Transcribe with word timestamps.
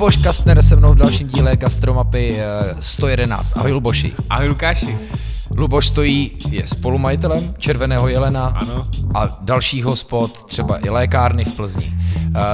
Luboš 0.00 0.16
Kastner 0.16 0.62
se 0.62 0.76
mnou 0.76 0.92
v 0.92 0.96
dalším 0.96 1.28
díle 1.28 1.56
Gastromapy 1.56 2.38
111. 2.80 3.56
Ahoj 3.56 3.72
Luboši. 3.72 4.12
Ahoj 4.30 4.48
Lukáši. 4.48 4.98
Luboš 5.50 5.88
stojí, 5.88 6.30
je 6.48 6.68
spolumajitelem 6.68 7.54
Červeného 7.58 8.08
jelena 8.08 8.46
ano. 8.46 8.86
a 9.14 9.38
dalších 9.40 9.84
hospod, 9.84 10.44
třeba 10.44 10.86
i 10.86 10.90
lékárny 10.90 11.44
v 11.44 11.52
Plzni. 11.52 11.92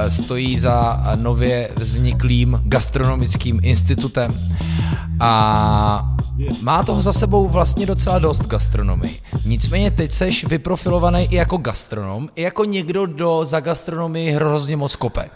Stojí 0.08 0.58
za 0.58 1.02
nově 1.14 1.70
vzniklým 1.76 2.60
gastronomickým 2.64 3.60
institutem 3.62 4.34
a 5.20 6.16
má 6.60 6.82
toho 6.82 7.02
za 7.02 7.12
sebou 7.12 7.48
vlastně 7.48 7.86
docela 7.86 8.18
dost 8.18 8.46
gastronomii. 8.46 9.20
Nicméně 9.44 9.90
teď 9.90 10.12
seš 10.12 10.44
vyprofilovaný 10.44 11.24
i 11.24 11.36
jako 11.36 11.56
gastronom, 11.56 12.28
i 12.34 12.42
jako 12.42 12.64
někdo, 12.64 13.06
kdo 13.06 13.44
za 13.44 13.60
gastronomii 13.60 14.30
hrozně 14.30 14.76
moc 14.76 14.96
kope. 14.96 15.30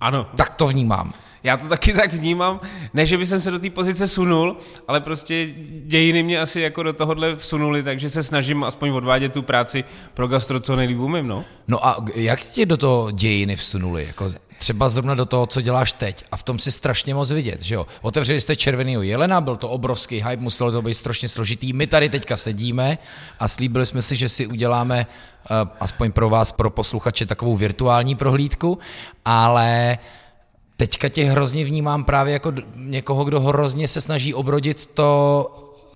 Ano. 0.00 0.26
Tak 0.36 0.54
to 0.54 0.68
vnímám. 0.68 1.12
Já 1.42 1.56
to 1.56 1.68
taky 1.68 1.92
tak 1.92 2.12
vnímám. 2.12 2.60
Ne, 2.94 3.06
že 3.06 3.18
by 3.18 3.26
jsem 3.26 3.40
se 3.40 3.50
do 3.50 3.58
té 3.58 3.70
pozice 3.70 4.08
sunul, 4.08 4.56
ale 4.88 5.00
prostě 5.00 5.48
dějiny 5.84 6.22
mě 6.22 6.40
asi 6.40 6.60
jako 6.60 6.82
do 6.82 6.92
tohohle 6.92 7.36
vsunuli, 7.36 7.82
takže 7.82 8.10
se 8.10 8.22
snažím 8.22 8.64
aspoň 8.64 8.90
odvádět 8.90 9.32
tu 9.32 9.42
práci 9.42 9.84
pro 10.14 10.28
gastro 10.28 10.60
co 10.60 10.76
nejlíp 10.76 10.98
umím, 10.98 11.26
no. 11.26 11.44
No 11.68 11.86
a 11.86 12.04
jak 12.14 12.40
tě 12.40 12.66
do 12.66 12.76
toho 12.76 13.10
dějiny 13.10 13.56
vsunuli? 13.56 14.04
Jako 14.06 14.28
třeba 14.58 14.88
zrovna 14.88 15.14
do 15.14 15.24
toho, 15.24 15.46
co 15.46 15.60
děláš 15.60 15.92
teď. 15.92 16.24
A 16.32 16.36
v 16.36 16.42
tom 16.42 16.58
si 16.58 16.72
strašně 16.72 17.14
moc 17.14 17.30
vidět, 17.30 17.62
že 17.62 17.74
jo? 17.74 17.86
Otevřeli 18.02 18.40
jste 18.40 18.56
Červenýho 18.56 19.02
jelena, 19.02 19.40
byl 19.40 19.56
to 19.56 19.68
obrovský 19.68 20.22
hype, 20.22 20.42
muselo 20.42 20.72
to 20.72 20.82
být 20.82 20.94
strašně 20.94 21.28
složitý. 21.28 21.72
My 21.72 21.86
tady 21.86 22.08
teďka 22.08 22.36
sedíme 22.36 22.98
a 23.38 23.48
slíbili 23.48 23.86
jsme 23.86 24.02
si, 24.02 24.16
že 24.16 24.28
si 24.28 24.46
uděláme 24.46 25.06
uh, 25.06 25.70
aspoň 25.80 26.12
pro 26.12 26.30
vás, 26.30 26.52
pro 26.52 26.70
posluchače, 26.70 27.26
takovou 27.26 27.56
virtuální 27.56 28.14
prohlídku, 28.14 28.78
ale 29.24 29.98
teďka 30.76 31.08
tě 31.08 31.24
hrozně 31.24 31.64
vnímám 31.64 32.04
právě 32.04 32.32
jako 32.32 32.52
někoho, 32.76 33.24
kdo 33.24 33.40
hrozně 33.40 33.88
se 33.88 34.00
snaží 34.00 34.34
obrodit 34.34 34.86
to, 34.86 35.50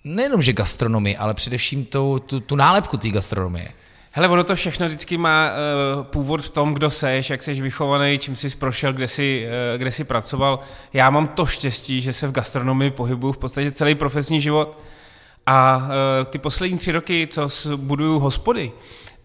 nejenom 0.05 0.42
že 0.42 0.53
gastronomii, 0.53 1.17
ale 1.17 1.34
především 1.34 1.84
tu, 1.84 2.19
tu, 2.19 2.41
tu 2.41 2.56
nálepku 2.56 2.97
té 2.97 3.09
gastronomie. 3.09 3.69
Hele, 4.12 4.28
ono 4.28 4.45
to 4.45 4.55
všechno 4.55 4.87
vždycky 4.87 5.17
má 5.17 5.50
uh, 5.50 6.05
původ 6.05 6.42
v 6.42 6.50
tom, 6.50 6.75
kdo 6.75 6.91
seš, 6.91 7.31
jak 7.31 7.42
jsi 7.42 7.55
vychovaný, 7.55 8.19
čím 8.19 8.37
jsi 8.37 8.56
prošel, 8.56 8.92
kde 8.92 9.06
jsi, 9.06 9.47
uh, 9.47 9.78
kde 9.78 9.92
jsi 9.92 10.05
pracoval. 10.05 10.59
Já 10.92 11.11
mám 11.11 11.28
to 11.28 11.47
štěstí, 11.47 12.00
že 12.00 12.12
se 12.12 12.27
v 12.27 12.33
gastronomii 12.33 12.91
pohybuju 12.91 13.33
v 13.33 13.39
podstatě 13.39 13.72
celý 13.72 13.94
profesní 13.94 14.41
život. 14.41 14.78
A 15.47 15.77
uh, 15.77 15.83
ty 16.31 16.39
poslední 16.39 16.77
tři 16.77 16.92
roky, 16.92 17.28
co 17.31 17.48
buduju 17.77 18.19
hospody, 18.19 18.72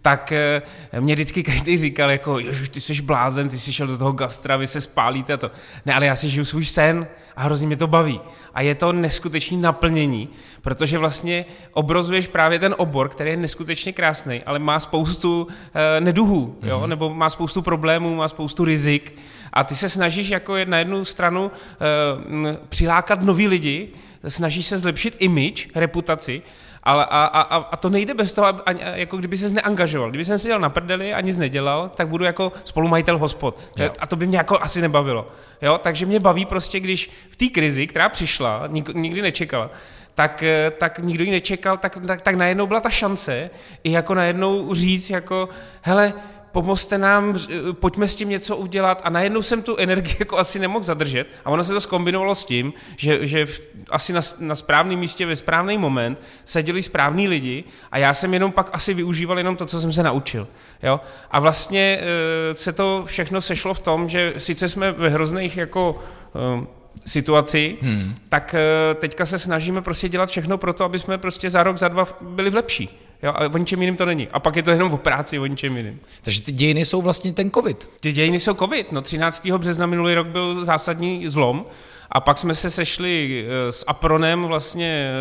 tak 0.05 0.31
eh, 0.31 0.61
mě 0.99 1.13
vždycky 1.13 1.43
každý 1.43 1.77
říkal, 1.77 2.11
jako, 2.11 2.39
ježiš, 2.39 2.69
ty 2.69 2.81
jsi 2.81 3.01
blázen, 3.01 3.49
ty 3.49 3.57
jsi 3.57 3.73
šel 3.73 3.87
do 3.87 3.97
toho 3.97 4.11
gastra, 4.11 4.57
vy 4.57 4.67
se 4.67 4.81
spálíte 4.81 5.33
a 5.33 5.37
to. 5.37 5.51
Ne, 5.85 5.93
ale 5.93 6.05
já 6.05 6.15
si 6.15 6.29
žiju 6.29 6.45
svůj 6.45 6.65
sen 6.65 7.07
a 7.35 7.43
hrozně 7.43 7.67
mě 7.67 7.75
to 7.75 7.87
baví. 7.87 8.21
A 8.53 8.61
je 8.61 8.75
to 8.75 8.91
neskutečné 8.91 9.57
naplnění, 9.57 10.29
protože 10.61 10.97
vlastně 10.97 11.45
obrozuješ 11.73 12.27
právě 12.27 12.59
ten 12.59 12.75
obor, 12.77 13.09
který 13.09 13.29
je 13.29 13.37
neskutečně 13.37 13.93
krásný, 13.93 14.43
ale 14.43 14.59
má 14.59 14.79
spoustu 14.79 15.47
eh, 15.73 16.01
neduhů, 16.01 16.57
jo? 16.61 16.79
Mm-hmm. 16.79 16.87
nebo 16.87 17.13
má 17.13 17.29
spoustu 17.29 17.61
problémů, 17.61 18.15
má 18.15 18.27
spoustu 18.27 18.65
rizik 18.65 19.17
a 19.53 19.63
ty 19.63 19.75
se 19.75 19.89
snažíš 19.89 20.29
jako 20.29 20.55
na 20.65 20.77
jednu 20.77 21.05
stranu 21.05 21.51
eh, 21.51 22.57
přilákat 22.69 23.21
nový 23.21 23.47
lidi, 23.47 23.89
snažíš 24.27 24.65
se 24.65 24.77
zlepšit 24.77 25.15
image, 25.19 25.67
reputaci, 25.75 26.41
ale 26.85 27.05
a, 27.05 27.25
a, 27.25 27.55
a 27.55 27.77
to 27.77 27.89
nejde 27.89 28.13
bez 28.13 28.33
toho, 28.33 28.47
ani, 28.65 28.79
jako 28.93 29.17
kdyby 29.17 29.37
se 29.37 29.53
neangažoval. 29.53 30.09
Kdyby 30.09 30.25
jsem 30.25 30.37
seděl 30.37 30.59
na 30.59 30.69
prdeli 30.69 31.13
a 31.13 31.21
nic 31.21 31.37
nedělal, 31.37 31.91
tak 31.95 32.07
budu 32.07 32.25
jako 32.25 32.51
spolumajitel 32.63 33.17
hospod. 33.17 33.59
Jo. 33.77 33.89
A 33.99 34.07
to 34.07 34.15
by 34.15 34.27
mě 34.27 34.37
jako 34.37 34.59
asi 34.61 34.81
nebavilo. 34.81 35.27
Jo? 35.61 35.77
Takže 35.77 36.05
mě 36.05 36.19
baví 36.19 36.45
prostě, 36.45 36.79
když 36.79 37.11
v 37.29 37.35
té 37.35 37.45
krizi, 37.47 37.87
která 37.87 38.09
přišla, 38.09 38.63
nik, 38.67 38.89
nikdy 38.93 39.21
nečekala, 39.21 39.69
tak, 40.15 40.43
eh, 40.43 40.71
tak 40.71 40.99
nikdo 40.99 41.23
ji 41.23 41.31
nečekal, 41.31 41.77
tak, 41.77 41.97
tak, 42.07 42.21
tak 42.21 42.35
najednou 42.35 42.67
byla 42.67 42.79
ta 42.79 42.89
šance 42.89 43.49
i 43.83 43.91
jako 43.91 44.13
najednou 44.13 44.73
říct 44.73 45.09
jako, 45.09 45.49
hele, 45.81 46.13
pomozte 46.55 46.97
nám, 46.97 47.35
pojďme 47.71 48.07
s 48.07 48.15
tím 48.15 48.29
něco 48.29 48.57
udělat 48.57 49.01
a 49.03 49.09
najednou 49.09 49.41
jsem 49.41 49.61
tu 49.61 49.75
energii 49.75 50.15
jako 50.19 50.37
asi 50.37 50.59
nemohl 50.59 50.83
zadržet 50.83 51.27
a 51.45 51.49
ono 51.49 51.63
se 51.63 51.73
to 51.73 51.81
skombinovalo 51.81 52.35
s 52.35 52.45
tím, 52.45 52.73
že, 52.97 53.27
že 53.27 53.45
v, 53.45 53.61
asi 53.89 54.13
na, 54.13 54.21
na 54.39 54.55
správném 54.55 54.99
místě 54.99 55.25
ve 55.25 55.35
správný 55.35 55.77
moment 55.77 56.21
seděli 56.45 56.83
správní 56.83 57.27
lidi 57.27 57.63
a 57.91 57.97
já 57.97 58.13
jsem 58.13 58.33
jenom 58.33 58.51
pak 58.51 58.69
asi 58.73 58.93
využíval 58.93 59.37
jenom 59.37 59.55
to, 59.55 59.65
co 59.65 59.81
jsem 59.81 59.91
se 59.91 60.03
naučil. 60.03 60.47
Jo? 60.83 60.99
A 61.31 61.39
vlastně 61.39 61.99
e, 62.01 62.55
se 62.55 62.73
to 62.73 63.03
všechno 63.05 63.41
sešlo 63.41 63.73
v 63.73 63.81
tom, 63.81 64.09
že 64.09 64.33
sice 64.37 64.69
jsme 64.69 64.91
ve 64.91 65.09
hrozných 65.09 65.57
jako 65.57 66.03
e, 66.35 66.65
situaci, 67.05 67.77
hmm. 67.81 68.15
tak 68.29 68.55
teďka 68.95 69.25
se 69.25 69.39
snažíme 69.39 69.81
prostě 69.81 70.09
dělat 70.09 70.29
všechno 70.29 70.57
pro 70.57 70.73
to, 70.73 70.85
aby 70.85 70.99
jsme 70.99 71.17
prostě 71.17 71.49
za 71.49 71.63
rok, 71.63 71.77
za 71.77 71.87
dva 71.87 72.07
byli 72.21 72.49
v 72.49 72.55
lepší. 72.55 73.04
Jo, 73.25 73.33
a 73.35 73.53
o 73.53 73.57
ničem 73.57 73.81
jiným 73.81 73.97
to 73.97 74.05
není. 74.05 74.27
A 74.27 74.39
pak 74.39 74.55
je 74.55 74.63
to 74.63 74.71
jenom 74.71 74.93
o 74.93 74.97
práci, 74.97 75.39
o 75.39 75.45
ničem 75.45 75.77
jiným. 75.77 75.99
Takže 76.21 76.41
ty 76.41 76.51
dějiny 76.51 76.85
jsou 76.85 77.01
vlastně 77.01 77.33
ten 77.33 77.51
covid. 77.51 77.89
Ty 77.99 78.13
dějiny 78.13 78.39
jsou 78.39 78.53
covid. 78.53 78.91
No 78.91 79.01
13. 79.01 79.47
března 79.47 79.85
minulý 79.85 80.13
rok 80.13 80.27
byl 80.27 80.65
zásadní 80.65 81.29
zlom. 81.29 81.65
A 82.11 82.19
pak 82.19 82.37
jsme 82.37 82.55
se 82.55 82.69
sešli 82.69 83.45
eh, 83.47 83.71
s 83.71 83.83
Apronem, 83.87 84.41
vlastně 84.41 85.11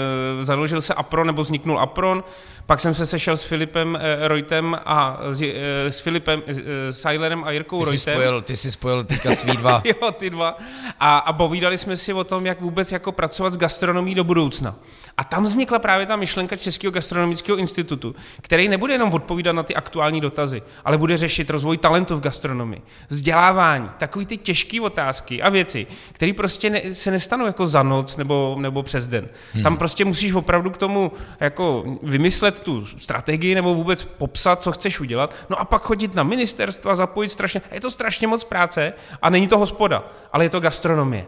eh, 0.41 0.45
založil 0.45 0.81
se 0.81 0.95
Apron, 0.95 1.27
nebo 1.27 1.43
vzniknul 1.43 1.81
Apron, 1.81 2.25
pak 2.67 2.81
jsem 2.81 2.95
se 2.95 3.07
sešel 3.07 3.37
s 3.37 3.43
Filipem 3.43 3.99
eh, 4.01 4.29
Reutem 4.29 4.79
a 4.87 5.19
s, 5.31 5.43
s 5.89 6.01
Filipem 6.01 6.43
Seilerem 6.91 7.45
a 7.45 7.51
Jirkou 7.51 7.79
ty 7.79 7.85
Reutem. 7.85 7.99
Jsi 7.99 8.11
spojil, 8.13 8.43
ty 8.43 8.57
jsi 8.57 8.71
spojil 8.71 9.05
teďka 9.05 9.33
svý 9.33 9.57
dva. 9.57 9.83
jo, 9.85 10.13
ty 10.13 10.31
dva. 10.31 10.59
A, 11.01 11.19
a 11.19 11.33
povídali 11.33 11.79
jsme 11.79 11.97
si 11.97 12.13
o 12.13 12.25
tom, 12.25 12.47
jak 12.47 12.61
vůbec 12.61 12.93
jako 12.93 13.13
pracovat 13.13 13.53
s 13.53 13.57
gastronomí 13.57 14.15
do 14.15 14.25
budoucna. 14.25 14.77
A 15.17 15.25
tam 15.25 15.45
vznikla 15.45 15.79
právě 15.79 16.07
ta 16.07 16.17
myšlenka 16.17 16.57
Českého 16.57 16.91
gastronomického 16.91 17.59
institutu, 17.59 18.15
který 18.41 18.69
nebude 18.69 18.95
jenom 18.95 19.13
odpovídat 19.13 19.53
na 19.53 19.63
ty 19.63 19.75
aktuální 19.75 20.21
dotazy, 20.21 20.63
ale 20.85 20.99
bude 20.99 21.17
řešit 21.17 21.51
rozvoj 21.51 21.79
talentu 21.79 22.17
v 22.17 22.21
gastronomii, 22.21 22.83
vzdělávání, 23.09 23.91
takový 23.99 24.27
ty 24.27 24.37
těžké 24.37 24.81
otázky 24.81 25.43
a 25.43 25.49
věci, 25.49 25.87
které 26.13 26.33
prostě 26.33 26.71
ne, 26.71 26.95
se 26.95 27.11
nestanou 27.11 27.47
jako 27.47 27.67
za 27.67 27.83
noc 27.83 28.17
nebo, 28.17 28.57
nebo 28.59 28.83
přes 28.83 29.07
den. 29.07 29.29
Hmm. 29.53 29.63
Tam 29.63 29.77
prostě 29.77 30.05
musíš 30.05 30.33
opravdu 30.33 30.71
k 30.71 30.79
tomu 30.79 31.13
jako 31.41 31.85
vymyslet 32.03 32.54
tu 32.61 32.87
strategii 32.87 33.55
nebo 33.55 33.75
vůbec 33.75 34.05
popsat, 34.05 34.63
co 34.63 34.73
chceš 34.73 35.01
udělat, 35.01 35.35
no 35.51 35.61
a 35.61 35.65
pak 35.65 35.83
chodit 35.83 36.15
na 36.15 36.23
ministerstva, 36.23 36.95
zapojit 36.95 37.29
strašně, 37.29 37.63
je 37.73 37.81
to 37.81 37.91
strašně 37.91 38.27
moc 38.27 38.45
práce 38.45 38.93
a 39.23 39.31
není 39.31 39.49
to 39.49 39.59
hospoda, 39.59 40.05
ale 40.33 40.45
je 40.45 40.51
to 40.51 40.61
gastronomie. 40.61 41.27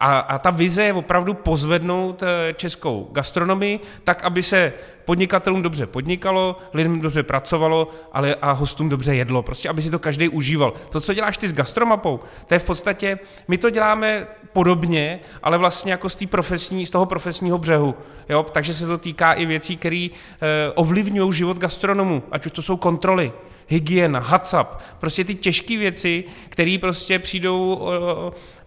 A, 0.00 0.18
a 0.18 0.38
ta 0.38 0.50
vize 0.50 0.84
je 0.84 0.92
opravdu 0.92 1.34
pozvednout 1.34 2.22
eh, 2.22 2.52
českou 2.52 3.08
gastronomii 3.12 3.80
tak, 4.04 4.24
aby 4.24 4.42
se 4.42 4.72
podnikatelům 5.04 5.62
dobře 5.62 5.86
podnikalo, 5.86 6.56
lidem 6.72 7.00
dobře 7.00 7.22
pracovalo 7.22 7.88
ale 8.12 8.34
a 8.34 8.52
hostům 8.52 8.88
dobře 8.88 9.14
jedlo. 9.14 9.42
Prostě, 9.42 9.68
aby 9.68 9.82
si 9.82 9.90
to 9.90 9.98
každý 9.98 10.28
užíval. 10.28 10.72
To, 10.90 11.00
co 11.00 11.14
děláš 11.14 11.36
ty 11.36 11.48
s 11.48 11.52
gastromapou, 11.52 12.20
to 12.46 12.54
je 12.54 12.58
v 12.58 12.64
podstatě, 12.64 13.18
my 13.48 13.58
to 13.58 13.70
děláme 13.70 14.26
podobně, 14.52 15.20
ale 15.42 15.58
vlastně 15.58 15.92
jako 15.92 16.08
z, 16.08 16.26
profesní, 16.26 16.86
z 16.86 16.90
toho 16.90 17.06
profesního 17.06 17.58
břehu. 17.58 17.94
Jo? 18.28 18.46
Takže 18.52 18.74
se 18.74 18.86
to 18.86 18.98
týká 18.98 19.32
i 19.32 19.46
věcí, 19.46 19.76
které 19.76 20.08
eh, 20.12 20.72
ovlivňují 20.74 21.32
život 21.32 21.58
gastronomů, 21.58 22.22
ať 22.30 22.46
už 22.46 22.52
to 22.52 22.62
jsou 22.62 22.76
kontroly, 22.76 23.32
hygiena, 23.70 24.20
HACCP, 24.20 24.66
prostě 24.98 25.24
ty 25.24 25.34
těžké 25.34 25.78
věci, 25.78 26.24
které 26.48 26.76
prostě 26.80 27.18
přijdou 27.18 27.80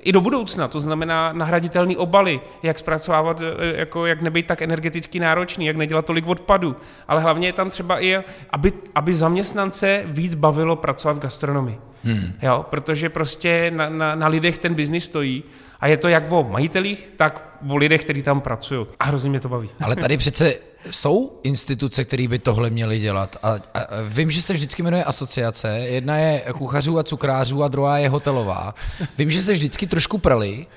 i 0.03 0.11
do 0.11 0.21
budoucna, 0.21 0.67
to 0.67 0.79
znamená 0.79 1.33
nahraditelné 1.33 1.97
obaly, 1.97 2.41
jak 2.63 2.79
zpracovávat, 2.79 3.41
e, 3.41 3.79
jako 3.79 4.05
jak 4.05 4.21
nebejt 4.21 4.45
tak 4.45 4.61
energeticky 4.61 5.19
náročný, 5.19 5.65
jak 5.65 5.75
nedělat 5.75 6.05
tolik 6.05 6.27
odpadu, 6.27 6.75
ale 7.07 7.21
hlavně 7.21 7.47
je 7.47 7.53
tam 7.53 7.69
třeba 7.69 8.03
i, 8.03 8.23
aby, 8.49 8.71
aby 8.95 9.15
zaměstnance 9.15 10.03
víc 10.05 10.35
bavilo 10.35 10.75
pracovat 10.75 11.17
v 11.17 11.19
gastronomii. 11.19 11.77
Hmm. 12.03 12.33
Jo, 12.41 12.65
protože 12.69 13.09
prostě 13.09 13.71
na, 13.75 13.89
na, 13.89 14.15
na 14.15 14.27
lidech 14.27 14.57
ten 14.57 14.73
biznis 14.73 15.05
stojí 15.05 15.43
a 15.79 15.87
je 15.87 15.97
to 15.97 16.07
jak 16.07 16.31
o 16.31 16.43
majitelích, 16.43 17.13
tak 17.15 17.57
o 17.69 17.77
lidech, 17.77 18.01
kteří 18.01 18.21
tam 18.21 18.41
pracují. 18.41 18.85
A 18.99 19.05
hrozně 19.05 19.29
mě 19.29 19.39
to 19.39 19.49
baví. 19.49 19.69
Ale 19.81 19.95
tady 19.95 20.17
přece 20.17 20.55
jsou 20.89 21.39
instituce, 21.43 22.05
které 22.05 22.27
by 22.27 22.39
tohle 22.39 22.69
měly 22.69 22.99
dělat. 22.99 23.37
A, 23.43 23.49
a 23.51 23.59
vím, 24.07 24.31
že 24.31 24.41
se 24.41 24.53
vždycky 24.53 24.83
jmenuje 24.83 25.03
asociace. 25.03 25.69
Jedna 25.69 26.17
je 26.17 26.43
kuchařů 26.57 26.99
a 26.99 27.03
cukrářů 27.03 27.63
a 27.63 27.67
druhá 27.67 27.97
je 27.97 28.09
hotelová. 28.09 28.75
Vím, 29.17 29.31
že 29.31 29.41
se 29.41 29.53
vždycky 29.53 29.87
trošku 29.87 30.17
prali, 30.17 30.67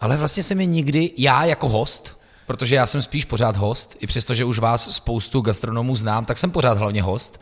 ale 0.00 0.16
vlastně 0.16 0.42
se 0.42 0.54
mi 0.54 0.66
nikdy, 0.66 1.10
já 1.16 1.44
jako 1.44 1.68
host, 1.68 2.18
protože 2.46 2.74
já 2.74 2.86
jsem 2.86 3.02
spíš 3.02 3.24
pořád 3.24 3.56
host, 3.56 3.96
i 4.00 4.06
přesto, 4.06 4.34
že 4.34 4.44
už 4.44 4.58
vás 4.58 4.94
spoustu 4.94 5.40
gastronomů 5.40 5.96
znám, 5.96 6.24
tak 6.24 6.38
jsem 6.38 6.50
pořád 6.50 6.78
hlavně 6.78 7.02
host, 7.02 7.40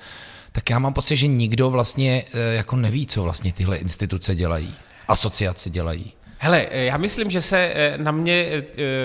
tak 0.53 0.71
já 0.71 0.79
mám 0.79 0.93
pocit, 0.93 1.17
že 1.17 1.27
nikdo 1.27 1.71
vlastně 1.71 2.25
eh, 2.33 2.55
jako 2.55 2.77
neví, 2.77 3.07
co 3.07 3.23
vlastně 3.23 3.53
tyhle 3.53 3.77
instituce 3.77 4.35
dělají, 4.35 4.75
asociace 5.09 5.71
dělají. 5.71 6.13
Hele, 6.45 6.67
eh, 6.71 6.85
já 6.85 6.97
myslím, 6.97 7.31
že 7.31 7.41
se 7.41 7.59
eh, 7.59 7.99
na 7.99 8.13
mě 8.13 8.45
eh, 8.45 8.65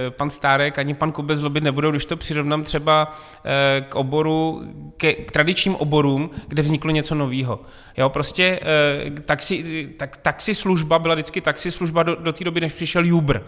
pan 0.10 0.30
Stárek 0.30 0.80
ani 0.80 0.94
pan 0.94 1.12
Kubec 1.12 1.40
zlobit 1.40 1.64
nebudou, 1.64 1.92
když 1.92 2.06
to 2.06 2.18
přirovnám 2.18 2.64
třeba 2.64 3.18
k 3.90 3.96
oboru, 3.96 4.62
ke, 4.98 5.14
k 5.14 5.32
tradičním 5.32 5.76
oborům, 5.76 6.30
kde 6.48 6.62
vzniklo 6.62 6.92
něco 6.92 7.16
nového. 7.16 7.62
Jo, 7.98 8.10
prostě 8.10 8.60
taxi, 9.26 9.88
tak, 9.98 10.18
taxi 10.18 10.56
služba 10.56 11.00
byla 11.00 11.14
vždycky 11.14 11.42
taxi 11.42 11.72
služba 11.72 12.04
do, 12.04 12.16
do 12.16 12.34
té 12.34 12.44
doby, 12.44 12.62
než 12.62 12.74
přišel 12.74 13.16
Uber. 13.16 13.44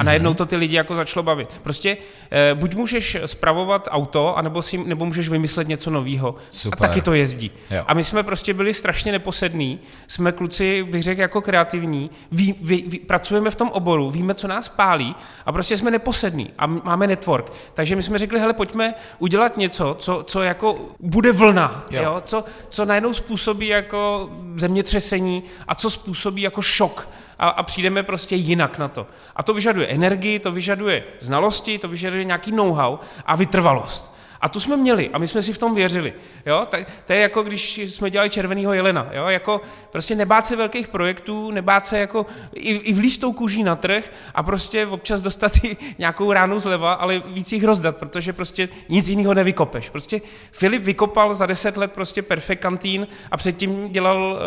A 0.00 0.02
najednou 0.02 0.34
to 0.34 0.46
ty 0.46 0.56
lidi 0.56 0.76
jako 0.76 0.96
začalo 0.96 1.22
bavit. 1.22 1.60
Prostě 1.62 1.96
eh, 2.30 2.54
buď 2.54 2.74
můžeš 2.74 3.16
spravovat 3.26 3.88
auto, 3.90 4.36
anebo, 4.38 4.62
si, 4.62 4.78
nebo 4.78 5.06
můžeš 5.06 5.28
vymyslet 5.28 5.68
něco 5.68 5.90
nového. 5.90 6.34
A 6.72 6.76
taky 6.76 7.00
to 7.00 7.14
jezdí. 7.14 7.50
Jo. 7.70 7.84
A 7.86 7.94
my 7.94 8.04
jsme 8.04 8.22
prostě 8.22 8.54
byli 8.54 8.74
strašně 8.74 9.12
neposední. 9.12 9.80
Jsme 10.06 10.32
kluci, 10.32 10.82
bych 10.82 11.02
řekl, 11.02 11.20
jako 11.20 11.40
kreativní. 11.40 12.10
Ví, 12.32 12.54
ví, 12.60 12.84
ví, 12.86 12.98
pracujeme 12.98 13.50
v 13.50 13.56
tom 13.56 13.68
oboru, 13.68 14.10
víme, 14.10 14.34
co 14.34 14.48
nás 14.48 14.68
pálí 14.68 15.16
a 15.46 15.52
prostě 15.52 15.76
jsme 15.76 15.90
neposední 15.90 16.50
a 16.58 16.66
máme 16.66 17.06
network. 17.06 17.52
Takže 17.74 17.96
my 17.96 18.02
jsme 18.02 18.18
řekli, 18.18 18.40
hele, 18.40 18.52
pojďme 18.52 18.94
udělat 19.18 19.56
něco, 19.56 19.96
co, 19.98 20.22
co 20.26 20.42
jako 20.42 20.78
bude 21.00 21.32
vlna, 21.32 21.84
jo. 21.90 22.02
Jo? 22.02 22.22
Co, 22.24 22.44
co 22.68 22.84
najednou 22.84 23.12
způsobí 23.12 23.66
jako 23.66 24.30
zemětřesení 24.56 25.42
a 25.68 25.74
co 25.74 25.90
způsobí 25.90 26.42
jako 26.42 26.62
šok 26.62 27.08
a, 27.40 27.48
a 27.48 27.62
přijdeme 27.62 28.02
prostě 28.02 28.36
jinak 28.36 28.78
na 28.78 28.88
to. 28.88 29.06
A 29.36 29.42
to 29.42 29.54
vyžaduje 29.54 29.86
energii, 29.86 30.38
to 30.38 30.52
vyžaduje 30.52 31.04
znalosti, 31.20 31.78
to 31.78 31.88
vyžaduje 31.88 32.24
nějaký 32.24 32.52
know-how 32.52 32.98
a 33.26 33.36
vytrvalost. 33.36 34.14
A 34.40 34.48
tu 34.48 34.60
jsme 34.60 34.76
měli 34.76 35.10
a 35.12 35.18
my 35.18 35.28
jsme 35.28 35.42
si 35.42 35.52
v 35.52 35.58
tom 35.58 35.74
věřili. 35.74 36.12
Jo? 36.46 36.66
Tak, 36.70 36.86
to 37.06 37.12
je 37.12 37.20
jako 37.20 37.42
když 37.42 37.78
jsme 37.78 38.10
dělali 38.10 38.30
Červeného 38.30 38.72
jelena. 38.72 39.08
Jo? 39.12 39.26
Jako 39.26 39.60
prostě 39.92 40.14
nebát 40.14 40.46
se 40.46 40.56
velkých 40.56 40.88
projektů, 40.88 41.50
nebát 41.50 41.86
se 41.86 41.98
jako 41.98 42.26
i, 42.54 42.70
i 42.70 42.92
vlíst 42.92 43.20
tou 43.20 43.32
kůží 43.32 43.62
na 43.62 43.76
trh 43.76 44.12
a 44.34 44.42
prostě 44.42 44.86
občas 44.86 45.20
dostat 45.20 45.64
i 45.64 45.76
nějakou 45.98 46.32
ránu 46.32 46.60
zleva, 46.60 46.92
ale 46.92 47.22
víc 47.26 47.52
jich 47.52 47.64
rozdat, 47.64 47.96
protože 47.96 48.32
prostě 48.32 48.68
nic 48.88 49.08
jiného 49.08 49.34
nevykopeš. 49.34 49.90
Prostě 49.90 50.20
Filip 50.52 50.82
vykopal 50.82 51.34
za 51.34 51.46
deset 51.46 51.76
let 51.76 51.92
prostě 51.92 52.22
Perfect 52.22 52.62
Canteen 52.62 53.06
a 53.30 53.36
předtím 53.36 53.88
dělal 53.92 54.32
uh, 54.32 54.38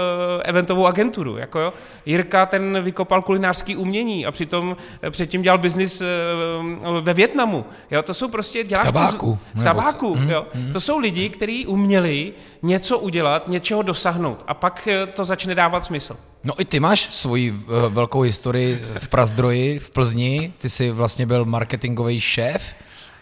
eventovou 0.44 0.88
agenturu. 0.88 1.38
Jako 1.38 1.60
jo? 1.60 1.74
Jirka 2.06 2.46
ten 2.46 2.84
vykopal 2.84 3.22
kulinářský 3.22 3.76
umění 3.76 4.26
a 4.26 4.32
přitom 4.32 4.70
uh, 4.70 5.10
předtím 5.10 5.42
dělal 5.42 5.58
biznis 5.58 6.02
uh, 6.02 7.00
ve 7.00 7.14
Větnamu. 7.14 7.66
Jo? 7.92 8.04
To 8.04 8.14
jsou 8.14 8.28
prostě 8.28 8.64
děláš 8.64 8.86
tabáku. 8.86 9.40
Z, 9.54 9.62
z 9.62 9.64
diváků. 9.92 10.16
Hmm, 10.16 10.30
jo. 10.30 10.46
Hmm. 10.54 10.74
To 10.74 10.80
jsou 10.80 10.98
lidi, 10.98 11.30
kteří 11.30 11.68
uměli 11.68 12.34
něco 12.62 13.00
udělat, 13.00 13.48
něčeho 13.48 13.82
dosáhnout 13.82 14.44
a 14.48 14.54
pak 14.54 14.88
eh, 14.88 15.08
to 15.08 15.26
začne 15.26 15.56
dávat 15.56 15.86
smysl. 15.86 16.18
No 16.44 16.62
i 16.62 16.66
ty 16.66 16.80
máš 16.80 17.00
svoji 17.00 17.52
uh, 17.52 17.58
velkou 17.90 18.22
historii 18.22 18.86
v 18.98 19.08
Prazdroji, 19.08 19.80
v 19.80 19.90
Plzni. 19.90 20.54
Ty 20.58 20.70
jsi 20.70 20.92
vlastně 20.92 21.26
byl 21.26 21.46
marketingový 21.46 22.22
šéf. 22.22 22.76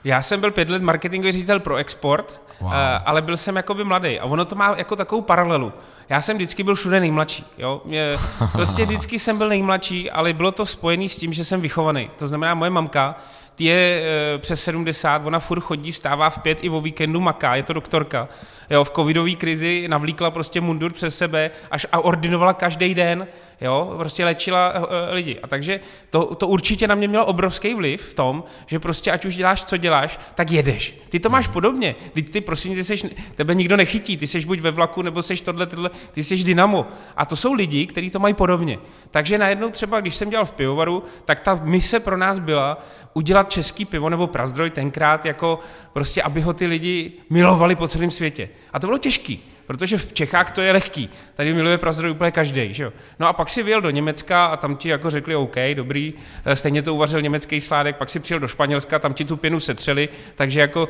Já 0.04 0.22
jsem 0.22 0.40
byl 0.40 0.52
pět 0.52 0.70
let 0.70 0.82
marketingový 0.82 1.32
ředitel 1.32 1.60
pro 1.60 1.76
export, 1.76 2.42
wow. 2.62 2.72
uh, 2.72 2.78
ale 3.06 3.22
byl 3.22 3.38
jsem 3.38 3.56
jakoby 3.56 3.84
mladý. 3.84 4.20
A 4.20 4.26
ono 4.26 4.46
to 4.46 4.56
má 4.56 4.74
jako 4.78 4.96
takovou 4.96 5.22
paralelu. 5.22 5.74
Já 6.10 6.22
jsem 6.22 6.36
vždycky 6.36 6.64
byl 6.64 6.76
všude 6.76 7.00
nejmladší. 7.00 7.46
Jo? 7.58 7.82
Mě, 7.86 8.16
prostě 8.52 8.86
vždycky 8.86 9.20
jsem 9.20 9.38
byl 9.38 9.50
nejmladší, 9.50 10.12
ale 10.12 10.34
bylo 10.34 10.52
to 10.52 10.66
spojené 10.66 11.10
s 11.10 11.18
tím, 11.18 11.34
že 11.34 11.46
jsem 11.46 11.62
vychovaný. 11.62 12.10
To 12.18 12.28
znamená, 12.28 12.54
moje 12.54 12.72
mamka 12.72 13.16
je 13.60 14.04
e, 14.36 14.38
přes 14.38 14.64
70, 14.64 15.26
ona 15.26 15.40
furt 15.40 15.60
chodí, 15.60 15.92
vstává 15.92 16.30
v 16.30 16.40
pět 16.40 16.58
i 16.62 16.70
o 16.70 16.82
víkendu 16.82 17.20
maká, 17.20 17.56
je 17.56 17.64
to 17.64 17.74
doktorka. 17.74 18.28
Jo, 18.70 18.84
v 18.84 18.92
covidové 18.92 19.32
krizi 19.32 19.88
navlíkla 19.88 20.32
prostě 20.32 20.62
mundur 20.62 20.94
přes 20.94 21.18
sebe 21.18 21.52
až 21.72 21.88
a 21.92 22.00
ordinovala 22.00 22.54
každý 22.54 22.94
den, 22.94 23.28
jo, 23.62 23.94
prostě 23.98 24.26
léčila 24.26 24.74
uh, 24.80 24.86
lidi. 25.12 25.40
A 25.44 25.48
takže 25.48 25.80
to, 26.10 26.36
to 26.36 26.48
určitě 26.48 26.88
na 26.88 26.96
mě 26.96 27.08
mělo 27.08 27.26
obrovský 27.26 27.74
vliv 27.74 28.02
v 28.02 28.14
tom, 28.14 28.44
že 28.68 28.80
prostě 28.80 29.12
ať 29.12 29.26
už 29.26 29.36
děláš, 29.36 29.64
co 29.64 29.78
děláš, 29.78 30.20
tak 30.36 30.52
jedeš. 30.52 30.98
Ty 31.10 31.20
to 31.20 31.30
máš 31.30 31.48
podobně. 31.48 31.96
Ty, 32.14 32.22
ty 32.22 32.42
prosím, 32.42 32.76
ty 32.76 32.84
seš, 32.84 33.06
tebe 33.36 33.56
nikdo 33.56 33.78
nechytí, 33.78 34.18
ty 34.18 34.28
seš 34.28 34.46
buď 34.46 34.60
ve 34.60 34.72
vlaku, 34.72 35.02
nebo 35.02 35.24
seš 35.24 35.42
tohle, 35.42 35.66
tohle, 35.66 35.90
ty 36.12 36.24
seš 36.24 36.44
dynamo. 36.44 36.88
A 37.18 37.26
to 37.26 37.36
jsou 37.36 37.54
lidi, 37.54 37.86
kteří 37.86 38.10
to 38.10 38.20
mají 38.20 38.34
podobně. 38.34 38.80
Takže 39.12 39.38
najednou 39.38 39.70
třeba, 39.70 40.00
když 40.00 40.16
jsem 40.16 40.30
dělal 40.30 40.46
v 40.46 40.52
pivovaru, 40.52 41.04
tak 41.26 41.40
ta 41.40 41.60
mise 41.64 42.00
pro 42.00 42.18
nás 42.18 42.40
byla 42.40 42.78
udělat 43.14 43.41
český 43.50 43.86
pivo 43.86 44.10
nebo 44.10 44.28
prazdroj 44.28 44.70
tenkrát 44.70 45.26
jako 45.26 45.60
prostě, 45.94 46.22
aby 46.22 46.42
ho 46.42 46.54
ty 46.54 46.66
lidi 46.66 47.12
milovali 47.30 47.76
po 47.76 47.88
celém 47.88 48.12
světě. 48.12 48.50
A 48.74 48.80
to 48.80 48.88
bylo 48.88 48.98
těžký. 48.98 49.44
Protože 49.68 49.98
v 49.98 50.14
Čechách 50.14 50.52
to 50.52 50.62
je 50.62 50.72
lehký. 50.72 51.10
Tady 51.36 51.54
miluje 51.54 51.78
prazdroj 51.78 52.12
úplně 52.12 52.32
každý. 52.32 52.74
Že 52.74 52.84
jo? 52.84 52.94
No 53.20 53.28
a 53.28 53.34
pak 53.34 53.50
si 53.50 53.64
vyjel 53.64 53.82
do 53.82 53.90
Německa 53.90 54.46
a 54.46 54.58
tam 54.58 54.76
ti 54.76 54.90
jako 54.90 55.10
řekli 55.10 55.36
OK, 55.36 55.56
dobrý, 55.74 56.14
eh, 56.46 56.56
stejně 56.56 56.82
to 56.82 56.96
uvařil 56.96 57.22
německý 57.22 57.62
sládek, 57.62 57.96
pak 57.96 58.10
si 58.10 58.20
přijel 58.20 58.40
do 58.40 58.48
Španělska, 58.48 59.00
tam 59.00 59.14
ti 59.14 59.26
tu 59.26 59.38
pěnu 59.38 59.60
setřeli, 59.60 60.10
takže 60.36 60.62
jako 60.62 60.90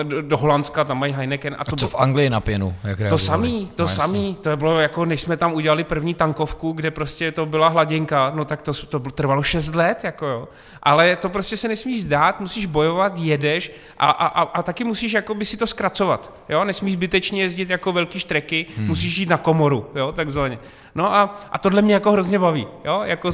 eh, 0.00 0.04
do 0.04 0.36
Holandska 0.36 0.84
tam 0.84 0.98
mají 0.98 1.12
Heineken. 1.12 1.56
A, 1.58 1.64
to 1.64 1.74
a 1.74 1.76
co 1.76 1.88
v 1.88 1.94
Anglii 1.94 2.30
na 2.30 2.40
pěnu? 2.40 2.74
Jak 2.84 2.98
to 3.08 3.18
samý, 3.18 3.70
to 3.74 3.82
no, 3.82 3.88
samý, 3.88 4.38
to 4.40 4.56
bylo 4.56 4.80
jako, 4.80 5.04
než 5.04 5.20
jsme 5.20 5.36
tam 5.36 5.52
udělali 5.54 5.84
první 5.84 6.14
tankovku, 6.14 6.72
kde 6.72 6.90
prostě 6.90 7.32
to 7.32 7.46
byla 7.46 7.68
hladinka, 7.68 8.32
no 8.34 8.44
tak 8.44 8.62
to, 8.62 8.72
to 8.72 8.98
trvalo 8.98 9.42
6 9.42 9.74
let, 9.74 10.04
jako 10.04 10.26
jo. 10.26 10.48
Ale 10.82 11.16
to 11.16 11.28
prostě 11.28 11.56
se 11.56 11.68
nesmíš 11.68 12.02
zdát, 12.02 12.40
musíš 12.40 12.66
bojovat, 12.66 13.12
jedeš 13.18 13.72
a, 13.98 14.10
a, 14.10 14.26
a, 14.26 14.42
a 14.42 14.62
taky 14.62 14.84
musíš 14.84 15.12
jako 15.12 15.34
by 15.34 15.44
si 15.44 15.56
to 15.56 15.66
zkracovat, 15.66 16.32
jo, 16.48 16.64
nesmíš 16.64 16.92
zbytečně 16.92 17.42
jezdit 17.42 17.70
jako 17.74 17.92
velký 17.92 18.20
štreky, 18.20 18.66
hmm. 18.76 18.86
musíš 18.86 19.16
jít 19.16 19.28
na 19.28 19.36
komoru, 19.36 19.90
jo, 19.94 20.12
takzvaně. 20.12 20.58
No 20.94 21.14
a, 21.14 21.36
a 21.52 21.58
tohle 21.58 21.82
mě 21.82 21.94
jako 21.94 22.12
hrozně 22.12 22.38
baví, 22.38 22.66
jo, 22.84 23.02
jako 23.04 23.30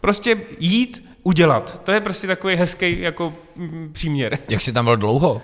prostě 0.00 0.40
jít, 0.58 1.04
udělat. 1.22 1.82
To 1.84 1.92
je 1.92 2.00
prostě 2.00 2.26
takový 2.26 2.56
hezký 2.56 3.00
jako 3.00 3.34
mm, 3.56 3.90
příměr. 3.92 4.38
Jak 4.48 4.62
jsi 4.62 4.72
tam 4.72 4.84
byl 4.84 4.96
dlouho? 4.96 5.42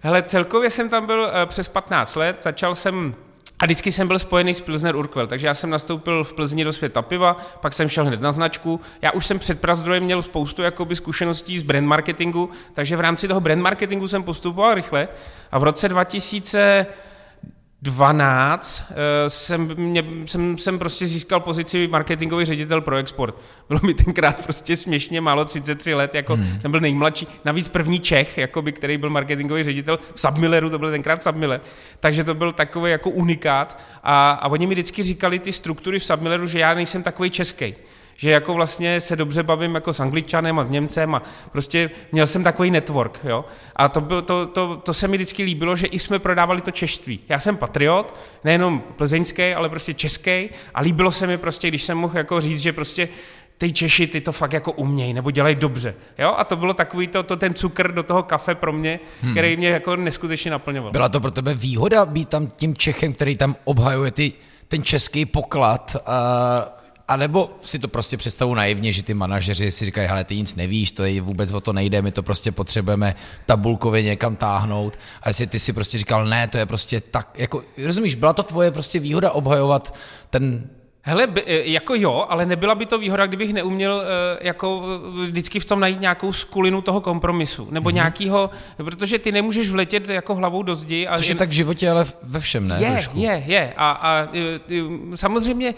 Hele, 0.00 0.22
celkově 0.22 0.70
jsem 0.70 0.88
tam 0.88 1.06
byl 1.06 1.20
uh, 1.20 1.28
přes 1.46 1.68
15 1.68 2.16
let, 2.16 2.36
začal 2.42 2.74
jsem 2.74 3.14
a 3.62 3.64
vždycky 3.64 3.92
jsem 3.92 4.08
byl 4.08 4.18
spojený 4.18 4.54
s 4.54 4.60
Pilsner 4.60 4.96
Urquell, 4.96 5.26
takže 5.26 5.46
já 5.46 5.54
jsem 5.54 5.70
nastoupil 5.70 6.24
v 6.24 6.32
Plzni 6.32 6.64
do 6.64 6.72
světa 6.72 7.02
piva, 7.02 7.36
pak 7.60 7.72
jsem 7.72 7.88
šel 7.88 8.04
hned 8.04 8.20
na 8.20 8.32
značku. 8.32 8.80
Já 9.02 9.10
už 9.10 9.26
jsem 9.26 9.38
před 9.38 9.60
Prazdrojem 9.60 10.04
měl 10.04 10.22
spoustu 10.22 10.62
jakoby, 10.62 10.96
zkušeností 10.96 11.58
z 11.58 11.62
brand 11.62 11.86
marketingu, 11.86 12.50
takže 12.74 12.96
v 12.96 13.00
rámci 13.00 13.28
toho 13.28 13.40
brand 13.40 13.62
marketingu 13.62 14.08
jsem 14.08 14.22
postupoval 14.22 14.74
rychle 14.74 15.08
a 15.52 15.58
v 15.58 15.62
roce 15.62 15.88
2000 15.88 16.86
12 17.82 18.84
eh, 18.90 19.30
jsem, 19.30 19.74
mě, 19.76 20.04
jsem, 20.26 20.58
jsem 20.58 20.78
prostě 20.78 21.06
získal 21.06 21.40
pozici 21.40 21.88
marketingový 21.88 22.44
ředitel 22.44 22.80
pro 22.80 22.96
export. 22.96 23.34
Bylo 23.68 23.80
mi 23.82 23.94
tenkrát 23.94 24.44
prostě 24.44 24.76
směšně 24.76 25.20
málo, 25.20 25.44
33 25.44 25.94
let, 25.94 26.14
jako 26.14 26.36
hmm. 26.36 26.60
jsem 26.60 26.70
byl 26.70 26.80
nejmladší, 26.80 27.28
navíc 27.44 27.68
první 27.68 28.00
Čech, 28.00 28.38
jakoby, 28.38 28.72
který 28.72 28.98
byl 28.98 29.10
marketingový 29.10 29.62
ředitel 29.62 29.98
v 30.14 30.20
Submilleru, 30.20 30.70
to 30.70 30.78
byl 30.78 30.90
tenkrát 30.90 31.22
Submiller, 31.22 31.60
takže 32.00 32.24
to 32.24 32.34
byl 32.34 32.52
takový 32.52 32.90
jako 32.90 33.10
unikát 33.10 33.80
a, 34.02 34.30
a 34.30 34.48
oni 34.48 34.66
mi 34.66 34.74
vždycky 34.74 35.02
říkali 35.02 35.38
ty 35.38 35.52
struktury 35.52 35.98
v 35.98 36.04
Submilleru, 36.04 36.46
že 36.46 36.58
já 36.58 36.74
nejsem 36.74 37.02
takový 37.02 37.30
český 37.30 37.74
že 38.22 38.30
jako 38.30 38.54
vlastně 38.54 39.00
se 39.00 39.16
dobře 39.16 39.42
bavím 39.42 39.74
jako 39.74 39.92
s 39.92 40.00
angličanem 40.00 40.58
a 40.58 40.64
s 40.64 40.68
Němcem 40.68 41.14
a 41.14 41.22
prostě 41.52 41.90
měl 42.12 42.26
jsem 42.26 42.44
takový 42.44 42.70
network, 42.70 43.20
jo. 43.24 43.44
A 43.76 43.88
to, 43.88 44.00
bylo, 44.00 44.22
to, 44.22 44.46
to, 44.46 44.76
to 44.76 44.94
se 44.94 45.08
mi 45.08 45.16
vždycky 45.16 45.42
líbilo, 45.42 45.76
že 45.76 45.86
i 45.86 45.98
jsme 45.98 46.18
prodávali 46.18 46.60
to 46.60 46.70
češtví. 46.70 47.20
Já 47.28 47.40
jsem 47.40 47.56
patriot, 47.56 48.14
nejenom 48.44 48.82
plzeňský, 48.96 49.54
ale 49.54 49.68
prostě 49.68 49.94
český 49.94 50.50
a 50.74 50.80
líbilo 50.80 51.10
se 51.10 51.26
mi 51.26 51.38
prostě, 51.38 51.68
když 51.68 51.82
jsem 51.82 51.98
mohl 51.98 52.18
jako 52.18 52.40
říct, 52.40 52.60
že 52.60 52.72
prostě 52.72 53.08
ty 53.58 53.72
Češi, 53.72 54.06
ty 54.06 54.20
to 54.20 54.32
fakt 54.32 54.52
jako 54.52 54.72
umějí, 54.72 55.14
nebo 55.14 55.30
dělají 55.30 55.54
dobře. 55.54 55.94
Jo? 56.18 56.34
A 56.38 56.44
to 56.44 56.56
bylo 56.56 56.74
takový 56.74 57.06
to, 57.06 57.22
to, 57.22 57.36
ten 57.36 57.54
cukr 57.54 57.92
do 57.92 58.02
toho 58.02 58.22
kafe 58.22 58.54
pro 58.54 58.72
mě, 58.72 59.00
hmm. 59.20 59.32
který 59.32 59.56
mě 59.56 59.68
jako 59.68 59.96
neskutečně 59.96 60.50
naplňoval. 60.50 60.92
Byla 60.92 61.08
to 61.08 61.20
pro 61.20 61.30
tebe 61.30 61.54
výhoda 61.54 62.04
být 62.04 62.28
tam 62.28 62.46
tím 62.46 62.76
Čechem, 62.76 63.12
který 63.12 63.36
tam 63.36 63.56
obhajuje 63.64 64.10
ty, 64.10 64.32
ten 64.68 64.82
český 64.82 65.26
poklad 65.26 65.96
a 66.06 66.81
a 67.12 67.16
nebo 67.16 67.50
si 67.64 67.78
to 67.78 67.88
prostě 67.88 68.16
představu 68.16 68.54
naivně, 68.54 68.92
že 68.92 69.02
ty 69.02 69.14
manažeři 69.14 69.70
si 69.70 69.84
říkají, 69.84 70.08
hele, 70.08 70.24
ty 70.24 70.36
nic 70.36 70.56
nevíš, 70.56 70.92
to 70.92 71.04
je 71.04 71.20
vůbec 71.20 71.52
o 71.52 71.60
to 71.60 71.72
nejde, 71.72 72.02
my 72.02 72.12
to 72.12 72.22
prostě 72.22 72.52
potřebujeme 72.52 73.14
tabulkově 73.46 74.02
někam 74.02 74.36
táhnout. 74.36 74.98
A 75.22 75.28
jestli 75.28 75.46
ty 75.46 75.58
si 75.58 75.72
prostě 75.72 75.98
říkal, 75.98 76.26
ne, 76.26 76.48
to 76.48 76.58
je 76.58 76.66
prostě 76.66 77.00
tak, 77.00 77.28
jako, 77.34 77.62
rozumíš, 77.84 78.14
byla 78.14 78.32
to 78.32 78.42
tvoje 78.42 78.70
prostě 78.70 78.98
výhoda 78.98 79.30
obhajovat 79.30 79.94
ten 80.30 80.68
Hele, 81.04 81.28
e, 81.46 81.70
jako 81.70 81.94
jo, 81.94 82.26
ale 82.28 82.46
nebyla 82.46 82.74
by 82.74 82.86
to 82.86 82.98
výhoda, 82.98 83.26
kdybych 83.26 83.52
neuměl 83.52 84.02
e, 84.02 84.46
jako 84.46 84.82
e, 85.22 85.26
vždycky 85.26 85.60
v 85.60 85.64
tom 85.64 85.80
najít 85.80 86.00
nějakou 86.00 86.32
skulinu 86.32 86.82
toho 86.82 87.00
kompromisu, 87.00 87.68
nebo 87.70 87.90
mm-hmm. 87.90 87.94
nějakýho, 87.94 88.50
protože 88.76 89.18
ty 89.18 89.32
nemůžeš 89.32 89.70
vletět 89.70 90.08
jako 90.08 90.34
hlavou 90.34 90.62
do 90.62 90.74
zdi. 90.74 91.06
A 91.06 91.16
Což 91.16 91.28
je 91.28 91.34
tak 91.34 91.48
v 91.48 91.52
životě, 91.52 91.90
ale 91.90 92.06
ve 92.22 92.40
všem, 92.40 92.68
ne? 92.68 92.76
Je, 92.80 92.90
trošku. 92.90 93.18
je, 93.18 93.42
je. 93.46 93.72
A, 93.76 93.90
a 93.90 94.28
samozřejmě 95.14 95.74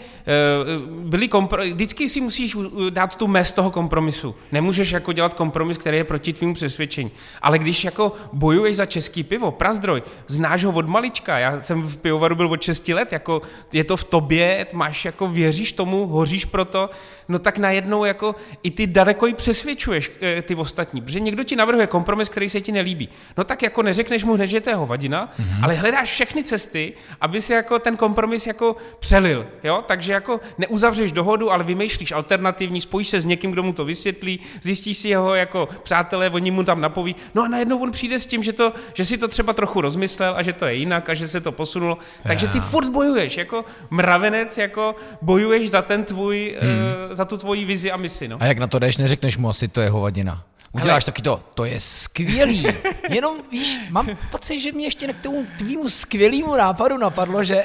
byli 0.89 1.27
kompro... 1.27 1.63
vždycky 1.63 2.09
si 2.09 2.21
musíš 2.21 2.57
dát 2.89 3.15
tu 3.15 3.27
mez 3.27 3.51
toho 3.51 3.71
kompromisu. 3.71 4.35
Nemůžeš 4.51 4.91
jako 4.91 5.11
dělat 5.13 5.33
kompromis, 5.33 5.77
který 5.77 5.97
je 5.97 6.03
proti 6.03 6.33
tvým 6.33 6.53
přesvědčení. 6.53 7.11
Ale 7.41 7.59
když 7.59 7.83
jako 7.83 8.13
bojuješ 8.33 8.75
za 8.75 8.85
český 8.85 9.23
pivo, 9.23 9.51
prazdroj, 9.51 10.03
znáš 10.27 10.63
ho 10.63 10.71
od 10.71 10.87
malička, 10.87 11.39
já 11.39 11.61
jsem 11.61 11.81
v 11.81 11.97
pivovaru 11.97 12.35
byl 12.35 12.47
od 12.47 12.61
6 12.61 12.87
let, 12.87 13.11
jako 13.11 13.41
je 13.73 13.83
to 13.83 13.97
v 13.97 14.03
tobě, 14.03 14.67
máš 14.73 15.05
jako 15.05 15.14
jako 15.15 15.27
věříš 15.27 15.71
tomu, 15.71 16.07
hoříš 16.07 16.45
pro 16.45 16.65
to, 16.65 16.89
no 17.27 17.39
tak 17.39 17.57
najednou 17.57 18.05
jako 18.05 18.35
i 18.63 18.71
ty 18.71 18.87
daleko 18.87 19.27
i 19.27 19.33
přesvědčuješ 19.33 20.11
e, 20.21 20.41
ty 20.41 20.55
ostatní, 20.55 21.01
protože 21.01 21.19
někdo 21.19 21.43
ti 21.43 21.55
navrhuje 21.55 21.87
kompromis, 21.87 22.29
který 22.29 22.49
se 22.49 22.61
ti 22.61 22.71
nelíbí. 22.71 23.09
No 23.37 23.43
tak 23.43 23.63
jako 23.63 23.81
neřekneš 23.81 24.23
mu 24.23 24.33
hned, 24.33 24.47
že 24.47 24.61
to 24.61 24.69
je 24.69 24.75
hovadina, 24.75 25.31
mm-hmm. 25.31 25.63
ale 25.63 25.73
hledáš 25.73 26.11
všechny 26.11 26.43
cesty, 26.43 26.93
aby 27.21 27.41
si 27.41 27.53
jako 27.53 27.79
ten 27.79 27.97
kompromis 27.97 28.47
jako 28.47 28.75
přelil, 28.99 29.47
jo? 29.63 29.83
Takže 29.87 30.13
jako 30.13 30.39
neuzavřeš 30.57 31.11
dohodu, 31.11 31.51
ale 31.51 31.63
vymýšlíš 31.63 32.11
alternativní, 32.11 32.81
spojíš 32.81 33.07
se 33.07 33.19
s 33.19 33.25
někým, 33.25 33.51
kdo 33.51 33.63
mu 33.63 33.73
to 33.73 33.85
vysvětlí, 33.85 34.39
zjistíš 34.61 34.97
si 34.97 35.09
jeho 35.09 35.35
jako 35.35 35.67
přátelé, 35.83 36.29
oni 36.29 36.51
mu 36.51 36.63
tam 36.63 36.81
napoví, 36.81 37.15
no 37.35 37.43
a 37.43 37.47
najednou 37.47 37.79
on 37.79 37.91
přijde 37.91 38.19
s 38.19 38.25
tím, 38.25 38.43
že, 38.43 38.53
to, 38.53 38.73
že 38.93 39.05
si 39.05 39.17
to 39.17 39.27
třeba 39.27 39.53
trochu 39.53 39.81
rozmyslel 39.81 40.33
a 40.37 40.41
že 40.41 40.53
to 40.53 40.65
je 40.65 40.73
jinak 40.75 41.09
a 41.09 41.13
že 41.13 41.27
se 41.27 41.41
to 41.41 41.51
posunulo. 41.51 41.97
Takže 42.23 42.47
ty 42.47 42.59
furt 42.59 42.89
bojuješ, 42.89 43.37
jako 43.37 43.65
mravenec, 43.89 44.57
jako 44.57 44.95
bojuješ 45.21 45.69
za 45.69 45.81
ten 45.81 46.03
tvůj, 46.03 46.57
hmm. 46.61 46.71
uh, 46.71 47.15
za 47.15 47.25
tu 47.25 47.37
tvoji 47.37 47.65
vizi 47.65 47.91
a 47.91 47.97
misi. 47.97 48.27
No. 48.27 48.37
A 48.39 48.45
jak 48.45 48.57
na 48.57 48.67
to 48.67 48.79
jdeš, 48.79 48.97
neřekneš 48.97 49.37
mu 49.37 49.49
asi, 49.49 49.67
to 49.67 49.81
je 49.81 49.89
hovadina. 49.89 50.43
Uděláš 50.71 51.03
Ale... 51.03 51.05
taky 51.05 51.21
to, 51.21 51.41
to 51.53 51.65
je 51.65 51.79
skvělý. 51.79 52.67
Jenom, 53.09 53.37
víš, 53.51 53.79
mám 53.89 54.17
pocit, 54.31 54.59
že 54.59 54.71
mě 54.71 54.85
ještě 54.85 55.07
k 55.07 55.23
tomu 55.23 55.45
tvýmu 55.57 55.89
skvělému 55.89 56.55
nápadu 56.55 56.97
napadlo, 56.97 57.43
že 57.43 57.63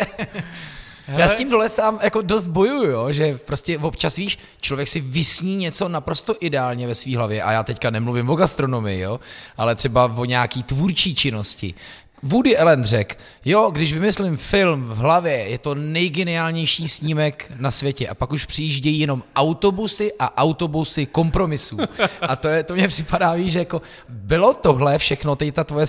Hele. 1.11 1.23
Já 1.23 1.29
s 1.29 1.35
tím 1.35 1.51
dole 1.51 1.69
sám 1.69 1.99
jako 2.03 2.23
dost 2.23 2.47
bojuju, 2.47 2.91
jo, 2.91 3.13
že 3.13 3.39
prostě 3.45 3.79
občas 3.79 4.17
víš, 4.17 4.39
člověk 4.61 4.89
si 4.89 5.01
vysní 5.01 5.57
něco 5.57 5.89
naprosto 5.89 6.37
ideálně 6.41 6.87
ve 6.87 6.95
své 6.95 7.17
hlavě 7.17 7.43
a 7.43 7.53
já 7.53 7.63
teďka 7.63 7.91
nemluvím 7.91 8.31
o 8.31 8.37
gastronomii, 8.37 9.01
jo, 9.01 9.21
ale 9.57 9.75
třeba 9.75 10.05
o 10.05 10.25
nějaký 10.25 10.63
tvůrčí 10.63 11.15
činnosti. 11.15 11.75
Woody 12.23 12.59
Allen 12.59 12.85
řekl, 12.85 13.15
jo, 13.45 13.71
když 13.71 13.95
vymyslím 13.95 14.37
film 14.37 14.85
v 14.85 14.97
hlavě, 14.97 15.33
je 15.33 15.59
to 15.59 15.75
nejgeniálnější 15.75 16.89
snímek 16.89 17.53
na 17.59 17.71
světě 17.71 18.09
a 18.09 18.15
pak 18.15 18.33
už 18.33 18.45
přijíždějí 18.45 18.99
jenom 18.99 19.23
autobusy 19.37 20.13
a 20.19 20.39
autobusy 20.39 21.07
kompromisů. 21.07 21.79
A 22.23 22.37
to, 22.37 22.49
je, 22.49 22.63
to 22.63 22.75
mě 22.75 22.89
připadá, 22.89 23.35
víš, 23.35 23.53
že 23.53 23.59
jako 23.59 23.83
bylo 24.09 24.55
tohle 24.55 24.99
všechno, 24.99 25.37
teď 25.37 25.55
ta 25.55 25.65
tvoje 25.65 25.87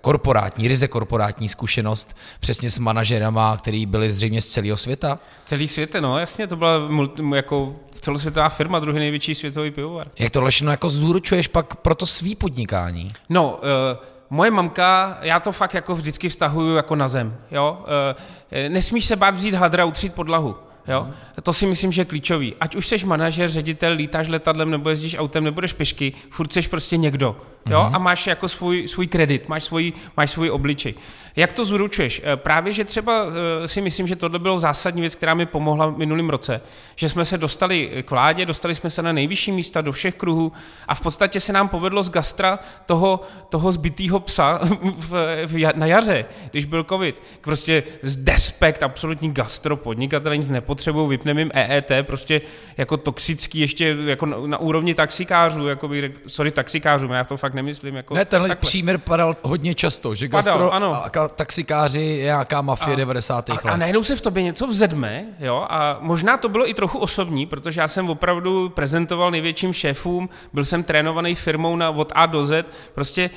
korporátní, 0.00 0.68
ryze 0.68 0.88
korporátní 0.88 1.48
zkušenost 1.48 2.16
přesně 2.40 2.70
s 2.70 2.78
manažerama, 2.78 3.56
který 3.56 3.86
byli 3.86 4.10
zřejmě 4.10 4.42
z 4.42 4.46
celého 4.46 4.76
světa? 4.76 5.18
Celý 5.44 5.68
svět, 5.68 5.94
no 6.00 6.18
jasně, 6.18 6.46
to 6.46 6.56
byla 6.56 6.88
multi, 6.88 7.22
jako 7.34 7.76
celosvětová 8.00 8.48
firma, 8.48 8.78
druhý 8.78 8.98
největší 8.98 9.34
světový 9.34 9.70
pivovar. 9.70 10.10
Jak 10.18 10.32
to 10.32 10.46
všechno 10.46 10.70
jako 10.70 10.90
zúročuješ 10.90 11.48
pak 11.48 11.76
pro 11.76 11.94
to 11.94 12.06
svý 12.06 12.34
podnikání? 12.34 13.08
No, 13.28 13.60
uh, 13.62 14.19
moje 14.30 14.50
mamka, 14.50 15.18
já 15.22 15.40
to 15.40 15.52
fakt 15.52 15.74
jako 15.74 15.94
vždycky 15.94 16.28
vztahuju 16.28 16.76
jako 16.76 16.96
na 16.96 17.08
zem, 17.08 17.36
jo. 17.50 17.78
Uh, 17.80 18.68
nesmíš 18.68 19.04
se 19.04 19.16
bát 19.16 19.34
vzít 19.34 19.54
hadra, 19.54 19.84
utřít 19.84 20.14
podlahu. 20.14 20.56
Jo? 20.90 21.08
To 21.42 21.52
si 21.52 21.66
myslím, 21.66 21.92
že 21.92 22.00
je 22.00 22.04
klíčový. 22.04 22.54
Ať 22.60 22.76
už 22.76 22.86
jsi 22.86 23.06
manažer, 23.06 23.50
ředitel, 23.50 23.92
lítáš 23.92 24.28
letadlem 24.28 24.70
nebo 24.70 24.90
jezdíš 24.90 25.18
autem, 25.18 25.44
nebo 25.44 25.60
jdeš 25.60 25.72
pešky, 25.72 26.12
furt 26.30 26.52
jsi 26.52 26.62
prostě 26.62 26.96
někdo. 26.96 27.36
Jo? 27.66 27.86
Mm. 27.88 27.94
A 27.94 27.98
máš 27.98 28.26
jako 28.26 28.48
svůj, 28.48 28.88
svůj 28.88 29.06
kredit, 29.06 29.48
máš 29.48 29.64
svůj, 29.64 29.92
máš 30.16 30.30
svůj 30.30 30.50
obličej. 30.50 30.94
Jak 31.36 31.52
to 31.52 31.64
zručuješ? 31.64 32.22
Eh, 32.24 32.36
právě, 32.36 32.72
že 32.72 32.84
třeba 32.84 33.26
eh, 33.64 33.68
si 33.68 33.80
myslím, 33.80 34.06
že 34.06 34.16
tohle 34.16 34.38
bylo 34.38 34.58
zásadní 34.58 35.00
věc, 35.00 35.14
která 35.14 35.34
mi 35.34 35.46
pomohla 35.46 35.86
v 35.86 35.98
minulém 35.98 36.30
roce, 36.30 36.60
že 36.96 37.08
jsme 37.08 37.24
se 37.24 37.38
dostali 37.38 38.02
k 38.02 38.10
vládě, 38.10 38.46
dostali 38.46 38.74
jsme 38.74 38.90
se 38.90 39.02
na 39.02 39.12
nejvyšší 39.12 39.52
místa 39.52 39.80
do 39.80 39.92
všech 39.92 40.14
kruhů 40.14 40.52
a 40.88 40.94
v 40.94 41.00
podstatě 41.00 41.40
se 41.40 41.52
nám 41.52 41.68
povedlo 41.68 42.02
z 42.02 42.10
gastra 42.10 42.58
toho, 42.86 43.20
toho 43.48 43.72
zbytého 43.72 44.20
psa 44.20 44.60
v, 44.82 45.46
v, 45.46 45.72
na 45.74 45.86
jaře, 45.86 46.24
když 46.50 46.64
byl 46.64 46.84
covid. 46.84 47.22
Prostě 47.40 47.82
z 48.02 48.16
despekt, 48.16 48.82
absolutní 48.82 49.32
gastro, 49.32 49.76
podnikatel 49.76 50.36
nic 50.36 50.48
nepotřebují, 50.80 51.08
vypneme 51.08 51.40
jim 51.40 51.50
EET, 51.54 51.92
prostě 52.02 52.40
jako 52.76 52.96
toxický, 52.96 53.60
ještě 53.60 53.96
jako 54.04 54.26
na, 54.26 54.36
na 54.46 54.58
úrovni 54.58 54.94
taxikářů, 54.94 55.68
jako 55.68 55.88
bych 55.88 56.00
řekl, 56.00 56.18
sorry 56.26 56.50
taxikářů, 56.50 57.06
já 57.06 57.24
to 57.24 57.36
fakt 57.36 57.54
nemyslím. 57.54 57.96
Jako, 57.96 58.14
ne, 58.14 58.24
tenhle 58.24 58.48
takhle. 58.48 58.68
příměr 58.68 58.98
padal 58.98 59.36
hodně 59.42 59.74
často, 59.74 60.14
že 60.14 60.28
gastro 60.28 60.52
padal, 60.52 60.70
ano. 60.72 61.04
a 61.04 61.28
taxikáři 61.28 62.00
je 62.00 62.24
nějaká 62.24 62.60
mafie 62.60 62.94
a, 62.94 62.98
90. 62.98 63.48
let. 63.48 63.60
A, 63.64 63.70
a 63.70 63.76
najednou 63.76 64.02
se 64.02 64.16
v 64.16 64.20
tobě 64.20 64.42
něco 64.42 64.66
vzedme, 64.66 65.24
jo, 65.40 65.66
a 65.70 65.98
možná 66.00 66.36
to 66.36 66.48
bylo 66.48 66.68
i 66.68 66.74
trochu 66.74 66.98
osobní, 66.98 67.46
protože 67.46 67.80
já 67.80 67.88
jsem 67.88 68.10
opravdu 68.10 68.68
prezentoval 68.68 69.30
největším 69.30 69.72
šéfům, 69.72 70.28
byl 70.52 70.64
jsem 70.64 70.82
trénovaný 70.82 71.34
firmou 71.34 71.76
na 71.76 71.90
od 71.90 72.12
A 72.14 72.26
do 72.26 72.44
Z, 72.44 72.66
prostě 72.94 73.22
e, 73.22 73.30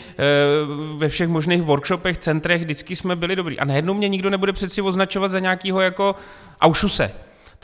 ve 0.98 1.10
všech 1.10 1.28
možných 1.28 1.62
workshopech, 1.62 2.18
centrech, 2.18 2.62
vždycky 2.62 2.96
jsme 2.96 3.16
byli 3.16 3.36
dobrý. 3.36 3.60
A 3.60 3.66
najednou 3.66 3.94
mě 3.94 4.08
nikdo 4.08 4.30
nebude 4.30 4.54
přeci 4.54 4.82
označovat 4.82 5.32
za 5.32 5.40
nějakého 5.40 5.82
jako 5.82 6.16
aušuse. 6.62 7.12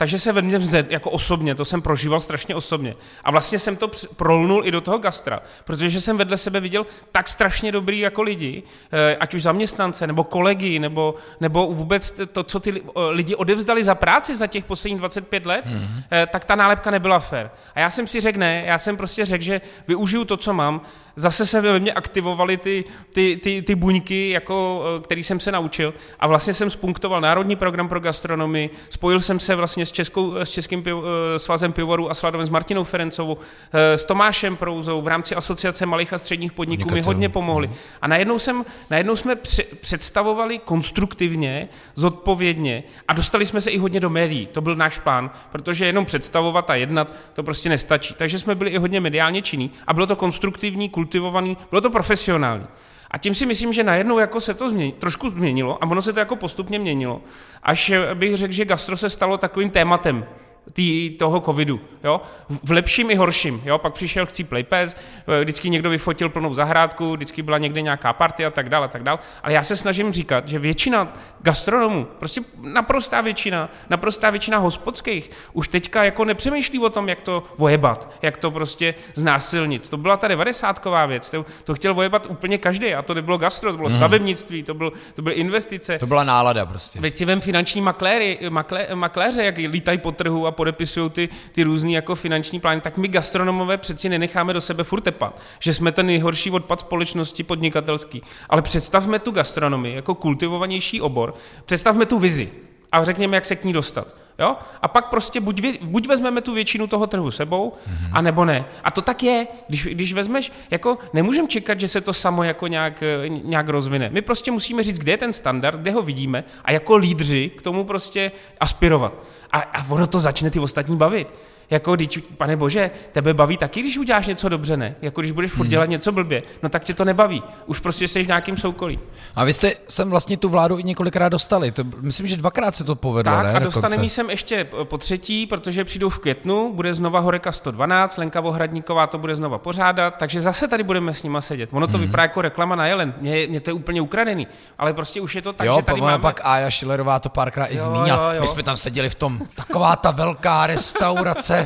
Takže 0.00 0.18
se 0.18 0.32
ve 0.32 0.42
mně 0.42 0.58
vzed, 0.58 0.90
jako 0.90 1.10
osobně, 1.10 1.54
to 1.54 1.64
jsem 1.64 1.82
prožíval 1.82 2.20
strašně 2.20 2.54
osobně. 2.54 2.94
A 3.24 3.30
vlastně 3.30 3.58
jsem 3.58 3.76
to 3.76 3.90
prolnul 4.16 4.66
i 4.66 4.70
do 4.70 4.80
toho 4.80 4.98
gastra, 4.98 5.40
protože 5.64 6.00
jsem 6.00 6.16
vedle 6.16 6.36
sebe 6.36 6.60
viděl 6.60 6.86
tak 7.12 7.28
strašně 7.28 7.72
dobrý 7.72 7.98
jako 7.98 8.22
lidi, 8.22 8.62
eh, 8.92 9.16
ať 9.16 9.34
už 9.34 9.42
zaměstnance, 9.42 10.06
nebo 10.06 10.24
kolegy, 10.24 10.78
nebo, 10.78 11.14
nebo 11.40 11.66
vůbec 11.66 12.20
to, 12.32 12.42
co 12.42 12.60
ty 12.60 12.82
lidi 13.10 13.34
odevzdali 13.34 13.84
za 13.84 13.94
práci 13.94 14.36
za 14.36 14.46
těch 14.46 14.64
posledních 14.64 14.98
25 14.98 15.46
let, 15.46 15.64
mm-hmm. 15.64 16.26
tak 16.26 16.44
ta 16.44 16.54
nálepka 16.56 16.90
nebyla 16.90 17.18
fér. 17.18 17.50
A 17.74 17.80
já 17.80 17.90
jsem 17.90 18.06
si 18.06 18.20
řekl 18.20 18.38
ne, 18.38 18.62
já 18.66 18.78
jsem 18.78 18.96
prostě 18.96 19.24
řekl, 19.24 19.44
že 19.44 19.60
využiju 19.88 20.24
to, 20.24 20.36
co 20.36 20.54
mám, 20.54 20.80
zase 21.16 21.46
se 21.46 21.60
ve 21.60 21.80
mně 21.80 21.92
aktivovaly 21.92 22.56
ty, 22.56 22.84
ty, 23.12 23.40
ty, 23.42 23.62
ty 23.62 23.74
buňky, 23.74 24.30
jako, 24.30 24.84
eh, 24.96 25.00
který 25.00 25.22
jsem 25.22 25.40
se 25.40 25.52
naučil 25.52 25.94
a 26.20 26.26
vlastně 26.26 26.54
jsem 26.54 26.70
spunktoval 26.70 27.20
Národní 27.20 27.56
program 27.56 27.88
pro 27.88 28.00
gastronomii, 28.00 28.70
spojil 28.88 29.20
jsem 29.20 29.40
se 29.40 29.54
vlastně 29.54 29.86
s, 29.90 29.92
Českou, 29.92 30.36
s 30.36 30.48
Českým 30.48 30.82
piv, 30.82 30.94
eh, 30.96 31.38
svazem 31.38 31.72
pivovarů 31.72 32.10
a 32.10 32.14
sladovem 32.14 32.46
s 32.46 32.50
Martinou 32.50 32.84
Ferencovou, 32.84 33.38
eh, 33.72 33.98
s 33.98 34.04
Tomášem 34.04 34.56
Prouzou 34.56 35.02
v 35.02 35.08
rámci 35.08 35.34
Asociace 35.34 35.86
malých 35.86 36.12
a 36.12 36.18
středních 36.18 36.52
podniků 36.52 36.94
mi 36.94 37.00
hodně 37.00 37.28
pomohli. 37.28 37.66
Mhm. 37.66 37.76
A 38.02 38.08
najednou, 38.08 38.38
jsem, 38.38 38.64
najednou 38.90 39.16
jsme 39.16 39.36
představovali 39.80 40.58
konstruktivně, 40.58 41.68
zodpovědně 41.94 42.82
a 43.08 43.12
dostali 43.12 43.46
jsme 43.46 43.60
se 43.60 43.70
i 43.70 43.78
hodně 43.78 44.00
do 44.00 44.10
médií. 44.10 44.46
To 44.46 44.60
byl 44.60 44.74
náš 44.74 44.98
plán, 44.98 45.30
protože 45.52 45.86
jenom 45.86 46.04
představovat 46.04 46.70
a 46.70 46.74
jednat 46.74 47.14
to 47.32 47.42
prostě 47.42 47.68
nestačí. 47.68 48.14
Takže 48.14 48.38
jsme 48.38 48.54
byli 48.54 48.70
i 48.70 48.78
hodně 48.78 49.00
mediálně 49.00 49.42
činní 49.42 49.70
a 49.86 49.94
bylo 49.94 50.06
to 50.06 50.16
konstruktivní, 50.16 50.88
kultivovaný, 50.88 51.56
bylo 51.70 51.80
to 51.80 51.90
profesionální. 51.90 52.66
A 53.10 53.18
tím 53.18 53.34
si 53.34 53.46
myslím, 53.46 53.72
že 53.72 53.84
najednou 53.84 54.18
jako 54.18 54.40
se 54.40 54.54
to 54.54 54.68
změnilo, 54.68 54.98
trošku 54.98 55.30
změnilo 55.30 55.84
a 55.84 55.86
ono 55.90 56.02
se 56.02 56.12
to 56.12 56.18
jako 56.18 56.36
postupně 56.36 56.78
měnilo, 56.78 57.20
až 57.62 57.92
bych 58.14 58.36
řekl, 58.36 58.52
že 58.52 58.64
gastro 58.64 58.96
se 58.96 59.08
stalo 59.08 59.38
takovým 59.38 59.70
tématem 59.70 60.26
tý, 60.72 61.10
toho 61.10 61.40
covidu, 61.40 61.80
jo? 62.04 62.20
v 62.62 62.70
lepším 62.70 63.10
i 63.10 63.14
horším. 63.14 63.62
Jo? 63.64 63.78
Pak 63.78 63.92
přišel 63.92 64.26
chcí 64.26 64.44
Playpes, 64.44 64.96
vždycky 65.40 65.70
někdo 65.70 65.90
vyfotil 65.90 66.28
plnou 66.28 66.54
zahrádku, 66.54 67.12
vždycky 67.12 67.42
byla 67.42 67.58
někde 67.58 67.82
nějaká 67.82 68.12
party 68.12 68.46
a 68.46 68.50
tak 68.50 68.68
dále, 68.68 68.84
a 68.84 68.88
tak 68.88 69.02
dále. 69.02 69.18
Ale 69.42 69.52
já 69.52 69.62
se 69.62 69.76
snažím 69.76 70.12
říkat, 70.12 70.48
že 70.48 70.58
většina 70.58 71.12
gastronomů, 71.40 72.06
prostě 72.18 72.40
naprostá 72.62 73.20
většina, 73.20 73.70
naprostá 73.90 74.30
většina 74.30 74.58
hospodských 74.58 75.30
už 75.52 75.68
teďka 75.68 76.04
jako 76.04 76.24
nepřemýšlí 76.24 76.78
o 76.78 76.90
tom, 76.90 77.08
jak 77.08 77.22
to 77.22 77.42
vojebat, 77.58 78.12
jak 78.22 78.36
to 78.36 78.50
prostě 78.50 78.94
znásilnit. 79.14 79.88
To 79.88 79.96
byla 79.96 80.16
ta 80.16 80.28
90 80.28 80.84
věc, 81.06 81.30
to, 81.30 81.46
to 81.64 81.74
chtěl 81.74 81.94
vojebat 81.94 82.26
úplně 82.30 82.58
každý 82.58 82.94
a 82.94 83.02
to 83.02 83.14
nebylo 83.14 83.38
gastro, 83.38 83.70
to 83.70 83.76
bylo 83.76 83.88
mm. 83.88 83.96
stavebnictví, 83.96 84.62
to, 84.62 84.74
byl, 84.74 84.92
to 85.14 85.22
byly 85.22 85.34
investice. 85.34 85.98
To 85.98 86.06
byla 86.06 86.24
nálada 86.24 86.66
prostě. 86.66 87.00
Veď 87.00 87.16
si 87.16 87.24
vem 87.24 87.40
finanční 87.40 87.80
makléry, 87.80 88.38
makle, 88.48 88.86
makléře, 88.94 89.44
jak 89.44 89.56
lítají 89.56 89.98
po 89.98 90.12
trhu 90.12 90.46
a 90.46 90.52
podepisují 90.60 91.10
ty, 91.10 91.28
ty 91.52 91.62
různé 91.62 91.92
jako 91.92 92.14
finanční 92.14 92.60
plány, 92.60 92.80
tak 92.80 92.96
my 92.96 93.08
gastronomové 93.08 93.76
přeci 93.76 94.08
nenecháme 94.08 94.52
do 94.52 94.60
sebe 94.60 94.84
furt 94.84 95.00
tepat, 95.00 95.40
že 95.58 95.74
jsme 95.74 95.92
ten 95.92 96.06
nejhorší 96.06 96.50
odpad 96.50 96.80
společnosti 96.80 97.42
podnikatelský. 97.42 98.22
Ale 98.48 98.62
představme 98.62 99.18
tu 99.18 99.30
gastronomii 99.30 99.94
jako 99.94 100.14
kultivovanější 100.14 101.00
obor, 101.00 101.34
představme 101.64 102.06
tu 102.06 102.18
vizi 102.18 102.50
a 102.92 103.04
řekněme, 103.04 103.36
jak 103.36 103.44
se 103.44 103.56
k 103.56 103.64
ní 103.64 103.72
dostat. 103.72 104.14
Jo? 104.38 104.56
A 104.82 104.88
pak 104.88 105.10
prostě 105.10 105.40
buď, 105.40 105.62
buď 105.82 106.08
vezmeme 106.08 106.40
tu 106.40 106.54
většinu 106.54 106.86
toho 106.86 107.06
trhu 107.06 107.30
sebou, 107.30 107.72
mm-hmm. 107.72 108.10
anebo 108.12 108.44
ne. 108.44 108.64
A 108.84 108.90
to 108.90 109.02
tak 109.02 109.22
je. 109.22 109.46
Když, 109.68 109.86
když 109.86 110.12
vezmeš, 110.12 110.52
jako 110.70 110.98
nemůžeme 111.12 111.48
čekat, 111.48 111.80
že 111.80 111.88
se 111.88 112.00
to 112.00 112.12
samo 112.12 112.42
jako 112.44 112.66
nějak, 112.66 113.02
nějak 113.42 113.68
rozvine. 113.68 114.10
My 114.12 114.22
prostě 114.22 114.50
musíme 114.50 114.82
říct, 114.82 114.98
kde 114.98 115.12
je 115.12 115.18
ten 115.18 115.32
standard, 115.32 115.80
kde 115.80 115.90
ho 115.90 116.02
vidíme 116.02 116.44
a 116.64 116.72
jako 116.72 116.96
lídři 116.96 117.50
k 117.56 117.62
tomu 117.62 117.84
prostě 117.84 118.32
aspirovat. 118.60 119.14
A, 119.52 119.58
a 119.58 119.84
ono 119.88 120.06
to 120.06 120.20
začne 120.20 120.50
ty 120.50 120.58
ostatní 120.58 120.96
bavit. 120.96 121.34
Jako, 121.70 121.94
když, 121.96 122.18
pane 122.36 122.56
bože, 122.56 122.90
tebe 123.12 123.34
baví 123.34 123.56
taky, 123.56 123.80
když 123.80 123.98
uděláš 123.98 124.26
něco 124.26 124.48
dobře, 124.48 124.76
ne? 124.76 124.94
Jako, 125.02 125.20
když 125.20 125.32
budeš 125.32 125.50
furt 125.50 125.60
Hmm. 125.60 125.70
dělat 125.70 125.86
něco 125.88 126.12
blbě, 126.12 126.42
no 126.62 126.68
tak 126.68 126.84
tě 126.84 126.94
to 126.94 127.04
nebaví. 127.04 127.42
Už 127.66 127.78
prostě 127.80 128.08
jsi 128.08 128.22
v 128.24 128.26
nějakým 128.26 128.56
soukolí. 128.56 128.98
A 129.34 129.44
vy 129.44 129.52
jste 129.52 129.72
sem 129.88 130.10
vlastně 130.10 130.36
tu 130.36 130.48
vládu 130.48 130.78
i 130.78 130.82
několikrát 130.82 131.28
dostali. 131.28 131.70
To, 131.72 131.84
myslím, 132.00 132.26
že 132.26 132.36
dvakrát 132.36 132.76
se 132.76 132.84
to 132.84 132.94
povedlo, 132.94 133.32
Tak 133.32 133.46
ne? 133.46 133.52
a 133.52 133.58
dostaneme 133.58 134.08
sem 134.08 134.30
ještě 134.30 134.64
po 134.84 134.98
třetí, 134.98 135.46
protože 135.46 135.84
přijdou 135.84 136.08
v 136.08 136.18
květnu, 136.18 136.72
bude 136.74 136.94
znova 136.94 137.20
Horeka 137.20 137.52
112, 137.52 138.16
Lenka 138.16 138.40
Vohradníková 138.40 139.06
to 139.06 139.18
bude 139.18 139.36
znova 139.36 139.58
pořádat, 139.58 140.14
takže 140.18 140.40
zase 140.40 140.68
tady 140.68 140.82
budeme 140.82 141.14
s 141.14 141.22
nima 141.22 141.40
sedět. 141.40 141.70
Ono 141.72 141.86
to 141.86 141.98
Mhm. 141.98 142.06
vypadá 142.06 142.22
jako 142.22 142.42
reklama 142.42 142.76
na 142.76 142.86
Jelen, 142.86 143.14
mně, 143.20 143.46
mně 143.46 143.60
to 143.60 143.70
je 143.70 143.74
úplně 143.74 144.00
ukradený, 144.00 144.46
ale 144.78 144.92
prostě 144.92 145.20
už 145.20 145.34
je 145.34 145.42
to 145.42 145.52
tak, 145.52 145.66
jo, 145.66 145.76
že 145.76 145.82
tady 145.82 146.00
máme... 146.00 146.18
pak 146.18 146.40
Aja 146.44 146.70
Šilerová 146.70 147.18
to 147.18 147.28
párkrát 147.28 147.66
i 147.66 147.78
zmínila. 147.78 148.32
My 148.40 148.46
jsme 148.46 148.62
tam 148.62 148.76
seděli 148.76 149.10
v 149.10 149.14
tom, 149.14 149.40
taková 149.54 149.96
ta 149.96 150.10
velká 150.10 150.66
restaurace. 150.66 151.59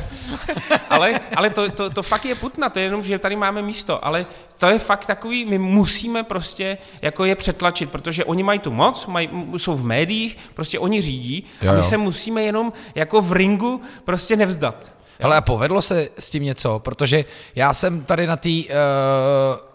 Ale, 0.89 1.19
ale 1.35 1.49
to, 1.49 1.71
to, 1.71 1.89
to 1.89 2.03
fakt 2.03 2.25
je 2.25 2.35
putna, 2.35 2.69
to 2.69 2.79
je 2.79 2.85
jenom, 2.85 3.03
že 3.03 3.19
tady 3.19 3.35
máme 3.35 3.61
místo, 3.61 4.05
ale 4.05 4.25
to 4.57 4.67
je 4.67 4.79
fakt 4.79 5.05
takový, 5.05 5.45
my 5.45 5.57
musíme 5.57 6.23
prostě 6.23 6.77
jako 7.01 7.25
je 7.25 7.35
přetlačit, 7.35 7.89
protože 7.89 8.25
oni 8.25 8.43
mají 8.43 8.59
tu 8.59 8.71
moc, 8.71 9.05
mají, 9.05 9.29
jsou 9.57 9.75
v 9.75 9.83
médiích, 9.83 10.37
prostě 10.53 10.79
oni 10.79 11.01
řídí 11.01 11.43
Jo, 11.61 11.69
a 11.69 11.73
my 11.73 11.79
jo. 11.79 11.83
se 11.83 11.97
musíme 11.97 12.43
jenom 12.43 12.73
jako 12.95 13.21
v 13.21 13.31
ringu 13.31 13.81
prostě 14.05 14.35
nevzdat. 14.35 14.91
Hele, 15.19 15.37
a 15.37 15.41
povedlo 15.41 15.81
se 15.81 16.09
s 16.19 16.29
tím 16.29 16.43
něco, 16.43 16.79
protože 16.79 17.25
já 17.55 17.73
jsem 17.73 18.05
tady 18.05 18.27
na 18.27 18.37
té... 18.37 18.49
Uh, 18.49 19.74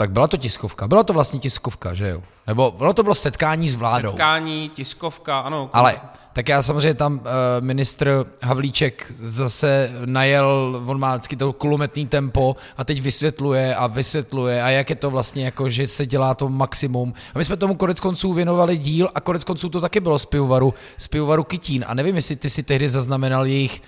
tak 0.00 0.10
byla 0.10 0.28
to 0.28 0.36
tiskovka, 0.36 0.88
byla 0.88 1.02
to 1.02 1.12
vlastně 1.12 1.40
tiskovka, 1.40 1.94
že 1.94 2.08
jo? 2.08 2.22
Nebo 2.46 2.70
bylo 2.78 2.92
to 2.92 3.02
bylo 3.02 3.14
setkání 3.14 3.68
s 3.68 3.74
vládou. 3.74 4.08
Setkání, 4.08 4.70
tiskovka, 4.74 5.40
ano. 5.40 5.70
Ale 5.72 6.00
tak 6.32 6.48
já 6.48 6.62
samozřejmě 6.62 6.94
tam 6.94 7.14
uh, 7.14 7.20
ministr 7.60 8.26
Havlíček 8.42 9.12
zase 9.14 9.90
najel, 10.04 10.82
on 10.86 10.98
má 11.00 11.16
vždycky 11.16 11.36
to 11.36 11.52
kulometný 11.52 12.06
tempo 12.06 12.56
a 12.76 12.84
teď 12.84 13.00
vysvětluje 13.00 13.74
a 13.74 13.86
vysvětluje 13.86 14.62
a 14.62 14.68
jak 14.68 14.90
je 14.90 14.96
to 14.96 15.10
vlastně 15.10 15.44
jako, 15.44 15.68
že 15.68 15.86
se 15.86 16.06
dělá 16.06 16.34
to 16.34 16.48
maximum. 16.48 17.14
A 17.34 17.38
my 17.38 17.44
jsme 17.44 17.56
tomu 17.56 17.74
konec 17.74 18.00
konců 18.00 18.32
věnovali 18.32 18.76
díl 18.78 19.08
a 19.14 19.20
konec 19.20 19.44
konců 19.44 19.68
to 19.68 19.80
taky 19.80 20.00
bylo 20.00 20.18
z 20.18 20.26
pivovaru, 20.26 20.74
z 20.96 21.08
pivovaru 21.08 21.44
Kytín 21.44 21.84
a 21.88 21.94
nevím, 21.94 22.16
jestli 22.16 22.36
ty 22.36 22.50
si 22.50 22.62
tehdy 22.62 22.88
zaznamenal 22.88 23.46
jejich 23.46 23.82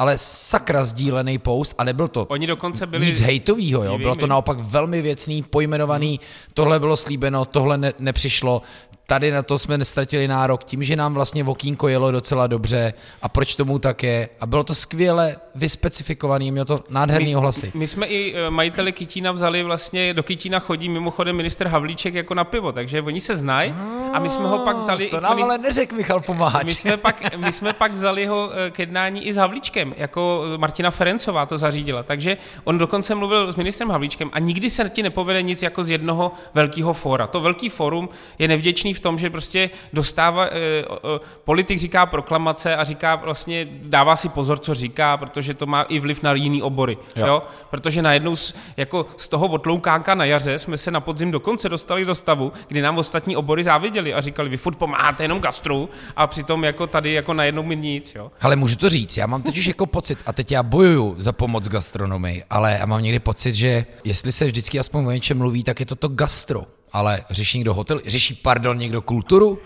ale 0.00 0.18
sakra 0.18 0.84
sdílený 0.84 1.38
post 1.38 1.74
a 1.78 1.84
nebyl 1.84 2.08
to 2.08 2.26
Oni 2.26 2.46
dokonce 2.46 2.86
byli... 2.86 3.06
nic 3.06 3.20
hejtovýho, 3.20 3.84
jo? 3.84 3.98
Bylo 3.98 4.14
to 4.14 4.26
naopak 4.26 4.58
velmi 4.58 5.02
věcný, 5.02 5.42
pojmenovaný, 5.42 6.20
tohle 6.54 6.80
bylo 6.80 6.96
slíbeno, 6.96 7.44
tohle 7.44 7.78
ne, 7.78 7.92
nepřišlo, 7.98 8.62
tady 9.10 9.30
na 9.30 9.42
to 9.42 9.58
jsme 9.58 9.78
nestratili 9.78 10.28
nárok, 10.28 10.64
tím, 10.64 10.84
že 10.84 10.96
nám 10.96 11.14
vlastně 11.14 11.44
Vokínko 11.44 11.88
jelo 11.88 12.10
docela 12.10 12.46
dobře 12.46 12.92
a 13.22 13.28
proč 13.28 13.54
tomu 13.54 13.78
tak 13.78 14.02
je 14.02 14.28
a 14.40 14.46
bylo 14.46 14.64
to 14.64 14.74
skvěle 14.74 15.36
vyspecifikovaný, 15.54 16.52
mělo 16.52 16.64
to 16.64 16.80
nádherný 16.88 17.36
ohlasy. 17.36 17.72
My 17.74 17.86
jsme 17.86 18.06
i 18.06 18.34
eh, 18.36 18.50
majiteli 18.50 18.92
Kytína 18.92 19.32
vzali 19.32 19.62
vlastně, 19.62 20.14
do 20.14 20.22
Kytína 20.22 20.58
chodí 20.58 20.88
mimochodem 20.88 21.36
minister 21.36 21.68
Havlíček 21.68 22.14
jako 22.14 22.34
na 22.34 22.44
pivo, 22.44 22.72
takže 22.72 23.02
oni 23.02 23.20
se 23.20 23.36
znají 23.36 23.74
a 24.12 24.18
my 24.18 24.28
jsme 24.28 24.48
ho 24.48 24.58
pak 24.58 24.76
vzali... 24.76 25.08
To 25.08 25.16
i 25.16 25.20
nám 25.20 25.42
ale 25.42 25.58
neřekl 25.58 25.96
Michal 25.96 26.20
Pomáhač. 26.20 26.64
My 26.64 26.74
jsme, 26.74 26.96
pak, 26.96 27.36
my 27.36 27.52
jsme 27.52 27.72
pak 27.72 27.92
vzali 27.92 28.26
ho 28.26 28.50
eh, 28.52 28.70
k 28.70 28.78
jednání 28.78 29.26
i 29.26 29.32
s 29.32 29.36
Havlíčkem, 29.36 29.94
jako 29.96 30.44
Martina 30.56 30.90
Ferencová 30.90 31.46
to 31.46 31.58
zařídila. 31.58 32.02
Takže 32.02 32.36
on 32.64 32.78
dokonce 32.78 33.14
mluvil 33.14 33.52
s 33.52 33.56
ministrem 33.56 33.90
Havlíčkem 33.90 34.30
a 34.32 34.38
nikdy 34.38 34.70
se 34.70 34.88
ti 34.88 35.02
nepovede 35.02 35.42
nic 35.42 35.62
jako 35.62 35.84
z 35.84 35.90
jednoho 35.90 36.32
velkého 36.54 36.92
fóra. 36.92 37.26
To 37.26 37.40
velký 37.40 37.68
fórum 37.68 38.08
je 38.38 38.48
nevděčný 38.48 38.94
v 38.94 38.99
tom, 39.00 39.18
že 39.18 39.30
prostě 39.30 39.70
dostává, 39.92 40.46
eh, 40.46 40.50
eh, 40.52 41.20
politik 41.44 41.78
říká 41.78 42.06
proklamace 42.06 42.76
a 42.76 42.84
říká 42.84 43.16
vlastně, 43.16 43.68
dává 43.82 44.16
si 44.16 44.28
pozor, 44.28 44.58
co 44.58 44.74
říká, 44.74 45.16
protože 45.16 45.54
to 45.54 45.66
má 45.66 45.82
i 45.82 46.00
vliv 46.00 46.22
na 46.22 46.32
jiný 46.32 46.62
obory. 46.62 46.98
Jo. 47.16 47.26
Jo. 47.26 47.26
Jo? 47.26 47.42
Protože 47.70 48.02
najednou 48.02 48.36
z, 48.36 48.54
jako 48.76 49.06
z 49.16 49.28
toho 49.28 49.46
otloukánka 49.46 50.14
na 50.14 50.24
jaře 50.24 50.58
jsme 50.58 50.76
se 50.76 50.90
na 50.90 51.00
podzim 51.00 51.30
dokonce 51.30 51.68
dostali 51.68 52.04
do 52.04 52.14
stavu, 52.14 52.52
kdy 52.68 52.82
nám 52.82 52.98
ostatní 52.98 53.36
obory 53.36 53.64
záviděli 53.64 54.14
a 54.14 54.20
říkali, 54.20 54.48
vy 54.48 54.56
furt 54.56 54.74
pomáháte 54.74 55.24
jenom 55.24 55.40
gastru 55.40 55.88
a 56.16 56.26
přitom 56.26 56.64
jako 56.64 56.86
tady 56.86 57.12
jako 57.12 57.34
najednou 57.34 57.62
mi 57.62 57.76
nic. 57.76 58.14
Jo? 58.14 58.30
Ale 58.40 58.56
můžu 58.56 58.76
to 58.76 58.88
říct, 58.88 59.16
já 59.16 59.26
mám 59.26 59.42
totiž 59.42 59.66
jako 59.66 59.86
pocit, 59.86 60.18
a 60.26 60.32
teď 60.32 60.52
já 60.52 60.62
bojuju 60.62 61.14
za 61.18 61.32
pomoc 61.32 61.68
gastronomii, 61.68 62.44
ale 62.50 62.76
já 62.80 62.86
mám 62.86 63.02
někdy 63.02 63.18
pocit, 63.18 63.54
že 63.54 63.86
jestli 64.04 64.32
se 64.32 64.44
vždycky 64.46 64.78
aspoň 64.78 65.06
o 65.06 65.10
něčem 65.10 65.38
mluví, 65.38 65.64
tak 65.64 65.80
je 65.80 65.86
to 65.86 65.96
to 65.96 66.08
gastro. 66.08 66.64
Ale 66.92 67.24
řeší 67.30 67.58
někdo 67.58 67.74
hotel, 67.74 68.00
řeší, 68.06 68.34
pardon, 68.34 68.78
někdo 68.78 69.02
kulturu? 69.02 69.58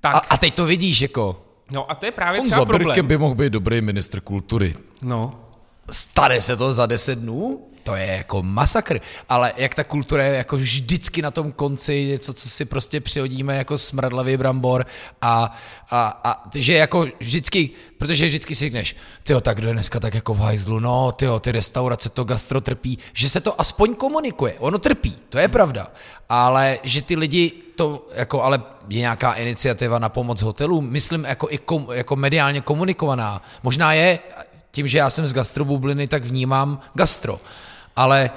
Tak, 0.00 0.14
A, 0.14 0.18
a 0.18 0.36
teď 0.36 0.54
to 0.54 0.64
vidíš, 0.66 1.00
jako, 1.00 1.42
no 1.70 1.90
a 1.90 1.94
to 1.94 2.06
je 2.06 2.12
právě 2.12 2.40
třeba 2.40 2.64
problém. 2.64 3.06
by 3.06 3.18
mohl 3.18 3.34
být 3.34 3.52
dobrý 3.52 3.80
ministr 3.80 4.20
kultury. 4.20 4.74
No, 5.02 5.30
Stane 5.90 6.40
se 6.40 6.56
to 6.56 6.74
za 6.74 6.86
deset 6.86 7.18
dnů? 7.18 7.66
To 7.82 7.94
je 7.94 8.06
jako 8.06 8.42
masakr. 8.42 9.00
Ale 9.28 9.52
jak 9.56 9.74
ta 9.74 9.84
kultura 9.84 10.24
je 10.24 10.36
jako 10.36 10.56
vždycky 10.56 11.22
na 11.22 11.30
tom 11.30 11.52
konci 11.52 12.04
něco, 12.04 12.34
co 12.34 12.48
si 12.48 12.64
prostě 12.64 13.00
přihodíme 13.00 13.56
jako 13.56 13.78
smradlavý 13.78 14.36
brambor 14.36 14.86
a, 15.22 15.58
a, 15.90 16.20
a 16.24 16.50
že 16.54 16.72
jako 16.74 17.06
vždycky, 17.20 17.70
protože 17.98 18.26
vždycky 18.26 18.54
si 18.54 18.64
řekneš, 18.64 18.96
tyjo, 19.22 19.40
tak 19.40 19.56
kdo 19.56 19.68
je 19.68 19.74
dneska 19.74 20.00
tak 20.00 20.14
jako 20.14 20.34
v 20.34 20.38
hajzlu, 20.38 20.80
no 20.80 21.12
tyjo, 21.12 21.38
ty 21.38 21.52
restaurace, 21.52 22.08
to 22.08 22.24
gastro 22.24 22.60
trpí, 22.60 22.98
že 23.12 23.28
se 23.28 23.40
to 23.40 23.60
aspoň 23.60 23.94
komunikuje. 23.94 24.54
Ono 24.58 24.78
trpí, 24.78 25.16
to 25.28 25.38
je 25.38 25.48
pravda. 25.48 25.92
Ale 26.28 26.78
že 26.82 27.02
ty 27.02 27.16
lidi 27.16 27.52
to 27.76 28.08
jako, 28.14 28.42
ale 28.42 28.62
je 28.88 29.00
nějaká 29.00 29.32
iniciativa 29.32 29.98
na 29.98 30.08
pomoc 30.08 30.42
hotelům, 30.42 30.90
myslím 30.90 31.24
jako 31.24 31.50
i 31.50 31.58
kom, 31.58 31.88
jako 31.92 32.16
mediálně 32.16 32.60
komunikovaná. 32.60 33.42
Možná 33.62 33.92
je, 33.92 34.18
tím, 34.70 34.88
že 34.88 34.98
já 34.98 35.10
jsem 35.10 35.26
z 35.26 35.32
gastrobubliny, 35.32 36.08
tak 36.08 36.24
vnímám 36.24 36.80
gastro. 36.94 37.40
Ale 37.96 38.30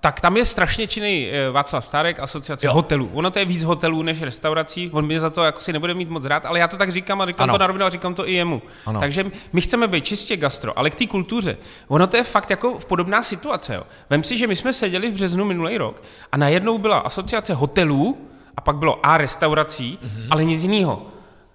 tak 0.00 0.20
tam 0.20 0.36
je 0.36 0.44
strašně 0.44 0.86
činný 0.86 1.28
eh, 1.30 1.50
Václav 1.50 1.86
Stárek, 1.86 2.20
asociace 2.20 2.66
Jo. 2.66 2.72
hotelů. 2.72 3.10
Ono 3.12 3.30
to 3.30 3.38
je 3.38 3.44
víc 3.44 3.64
hotelů 3.64 4.02
než 4.02 4.22
restaurací, 4.22 4.90
on 4.92 5.06
mě 5.06 5.20
za 5.20 5.30
to 5.30 5.42
jako 5.42 5.60
si 5.60 5.72
nebude 5.72 5.94
mít 5.94 6.08
moc 6.08 6.24
rád, 6.24 6.46
ale 6.46 6.58
já 6.58 6.68
to 6.68 6.76
tak 6.76 6.92
říkám 6.92 7.20
a 7.20 7.26
říkám 7.26 7.44
Ano. 7.44 7.52
to 7.54 7.58
na 7.58 7.66
rovinu 7.66 7.84
a 7.84 7.90
říkám 7.90 8.14
to 8.14 8.28
i 8.28 8.32
jemu. 8.32 8.62
Ano. 8.86 9.00
Takže 9.00 9.26
my 9.52 9.60
chceme 9.60 9.88
být 9.88 10.04
čistě 10.04 10.36
gastro, 10.36 10.78
ale 10.78 10.90
k 10.90 10.94
té 10.94 11.06
kultuře. 11.06 11.56
Ono 11.88 12.06
to 12.06 12.16
je 12.16 12.24
fakt 12.24 12.50
jako 12.50 12.78
podobná 12.88 13.22
situace. 13.22 13.74
Jo. 13.74 13.82
Vem 14.10 14.24
si, 14.24 14.38
že 14.38 14.46
my 14.46 14.56
jsme 14.56 14.72
seděli 14.72 15.10
v 15.10 15.12
březnu 15.12 15.44
minulý 15.44 15.78
rok 15.78 16.02
a 16.32 16.36
najednou 16.36 16.78
byla 16.78 16.98
asociace 16.98 17.54
hotelů 17.54 18.18
a 18.56 18.60
pak 18.60 18.76
bylo 18.76 19.06
A 19.06 19.18
restaurací, 19.18 19.98
mm-hmm. 20.02 20.26
ale 20.30 20.44
nic 20.44 20.62
jiného. 20.62 21.06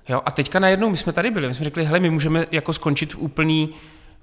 Jo, 0.09 0.21
a 0.25 0.31
teďka 0.31 0.59
najednou 0.59 0.89
my 0.89 0.97
jsme 0.97 1.13
tady 1.13 1.31
byli, 1.31 1.47
my 1.47 1.53
jsme 1.53 1.63
řekli, 1.65 1.85
hele, 1.85 1.99
my 1.99 2.09
můžeme 2.09 2.45
jako 2.51 2.73
skončit 2.73 3.13
v 3.13 3.17
úplný 3.17 3.69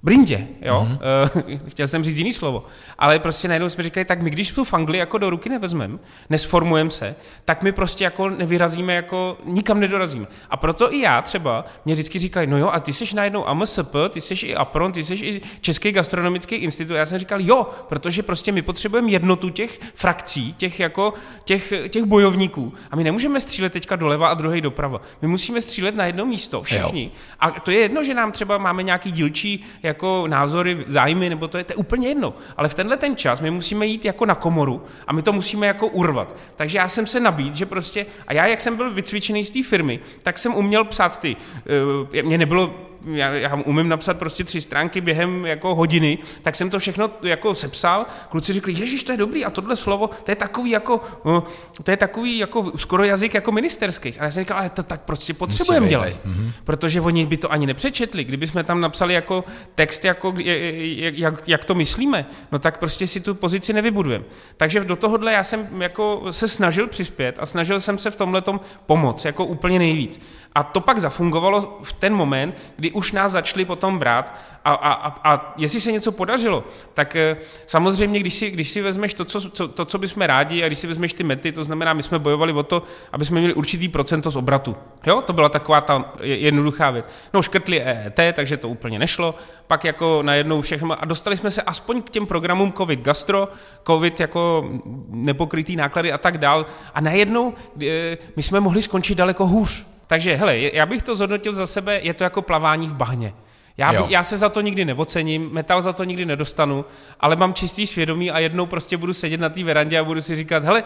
brindě, 0.05 0.47
jo, 0.61 0.87
mm-hmm. 0.89 1.59
chtěl 1.67 1.87
jsem 1.87 2.03
říct 2.03 2.17
jiný 2.17 2.33
slovo, 2.33 2.63
ale 2.97 3.19
prostě 3.19 3.47
najednou 3.47 3.69
jsme 3.69 3.83
říkali, 3.83 4.05
tak 4.05 4.21
my 4.21 4.29
když 4.29 4.51
tu 4.51 4.63
fangli 4.63 4.97
jako 4.97 5.17
do 5.17 5.29
ruky 5.29 5.49
nevezmeme, 5.49 5.97
nesformujeme 6.29 6.91
se, 6.91 7.15
tak 7.45 7.63
my 7.63 7.71
prostě 7.71 8.03
jako 8.03 8.29
nevyrazíme, 8.29 8.93
jako 8.93 9.37
nikam 9.45 9.79
nedorazíme. 9.79 10.27
A 10.49 10.57
proto 10.57 10.93
i 10.93 10.99
já 10.99 11.21
třeba, 11.21 11.65
mě 11.85 11.93
vždycky 11.93 12.19
říkají, 12.19 12.47
no 12.47 12.57
jo, 12.57 12.69
a 12.73 12.79
ty 12.79 12.93
jsi 12.93 13.15
najednou 13.15 13.47
AMSP, 13.47 13.95
ty 14.09 14.21
jsi 14.21 14.47
i 14.47 14.55
APRON, 14.55 14.91
ty 14.91 15.03
jsi 15.03 15.13
i 15.13 15.41
Český 15.61 15.91
gastronomický 15.91 16.55
institut. 16.55 16.93
Já 16.93 17.05
jsem 17.05 17.19
říkal, 17.19 17.41
jo, 17.41 17.67
protože 17.89 18.23
prostě 18.23 18.51
my 18.51 18.61
potřebujeme 18.61 19.11
jednotu 19.11 19.49
těch 19.49 19.79
frakcí, 19.93 20.53
těch 20.53 20.79
jako 20.79 21.13
těch, 21.43 21.73
těch 21.89 22.03
bojovníků. 22.03 22.73
A 22.91 22.95
my 22.95 23.03
nemůžeme 23.03 23.41
střílet 23.41 23.73
teďka 23.73 23.95
doleva 23.95 24.27
a 24.27 24.33
druhý 24.33 24.61
doprava. 24.61 25.01
My 25.21 25.27
musíme 25.27 25.61
střílet 25.61 25.95
na 25.95 26.05
jedno 26.05 26.25
místo, 26.25 26.63
všichni. 26.63 27.11
A 27.39 27.51
to 27.51 27.71
je 27.71 27.79
jedno, 27.79 28.03
že 28.03 28.13
nám 28.13 28.31
třeba 28.31 28.57
máme 28.57 28.83
nějaký 28.83 29.11
dílčí 29.11 29.63
jako 29.83 29.94
názory, 30.27 30.85
zájmy, 30.87 31.29
nebo 31.29 31.47
to 31.47 31.57
je, 31.57 31.63
to 31.63 31.73
je 31.73 31.77
úplně 31.77 32.07
jedno. 32.07 32.33
Ale 32.57 32.69
v 32.69 32.75
tenhle 32.75 32.97
ten 32.97 33.15
čas 33.15 33.41
my 33.41 33.51
musíme 33.51 33.85
jít 33.85 34.05
jako 34.05 34.25
na 34.25 34.35
komoru 34.35 34.83
a 35.07 35.13
my 35.13 35.21
to 35.21 35.33
musíme 35.33 35.67
jako 35.67 35.87
urvat. 35.87 36.35
Takže 36.55 36.77
já 36.77 36.87
jsem 36.87 37.07
se 37.07 37.19
nabít, 37.19 37.55
že 37.55 37.65
prostě, 37.65 38.05
a 38.27 38.33
já 38.33 38.45
jak 38.45 38.61
jsem 38.61 38.77
byl 38.77 38.93
vycvičený 38.93 39.45
z 39.45 39.51
té 39.51 39.63
firmy, 39.63 39.99
tak 40.23 40.37
jsem 40.39 40.55
uměl 40.55 40.85
psát 40.85 41.19
ty, 41.19 41.35
uh, 41.35 42.25
mě 42.25 42.37
nebylo 42.37 42.73
já, 43.11 43.33
já 43.33 43.55
umím 43.55 43.89
napsat 43.89 44.17
prostě 44.17 44.43
tři 44.43 44.61
stránky 44.61 45.01
během 45.01 45.45
jako 45.45 45.75
hodiny, 45.75 46.17
tak 46.41 46.55
jsem 46.55 46.69
to 46.69 46.79
všechno 46.79 47.11
jako 47.21 47.55
sepsal. 47.55 48.05
Kluci 48.29 48.53
řekli, 48.53 48.73
ježiš, 48.73 49.03
to 49.03 49.11
je 49.11 49.17
dobrý 49.17 49.45
a 49.45 49.49
tohle 49.49 49.75
slovo, 49.75 50.09
to 50.23 50.31
je 50.31 50.35
takový 50.35 50.71
jako, 50.71 51.01
uh, 51.23 51.39
to 51.83 51.91
je 51.91 51.97
takový 51.97 52.37
jako 52.37 52.71
skoro 52.75 53.03
jazyk 53.03 53.33
jako 53.33 53.51
ministerských. 53.51 54.21
A 54.21 54.23
já 54.23 54.31
jsem 54.31 54.41
říkal, 54.43 54.57
ale 54.57 54.69
to 54.69 54.83
tak 54.83 55.01
prostě 55.01 55.33
potřebujeme 55.33 55.87
dělat. 55.87 56.25
mhm. 56.25 56.51
Protože 56.63 57.01
oni 57.01 57.25
by 57.25 57.37
to 57.37 57.51
ani 57.51 57.65
nepřečetli. 57.65 58.23
Kdyby 58.23 58.47
jsme 58.47 58.63
tam 58.63 58.81
napsali 58.81 59.13
jako 59.13 59.43
text, 59.75 60.05
jako, 60.05 60.33
jak, 60.37 61.17
jak, 61.17 61.47
jak 61.47 61.65
to 61.65 61.75
myslíme, 61.75 62.25
no 62.51 62.59
tak 62.59 62.77
prostě 62.77 63.07
si 63.07 63.19
tu 63.19 63.35
pozici 63.35 63.73
nevybudujeme. 63.73 64.25
Takže 64.57 64.79
do 64.79 64.95
tohohle 64.95 65.33
já 65.33 65.43
jsem 65.43 65.81
jako 65.81 66.25
se 66.29 66.47
snažil 66.47 66.87
přispět 66.87 67.39
a 67.39 67.45
snažil 67.45 67.79
jsem 67.79 67.97
se 67.97 68.11
v 68.11 68.15
tomhle 68.15 68.43
pomoct, 68.85 69.25
jako 69.25 69.45
úplně 69.45 69.79
nejvíc. 69.79 70.19
A 70.55 70.63
to 70.63 70.79
pak 70.79 70.99
zafungovalo 70.99 71.79
v 71.83 71.93
ten 71.93 72.13
moment, 72.13 72.57
kdy 72.75 72.91
už 72.95 73.11
nás 73.11 73.31
začali 73.31 73.65
potom 73.65 73.99
brát 73.99 74.33
a, 74.65 74.73
a, 74.73 74.93
a, 74.93 75.33
a 75.33 75.53
jestli 75.57 75.81
se 75.81 75.91
něco 75.91 76.11
podařilo, 76.11 76.63
tak 76.93 77.15
eh, 77.15 77.37
samozřejmě, 77.65 78.19
když 78.19 78.33
si, 78.33 78.49
když 78.49 78.69
si 78.69 78.81
vezmeš 78.81 79.13
to 79.13 79.25
co, 79.25 79.49
co, 79.49 79.67
to, 79.67 79.85
co 79.85 79.97
bychom 79.97 80.23
rádi 80.23 80.63
a 80.63 80.67
když 80.67 80.79
si 80.79 80.87
vezmeš 80.87 81.13
ty 81.13 81.23
mety, 81.23 81.51
to 81.51 81.63
znamená, 81.63 81.93
my 81.93 82.03
jsme 82.03 82.19
bojovali 82.19 82.53
o 82.53 82.63
to, 82.63 82.83
aby 83.11 83.25
jsme 83.25 83.39
měli 83.39 83.53
určitý 83.53 83.89
procento 83.89 84.31
z 84.31 84.35
obratu. 84.35 84.75
Jo, 85.05 85.21
to 85.21 85.33
byla 85.33 85.49
taková 85.49 85.81
ta 85.81 86.13
jednoduchá 86.21 86.91
věc. 86.91 87.09
No, 87.33 87.41
škrtli 87.41 87.81
EET, 87.81 88.19
takže 88.33 88.57
to 88.57 88.69
úplně 88.69 88.99
nešlo, 88.99 89.35
pak 89.67 89.83
jako 89.83 90.21
najednou 90.23 90.61
všechno 90.61 91.01
a 91.01 91.05
dostali 91.05 91.37
jsme 91.37 91.51
se 91.51 91.61
aspoň 91.61 92.01
k 92.01 92.09
těm 92.09 92.25
programům 92.25 92.73
COVID 92.73 92.99
gastro, 92.99 93.47
COVID 93.87 94.19
jako 94.19 94.69
nepokrytý 95.09 95.75
náklady 95.75 96.11
a 96.11 96.17
tak 96.17 96.37
dál 96.37 96.65
a 96.93 97.01
najednou 97.01 97.53
eh, 97.81 98.17
my 98.35 98.43
jsme 98.43 98.59
mohli 98.59 98.81
skončit 98.81 99.15
daleko 99.15 99.47
hůř. 99.47 99.94
Takže 100.07 100.35
hele, 100.35 100.57
já 100.57 100.85
bych 100.85 101.01
to 101.01 101.15
zhodnotil 101.15 101.53
za 101.53 101.65
sebe, 101.65 101.99
je 102.03 102.13
to 102.13 102.23
jako 102.23 102.41
plavání 102.41 102.87
v 102.87 102.93
bahně. 102.93 103.33
Já, 103.77 103.93
by, 103.93 104.13
já 104.13 104.23
se 104.23 104.37
za 104.37 104.49
to 104.49 104.61
nikdy 104.61 104.85
neocením, 104.85 105.49
metal 105.51 105.81
za 105.81 105.93
to 105.93 106.03
nikdy 106.03 106.25
nedostanu, 106.25 106.85
ale 107.19 107.35
mám 107.35 107.53
čistý 107.53 107.87
svědomí 107.87 108.31
a 108.31 108.39
jednou 108.39 108.65
prostě 108.65 108.97
budu 108.97 109.13
sedět 109.13 109.39
na 109.39 109.49
té 109.49 109.63
verandě 109.63 109.99
a 109.99 110.03
budu 110.03 110.21
si 110.21 110.35
říkat, 110.35 110.63
hele, 110.63 110.83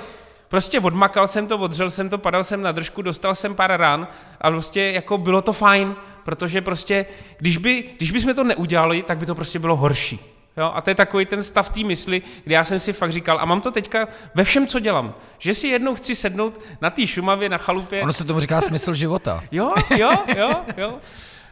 prostě 0.48 0.80
odmakal 0.80 1.28
jsem 1.28 1.48
to, 1.48 1.58
odřel 1.58 1.90
jsem 1.90 2.10
to, 2.10 2.18
padal 2.18 2.44
jsem 2.44 2.62
na 2.62 2.72
držku, 2.72 3.02
dostal 3.02 3.36
jsem 3.36 3.56
pár 3.56 3.80
ran 3.80 4.08
a 4.42 4.52
prostě 4.52 4.82
jako 4.82 5.18
bylo 5.18 5.42
to 5.42 5.54
fajn, 5.54 5.96
protože 6.24 6.62
prostě, 6.62 7.06
když 7.38 7.58
by, 7.58 7.84
když 7.98 8.12
by 8.12 8.20
jsme 8.20 8.34
to 8.34 8.44
neudělali, 8.44 9.04
tak 9.04 9.18
by 9.18 9.26
to 9.26 9.36
prostě 9.36 9.60
bylo 9.60 9.76
horší. 9.76 10.39
Jo? 10.58 10.72
A 10.74 10.82
to 10.82 10.90
je 10.90 10.96
takový 10.96 11.26
ten 11.26 11.44
stav 11.44 11.70
té 11.70 11.84
mysli, 11.84 12.22
kdy 12.44 12.56
já 12.56 12.64
jsem 12.64 12.80
si 12.80 12.94
fakt 12.94 13.12
říkal, 13.12 13.40
a 13.40 13.46
mám 13.46 13.62
to 13.62 13.72
teďka 13.72 14.08
ve 14.36 14.44
všem, 14.44 14.68
co 14.68 14.80
dělám, 14.80 15.16
že 15.38 15.54
si 15.54 15.68
jednou 15.68 15.96
chci 15.96 16.16
sednout 16.16 16.62
na 16.82 16.90
té 16.90 17.08
šumavě, 17.08 17.50
na 17.50 17.58
chalupě. 17.58 18.02
Ono 18.02 18.14
se 18.14 18.24
tomu 18.24 18.40
říká 18.40 18.62
smysl 18.62 18.94
života. 18.94 19.44
jo, 19.52 19.74
jo, 19.98 20.12
jo, 20.38 20.50
jo. 20.78 20.94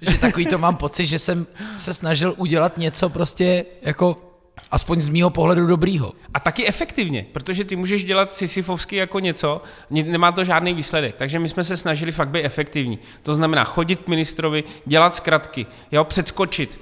že 0.02 0.18
takový 0.18 0.46
to 0.46 0.58
mám 0.58 0.76
pocit, 0.76 1.06
že 1.06 1.20
jsem 1.20 1.48
se 1.78 1.94
snažil 1.94 2.34
udělat 2.38 2.78
něco 2.78 3.10
prostě 3.10 3.66
jako 3.82 4.28
Aspoň 4.72 5.02
z 5.02 5.10
mýho 5.10 5.30
pohledu 5.30 5.68
dobrýho. 5.68 6.14
A 6.34 6.40
taky 6.40 6.68
efektivně, 6.68 7.26
protože 7.32 7.64
ty 7.64 7.76
můžeš 7.76 8.04
dělat 8.04 8.34
sisyfovsky 8.34 8.96
jako 8.96 9.20
něco, 9.20 9.62
nemá 9.90 10.32
to 10.32 10.44
žádný 10.44 10.74
výsledek. 10.74 11.16
Takže 11.16 11.40
my 11.40 11.50
jsme 11.50 11.64
se 11.64 11.78
snažili 11.78 12.12
fakt 12.12 12.30
být 12.30 12.44
efektivní. 12.44 13.00
To 13.24 13.34
znamená 13.34 13.64
chodit 13.64 14.00
k 14.00 14.08
ministrovi, 14.08 14.64
dělat 14.86 15.16
zkratky, 15.16 15.66
jo, 15.92 16.04
předskočit, 16.04 16.80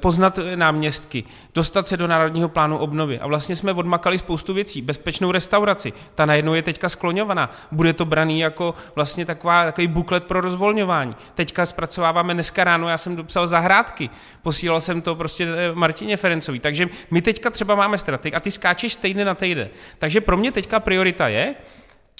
poznat 0.00 0.38
náměstky, 0.54 1.24
dostat 1.54 1.88
se 1.88 1.96
do 1.96 2.06
Národního 2.06 2.48
plánu 2.48 2.78
obnovy. 2.78 3.18
A 3.20 3.26
vlastně 3.26 3.56
jsme 3.56 3.72
odmakali 3.72 4.18
spoustu 4.18 4.54
věcí. 4.54 4.82
Bezpečnou 4.82 5.32
restauraci, 5.32 5.92
ta 6.14 6.26
najednou 6.26 6.54
je 6.54 6.62
teďka 6.62 6.88
skloňovaná. 6.88 7.50
Bude 7.72 7.92
to 7.92 8.04
braný 8.04 8.40
jako 8.40 8.74
vlastně 8.94 9.26
taková, 9.26 9.64
takový 9.64 9.86
buklet 9.86 10.24
pro 10.24 10.40
rozvolňování. 10.40 11.16
Teďka 11.34 11.66
zpracováváme 11.66 12.34
dneska 12.34 12.64
ráno, 12.64 12.88
já 12.88 12.98
jsem 12.98 13.16
dopsal 13.16 13.46
zahrádky, 13.46 14.10
posílal 14.42 14.80
jsem 14.80 15.02
to 15.02 15.14
prostě 15.14 15.48
eh, 15.48 15.74
Martině 15.74 16.16
Ferencový. 16.16 16.58
Takže 16.58 16.88
my 17.10 17.22
teďka 17.22 17.50
třeba 17.50 17.74
máme 17.74 17.98
strategii 17.98 18.36
a 18.36 18.40
ty 18.40 18.50
skáčeš 18.50 18.96
týden 18.96 19.26
na 19.26 19.34
týden. 19.34 19.68
Takže 19.98 20.20
pro 20.20 20.36
mě 20.36 20.52
teďka 20.52 20.80
priorita 20.80 21.28
je, 21.28 21.54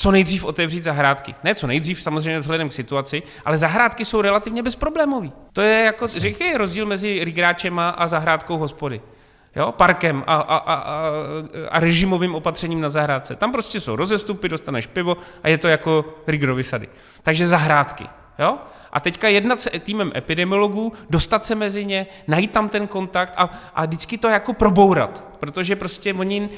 co 0.02 0.10
nejdřív 0.10 0.44
otevřít 0.44 0.84
zahrádky. 0.84 1.34
Ne 1.44 1.54
co 1.54 1.66
nejdřív, 1.66 2.02
samozřejmě 2.02 2.40
vzhledem 2.40 2.68
k 2.68 2.72
situaci, 2.72 3.22
ale 3.44 3.58
zahrádky 3.58 4.04
jsou 4.04 4.22
relativně 4.22 4.62
bezproblémové. 4.62 5.28
To 5.52 5.60
je 5.60 5.84
jako, 5.84 6.06
řekej 6.06 6.56
rozdíl 6.56 6.86
mezi 6.86 7.24
rigráčem 7.24 7.78
a 7.78 8.06
zahrádkou 8.06 8.58
hospody. 8.58 9.00
Jo, 9.56 9.72
parkem 9.72 10.24
a, 10.26 10.34
a, 10.34 10.56
a, 10.56 10.74
a, 11.70 11.80
režimovým 11.80 12.34
opatřením 12.34 12.80
na 12.80 12.90
zahrádce. 12.90 13.36
Tam 13.36 13.52
prostě 13.52 13.80
jsou 13.80 13.96
rozestupy, 13.96 14.48
dostaneš 14.48 14.86
pivo 14.86 15.16
a 15.42 15.48
je 15.48 15.58
to 15.58 15.68
jako 15.68 16.04
Rigerovy 16.26 16.64
sady. 16.64 16.88
Takže 17.22 17.46
zahrádky. 17.46 18.06
Jo? 18.38 18.58
A 18.92 19.00
teďka 19.00 19.28
jednat 19.28 19.60
se 19.60 19.70
týmem 19.70 20.12
epidemiologů, 20.16 20.92
dostat 21.10 21.46
se 21.46 21.54
mezi 21.54 21.84
ně, 21.84 22.06
najít 22.26 22.50
tam 22.50 22.68
ten 22.68 22.86
kontakt 22.86 23.34
a, 23.36 23.50
a 23.74 23.86
vždycky 23.86 24.18
to 24.18 24.28
jako 24.28 24.52
probourat, 24.52 25.24
protože 25.40 25.76
prostě 25.76 26.14
oni 26.14 26.48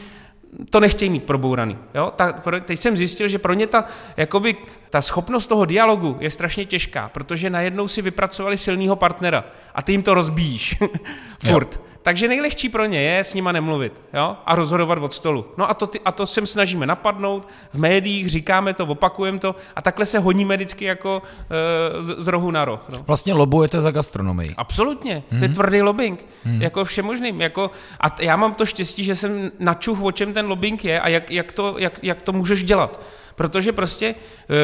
to 0.71 0.81
nechtějí 0.81 1.11
mít 1.11 1.25
probouraný. 1.25 1.79
Jo? 1.95 2.13
Ta, 2.17 2.33
teď 2.65 2.81
jsem 2.81 2.97
zjistil, 2.97 3.29
že 3.29 3.39
pro 3.39 3.55
ně 3.55 3.67
ta, 3.67 3.85
jakoby, 4.17 4.57
ta 4.91 5.03
schopnost 5.03 5.47
toho 5.47 5.65
dialogu 5.65 6.17
je 6.21 6.31
strašně 6.31 6.65
těžká, 6.65 7.09
protože 7.09 7.51
najednou 7.51 7.89
si 7.89 8.03
vypracovali 8.03 8.57
silného 8.57 8.97
partnera 8.97 9.45
a 9.75 9.83
ty 9.83 9.93
jim 9.93 10.03
to 10.03 10.15
rozbíjíš. 10.15 10.77
Furt. 11.39 11.75
Jo. 11.75 11.94
Takže 12.05 12.29
nejlehčí 12.29 12.69
pro 12.69 12.85
ně 12.85 13.01
je 13.01 13.25
s 13.25 13.35
nima 13.35 13.53
nemluvit 13.53 14.05
jo? 14.15 14.37
a 14.47 14.55
rozhodovat 14.55 14.99
od 14.99 15.15
stolu. 15.15 15.47
No 15.57 15.71
a 15.71 15.75
to, 15.75 15.87
ty, 15.87 16.01
a 16.05 16.13
to 16.13 16.27
sem 16.27 16.47
snažíme 16.47 16.87
napadnout, 16.87 17.49
v 17.73 17.79
médiích 17.79 18.31
říkáme 18.31 18.75
to, 18.75 18.87
opakujeme 18.87 19.39
to 19.39 19.55
a 19.77 19.83
takhle 19.83 20.07
se 20.07 20.19
honíme 20.19 20.57
vždycky 20.57 20.85
jako 20.85 21.23
e, 21.51 22.03
z, 22.03 22.15
z 22.19 22.29
rohu 22.29 22.51
na 22.51 22.65
roh. 22.65 22.85
No. 22.89 23.03
Vlastně 23.07 23.33
lobujete 23.33 23.81
za 23.81 23.91
gastronomii. 23.91 24.55
Absolutně, 24.57 25.17
mm-hmm. 25.17 25.39
to 25.39 25.45
je 25.45 25.49
mhm. 25.49 25.55
tvrdý 25.55 25.83
lobbying, 25.83 26.27
mm-hmm. 26.47 26.63
jako 26.63 26.85
všemožným. 26.85 27.41
Jako, 27.41 27.71
a 28.01 28.07
já 28.21 28.37
mám 28.37 28.55
to 28.55 28.67
štěstí, 28.67 29.05
že 29.05 29.15
jsem 29.15 29.53
načuch, 29.59 30.03
o 30.03 30.13
čem 30.13 30.33
ten 30.33 30.47
lobbying 30.47 30.85
je 30.85 31.01
a 31.01 31.09
jak, 31.09 31.31
jak, 31.31 31.53
to, 31.53 31.75
jak, 31.79 31.99
jak 32.03 32.23
to 32.23 32.33
můžeš 32.33 32.65
dělat. 32.65 33.01
Protože 33.35 33.73
prostě 33.73 34.15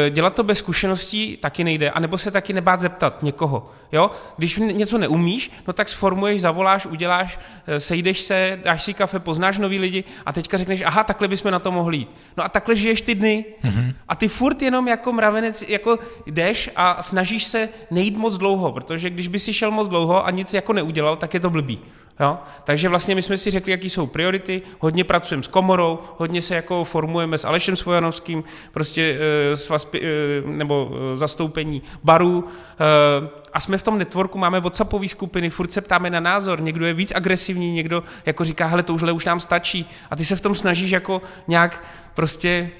eh, 0.06 0.10
dělat 0.10 0.34
to 0.34 0.42
bez 0.42 0.58
zkušeností 0.58 1.36
taky 1.36 1.64
nejde, 1.64 1.90
anebo 1.90 2.18
se 2.18 2.30
taky 2.30 2.52
nebát 2.52 2.80
zeptat 2.80 3.22
někoho. 3.22 3.70
Jo? 3.92 4.10
Když 4.36 4.58
něco 4.58 4.98
neumíš, 4.98 5.50
no 5.66 5.72
tak 5.72 5.88
sformuješ, 5.88 6.40
zavoláš, 6.40 6.86
uděláš, 6.86 7.38
eh, 7.66 7.80
sejdeš 7.80 8.20
se, 8.20 8.60
dáš 8.64 8.82
si 8.82 8.94
kafe, 8.94 9.18
poznáš 9.18 9.58
nový 9.58 9.78
lidi 9.78 10.04
a 10.26 10.32
teďka 10.32 10.56
řekneš, 10.56 10.82
aha, 10.86 11.04
takhle 11.04 11.28
bychom 11.28 11.50
na 11.50 11.58
to 11.58 11.72
mohli 11.72 11.96
jít. 11.96 12.10
No 12.36 12.44
a 12.44 12.48
takhle 12.48 12.76
žiješ 12.76 13.00
ty 13.00 13.14
dny. 13.14 13.44
Mm-hmm. 13.64 13.94
A 14.08 14.16
ty 14.16 14.28
furt 14.28 14.62
jenom 14.62 14.88
jako 14.88 15.12
mravenec 15.12 15.64
jako 15.68 15.98
jdeš 16.26 16.70
a 16.76 17.02
snažíš 17.02 17.44
se 17.44 17.68
nejít 17.90 18.16
moc 18.16 18.38
dlouho, 18.38 18.72
protože 18.72 19.10
když 19.10 19.28
by 19.28 19.38
si 19.38 19.52
šel 19.52 19.70
moc 19.70 19.88
dlouho 19.88 20.26
a 20.26 20.30
nic 20.30 20.54
jako 20.54 20.72
neudělal, 20.72 21.16
tak 21.16 21.34
je 21.34 21.40
to 21.40 21.50
blbý. 21.50 21.78
Jo? 22.20 22.38
Takže 22.64 22.88
vlastně 22.88 23.14
my 23.14 23.22
jsme 23.22 23.36
si 23.36 23.50
řekli, 23.50 23.70
jaký 23.72 23.90
jsou 23.90 24.06
priority, 24.06 24.62
hodně 24.78 25.04
pracujeme 25.04 25.42
s 25.42 25.48
komorou, 25.48 25.98
hodně 26.16 26.42
se 26.42 26.54
jako 26.54 26.84
formujeme 26.84 27.38
s 27.38 27.44
Alešem 27.44 27.76
Svojanovským, 27.76 28.44
prostě 28.72 29.18
e, 29.52 29.56
svazpi, 29.56 30.00
e, 30.02 30.50
nebo 30.50 30.90
e, 30.92 31.16
zastoupení 31.16 31.82
barů. 32.04 32.44
E, 32.44 33.28
a 33.52 33.60
jsme 33.60 33.78
v 33.78 33.82
tom 33.82 33.98
networku, 33.98 34.38
máme 34.38 34.60
WhatsAppové 34.60 35.08
skupiny, 35.08 35.50
furt 35.50 35.72
se 35.72 35.80
ptáme 35.80 36.10
na 36.10 36.20
názor, 36.20 36.62
někdo 36.62 36.86
je 36.86 36.94
víc 36.94 37.12
agresivní, 37.14 37.72
někdo 37.72 38.02
jako 38.26 38.44
říká, 38.44 38.66
hele, 38.66 38.82
touhle 38.82 39.12
už 39.12 39.24
nám 39.24 39.40
stačí. 39.40 39.88
A 40.10 40.16
ty 40.16 40.24
se 40.24 40.36
v 40.36 40.40
tom 40.40 40.54
snažíš 40.54 40.90
jako 40.90 41.22
nějak 41.48 41.84
prostě 42.14 42.70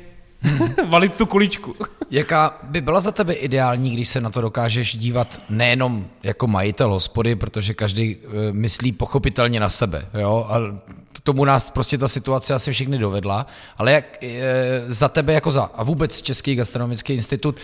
valit 0.89 1.17
tu 1.17 1.27
kuličku. 1.27 1.75
Jaká 2.11 2.59
by 2.63 2.81
byla 2.81 3.01
za 3.01 3.11
tebe 3.11 3.33
ideální, 3.33 3.91
když 3.91 4.09
se 4.09 4.21
na 4.21 4.31
to 4.31 4.41
dokážeš 4.41 4.97
dívat 4.97 5.41
nejenom 5.49 6.07
jako 6.23 6.47
majitel 6.47 6.93
hospody, 6.93 7.37
protože 7.37 7.75
každý 7.75 8.17
e, 8.17 8.53
myslí 8.53 8.93
pochopitelně 8.93 9.61
na 9.61 9.71
sebe, 9.71 10.07
jo, 10.15 10.47
a 10.49 10.61
tomu 11.23 11.45
nás 11.45 11.71
prostě 11.71 11.99
ta 11.99 12.09
situace 12.09 12.55
asi 12.55 12.73
všichni 12.73 12.99
dovedla, 12.99 13.47
ale 13.79 13.93
jak 13.93 14.25
e, 14.25 14.41
za 14.89 15.09
tebe 15.09 15.33
jako 15.33 15.51
za, 15.51 15.63
a 15.63 15.83
vůbec 15.85 16.23
Český 16.23 16.55
gastronomický 16.55 17.13
institut, 17.13 17.57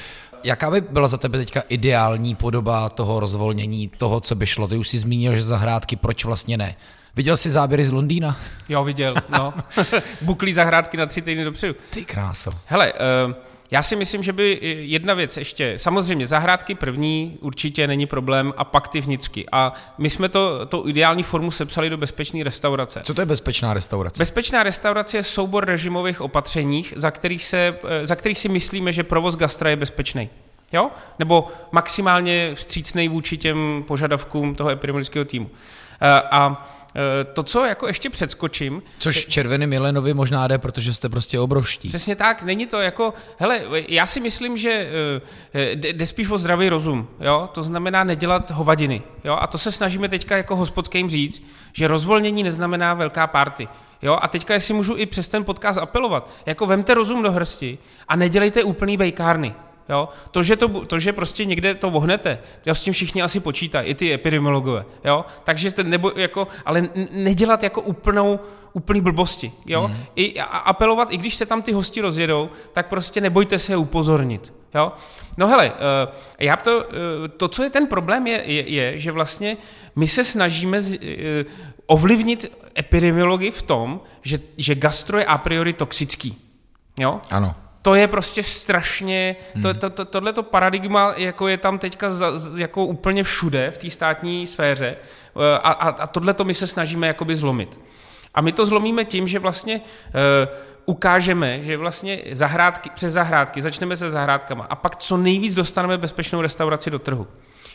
jaká 0.45 0.71
by 0.71 0.81
byla 0.81 1.09
za 1.09 1.17
tebe 1.17 1.39
teďka 1.39 1.62
ideální 1.69 2.35
podoba 2.35 2.89
toho 2.89 3.21
rozvolnění, 3.21 3.89
toho, 3.89 4.21
co 4.21 4.35
by 4.35 4.47
šlo? 4.47 4.69
Ty 4.69 4.77
už 4.77 4.89
si 4.89 4.99
zmínil, 4.99 5.35
že 5.35 5.43
zahrádky, 5.43 5.97
proč 5.97 6.25
vlastně 6.25 6.57
ne? 6.57 6.77
Viděl 7.16 7.37
jsi 7.37 7.50
záběry 7.50 7.85
z 7.85 7.92
Londýna? 7.92 8.37
Jo, 8.68 8.85
viděl, 8.85 9.14
no. 9.29 9.55
Buklí 10.20 10.52
zahrádky 10.52 10.96
na 10.96 11.07
tři 11.07 11.22
týdny 11.22 11.44
dopředu. 11.44 11.74
Ty 11.90 12.05
kráso. 12.05 12.50
Hele, 12.66 12.92
uh, 13.26 13.35
já 13.70 13.83
si 13.83 13.96
myslím, 13.96 14.22
že 14.22 14.33
by 14.33 14.59
jedna 14.83 15.14
věc 15.14 15.37
ještě, 15.37 15.74
samozřejmě 15.76 16.26
zahrádky 16.26 16.74
první 16.74 17.38
určitě 17.40 17.87
není 17.87 18.07
problém 18.07 18.55
a 18.57 18.64
pak 18.64 18.88
ty 18.88 19.00
vnitřky. 19.00 19.46
A 19.52 19.72
my 19.98 20.11
jsme 20.11 20.29
to, 20.29 20.66
to 20.66 20.88
ideální 20.88 21.22
formu 21.22 21.50
sepsali 21.50 21.90
do 21.90 21.96
bezpečné 21.96 22.44
restaurace. 22.44 23.00
Co 23.05 23.14
to 23.14 23.20
je 23.20 23.26
bezpečná 23.26 23.74
restaurace? 23.74 24.18
Bezpečná 24.18 24.62
restaurace 24.62 25.16
je 25.16 25.22
soubor 25.22 25.64
režimových 25.64 26.20
opatřeních, 26.20 26.94
za 26.96 27.11
kterých, 27.11 27.44
se, 27.44 27.79
eh, 27.85 28.07
za 28.07 28.14
kterých 28.14 28.38
si 28.38 28.48
myslíme, 28.48 28.92
že 28.92 29.02
provoz 29.02 29.37
gastra 29.37 29.70
je 29.70 29.76
bezpečný. 29.76 30.31
Jo? 30.72 30.90
Nebo 31.18 31.46
maximálně 31.72 32.55
vstřícný 32.55 33.09
vůči 33.09 33.37
těm 33.37 33.85
požadavkům 33.87 34.55
toho 34.55 34.70
epidemiologického 34.70 35.24
týmu. 35.24 35.50
Eh, 36.00 36.22
a 36.31 36.68
to, 37.33 37.42
co 37.42 37.64
jako 37.64 37.87
ještě 37.87 38.11
předskočím... 38.11 38.83
Což 38.99 39.27
červeným 39.27 39.72
Jelenovi 39.72 40.14
možná 40.14 40.49
jde, 40.49 40.59
protože 40.59 40.94
jste 40.94 41.09
prostě 41.09 41.40
obrovští. 41.40 41.88
Přesně 41.88 42.16
tak, 42.16 42.42
není 42.42 42.66
to 42.66 42.81
jako... 42.81 43.14
Hele, 43.38 43.61
já 43.88 44.07
si 44.07 44.20
myslím, 44.20 44.59
že 44.59 44.70
eh, 44.70 45.20
eh, 45.55 45.77
jde 45.77 46.07
spíš 46.07 46.31
o 46.31 46.38
zdravý 46.38 46.68
rozum, 46.68 47.09
jo? 47.20 47.49
To 47.53 47.62
znamená 47.62 48.05
nedělat 48.05 48.51
hovadiny, 48.51 49.03
jo? 49.25 49.38
A 49.40 49.46
to 49.46 49.59
se 49.59 49.72
snažíme 49.72 50.09
teďka 50.09 50.37
jako 50.37 50.57
hospodským 50.57 51.11
říct, 51.11 51.42
že 51.72 51.87
rozvolnění 51.87 52.42
neznamená 52.42 52.94
velká 52.94 53.27
party. 53.27 53.68
Jo, 54.03 54.18
a 54.22 54.29
teďka, 54.29 54.55
jestli 54.55 54.75
můžu 54.75 54.96
i 54.96 55.07
přes 55.07 55.29
ten 55.29 55.44
podcast 55.44 55.79
apelovat, 55.79 56.31
jako 56.46 56.66
vemte 56.66 56.94
rozum 56.94 57.22
do 57.22 57.33
hrsti 57.33 57.79
a 58.09 58.16
nedělejte 58.16 58.62
úplný 58.62 58.96
bejkárny. 58.96 59.55
Jo? 59.88 60.09
To, 60.31 60.42
že 60.42 60.57
to, 60.57 60.68
to, 60.68 60.99
že 60.99 61.12
prostě 61.12 61.44
někde 61.44 61.75
to 61.75 61.90
vohnete, 61.90 62.38
jo, 62.66 62.75
s 62.75 62.83
tím 62.83 62.92
všichni 62.92 63.22
asi 63.22 63.40
počítají, 63.40 63.88
i 63.88 63.94
ty 63.94 64.12
epidemiologové. 64.12 64.85
Jo? 65.05 65.25
Takže 65.44 65.70
jste 65.70 65.85
nebo, 65.85 66.12
jako, 66.16 66.46
ale 66.64 66.88
nedělat 67.12 67.62
jako 67.62 67.81
úplnou, 67.81 68.40
úplný 68.72 69.01
blbosti. 69.01 69.53
Jo? 69.66 69.88
Mm. 69.88 69.96
I, 70.16 70.40
a 70.40 70.44
apelovat, 70.44 71.11
i 71.11 71.16
když 71.16 71.35
se 71.35 71.46
tam 71.46 71.62
ty 71.62 71.72
hosti 71.72 72.01
rozjedou, 72.01 72.51
tak 72.72 72.88
prostě 72.88 73.20
nebojte 73.20 73.59
se 73.59 73.72
je 73.72 73.77
upozornit. 73.77 74.53
Jo? 74.75 74.92
No 75.37 75.49
hele, 75.49 75.72
eh, 75.75 76.12
já 76.38 76.57
to, 76.57 76.85
eh, 76.85 77.29
to, 77.29 77.49
co 77.49 77.62
je 77.62 77.70
ten 77.70 77.87
problém, 77.87 78.27
je, 78.27 78.42
je, 78.46 78.68
je 78.68 78.99
že 78.99 79.12
vlastně 79.12 79.57
my 79.96 80.09
se 80.09 80.25
snažíme 80.25 80.81
z, 80.81 80.99
eh, 81.03 81.44
ovlivnit 81.87 82.53
epidemiologii 82.79 83.51
v 83.51 83.62
tom, 83.62 84.01
že, 84.22 84.38
že 84.57 84.75
gastro 84.75 85.18
je 85.18 85.25
a 85.25 85.38
priori 85.38 85.72
toxický. 85.72 86.37
Jo? 86.99 87.20
Ano 87.31 87.65
to 87.87 87.94
je 87.94 88.09
prostě 88.09 88.42
strašně, 88.42 89.37
to, 89.62 89.68
hmm. 89.68 89.79
to, 89.79 89.90
to, 89.90 90.05
tohleto 90.05 90.42
paradigma 90.42 91.14
jako 91.16 91.49
je 91.49 91.57
tam 91.57 91.79
teďka 91.79 92.11
za, 92.11 92.33
jako 92.57 92.85
úplně 92.85 93.22
všude 93.22 93.70
v 93.70 93.79
té 93.79 93.90
státní 93.90 94.46
sféře 94.46 94.96
a, 95.62 95.70
a, 95.70 95.88
a 95.88 96.07
tohle 96.07 96.35
to 96.35 96.44
my 96.44 96.55
se 96.55 96.66
snažíme 96.66 97.07
jakoby 97.07 97.37
zlomit. 97.37 97.81
A 98.35 98.40
my 98.40 98.53
to 98.53 98.64
zlomíme 98.64 99.05
tím, 99.05 99.29
že 99.29 99.38
vlastně 99.38 99.77
uh, 99.77 100.57
ukážeme, 100.87 101.62
že 101.62 101.77
vlastně 101.77 102.18
zahrádky, 102.33 102.90
přes 102.94 103.12
zahrádky, 103.12 103.62
začneme 103.62 103.96
se 103.96 104.11
zahrádkama 104.11 104.64
a 104.64 104.77
pak 104.77 104.96
co 104.96 105.16
nejvíc 105.16 105.55
dostaneme 105.55 105.99
bezpečnou 105.99 106.40
restauraci 106.40 106.90
do 106.90 106.99
trhu. 106.99 107.27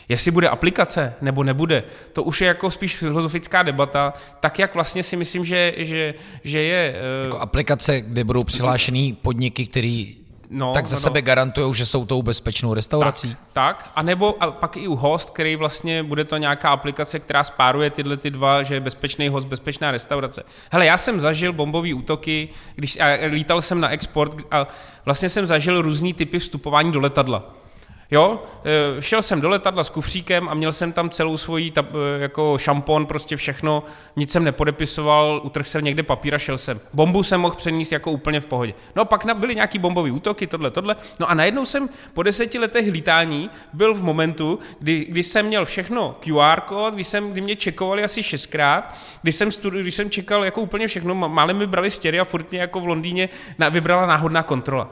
Jestli 0.08 0.30
bude 0.30 0.48
aplikace 0.48 1.14
nebo 1.20 1.44
nebude, 1.44 1.84
to 2.12 2.22
už 2.22 2.40
je 2.40 2.46
jako 2.48 2.70
spíš 2.70 2.96
filozofická 2.96 3.62
debata, 3.62 4.12
tak 4.40 4.58
jak 4.58 4.74
vlastně 4.74 5.02
si 5.02 5.16
myslím, 5.16 5.44
že, 5.44 5.74
že, 5.76 6.14
že 6.44 6.62
je... 6.62 6.94
Jako 7.24 7.38
aplikace, 7.38 8.00
kde 8.00 8.24
budou 8.24 8.44
přihlášený 8.44 9.12
podniky, 9.12 9.66
který 9.66 10.16
No, 10.54 10.72
tak 10.72 10.86
za 10.86 10.96
no, 10.96 11.00
sebe 11.00 11.20
no. 11.20 11.26
garantují, 11.26 11.74
že 11.74 11.86
jsou 11.86 12.06
tou 12.06 12.22
bezpečnou 12.22 12.74
restaurací? 12.74 13.28
Tak, 13.28 13.38
tak. 13.52 13.90
A 13.96 14.02
nebo 14.02 14.42
a 14.42 14.50
pak 14.50 14.76
i 14.76 14.88
u 14.88 14.94
host, 14.94 15.30
který 15.30 15.56
vlastně 15.56 16.02
bude 16.02 16.24
to 16.24 16.36
nějaká 16.36 16.70
aplikace, 16.70 17.18
která 17.18 17.44
spáruje 17.44 17.90
tyhle 17.90 18.16
ty 18.16 18.30
dva, 18.30 18.62
že 18.62 18.74
je 18.74 18.80
bezpečný 18.80 19.28
host, 19.28 19.46
bezpečná 19.46 19.90
restaurace. 19.90 20.42
Hele, 20.70 20.86
já 20.86 20.98
jsem 20.98 21.20
zažil 21.20 21.52
bombové 21.52 21.94
útoky, 21.94 22.48
když 22.74 23.00
a 23.00 23.18
lítal 23.28 23.62
jsem 23.62 23.80
na 23.80 23.88
export 23.88 24.36
a 24.50 24.66
vlastně 25.04 25.28
jsem 25.28 25.46
zažil 25.46 25.82
různý 25.82 26.14
typy 26.14 26.38
vstupování 26.38 26.92
do 26.92 27.00
letadla. 27.00 27.61
Jo, 28.12 28.42
e, 28.64 29.02
šel 29.02 29.22
jsem 29.22 29.40
do 29.40 29.48
letadla 29.48 29.84
s 29.84 29.90
kufříkem 29.90 30.48
a 30.48 30.54
měl 30.54 30.72
jsem 30.72 30.92
tam 30.92 31.10
celou 31.10 31.36
svoji 31.36 31.72
e, 31.78 31.82
jako 32.18 32.58
šampon, 32.58 33.06
prostě 33.06 33.36
všechno, 33.36 33.84
nic 34.16 34.30
jsem 34.30 34.44
nepodepisoval, 34.44 35.40
utrhl 35.44 35.64
jsem 35.64 35.84
někde 35.84 36.02
papír 36.02 36.34
a 36.34 36.38
šel 36.38 36.58
jsem. 36.58 36.80
Bombu 36.92 37.22
jsem 37.22 37.40
mohl 37.40 37.54
přenést 37.54 37.92
jako 37.92 38.10
úplně 38.10 38.40
v 38.40 38.44
pohodě. 38.44 38.74
No 38.96 39.02
a 39.02 39.04
pak 39.04 39.34
byly 39.34 39.54
nějaký 39.54 39.78
bombové 39.78 40.10
útoky, 40.10 40.46
tohle, 40.46 40.70
tohle. 40.70 40.96
No 41.20 41.30
a 41.30 41.34
najednou 41.34 41.64
jsem 41.64 41.88
po 42.14 42.22
deseti 42.22 42.58
letech 42.58 42.92
lítání 42.92 43.50
byl 43.72 43.94
v 43.94 44.02
momentu, 44.02 44.58
kdy, 44.78 45.04
kdy 45.04 45.22
jsem 45.22 45.46
měl 45.46 45.64
všechno 45.64 46.16
QR 46.20 46.60
kód, 46.60 46.94
kdy, 46.94 47.04
jsem, 47.04 47.32
kdy 47.32 47.40
mě 47.40 47.56
čekovali 47.56 48.04
asi 48.04 48.22
šestkrát, 48.22 48.96
kdy 49.22 49.32
jsem, 49.32 49.48
studi- 49.48 49.80
kdy 49.80 49.90
jsem 49.90 50.10
čekal 50.10 50.44
jako 50.44 50.60
úplně 50.60 50.86
všechno, 50.86 51.14
málem 51.14 51.56
mi 51.56 51.66
brali 51.66 51.90
stěry 51.90 52.20
a 52.20 52.24
furt 52.24 52.50
mě 52.50 52.60
jako 52.60 52.80
v 52.80 52.86
Londýně 52.86 53.28
vybrala 53.70 54.06
náhodná 54.06 54.42
kontrola. 54.42 54.90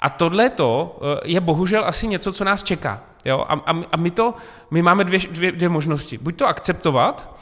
A 0.00 0.10
tohle 0.10 0.50
to 0.50 0.98
eh, 1.00 1.20
je 1.24 1.40
bohužel 1.40 1.84
asi 1.84 2.06
něco, 2.06 2.32
co 2.32 2.44
nás 2.44 2.62
čeká. 2.62 3.02
Jo? 3.24 3.44
A, 3.48 3.54
a, 3.54 3.82
a 3.92 3.96
my, 3.96 4.10
to, 4.10 4.34
my 4.70 4.82
máme 4.82 5.04
dvě, 5.04 5.20
dvě, 5.30 5.52
dvě 5.52 5.68
možnosti. 5.68 6.18
Buď 6.18 6.36
to 6.36 6.46
akceptovat, 6.46 7.38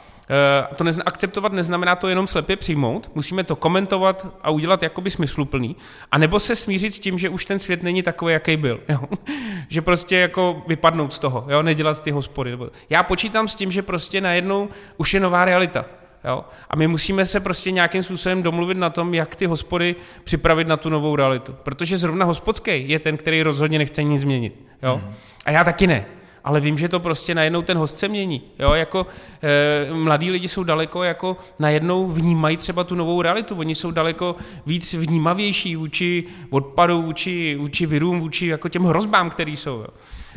Uh, 0.69 0.75
to 0.75 0.83
nezna, 0.83 1.03
akceptovat 1.05 1.51
neznamená 1.51 1.95
to 1.95 2.07
jenom 2.07 2.27
slepě 2.27 2.55
přijmout, 2.55 3.11
musíme 3.15 3.43
to 3.43 3.55
komentovat 3.55 4.27
a 4.41 4.49
udělat 4.49 4.83
jakoby 4.83 5.09
smysluplný, 5.09 5.75
a 6.11 6.17
nebo 6.17 6.39
se 6.39 6.55
smířit 6.55 6.93
s 6.93 6.99
tím, 6.99 7.17
že 7.17 7.29
už 7.29 7.45
ten 7.45 7.59
svět 7.59 7.83
není 7.83 8.03
takový, 8.03 8.33
jaký 8.33 8.57
byl. 8.57 8.79
Jo? 8.89 8.99
že 9.67 9.81
prostě 9.81 10.17
jako 10.17 10.63
vypadnout 10.67 11.13
z 11.13 11.19
toho, 11.19 11.45
jo? 11.49 11.63
nedělat 11.63 12.03
ty 12.03 12.11
hospody. 12.11 12.57
Já 12.89 13.03
počítám 13.03 13.47
s 13.47 13.55
tím, 13.55 13.71
že 13.71 13.81
prostě 13.81 14.21
najednou 14.21 14.69
už 14.97 15.13
je 15.13 15.19
nová 15.19 15.45
realita. 15.45 15.85
Jo? 16.25 16.45
A 16.69 16.75
my 16.75 16.87
musíme 16.87 17.25
se 17.25 17.39
prostě 17.39 17.71
nějakým 17.71 18.03
způsobem 18.03 18.43
domluvit 18.43 18.77
na 18.77 18.89
tom, 18.89 19.13
jak 19.13 19.35
ty 19.35 19.45
hospody 19.45 19.95
připravit 20.23 20.67
na 20.67 20.77
tu 20.77 20.89
novou 20.89 21.15
realitu. 21.15 21.55
Protože 21.63 21.97
zrovna 21.97 22.25
hospodský 22.25 22.89
je 22.89 22.99
ten, 22.99 23.17
který 23.17 23.43
rozhodně 23.43 23.77
nechce 23.77 24.03
nic 24.03 24.21
změnit. 24.21 24.61
Jo? 24.83 25.01
Mm. 25.03 25.13
A 25.45 25.51
já 25.51 25.63
taky 25.63 25.87
ne. 25.87 26.05
Ale 26.43 26.59
vím, 26.59 26.77
že 26.77 26.89
to 26.89 26.99
prostě 26.99 27.35
najednou 27.35 27.61
ten 27.61 27.77
host 27.77 27.97
se 27.97 28.07
mění. 28.07 28.41
Jo? 28.59 28.73
Jako, 28.73 29.05
e, 29.43 29.93
mladí 29.93 30.31
lidi 30.31 30.47
jsou 30.47 30.63
daleko, 30.63 31.03
jako 31.03 31.37
najednou 31.59 32.07
vnímají 32.07 32.57
třeba 32.57 32.83
tu 32.83 32.95
novou 32.95 33.21
realitu. 33.21 33.55
Oni 33.55 33.75
jsou 33.75 33.91
daleko 33.91 34.35
víc 34.65 34.93
vnímavější 34.93 35.75
vůči 35.75 36.23
odpadu, 36.49 37.01
vůči, 37.01 37.55
vůči 37.55 37.85
virům, 37.85 38.19
vůči 38.19 38.47
jako 38.47 38.69
těm 38.69 38.83
hrozbám, 38.83 39.29
které 39.29 39.51
jsou. 39.51 39.79
Jo? 39.79 39.87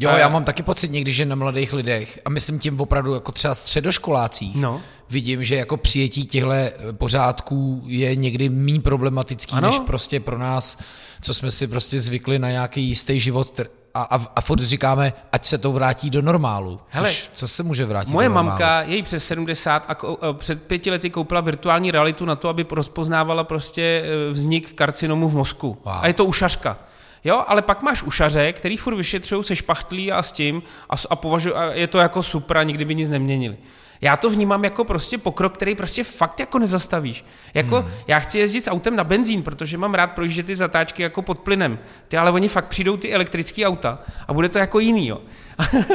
Jo, 0.01 0.11
já 0.16 0.29
mám 0.29 0.45
taky 0.45 0.62
pocit 0.62 0.90
někdy, 0.90 1.12
že 1.12 1.25
na 1.25 1.37
mladých 1.37 1.73
lidech, 1.73 2.19
a 2.25 2.31
myslím 2.31 2.59
tím 2.59 2.81
opravdu 2.81 3.14
jako 3.14 3.33
třeba 3.33 3.55
středoškolácích, 3.55 4.57
no. 4.57 4.81
Vidím, 5.11 5.44
že 5.44 5.57
jako 5.57 5.77
přijetí 5.77 6.27
těchto 6.27 6.51
pořádků 6.92 7.83
je 7.87 8.16
někdy 8.16 8.49
méně 8.49 8.81
problematický, 8.81 9.53
ano. 9.53 9.68
než 9.68 9.79
prostě 9.79 10.20
pro 10.20 10.38
nás, 10.38 10.79
co 11.20 11.35
jsme 11.35 11.51
si 11.51 11.66
prostě 11.66 12.01
zvykli 12.01 12.38
na 12.38 12.51
nějaký 12.51 12.83
jistý 12.83 13.20
život, 13.20 13.61
a, 13.94 14.03
a, 14.03 14.20
a 14.37 14.40
furt 14.40 14.61
říkáme, 14.61 15.12
ať 15.33 15.44
se 15.44 15.59
to 15.59 15.73
vrátí 15.73 16.11
do 16.11 16.23
normálu. 16.23 16.81
Hele, 16.88 17.09
Což, 17.09 17.31
co 17.35 17.49
se 17.49 17.62
může 17.62 17.87
vrátit 17.87 18.12
Moje 18.12 18.29
do 18.29 18.35
normálu? 18.35 18.49
mamka, 18.49 18.83
její 18.83 19.03
přes 19.03 19.25
70 19.25 19.85
a 19.88 19.92
a 19.92 20.33
před 20.33 20.62
pěti 20.62 20.90
lety 20.90 21.11
koupila 21.11 21.40
virtuální 21.40 21.90
realitu 21.90 22.25
na 22.25 22.37
to, 22.37 22.49
aby 22.49 22.66
rozpoznávala 22.70 23.44
prostě 23.44 23.83
e, 23.83 24.31
vznik 24.31 24.73
karcinomu 24.73 25.29
v 25.29 25.35
mozku. 25.35 25.79
Wow. 25.85 25.94
A 26.01 26.07
je 26.07 26.14
to 26.14 26.25
ušařka. 26.25 26.79
Jo, 27.24 27.44
ale 27.46 27.62
pak 27.62 27.83
máš 27.83 28.02
ušaře, 28.02 28.52
který 28.52 28.76
furt 28.76 28.96
vyšetřují 28.96 29.44
se 29.44 29.56
špachtlí 29.56 30.12
a 30.12 30.22
s 30.22 30.33
tím 30.33 30.62
a, 30.90 30.94
a, 31.11 31.16
považuji, 31.16 31.56
a 31.56 31.64
je 31.64 31.87
to 31.87 31.98
jako 31.98 32.22
super 32.22 32.59
a 32.59 32.62
nikdy 32.62 32.85
by 32.85 32.94
nic 32.94 33.09
neměnili. 33.09 33.56
Já 34.00 34.16
to 34.16 34.30
vnímám 34.30 34.64
jako 34.64 34.85
prostě 34.85 35.18
pokrok, 35.18 35.54
který 35.54 35.74
prostě 35.74 36.04
fakt 36.04 36.40
jako 36.40 36.59
nezastavíš. 36.59 37.24
Jako 37.54 37.80
hmm. 37.80 37.90
já 38.06 38.18
chci 38.18 38.38
jezdit 38.38 38.61
s 38.61 38.70
autem 38.70 38.96
na 38.96 39.04
benzín, 39.04 39.42
protože 39.42 39.78
mám 39.78 39.94
rád 39.94 40.06
projíždět 40.06 40.46
ty 40.46 40.56
zatáčky 40.56 41.02
jako 41.02 41.22
pod 41.22 41.38
plynem. 41.38 41.78
Ty 42.09 42.16
ale 42.16 42.30
oni 42.30 42.48
fakt 42.48 42.68
přijdou 42.68 42.96
ty 42.96 43.12
elektrické 43.12 43.66
auta 43.66 43.98
a 44.28 44.33
bude 44.35 44.48
to 44.48 44.59
jako 44.59 44.78
jiný, 44.78 45.09
jo. 45.09 45.20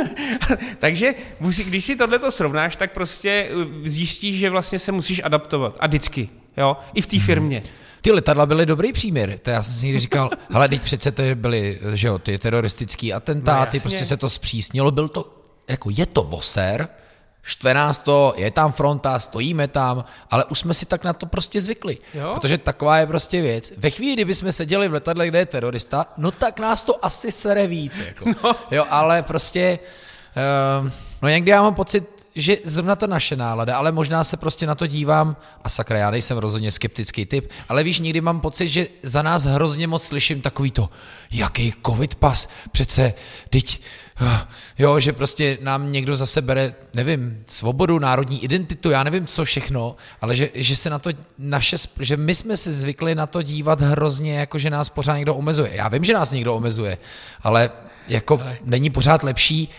Takže 0.79 1.13
když 1.65 1.85
si 1.85 1.95
tohle 1.95 2.19
to 2.19 2.31
srovnáš, 2.31 2.75
tak 2.75 2.91
prostě 2.91 3.49
uh, 3.55 3.63
zjistíš, 3.83 4.39
že 4.39 4.49
vlastně 4.49 4.79
se 4.79 4.91
musíš 4.91 5.21
adaptovat. 5.23 5.75
A 5.79 5.87
vždycky, 5.87 6.29
jo, 6.57 6.77
i 6.93 7.01
v 7.01 7.07
té 7.07 7.17
hmm. 7.17 7.61
Ty 8.05 8.11
letadla 8.11 8.45
byly 8.45 8.65
dobrý 8.65 8.93
příměr. 8.93 9.39
To 9.41 9.49
já 9.49 9.63
jsem 9.63 9.75
si 9.75 9.85
někdy 9.85 9.99
říkal, 9.99 10.29
hele, 10.49 10.69
teď 10.69 10.81
přece 10.81 11.11
to 11.11 11.23
byly, 11.35 11.79
že 11.93 12.07
jo, 12.07 12.19
ty 12.19 12.37
teroristický 12.37 13.13
atentáty, 13.13 13.77
no, 13.77 13.81
prostě 13.81 14.05
se 14.05 14.17
to 14.17 14.29
zpřísnilo, 14.29 14.91
byl 14.91 15.07
to, 15.07 15.33
jako 15.67 15.89
je 15.91 16.05
to 16.05 16.23
voser, 16.23 16.87
štve 17.43 17.73
nás 17.73 17.99
to, 17.99 18.33
je 18.37 18.51
tam 18.51 18.71
fronta, 18.71 19.19
stojíme 19.19 19.67
tam, 19.67 20.05
ale 20.31 20.45
už 20.45 20.59
jsme 20.59 20.73
si 20.73 20.85
tak 20.85 21.03
na 21.03 21.13
to 21.13 21.25
prostě 21.25 21.61
zvykli. 21.61 21.97
Jo? 22.13 22.31
Protože 22.33 22.57
taková 22.57 22.97
je 22.97 23.07
prostě 23.07 23.41
věc. 23.41 23.73
Ve 23.77 23.89
chvíli, 23.89 24.13
kdyby 24.13 24.35
jsme 24.35 24.51
seděli 24.51 24.87
v 24.87 24.93
letadle, 24.93 25.27
kde 25.27 25.39
je 25.39 25.45
terorista, 25.45 26.05
no 26.17 26.31
tak 26.31 26.59
nás 26.59 26.83
to 26.83 27.05
asi 27.05 27.31
sere 27.31 27.67
víc. 27.67 27.97
Jako. 27.97 28.25
No. 28.43 28.55
Jo, 28.71 28.85
ale 28.89 29.23
prostě, 29.23 29.79
uh, 30.83 30.89
no 31.21 31.29
někdy 31.29 31.51
já 31.51 31.61
mám 31.61 31.75
pocit, 31.75 32.14
že 32.35 32.57
zrovna 32.63 32.95
ta 32.95 33.07
naše 33.07 33.35
nálada, 33.35 33.77
ale 33.77 33.91
možná 33.91 34.23
se 34.23 34.37
prostě 34.37 34.67
na 34.67 34.75
to 34.75 34.87
dívám, 34.87 35.35
a 35.63 35.69
sakra, 35.69 35.97
já 35.97 36.11
nejsem 36.11 36.37
rozhodně 36.37 36.71
skeptický 36.71 37.25
typ, 37.25 37.51
ale 37.69 37.83
víš, 37.83 37.99
někdy 37.99 38.21
mám 38.21 38.41
pocit, 38.41 38.67
že 38.67 38.87
za 39.03 39.21
nás 39.21 39.43
hrozně 39.43 39.87
moc 39.87 40.03
slyším 40.03 40.41
takový 40.41 40.71
to, 40.71 40.89
jaký 41.31 41.73
covid 41.85 42.15
pas, 42.15 42.49
přece, 42.71 43.13
teď, 43.49 43.81
uh, 44.21 44.37
jo, 44.77 44.99
že 44.99 45.13
prostě 45.13 45.57
nám 45.61 45.91
někdo 45.91 46.15
zase 46.15 46.41
bere, 46.41 46.73
nevím, 46.93 47.43
svobodu, 47.47 47.99
národní 47.99 48.43
identitu, 48.43 48.89
já 48.89 49.03
nevím, 49.03 49.25
co 49.25 49.45
všechno, 49.45 49.95
ale 50.21 50.35
že, 50.35 50.49
že 50.53 50.75
se 50.75 50.89
na 50.89 50.99
to 50.99 51.09
naše, 51.37 51.77
že 51.99 52.17
my 52.17 52.35
jsme 52.35 52.57
si 52.57 52.71
zvykli 52.71 53.15
na 53.15 53.27
to 53.27 53.41
dívat 53.41 53.81
hrozně, 53.81 54.39
jako 54.39 54.59
že 54.59 54.69
nás 54.69 54.89
pořád 54.89 55.15
někdo 55.15 55.35
omezuje. 55.35 55.71
Já 55.73 55.87
vím, 55.87 56.03
že 56.03 56.13
nás 56.13 56.31
někdo 56.31 56.55
omezuje, 56.55 56.97
ale 57.41 57.71
jako 58.07 58.39
ale... 58.41 58.57
není 58.63 58.89
pořád 58.89 59.23
lepší 59.23 59.69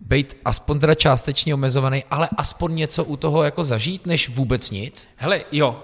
být 0.00 0.36
aspoň 0.44 0.78
teda 0.78 0.94
částečně 0.94 1.54
omezovaný, 1.54 2.04
ale 2.10 2.28
aspoň 2.36 2.74
něco 2.74 3.04
u 3.04 3.16
toho 3.16 3.42
jako 3.42 3.64
zažít, 3.64 4.06
než 4.06 4.28
vůbec 4.28 4.70
nic? 4.70 5.08
Hele, 5.16 5.40
jo, 5.52 5.82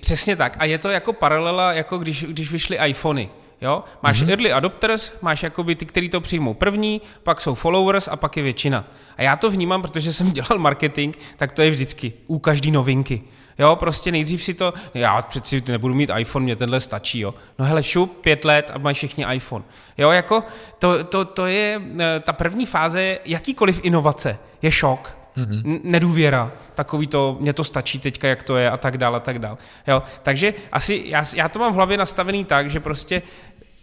přesně 0.00 0.36
tak. 0.36 0.56
A 0.58 0.64
je 0.64 0.78
to 0.78 0.90
jako 0.90 1.12
paralela, 1.12 1.72
jako 1.72 1.98
když, 1.98 2.24
když 2.24 2.52
vyšly 2.52 2.78
iPhony. 2.86 3.28
Jo? 3.60 3.84
Máš 4.02 4.22
mm-hmm. 4.22 4.30
early 4.30 4.52
adopters, 4.52 5.12
máš 5.22 5.42
jakoby 5.42 5.74
ty, 5.74 5.86
kteří 5.86 6.08
to 6.08 6.20
přijmou 6.20 6.54
první, 6.54 7.00
pak 7.22 7.40
jsou 7.40 7.54
followers 7.54 8.08
a 8.08 8.16
pak 8.16 8.36
je 8.36 8.42
většina. 8.42 8.84
A 9.16 9.22
já 9.22 9.36
to 9.36 9.50
vnímám, 9.50 9.82
protože 9.82 10.12
jsem 10.12 10.32
dělal 10.32 10.58
marketing, 10.58 11.16
tak 11.36 11.52
to 11.52 11.62
je 11.62 11.70
vždycky 11.70 12.12
u 12.26 12.38
každé 12.38 12.70
novinky. 12.70 13.22
Jo, 13.58 13.76
prostě 13.76 14.12
nejdřív 14.12 14.42
si 14.42 14.54
to, 14.54 14.74
já 14.94 15.22
přeci 15.22 15.62
nebudu 15.68 15.94
mít 15.94 16.10
iPhone, 16.18 16.44
mě 16.44 16.56
tenhle 16.56 16.80
stačí, 16.80 17.20
jo. 17.20 17.34
No 17.58 17.64
hele, 17.64 17.82
šup, 17.82 18.16
pět 18.20 18.44
let 18.44 18.70
a 18.74 18.78
mají 18.78 18.94
všichni 18.94 19.26
iPhone. 19.32 19.64
Jo, 19.98 20.10
jako 20.10 20.42
to, 20.78 21.04
to, 21.04 21.24
to 21.24 21.46
je 21.46 21.80
eh, 21.98 22.20
ta 22.20 22.32
první 22.32 22.66
fáze 22.66 23.18
jakýkoliv 23.24 23.80
inovace, 23.82 24.38
je 24.62 24.70
šok, 24.70 25.16
Mm-hmm. 25.36 25.80
Nedůvěra, 25.84 26.52
takový 26.74 27.06
to, 27.06 27.36
mně 27.40 27.52
to 27.52 27.64
stačí 27.64 27.98
teďka, 27.98 28.28
jak 28.28 28.42
to 28.42 28.56
je 28.56 28.70
a 28.70 28.76
tak 28.76 28.98
dále 28.98 29.16
a 29.16 29.20
tak 29.20 29.38
dále. 29.38 29.56
Jo, 29.86 30.02
takže 30.22 30.54
asi 30.72 31.02
já, 31.06 31.24
já 31.34 31.48
to 31.48 31.58
mám 31.58 31.72
v 31.72 31.76
hlavě 31.76 31.96
nastavený 31.98 32.44
tak, 32.44 32.70
že 32.70 32.80
prostě 32.80 33.22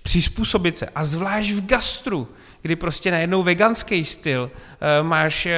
přizpůsobit 0.01 0.77
se. 0.77 0.89
A 0.95 1.03
zvlášť 1.03 1.51
v 1.51 1.65
gastru, 1.65 2.27
kdy 2.63 2.75
prostě 2.75 3.11
najednou 3.11 3.43
veganský 3.43 4.05
styl, 4.05 4.51
uh, 4.51 5.07
máš 5.07 5.45
uh, 5.45 5.51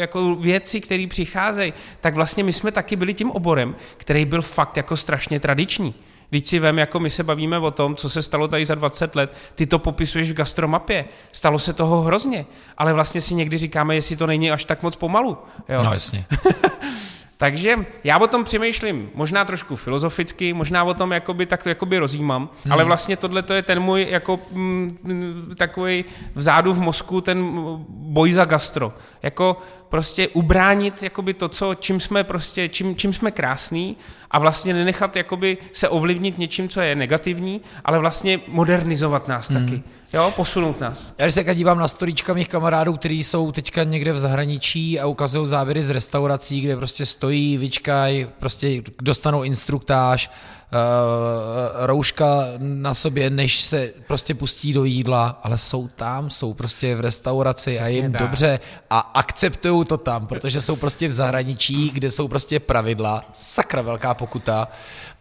jako 0.00 0.34
věci, 0.34 0.80
které 0.80 1.06
přicházejí, 1.08 1.72
tak 2.00 2.14
vlastně 2.14 2.44
my 2.44 2.52
jsme 2.52 2.72
taky 2.72 2.96
byli 2.96 3.14
tím 3.14 3.30
oborem, 3.30 3.76
který 3.96 4.24
byl 4.24 4.42
fakt 4.42 4.76
jako 4.76 4.96
strašně 4.96 5.40
tradiční. 5.40 5.94
Když 6.30 6.48
si 6.48 6.58
vem, 6.58 6.78
jako 6.78 7.00
my 7.00 7.10
se 7.10 7.22
bavíme 7.22 7.58
o 7.58 7.70
tom, 7.70 7.96
co 7.96 8.10
se 8.10 8.22
stalo 8.22 8.48
tady 8.48 8.66
za 8.66 8.74
20 8.74 9.16
let, 9.16 9.34
ty 9.54 9.66
to 9.66 9.78
popisuješ 9.78 10.30
v 10.30 10.34
gastromapě. 10.34 11.04
Stalo 11.32 11.58
se 11.58 11.72
toho 11.72 12.00
hrozně, 12.00 12.46
ale 12.78 12.92
vlastně 12.92 13.20
si 13.20 13.34
někdy 13.34 13.58
říkáme, 13.58 13.94
jestli 13.94 14.16
to 14.16 14.26
není 14.26 14.50
až 14.50 14.64
tak 14.64 14.82
moc 14.82 14.96
pomalu. 14.96 15.38
Jo? 15.68 15.82
No 15.82 15.92
jasně. 15.92 16.26
Takže 17.40 17.86
já 18.04 18.18
o 18.18 18.26
tom 18.26 18.44
přemýšlím 18.44 19.10
možná 19.14 19.44
trošku 19.44 19.76
filozoficky, 19.76 20.52
možná 20.52 20.84
o 20.84 20.94
tom 20.94 21.12
jakoby, 21.12 21.46
tak 21.46 21.62
to 21.62 21.68
jakoby 21.68 21.98
rozjímám, 21.98 22.48
hmm. 22.64 22.72
ale 22.72 22.84
vlastně 22.84 23.16
tohle 23.16 23.42
to 23.42 23.54
je 23.54 23.62
ten 23.62 23.80
můj 23.80 24.06
jako 24.10 24.40
m, 24.52 24.88
mm, 25.02 25.54
takový 25.56 26.04
vzadu 26.34 26.72
v 26.72 26.80
mozku 26.80 27.20
ten 27.20 27.58
boj 27.88 28.32
za 28.32 28.44
gastro. 28.44 28.92
Jako 29.22 29.56
prostě 29.88 30.28
ubránit 30.28 31.02
jakoby 31.02 31.34
to, 31.34 31.48
co, 31.48 31.74
čím 31.74 32.00
jsme 32.00 32.24
prostě, 32.24 32.68
čím, 32.68 32.96
čím 32.96 33.12
jsme 33.12 33.30
krásný 33.30 33.96
a 34.30 34.38
vlastně 34.38 34.74
nenechat 34.74 35.16
jakoby 35.16 35.58
se 35.72 35.88
ovlivnit 35.88 36.38
něčím, 36.38 36.68
co 36.68 36.80
je 36.80 36.94
negativní, 36.94 37.60
ale 37.84 37.98
vlastně 37.98 38.40
modernizovat 38.48 39.28
nás 39.28 39.50
hmm. 39.50 39.66
taky. 39.66 39.82
Jo, 40.12 40.32
posunout 40.36 40.80
nás. 40.80 41.12
Já 41.18 41.26
když 41.26 41.34
se 41.34 41.54
dívám 41.54 41.78
na 41.78 41.88
storička 41.88 42.34
mých 42.34 42.48
kamarádů, 42.48 42.96
kteří 42.96 43.24
jsou 43.24 43.52
teďka 43.52 43.84
někde 43.84 44.12
v 44.12 44.18
zahraničí 44.18 45.00
a 45.00 45.06
ukazují 45.06 45.46
závěry 45.46 45.82
z 45.82 45.90
restaurací, 45.90 46.60
kde 46.60 46.76
prostě 46.76 47.06
stojí, 47.06 47.56
vyčkají, 47.56 48.26
prostě 48.38 48.82
dostanou 49.02 49.42
instruktáž, 49.42 50.30
uh, 50.72 51.86
rouška 51.86 52.44
na 52.58 52.94
sobě, 52.94 53.30
než 53.30 53.60
se 53.60 53.90
prostě 54.06 54.34
pustí 54.34 54.72
do 54.72 54.84
jídla, 54.84 55.40
ale 55.42 55.58
jsou 55.58 55.88
tam, 55.88 56.30
jsou 56.30 56.54
prostě 56.54 56.96
v 56.96 57.00
restauraci 57.00 57.70
Přesně 57.70 57.84
a 57.84 57.88
jim 57.88 58.12
tak. 58.12 58.20
dobře 58.20 58.60
a 58.90 58.98
akceptují 58.98 59.84
to 59.84 59.96
tam, 59.96 60.26
protože 60.26 60.60
jsou 60.60 60.76
prostě 60.76 61.08
v 61.08 61.12
zahraničí, 61.12 61.90
kde 61.90 62.10
jsou 62.10 62.28
prostě 62.28 62.60
pravidla, 62.60 63.24
sakra 63.32 63.82
velká 63.82 64.14
pokuta 64.14 64.68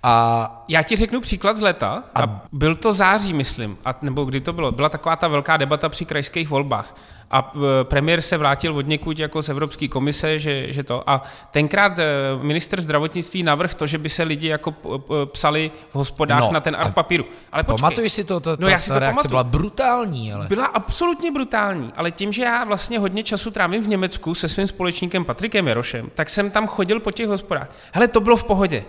a 0.03 0.63
já 0.67 0.83
ti 0.83 0.95
řeknu 0.95 1.21
příklad 1.21 1.57
z 1.57 1.61
leta. 1.61 2.03
A, 2.15 2.23
a 2.23 2.41
byl 2.51 2.75
to 2.75 2.93
září, 2.93 3.33
myslím, 3.33 3.77
a, 3.85 3.95
nebo 4.01 4.25
kdy 4.25 4.41
to 4.41 4.53
bylo. 4.53 4.71
Byla 4.71 4.89
taková 4.89 5.15
ta 5.15 5.27
velká 5.27 5.57
debata 5.57 5.89
při 5.89 6.05
krajských 6.05 6.49
volbách. 6.49 6.95
A 7.31 7.53
e, 7.55 7.83
premiér 7.83 8.21
se 8.21 8.37
vrátil 8.37 8.77
od 8.77 8.87
někud 8.87 9.19
jako 9.19 9.41
z 9.41 9.49
Evropské 9.49 9.87
komise, 9.87 10.39
že, 10.39 10.73
že 10.73 10.83
to. 10.83 11.09
A 11.09 11.23
tenkrát 11.51 11.99
e, 11.99 12.05
minister 12.41 12.81
zdravotnictví 12.81 13.43
navrh 13.43 13.75
to, 13.75 13.87
že 13.87 13.97
by 13.97 14.09
se 14.09 14.23
lidi 14.23 14.47
jako 14.47 14.75
psali 15.25 15.71
v 15.89 15.95
hospodách 15.95 16.39
no, 16.39 16.51
na 16.51 16.59
ten 16.59 16.75
art 16.75 16.93
papíru. 16.93 17.25
Ale 17.51 17.63
počkej. 17.63 17.81
Pamatuješ 17.81 18.13
si 18.13 18.23
to? 18.23 18.39
to 18.39 18.57
no, 18.59 18.67
já 18.67 18.79
si 18.79 18.87
ta 18.89 18.93
to 18.93 18.99
reakce 18.99 19.27
pamatuju. 19.27 19.29
byla 19.29 19.43
brutální. 19.43 20.33
Ale... 20.33 20.47
Byla 20.47 20.65
absolutně 20.65 21.31
brutální, 21.31 21.93
ale 21.95 22.11
tím, 22.11 22.31
že 22.31 22.43
já 22.43 22.63
vlastně 22.63 22.99
hodně 22.99 23.23
času 23.23 23.51
trávím 23.51 23.83
v 23.83 23.87
Německu 23.87 24.35
se 24.35 24.47
svým 24.47 24.67
společníkem 24.67 25.25
Patrikem 25.25 25.67
Jarošem, 25.67 26.09
tak 26.13 26.29
jsem 26.29 26.51
tam 26.51 26.67
chodil 26.67 26.99
po 26.99 27.11
těch 27.11 27.27
hospodách. 27.27 27.69
Hele, 27.93 28.07
to 28.07 28.19
bylo 28.19 28.37
v 28.37 28.43
pohodě. 28.43 28.85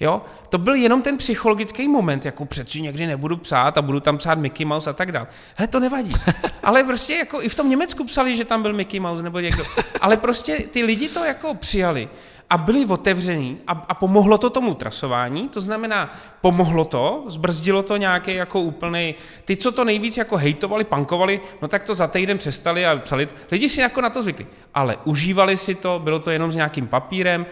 Jo? 0.00 0.22
To 0.48 0.58
byl 0.58 0.74
jenom 0.74 1.02
ten 1.02 1.16
psychologický 1.16 1.88
moment, 1.88 2.24
jako 2.24 2.44
přeci 2.44 2.82
někdy 2.82 3.06
nebudu 3.06 3.36
psát 3.36 3.78
a 3.78 3.82
budu 3.82 4.00
tam 4.00 4.18
psát 4.18 4.38
Mickey 4.38 4.66
Mouse 4.66 4.90
a 4.90 4.92
tak 4.92 5.12
dále. 5.12 5.26
Hele, 5.56 5.68
to 5.68 5.80
nevadí. 5.80 6.12
Ale 6.64 6.84
prostě 6.84 7.14
jako 7.14 7.42
i 7.42 7.48
v 7.48 7.54
tom 7.54 7.68
Německu 7.68 8.04
psali, 8.04 8.36
že 8.36 8.44
tam 8.44 8.62
byl 8.62 8.72
Mickey 8.72 9.00
Mouse 9.00 9.22
nebo 9.22 9.40
někdo. 9.40 9.64
Ale 10.00 10.16
prostě 10.16 10.58
ty 10.70 10.82
lidi 10.82 11.08
to 11.08 11.24
jako 11.24 11.54
přijali 11.54 12.08
a 12.50 12.58
byli 12.58 12.86
otevření 12.86 13.58
a, 13.66 13.72
a 13.88 13.94
pomohlo 13.94 14.38
to 14.38 14.50
tomu 14.50 14.74
trasování, 14.74 15.48
to 15.48 15.60
znamená, 15.60 16.10
pomohlo 16.40 16.84
to, 16.84 17.24
zbrzdilo 17.26 17.82
to 17.82 17.96
nějaký 17.96 18.34
jako 18.34 18.60
úplný, 18.60 19.14
ty, 19.44 19.56
co 19.56 19.72
to 19.72 19.84
nejvíc 19.84 20.16
jako 20.16 20.36
hejtovali, 20.36 20.84
pankovali, 20.84 21.40
no 21.62 21.68
tak 21.68 21.84
to 21.84 21.94
za 21.94 22.08
týden 22.08 22.38
přestali 22.38 22.86
a 22.86 22.96
psali, 22.96 23.28
lidi 23.50 23.68
si 23.68 23.80
jako 23.80 24.00
na 24.00 24.10
to 24.10 24.22
zvykli, 24.22 24.46
ale 24.74 24.96
užívali 25.04 25.56
si 25.56 25.74
to, 25.74 26.00
bylo 26.04 26.18
to 26.18 26.30
jenom 26.30 26.52
s 26.52 26.56
nějakým 26.56 26.86
papírem, 26.86 27.46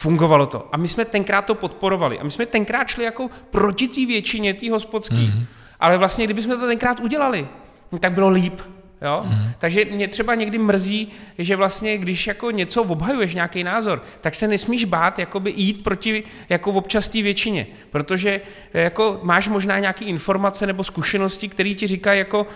fungovalo 0.00 0.46
to. 0.46 0.68
A 0.72 0.76
my 0.76 0.88
jsme 0.88 1.04
tenkrát 1.04 1.42
to 1.42 1.54
podporovali. 1.54 2.18
A 2.18 2.24
my 2.24 2.30
jsme 2.30 2.46
tenkrát 2.46 2.88
šli 2.88 3.04
jako 3.04 3.28
proti 3.50 3.88
té 3.88 4.06
většině, 4.06 4.54
té 4.54 4.70
hospodský. 4.70 5.28
Mm-hmm. 5.28 5.44
Ale 5.80 5.98
vlastně, 5.98 6.24
kdybychom 6.24 6.60
to 6.60 6.66
tenkrát 6.66 7.00
udělali, 7.00 7.48
tak 8.00 8.12
bylo 8.12 8.28
líp. 8.28 8.60
Jo? 9.02 9.22
Mm. 9.24 9.52
Takže 9.58 9.84
mě 9.84 10.08
třeba 10.08 10.34
někdy 10.34 10.58
mrzí, 10.58 11.08
že 11.38 11.56
vlastně, 11.56 11.98
když 11.98 12.26
jako 12.26 12.50
něco 12.50 12.82
obhajuješ, 12.82 13.34
nějaký 13.34 13.64
názor, 13.64 14.02
tak 14.20 14.34
se 14.34 14.48
nesmíš 14.48 14.84
bát 14.84 15.18
jakoby 15.18 15.52
jít 15.56 15.84
proti 15.84 16.22
jako 16.48 16.70
občas 16.72 17.08
té 17.08 17.22
většině, 17.22 17.66
protože 17.90 18.40
jako 18.74 19.20
máš 19.22 19.48
možná 19.48 19.78
nějaké 19.78 20.04
informace 20.04 20.66
nebo 20.66 20.84
zkušenosti, 20.84 21.48
které 21.48 21.74
ti 21.74 21.86
říkají 21.86 22.18
jako, 22.18 22.46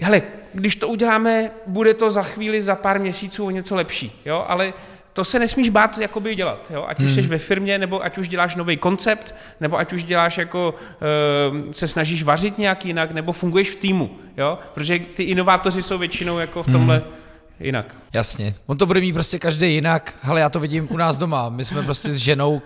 hele, 0.00 0.22
když 0.52 0.76
to 0.76 0.88
uděláme, 0.88 1.50
bude 1.66 1.94
to 1.94 2.10
za 2.10 2.22
chvíli, 2.22 2.62
za 2.62 2.74
pár 2.74 3.00
měsíců 3.00 3.46
o 3.46 3.50
něco 3.50 3.74
lepší, 3.74 4.20
jo? 4.24 4.44
ale 4.48 4.72
to 5.14 5.24
se 5.24 5.38
nesmíš 5.38 5.68
bát 5.68 5.98
jakoby 5.98 6.34
dělat, 6.34 6.70
jo? 6.74 6.84
ať 6.88 7.00
už 7.00 7.04
hmm. 7.06 7.14
jsi 7.14 7.22
ve 7.22 7.38
firmě, 7.38 7.78
nebo 7.78 8.04
ať 8.04 8.18
už 8.18 8.28
děláš 8.28 8.56
nový 8.56 8.76
koncept, 8.76 9.34
nebo 9.60 9.78
ať 9.78 9.92
už 9.92 10.04
děláš 10.04 10.38
jako, 10.38 10.74
uh, 10.74 11.72
se 11.72 11.88
snažíš 11.88 12.22
vařit 12.22 12.58
nějak 12.58 12.84
jinak, 12.84 13.10
nebo 13.10 13.32
funguješ 13.32 13.70
v 13.70 13.76
týmu, 13.76 14.10
jo? 14.36 14.58
protože 14.74 14.98
ty 14.98 15.22
inovátoři 15.22 15.82
jsou 15.82 15.98
většinou 15.98 16.38
jako 16.38 16.62
v 16.62 16.72
tomhle 16.72 16.96
hmm 16.96 17.23
jinak. 17.60 17.94
Jasně. 18.12 18.54
On 18.66 18.78
to 18.78 18.86
bude 18.86 19.00
mít 19.00 19.12
prostě 19.12 19.38
každý 19.38 19.74
jinak. 19.74 20.14
Ale 20.22 20.40
já 20.40 20.48
to 20.48 20.60
vidím 20.60 20.88
u 20.90 20.96
nás 20.96 21.16
doma. 21.16 21.48
My 21.48 21.64
jsme 21.64 21.82
prostě 21.82 22.12
s 22.12 22.16
ženou, 22.16 22.54
uh, 22.54 22.60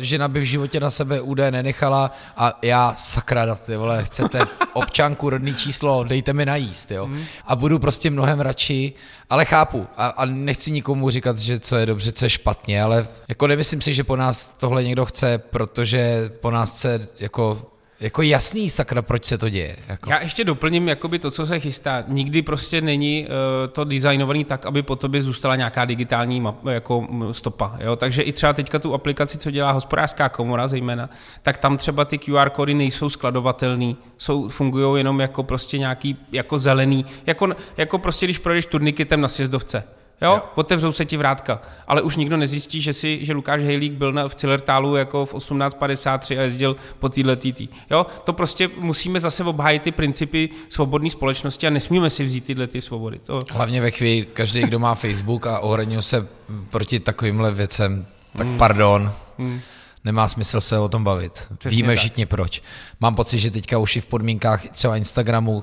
žena 0.00 0.28
by 0.28 0.40
v 0.40 0.44
životě 0.44 0.80
na 0.80 0.90
sebe 0.90 1.20
údaje 1.20 1.50
nenechala 1.50 2.12
a 2.36 2.58
já, 2.62 2.94
sakra, 2.96 3.54
ty 3.54 3.76
vole, 3.76 4.04
chcete 4.04 4.40
občanku, 4.72 5.30
rodný 5.30 5.54
číslo, 5.54 6.04
dejte 6.04 6.32
mi 6.32 6.46
najíst, 6.46 6.90
jo. 6.90 7.04
Hmm. 7.04 7.24
A 7.46 7.56
budu 7.56 7.78
prostě 7.78 8.10
mnohem 8.10 8.40
radši, 8.40 8.92
ale 9.30 9.44
chápu. 9.44 9.86
A, 9.96 10.06
a 10.06 10.24
nechci 10.24 10.70
nikomu 10.70 11.10
říkat, 11.10 11.38
že 11.38 11.60
co 11.60 11.76
je 11.76 11.86
dobře, 11.86 12.12
co 12.12 12.24
je 12.24 12.30
špatně, 12.30 12.82
ale 12.82 13.06
jako 13.28 13.46
nemyslím 13.46 13.80
si, 13.80 13.94
že 13.94 14.04
po 14.04 14.16
nás 14.16 14.48
tohle 14.48 14.84
někdo 14.84 15.04
chce, 15.04 15.38
protože 15.38 16.30
po 16.40 16.50
nás 16.50 16.70
chce 16.70 17.08
jako 17.20 17.71
jako 18.02 18.22
jasný 18.22 18.70
sakra, 18.70 19.02
proč 19.02 19.24
se 19.24 19.38
to 19.38 19.48
děje. 19.48 19.76
Jako. 19.88 20.10
Já 20.10 20.20
ještě 20.20 20.44
doplním 20.44 20.88
jakoby 20.88 21.18
to, 21.18 21.30
co 21.30 21.46
se 21.46 21.60
chystá. 21.60 22.04
Nikdy 22.08 22.42
prostě 22.42 22.80
není 22.80 23.26
uh, 23.26 23.70
to 23.72 23.84
designovaný 23.84 24.44
tak, 24.44 24.66
aby 24.66 24.82
po 24.82 24.96
tobě 24.96 25.22
zůstala 25.22 25.56
nějaká 25.56 25.84
digitální 25.84 26.40
map, 26.40 26.66
jako 26.66 27.06
stopa. 27.32 27.76
Jo? 27.80 27.96
Takže 27.96 28.22
i 28.22 28.32
třeba 28.32 28.52
teďka 28.52 28.78
tu 28.78 28.94
aplikaci, 28.94 29.38
co 29.38 29.50
dělá 29.50 29.70
hospodářská 29.72 30.28
komora 30.28 30.68
zejména, 30.68 31.10
tak 31.42 31.58
tam 31.58 31.76
třeba 31.76 32.04
ty 32.04 32.18
QR 32.18 32.50
kódy 32.50 32.74
nejsou 32.74 33.08
skladovatelný, 33.08 33.96
jsou, 34.18 34.48
fungují 34.48 35.00
jenom 35.00 35.20
jako 35.20 35.42
prostě 35.42 35.78
nějaký 35.78 36.16
jako 36.32 36.58
zelený, 36.58 37.06
jako, 37.26 37.48
jako 37.76 37.98
prostě 37.98 38.26
když 38.26 38.38
projdeš 38.38 38.66
turniketem 38.66 39.20
na 39.20 39.28
sjezdovce. 39.28 39.84
Jo? 40.22 40.32
jo? 40.32 40.42
Otevřou 40.54 40.92
se 40.92 41.04
ti 41.04 41.16
vrátka. 41.16 41.60
Ale 41.86 42.02
už 42.02 42.16
nikdo 42.16 42.36
nezjistí, 42.36 42.80
že, 42.80 42.92
si, 42.92 43.24
že 43.24 43.32
Lukáš 43.32 43.62
Hejlík 43.62 43.92
byl 43.92 44.12
na, 44.12 44.28
v 44.28 44.34
Cillertálu 44.34 44.96
jako 44.96 45.26
v 45.26 45.34
1853 45.34 46.38
a 46.38 46.42
jezdil 46.42 46.76
po 46.98 47.08
téhle 47.08 47.36
TT. 47.36 47.60
Jo? 47.90 48.06
To 48.24 48.32
prostě 48.32 48.70
musíme 48.78 49.20
zase 49.20 49.44
obhájit 49.44 49.82
ty 49.82 49.92
principy 49.92 50.48
svobodné 50.68 51.10
společnosti 51.10 51.66
a 51.66 51.70
nesmíme 51.70 52.10
si 52.10 52.24
vzít 52.24 52.44
tyhle 52.44 52.66
ty 52.66 52.80
svobody. 52.80 53.18
To... 53.18 53.40
Hlavně 53.52 53.80
ve 53.80 53.90
chvíli, 53.90 54.26
každý, 54.32 54.62
kdo 54.62 54.78
má 54.78 54.94
Facebook 54.94 55.46
a 55.46 55.58
ohraňuje 55.58 56.02
se 56.02 56.28
proti 56.70 57.00
takovýmhle 57.00 57.50
věcem, 57.50 58.06
tak 58.36 58.46
hmm. 58.46 58.58
pardon. 58.58 59.12
Hmm 59.38 59.60
nemá 60.04 60.28
smysl 60.28 60.60
se 60.60 60.78
o 60.78 60.88
tom 60.88 61.04
bavit. 61.04 61.52
Přesně 61.58 61.76
Víme 61.76 61.92
tak. 61.92 61.98
všichni 61.98 62.26
proč. 62.26 62.62
Mám 63.00 63.14
pocit, 63.14 63.38
že 63.38 63.50
teďka 63.50 63.78
už 63.78 63.96
i 63.96 64.00
v 64.00 64.06
podmínkách 64.06 64.68
třeba 64.68 64.96
Instagramu 64.96 65.52
uh, 65.52 65.62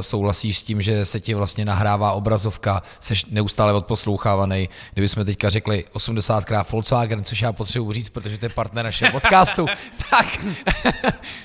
souhlasíš 0.00 0.58
s 0.58 0.62
tím, 0.62 0.82
že 0.82 1.06
se 1.06 1.20
ti 1.20 1.34
vlastně 1.34 1.64
nahrává 1.64 2.12
obrazovka, 2.12 2.82
seš 3.00 3.24
neustále 3.24 3.72
odposlouchávaný. 3.72 4.68
Kdybychom 4.92 5.24
teďka 5.24 5.48
řekli 5.48 5.84
80krát 5.94 6.64
Volkswagen, 6.72 7.24
což 7.24 7.42
já 7.42 7.52
potřebuji 7.52 7.92
říct, 7.92 8.08
protože 8.08 8.38
to 8.38 8.46
je 8.46 8.50
partner 8.50 8.84
našeho 8.84 9.12
podcastu, 9.12 9.66
tak, 10.10 10.26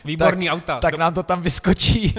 Výborný 0.06 0.46
tak, 0.46 0.54
auta. 0.54 0.80
tak 0.80 0.98
nám 0.98 1.14
to 1.14 1.24
tam 1.24 1.42
vyskočí. 1.42 2.16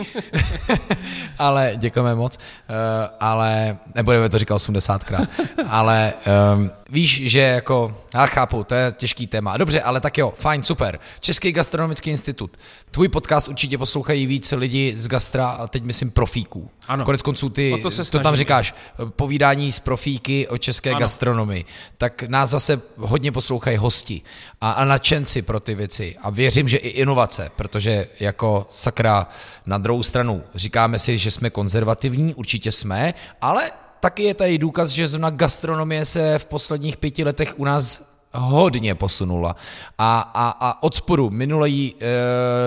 ale 1.39 1.73
děkujeme 1.77 2.15
moc. 2.15 2.37
Uh, 2.37 2.75
ale 3.21 3.79
nebudeme 3.95 4.29
to 4.29 4.39
říkat 4.39 4.57
80krát. 4.57 5.27
ale 5.69 6.15
um, 6.55 6.71
víš, 6.89 7.23
že 7.25 7.41
jako, 7.41 7.97
já 8.15 8.27
chápu, 8.27 8.65
to 8.65 8.75
je 8.75 8.95
těžký 8.97 9.27
téma. 9.27 9.57
Dobře, 9.57 9.81
ale 9.83 10.01
tak 10.01 10.19
jo, 10.19 10.33
fajn, 10.37 10.63
super. 10.63 10.99
Český 11.21 11.53
gastronomický 11.53 12.11
institut. 12.11 12.57
Tvůj 12.91 13.09
podcast 13.09 13.49
určitě 13.49 13.79
poslouchají 13.79 14.27
víc 14.27 14.53
lidi 14.53 14.93
z 14.97 15.09
gastra, 15.09 15.49
a 15.49 15.67
teď 15.67 15.83
myslím 15.83 16.11
profíků. 16.11 16.71
Ano. 16.89 17.05
Konec 17.05 17.23
konců 17.23 17.49
ty, 17.49 17.75
to, 17.83 18.05
to 18.11 18.19
tam 18.21 18.37
říkáš, 18.37 18.75
povídání 19.09 19.73
z 19.73 19.79
profíky 19.79 20.49
o 20.49 20.59
české 20.59 20.91
ano. 20.91 21.01
gastronomii. 21.01 21.65
Tak 21.99 22.23
nás 22.23 22.51
zase 22.51 22.81
hodně 22.97 23.33
poslouchají 23.33 23.77
hosti 23.77 24.23
a, 24.61 24.71
a 24.71 24.85
nadšenci 24.85 25.43
pro 25.43 25.61
ty 25.61 25.75
věci. 25.75 26.17
A 26.23 26.31
věřím, 26.31 26.69
že 26.69 26.77
i 26.77 26.89
inovace, 26.89 27.51
protože 27.57 28.09
jako 28.21 28.67
sakra 28.71 29.29
na 29.67 29.79
druhou 29.79 30.03
stranu 30.03 30.43
říkáme 30.55 30.99
si, 30.99 31.19
že 31.19 31.31
jsme 31.31 31.51
konzervativní, 31.51 32.35
určitě 32.35 32.73
jsme, 32.73 33.15
ale 33.41 33.71
taky 34.01 34.23
je 34.23 34.35
tady 34.35 34.59
důkaz, 34.59 34.91
že 34.91 35.07
zrovna 35.07 35.31
gastronomie 35.31 36.05
se 36.05 36.39
v 36.39 36.47
posledních 36.47 36.97
pěti 36.97 37.25
letech 37.25 37.59
u 37.59 37.65
nás 37.65 38.16
hodně 38.37 38.95
posunula. 38.95 39.57
A, 39.99 40.31
a, 40.35 40.49
a 40.61 40.83
od 40.83 40.95
spodu 40.95 41.31
minulý, 41.31 41.95
uh, 41.95 42.01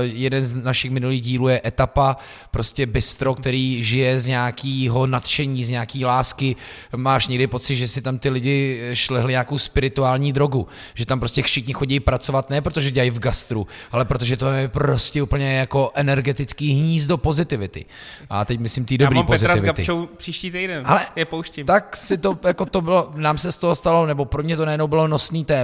jeden 0.01 0.45
z 0.45 0.55
našich 0.55 0.91
minulých 0.91 1.21
dílů 1.21 1.47
je 1.47 1.62
etapa, 1.65 2.17
prostě 2.51 2.86
bistro, 2.86 3.36
který 3.36 3.84
žije 3.84 4.19
z 4.19 4.25
nějakého 4.25 5.08
nadšení, 5.08 5.65
z 5.65 5.69
nějaký 5.69 6.05
lásky. 6.05 6.55
Máš 6.95 7.27
někdy 7.27 7.47
pocit, 7.47 7.75
že 7.75 7.88
si 7.88 8.01
tam 8.01 8.19
ty 8.19 8.29
lidi 8.29 8.89
šlehli 8.93 9.32
nějakou 9.32 9.58
spirituální 9.58 10.34
drogu, 10.34 10.67
že 10.93 11.05
tam 11.05 11.19
prostě 11.19 11.41
všichni 11.41 11.73
chodí 11.73 11.99
pracovat 11.99 12.49
ne 12.49 12.62
protože 12.62 12.91
dělají 12.91 13.10
v 13.10 13.19
gastru, 13.19 13.67
ale 13.91 14.05
protože 14.05 14.38
to 14.38 14.51
je 14.51 14.67
prostě 14.67 15.23
úplně 15.23 15.58
jako 15.58 15.91
energetický 15.93 16.73
hnízdo 16.73 17.17
pozitivity. 17.17 17.86
A 18.29 18.45
teď 18.45 18.60
myslím 18.60 18.86
ty 18.86 18.97
dobrý 18.97 19.23
pozitivity. 19.23 19.60
Petra 19.60 19.73
s 19.73 19.75
Gabčou 19.75 20.05
příští 20.17 20.51
týden, 20.51 20.82
ale 20.86 21.05
je 21.15 21.25
pouštím. 21.25 21.65
Tak 21.65 21.97
si 21.97 22.17
to, 22.17 22.39
jako 22.43 22.65
to 22.65 22.82
bylo, 22.82 23.12
nám 23.15 23.38
se 23.38 23.51
z 23.51 23.58
toho 23.58 23.75
stalo, 23.75 24.05
nebo 24.05 24.25
pro 24.25 24.43
mě 24.43 24.58
to 24.58 24.65
najednou 24.65 24.88
bylo 24.88 25.08
nosný 25.08 25.45
téma, 25.45 25.58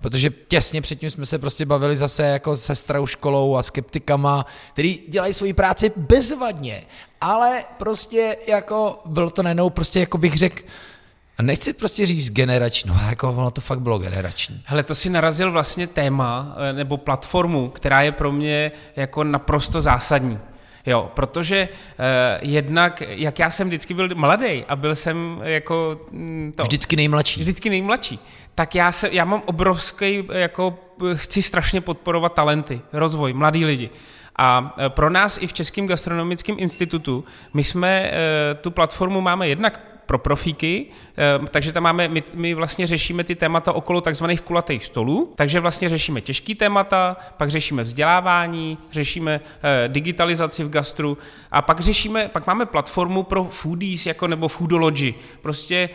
protože 0.00 0.30
těsně 0.30 0.82
předtím 0.82 1.10
jsme 1.10 1.26
se 1.26 1.38
prostě 1.38 1.66
bavili 1.66 1.96
zase 1.96 2.22
jako 2.22 2.56
se 2.56 2.74
starou 2.74 3.06
školou 3.06 3.56
a 3.56 3.62
skeptikama, 3.62 4.46
který 4.72 5.00
dělají 5.08 5.32
svoji 5.32 5.52
práci 5.52 5.92
bezvadně, 5.96 6.82
ale 7.20 7.64
prostě 7.78 8.36
jako 8.46 9.00
byl 9.04 9.30
to 9.30 9.42
najednou 9.42 9.70
prostě 9.70 10.00
jako 10.00 10.18
bych 10.18 10.34
řekl, 10.34 10.62
a 11.38 11.42
nechci 11.42 11.72
prostě 11.72 12.06
říct 12.06 12.30
generační, 12.30 12.90
no 12.90 13.00
jako 13.08 13.30
ono 13.30 13.50
to 13.50 13.60
fakt 13.60 13.80
bylo 13.80 13.98
generační. 13.98 14.62
Hele, 14.64 14.82
to 14.82 14.94
si 14.94 15.10
narazil 15.10 15.52
vlastně 15.52 15.86
téma 15.86 16.56
eh, 16.56 16.72
nebo 16.72 16.96
platformu, 16.96 17.68
která 17.68 18.02
je 18.02 18.12
pro 18.12 18.32
mě 18.32 18.72
jako 18.96 19.24
naprosto 19.24 19.80
zásadní. 19.80 20.38
Jo, 20.86 21.10
protože 21.14 21.68
eh, 21.98 22.38
jednak, 22.42 23.02
jak 23.06 23.38
já 23.38 23.50
jsem 23.50 23.68
vždycky 23.68 23.94
byl 23.94 24.08
mladý 24.14 24.64
a 24.68 24.76
byl 24.76 24.94
jsem 24.94 25.40
jako... 25.42 26.00
Mm, 26.10 26.52
to, 26.56 26.62
vždycky 26.62 26.96
nejmladší. 26.96 27.40
Vždycky 27.40 27.70
nejmladší. 27.70 28.18
Tak 28.54 28.74
já, 28.74 28.92
se, 28.92 29.08
já 29.12 29.24
mám 29.24 29.42
obrovský, 29.46 30.28
jako 30.32 30.78
chci 31.14 31.42
strašně 31.42 31.80
podporovat 31.80 32.34
talenty, 32.34 32.80
rozvoj, 32.92 33.32
mladí 33.32 33.64
lidi. 33.64 33.90
A 34.36 34.74
eh, 34.78 34.88
pro 34.88 35.10
nás 35.10 35.38
i 35.42 35.46
v 35.46 35.52
Českém 35.52 35.86
gastronomickém 35.86 36.56
institutu, 36.58 37.24
my 37.54 37.64
jsme 37.64 38.10
eh, 38.12 38.54
tu 38.54 38.70
platformu 38.70 39.20
máme 39.20 39.48
jednak 39.48 39.80
pro 40.06 40.18
profíky, 40.18 40.86
eh, 41.18 41.46
takže 41.50 41.72
tam 41.72 41.82
máme, 41.82 42.08
my, 42.08 42.22
my 42.34 42.54
vlastně 42.54 42.86
řešíme 42.86 43.24
ty 43.24 43.34
témata 43.34 43.72
okolo 43.72 44.00
takzvaných 44.00 44.42
kulatých 44.42 44.84
stolů, 44.84 45.32
takže 45.36 45.60
vlastně 45.60 45.88
řešíme 45.88 46.20
těžký 46.20 46.54
témata, 46.54 47.16
pak 47.36 47.50
řešíme 47.50 47.82
vzdělávání, 47.82 48.78
řešíme 48.90 49.40
digitalizaci 49.88 50.64
v 50.64 50.70
gastru 50.70 51.18
a 51.50 51.62
pak 51.62 51.80
řešíme, 51.80 52.28
pak 52.28 52.46
máme 52.46 52.66
platformu 52.66 53.22
pro 53.22 53.44
foodies 53.44 54.06
jako 54.06 54.26
nebo 54.26 54.48
foodology, 54.48 55.14
prostě 55.42 55.88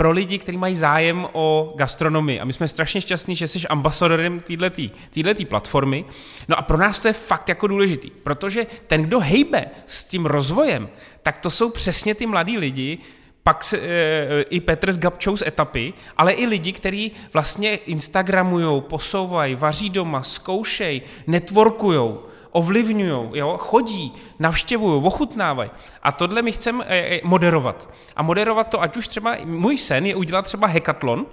pro 0.00 0.10
lidi, 0.10 0.38
kteří 0.38 0.58
mají 0.58 0.74
zájem 0.74 1.26
o 1.32 1.72
gastronomii. 1.76 2.40
A 2.40 2.44
my 2.44 2.52
jsme 2.52 2.68
strašně 2.68 3.00
šťastní, 3.00 3.34
že 3.34 3.46
jsi 3.46 3.68
ambasadorem 3.68 4.40
této 4.40 5.44
platformy. 5.44 6.04
No 6.48 6.58
a 6.58 6.62
pro 6.62 6.76
nás 6.76 7.00
to 7.00 7.08
je 7.08 7.12
fakt 7.12 7.48
jako 7.48 7.66
důležitý, 7.66 8.10
protože 8.10 8.66
ten, 8.86 9.02
kdo 9.02 9.20
hejbe 9.20 9.66
s 9.86 10.04
tím 10.04 10.26
rozvojem, 10.26 10.88
tak 11.22 11.38
to 11.38 11.50
jsou 11.50 11.70
přesně 11.70 12.14
ty 12.14 12.26
mladí 12.26 12.58
lidi, 12.58 12.98
pak 13.42 13.64
se, 13.64 13.78
e, 13.78 14.42
i 14.42 14.60
Petr 14.60 14.92
s 14.92 14.98
Gabčou 14.98 15.36
z 15.36 15.42
etapy, 15.42 15.92
ale 16.16 16.32
i 16.32 16.46
lidi, 16.46 16.72
kteří 16.72 17.12
vlastně 17.32 17.76
Instagramujou, 17.76 18.80
posouvají, 18.80 19.54
vaří 19.54 19.90
doma, 19.90 20.22
zkoušejí, 20.22 21.02
networkujou, 21.26 22.22
ovlivňují, 22.52 23.42
chodí, 23.56 24.14
navštěvují, 24.38 25.02
ochutnávají. 25.04 25.70
A 26.02 26.12
tohle 26.12 26.42
my 26.42 26.52
chceme 26.52 26.84
e, 26.88 27.20
moderovat. 27.24 27.88
A 28.16 28.22
moderovat 28.22 28.68
to, 28.68 28.82
ať 28.82 28.96
už 28.96 29.08
třeba, 29.08 29.36
můj 29.44 29.78
sen 29.78 30.06
je 30.06 30.16
udělat 30.16 30.44
třeba 30.44 30.66
hackathon, 30.66 31.26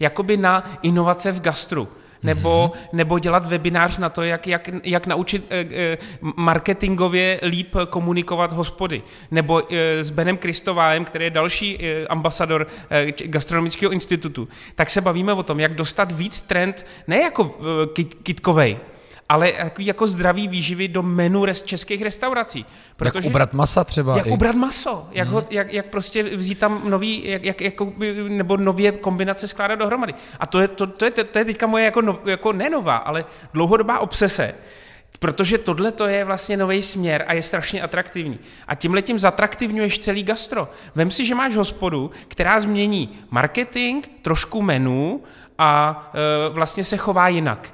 jakoby 0.00 0.36
na 0.36 0.64
inovace 0.82 1.32
v 1.32 1.40
gastru 1.40 1.88
nebo, 2.24 2.72
mm-hmm. 2.74 2.88
nebo 2.92 3.18
dělat 3.18 3.46
webinář 3.46 3.98
na 3.98 4.08
to, 4.08 4.22
jak, 4.22 4.46
jak, 4.46 4.70
jak 4.82 5.06
naučit 5.06 5.46
eh, 5.50 5.66
eh, 5.70 5.98
marketingově 6.36 7.40
líp 7.42 7.76
komunikovat 7.90 8.52
hospody. 8.52 9.02
Nebo 9.30 9.62
eh, 9.72 10.04
s 10.04 10.10
Benem 10.10 10.36
Kristovájem, 10.36 11.04
který 11.04 11.24
je 11.24 11.30
další 11.30 11.78
eh, 11.80 12.06
ambasador 12.06 12.66
eh, 12.90 13.12
gastronomického 13.26 13.92
institutu, 13.92 14.48
tak 14.74 14.90
se 14.90 15.00
bavíme 15.00 15.32
o 15.32 15.42
tom, 15.42 15.60
jak 15.60 15.74
dostat 15.74 16.12
víc 16.12 16.40
trend, 16.40 16.86
ne 17.06 17.18
jako 17.18 17.54
eh, 17.98 18.04
kitkovej, 18.22 18.78
ale 19.34 19.52
jako 19.78 20.06
zdravý 20.06 20.48
výživy 20.48 20.88
do 20.88 21.02
menu 21.02 21.44
rest, 21.44 21.66
českých 21.66 22.02
restaurací. 22.02 22.66
Protože, 22.96 23.18
jak 23.18 23.24
ubrat 23.24 23.52
masa 23.52 23.84
třeba. 23.84 24.16
Jak 24.16 24.26
i. 24.26 24.30
ubrat 24.30 24.56
maso, 24.56 25.08
jak, 25.10 25.28
hmm. 25.28 25.34
ho, 25.34 25.44
jak, 25.50 25.72
jak 25.72 25.86
prostě 25.86 26.22
vzít 26.22 26.58
tam 26.58 26.82
nový, 26.84 27.22
jak, 27.28 27.44
jak, 27.44 27.60
jako, 27.60 27.92
nebo 28.28 28.56
nově 28.56 28.92
kombinace 28.92 29.48
skládat 29.48 29.78
dohromady. 29.78 30.14
A 30.40 30.46
to 30.46 30.60
je, 30.60 30.68
to, 30.68 30.86
to 30.86 31.04
je, 31.04 31.10
to 31.10 31.38
je 31.38 31.44
teďka 31.44 31.66
moje 31.66 31.84
jako, 31.84 32.02
no, 32.02 32.18
jako 32.24 32.52
nenová, 32.52 32.96
ale 32.96 33.24
dlouhodobá 33.52 33.98
obsese, 33.98 34.54
Protože 35.18 35.58
tohle 35.58 35.92
to 35.92 36.06
je 36.06 36.24
vlastně 36.24 36.56
nový 36.56 36.82
směr 36.82 37.24
a 37.26 37.32
je 37.32 37.42
strašně 37.42 37.82
atraktivní. 37.82 38.38
A 38.68 38.74
tím 38.74 38.94
letím 38.94 39.18
zatraktivňuješ 39.18 39.98
celý 39.98 40.22
gastro. 40.22 40.68
Vem 40.94 41.10
si, 41.10 41.26
že 41.26 41.34
máš 41.34 41.56
hospodu, 41.56 42.10
která 42.28 42.60
změní 42.60 43.12
marketing, 43.30 44.04
trošku 44.22 44.62
menu 44.62 45.22
a 45.58 46.02
e, 46.14 46.48
vlastně 46.48 46.84
se 46.84 46.96
chová 46.96 47.28
jinak 47.28 47.72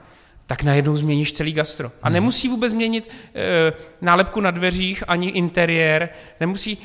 tak 0.51 0.63
najednou 0.63 0.97
změníš 0.97 1.33
celý 1.33 1.53
gastro. 1.53 1.93
A 2.03 2.09
hmm. 2.09 2.15
nemusí 2.15 2.49
vůbec 2.49 2.71
změnit 2.71 3.11
e, 3.35 3.73
nálepku 4.01 4.41
na 4.41 4.51
dveřích, 4.51 5.05
ani 5.09 5.29
interiér, 5.29 6.09
nemusí, 6.41 6.79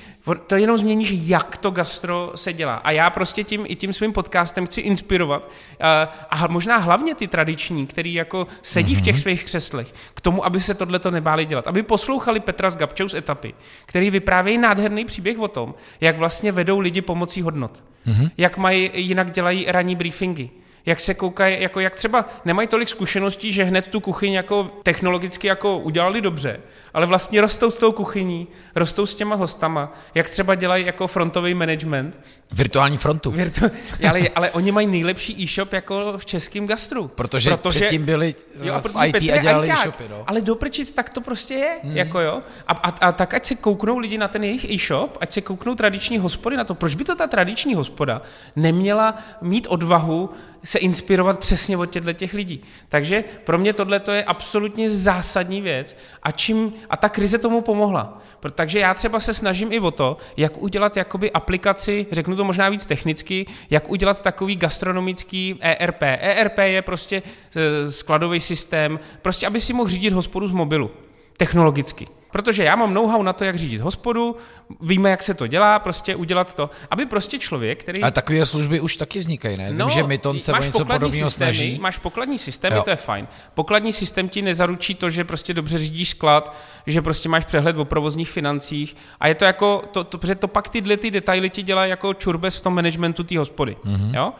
to 0.47 0.55
jenom 0.55 0.77
změníš, 0.77 1.13
jak 1.15 1.57
to 1.57 1.71
gastro 1.71 2.31
se 2.35 2.53
dělá. 2.53 2.75
A 2.75 2.91
já 2.91 3.09
prostě 3.09 3.43
tím 3.43 3.65
i 3.67 3.75
tím 3.75 3.93
svým 3.93 4.13
podcastem 4.13 4.65
chci 4.65 4.81
inspirovat 4.81 5.49
e, 5.79 6.07
a 6.29 6.47
možná 6.47 6.77
hlavně 6.77 7.15
ty 7.15 7.27
tradiční, 7.27 7.87
který 7.87 8.13
jako 8.13 8.47
sedí 8.61 8.95
v 8.95 9.01
těch 9.01 9.15
mhm. 9.15 9.21
svých 9.21 9.45
křeslech, 9.45 9.93
k 10.13 10.21
tomu, 10.21 10.45
aby 10.45 10.61
se 10.61 10.73
tohle 10.73 10.99
to 10.99 11.11
nebáli 11.11 11.45
dělat. 11.45 11.67
Aby 11.67 11.83
poslouchali 11.83 12.39
Petra 12.39 12.69
z 12.69 12.77
Gabčou 12.77 13.07
z 13.07 13.15
etapy, 13.15 13.53
který 13.85 14.09
vyprávějí 14.09 14.57
nádherný 14.57 15.05
příběh 15.05 15.39
o 15.39 15.47
tom, 15.47 15.73
jak 16.01 16.17
vlastně 16.17 16.51
vedou 16.51 16.79
lidi 16.79 17.01
pomocí 17.01 17.41
hodnot. 17.41 17.83
Hmm. 18.03 18.29
Jak 18.37 18.57
mají, 18.57 18.91
jinak 18.93 19.31
dělají 19.31 19.65
ranní 19.67 19.95
briefingy 19.95 20.49
jak 20.85 20.99
se 20.99 21.13
koukají, 21.13 21.61
jako 21.61 21.79
jak 21.79 21.95
třeba 21.95 22.25
nemají 22.45 22.67
tolik 22.67 22.89
zkušeností, 22.89 23.53
že 23.53 23.63
hned 23.63 23.87
tu 23.87 23.99
kuchyň 23.99 24.33
jako 24.33 24.71
technologicky 24.83 25.47
jako 25.47 25.77
udělali 25.77 26.21
dobře, 26.21 26.59
ale 26.93 27.05
vlastně 27.05 27.41
rostou 27.41 27.71
s 27.71 27.77
tou 27.77 27.91
kuchyní, 27.91 28.47
rostou 28.75 29.05
s 29.05 29.15
těma 29.15 29.35
hostama, 29.35 29.93
jak 30.15 30.29
třeba 30.29 30.55
dělají 30.55 30.85
jako 30.85 31.07
frontový 31.07 31.53
management. 31.53 32.19
Virtuální 32.51 32.97
frontu. 32.97 33.31
Virtu... 33.31 33.61
ale, 34.09 34.21
ale 34.35 34.51
oni 34.51 34.71
mají 34.71 34.87
nejlepší 34.87 35.43
e-shop 35.43 35.73
jako 35.73 36.13
v 36.17 36.25
českém 36.25 36.67
gastru. 36.67 37.07
Protože, 37.07 37.57
protože 37.57 37.79
předtím 37.79 38.05
byli 38.05 38.35
jo, 38.63 38.81
v 38.81 39.05
IT 39.05 39.31
a 39.31 39.37
dělali 39.37 39.71
e-shopy. 39.71 40.03
No. 40.09 40.23
Ale 40.27 40.41
doprčit, 40.41 40.95
tak 40.95 41.09
to 41.09 41.21
prostě 41.21 41.53
je. 41.53 41.79
Hmm. 41.83 41.97
Jako 41.97 42.19
jo. 42.19 42.41
A, 42.67 42.73
a, 42.73 43.07
a, 43.07 43.11
tak 43.11 43.33
ať 43.33 43.45
se 43.45 43.55
kouknou 43.55 43.97
lidi 43.97 44.17
na 44.17 44.27
ten 44.27 44.43
jejich 44.43 44.69
e-shop, 44.69 45.17
ať 45.21 45.31
se 45.31 45.41
kouknou 45.41 45.75
tradiční 45.75 46.17
hospody 46.17 46.57
na 46.57 46.63
to. 46.63 46.75
Proč 46.75 46.95
by 46.95 47.03
to 47.03 47.15
ta 47.15 47.27
tradiční 47.27 47.75
hospoda 47.75 48.21
neměla 48.55 49.15
mít 49.41 49.67
odvahu 49.69 50.29
se 50.75 50.79
inspirovat 50.79 51.39
přesně 51.39 51.77
od 51.77 51.85
těchto 51.85 52.13
těch 52.13 52.33
lidí. 52.33 52.63
Takže 52.89 53.23
pro 53.43 53.57
mě 53.57 53.73
tohle 53.73 54.01
je 54.11 54.23
absolutně 54.23 54.89
zásadní 54.89 55.61
věc 55.61 55.97
a, 56.23 56.31
čím, 56.31 56.73
a 56.89 56.97
ta 56.97 57.09
krize 57.09 57.37
tomu 57.37 57.61
pomohla. 57.61 58.21
Takže 58.51 58.79
já 58.79 58.93
třeba 58.93 59.19
se 59.19 59.33
snažím 59.33 59.71
i 59.71 59.79
o 59.79 59.91
to, 59.91 60.17
jak 60.37 60.61
udělat 60.61 60.97
jakoby 60.97 61.31
aplikaci, 61.31 62.05
řeknu 62.11 62.35
to 62.35 62.43
možná 62.43 62.69
víc 62.69 62.85
technicky, 62.85 63.45
jak 63.69 63.89
udělat 63.89 64.21
takový 64.21 64.55
gastronomický 64.55 65.59
ERP. 65.61 66.03
ERP 66.03 66.57
je 66.57 66.81
prostě 66.81 67.21
e, 67.21 67.91
skladový 67.91 68.39
systém, 68.39 68.99
prostě 69.21 69.47
aby 69.47 69.61
si 69.61 69.73
mohl 69.73 69.89
řídit 69.89 70.13
hospodu 70.13 70.47
z 70.47 70.51
mobilu 70.51 70.91
technologicky. 71.37 72.07
Protože 72.35 72.63
já 72.63 72.75
mám 72.75 72.93
know-how 72.93 73.23
na 73.23 73.33
to, 73.33 73.45
jak 73.45 73.55
řídit 73.55 73.81
hospodu, 73.81 74.35
víme, 74.81 75.09
jak 75.09 75.23
se 75.23 75.33
to 75.33 75.47
dělá, 75.47 75.79
prostě 75.79 76.15
udělat 76.15 76.55
to, 76.55 76.69
aby 76.91 77.05
prostě 77.05 77.39
člověk, 77.39 77.79
který... 77.79 78.01
Ale 78.01 78.11
takové 78.11 78.45
služby 78.45 78.79
už 78.79 78.95
taky 78.95 79.19
vznikají, 79.19 79.57
ne? 79.57 79.73
No, 79.73 79.85
Vím, 79.85 79.95
že 79.95 80.03
Myton 80.03 80.39
se 80.39 80.53
o 80.53 80.61
něco 80.61 80.85
podobného 80.85 81.31
snaží. 81.31 81.79
Máš 81.81 81.97
pokladní 81.97 82.37
systémy, 82.37 82.75
jo. 82.75 82.83
to 82.83 82.89
je 82.89 82.95
fajn. 82.95 83.27
Pokladní 83.53 83.93
systém 83.93 84.29
ti 84.29 84.41
nezaručí 84.41 84.95
to, 84.95 85.09
že 85.09 85.23
prostě 85.23 85.53
dobře 85.53 85.77
řídíš 85.77 86.09
sklad, 86.09 86.55
že 86.87 87.01
prostě 87.01 87.29
máš 87.29 87.45
přehled 87.45 87.77
o 87.77 87.85
provozních 87.85 88.29
financích 88.29 88.95
a 89.19 89.27
je 89.27 89.35
to 89.35 89.45
jako, 89.45 89.83
to, 89.91 90.03
to, 90.03 90.17
protože 90.17 90.35
to 90.35 90.47
pak 90.47 90.69
tyhle 90.69 90.97
ty 90.97 91.11
detaily 91.11 91.49
ti 91.49 91.63
dělá 91.63 91.85
jako 91.85 92.13
čurbes 92.13 92.55
v 92.55 92.61
tom 92.61 92.75
managementu 92.75 93.23
té 93.23 93.37
hospody. 93.37 93.75
Mm-hmm. 93.85 94.15
Jo? 94.15 94.33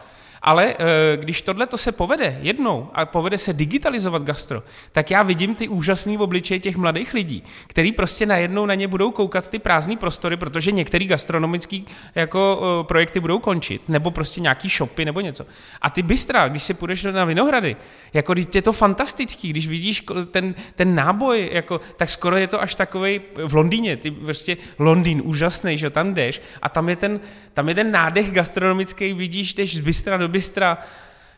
Ale 0.46 0.74
eh, 0.78 1.16
když 1.16 1.42
tohle 1.42 1.66
to 1.66 1.76
se 1.78 1.92
povede 1.92 2.38
jednou 2.42 2.90
a 2.94 3.06
povede 3.06 3.38
se 3.38 3.52
digitalizovat 3.52 4.22
gastro, 4.22 4.62
tak 4.92 5.10
já 5.10 5.22
vidím 5.22 5.54
ty 5.54 5.68
úžasné 5.68 6.18
obličeje 6.18 6.60
těch 6.60 6.76
mladých 6.76 7.14
lidí, 7.14 7.42
který 7.66 7.92
prostě 7.92 8.26
najednou 8.26 8.66
na 8.66 8.74
ně 8.74 8.88
budou 8.88 9.10
koukat 9.10 9.48
ty 9.48 9.58
prázdné 9.58 9.96
prostory, 9.96 10.36
protože 10.36 10.72
některé 10.72 11.04
gastronomické 11.04 11.80
jako 12.14 12.62
eh, 12.62 12.84
projekty 12.84 13.20
budou 13.20 13.38
končit, 13.38 13.88
nebo 13.88 14.10
prostě 14.10 14.40
nějaký 14.40 14.68
shopy 14.68 15.04
nebo 15.04 15.20
něco. 15.20 15.46
A 15.82 15.90
ty 15.90 16.02
bystra, 16.02 16.48
když 16.48 16.62
si 16.62 16.74
půjdeš 16.74 17.02
na 17.02 17.24
Vinohrady, 17.24 17.76
jako 18.14 18.34
je 18.54 18.62
to 18.62 18.72
fantastický, 18.72 19.50
když 19.50 19.68
vidíš 19.68 20.04
ten, 20.30 20.54
ten 20.74 20.94
náboj, 20.94 21.50
jako, 21.52 21.80
tak 21.96 22.10
skoro 22.10 22.36
je 22.36 22.46
to 22.46 22.62
až 22.62 22.74
takový 22.74 23.20
v 23.46 23.54
Londýně, 23.54 23.96
ty 23.96 24.10
prostě 24.10 24.56
Londýn, 24.78 25.22
úžasný, 25.24 25.78
že 25.78 25.90
tam 25.90 26.14
jdeš 26.14 26.42
a 26.62 26.68
tam 26.68 26.88
je 26.88 26.96
ten, 26.96 27.20
tam 27.54 27.68
je 27.68 27.74
ten 27.74 27.90
nádech 27.90 28.32
gastronomický, 28.32 29.12
vidíš, 29.12 29.54
jdeš 29.54 29.76
z 29.76 29.80
bystra 29.80 30.16
do 30.16 30.35
bystra, 30.36 30.78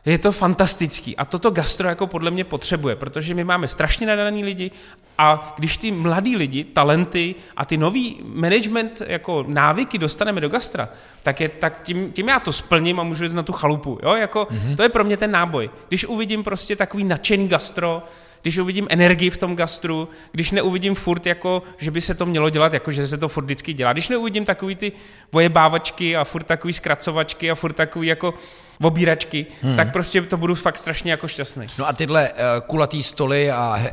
Je 0.08 0.18
to 0.18 0.32
fantastický 0.32 1.16
a 1.16 1.24
toto 1.24 1.50
gastro 1.50 1.88
jako 1.88 2.06
podle 2.06 2.30
mě 2.30 2.44
potřebuje, 2.44 2.96
protože 2.96 3.34
my 3.34 3.44
máme 3.44 3.68
strašně 3.68 4.06
nadaný 4.06 4.44
lidi 4.44 4.70
a 5.18 5.54
když 5.58 5.76
ty 5.76 5.90
mladí 5.90 6.36
lidi, 6.36 6.64
talenty 6.64 7.34
a 7.56 7.64
ty 7.64 7.76
nový 7.76 8.20
management 8.24 9.02
jako 9.06 9.44
návyky 9.48 9.98
dostaneme 9.98 10.40
do 10.40 10.48
gastra, 10.48 10.88
tak, 11.22 11.40
je, 11.40 11.48
tak 11.48 11.82
tím, 11.82 12.12
tím 12.12 12.28
já 12.28 12.40
to 12.40 12.52
splním 12.52 13.00
a 13.00 13.02
můžu 13.02 13.24
jít 13.24 13.34
na 13.34 13.42
tu 13.42 13.52
chalupu. 13.52 13.98
Jo? 14.02 14.14
Jako, 14.16 14.48
mm-hmm. 14.50 14.76
To 14.76 14.82
je 14.82 14.88
pro 14.88 15.04
mě 15.04 15.16
ten 15.16 15.30
náboj. 15.30 15.70
Když 15.88 16.04
uvidím 16.04 16.42
prostě 16.42 16.76
takový 16.76 17.04
nadšený 17.04 17.48
gastro, 17.48 18.02
když 18.42 18.58
uvidím 18.58 18.86
energii 18.90 19.30
v 19.30 19.36
tom 19.36 19.56
gastru, 19.56 20.08
když 20.32 20.50
neuvidím 20.50 20.94
furt, 20.94 21.26
jako, 21.26 21.62
že 21.78 21.90
by 21.90 22.00
se 22.00 22.14
to 22.14 22.26
mělo 22.26 22.50
dělat, 22.50 22.72
jako 22.74 22.92
že 22.92 23.06
se 23.06 23.18
to 23.18 23.28
furt 23.28 23.44
vždycky 23.44 23.72
dělá, 23.72 23.92
když 23.92 24.08
neuvidím 24.08 24.44
takový 24.44 24.76
ty 24.76 24.92
vojebávačky 25.32 26.16
a 26.16 26.24
furt 26.24 26.42
takový 26.42 26.72
zkracovačky 26.72 27.50
a 27.50 27.54
furt 27.54 27.72
takový 27.72 28.08
jako 28.08 28.34
obíračky, 28.82 29.46
hmm. 29.62 29.76
tak 29.76 29.92
prostě 29.92 30.22
to 30.22 30.36
budu 30.36 30.54
fakt 30.54 30.78
strašně 30.78 31.10
jako 31.10 31.28
šťastný. 31.28 31.66
No 31.78 31.88
a 31.88 31.92
tyhle 31.92 32.30
uh, 32.30 32.36
kulatý 32.66 33.02
stoly 33.02 33.50
a 33.50 33.76
uh, 33.76 33.86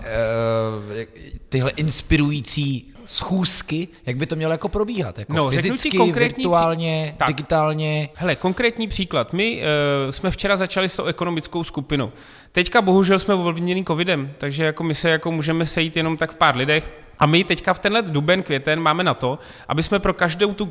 tyhle 1.49 1.71
inspirující 1.71 2.94
schůzky, 3.05 3.87
jak 4.05 4.17
by 4.17 4.25
to 4.25 4.35
mělo 4.35 4.51
jako 4.51 4.69
probíhat? 4.69 5.19
Jako 5.19 5.33
no, 5.33 5.49
fyzicky, 5.49 6.11
virtuálně, 6.11 7.15
pří... 7.17 7.27
digitálně? 7.27 8.09
Hele, 8.13 8.35
konkrétní 8.35 8.87
příklad. 8.87 9.33
My 9.33 9.61
uh, 10.05 10.11
jsme 10.11 10.31
včera 10.31 10.55
začali 10.55 10.89
s 10.89 10.95
tou 10.95 11.03
ekonomickou 11.03 11.63
skupinou. 11.63 12.11
Teďka 12.51 12.81
bohužel 12.81 13.19
jsme 13.19 13.33
ovlivněni 13.33 13.83
covidem, 13.83 14.33
takže 14.37 14.63
jako 14.63 14.83
my 14.83 14.93
se 14.93 15.09
jako 15.09 15.31
můžeme 15.31 15.65
sejít 15.65 15.97
jenom 15.97 16.17
tak 16.17 16.31
v 16.31 16.35
pár 16.35 16.55
lidech. 16.57 17.04
A 17.19 17.25
my 17.25 17.43
teďka 17.43 17.73
v 17.73 17.79
tenhle 17.79 18.01
duben, 18.01 18.43
květen 18.43 18.79
máme 18.79 19.03
na 19.03 19.13
to, 19.13 19.39
aby 19.67 19.83
jsme 19.83 19.99
pro 19.99 20.13
každou 20.13 20.53
tu, 20.53 20.65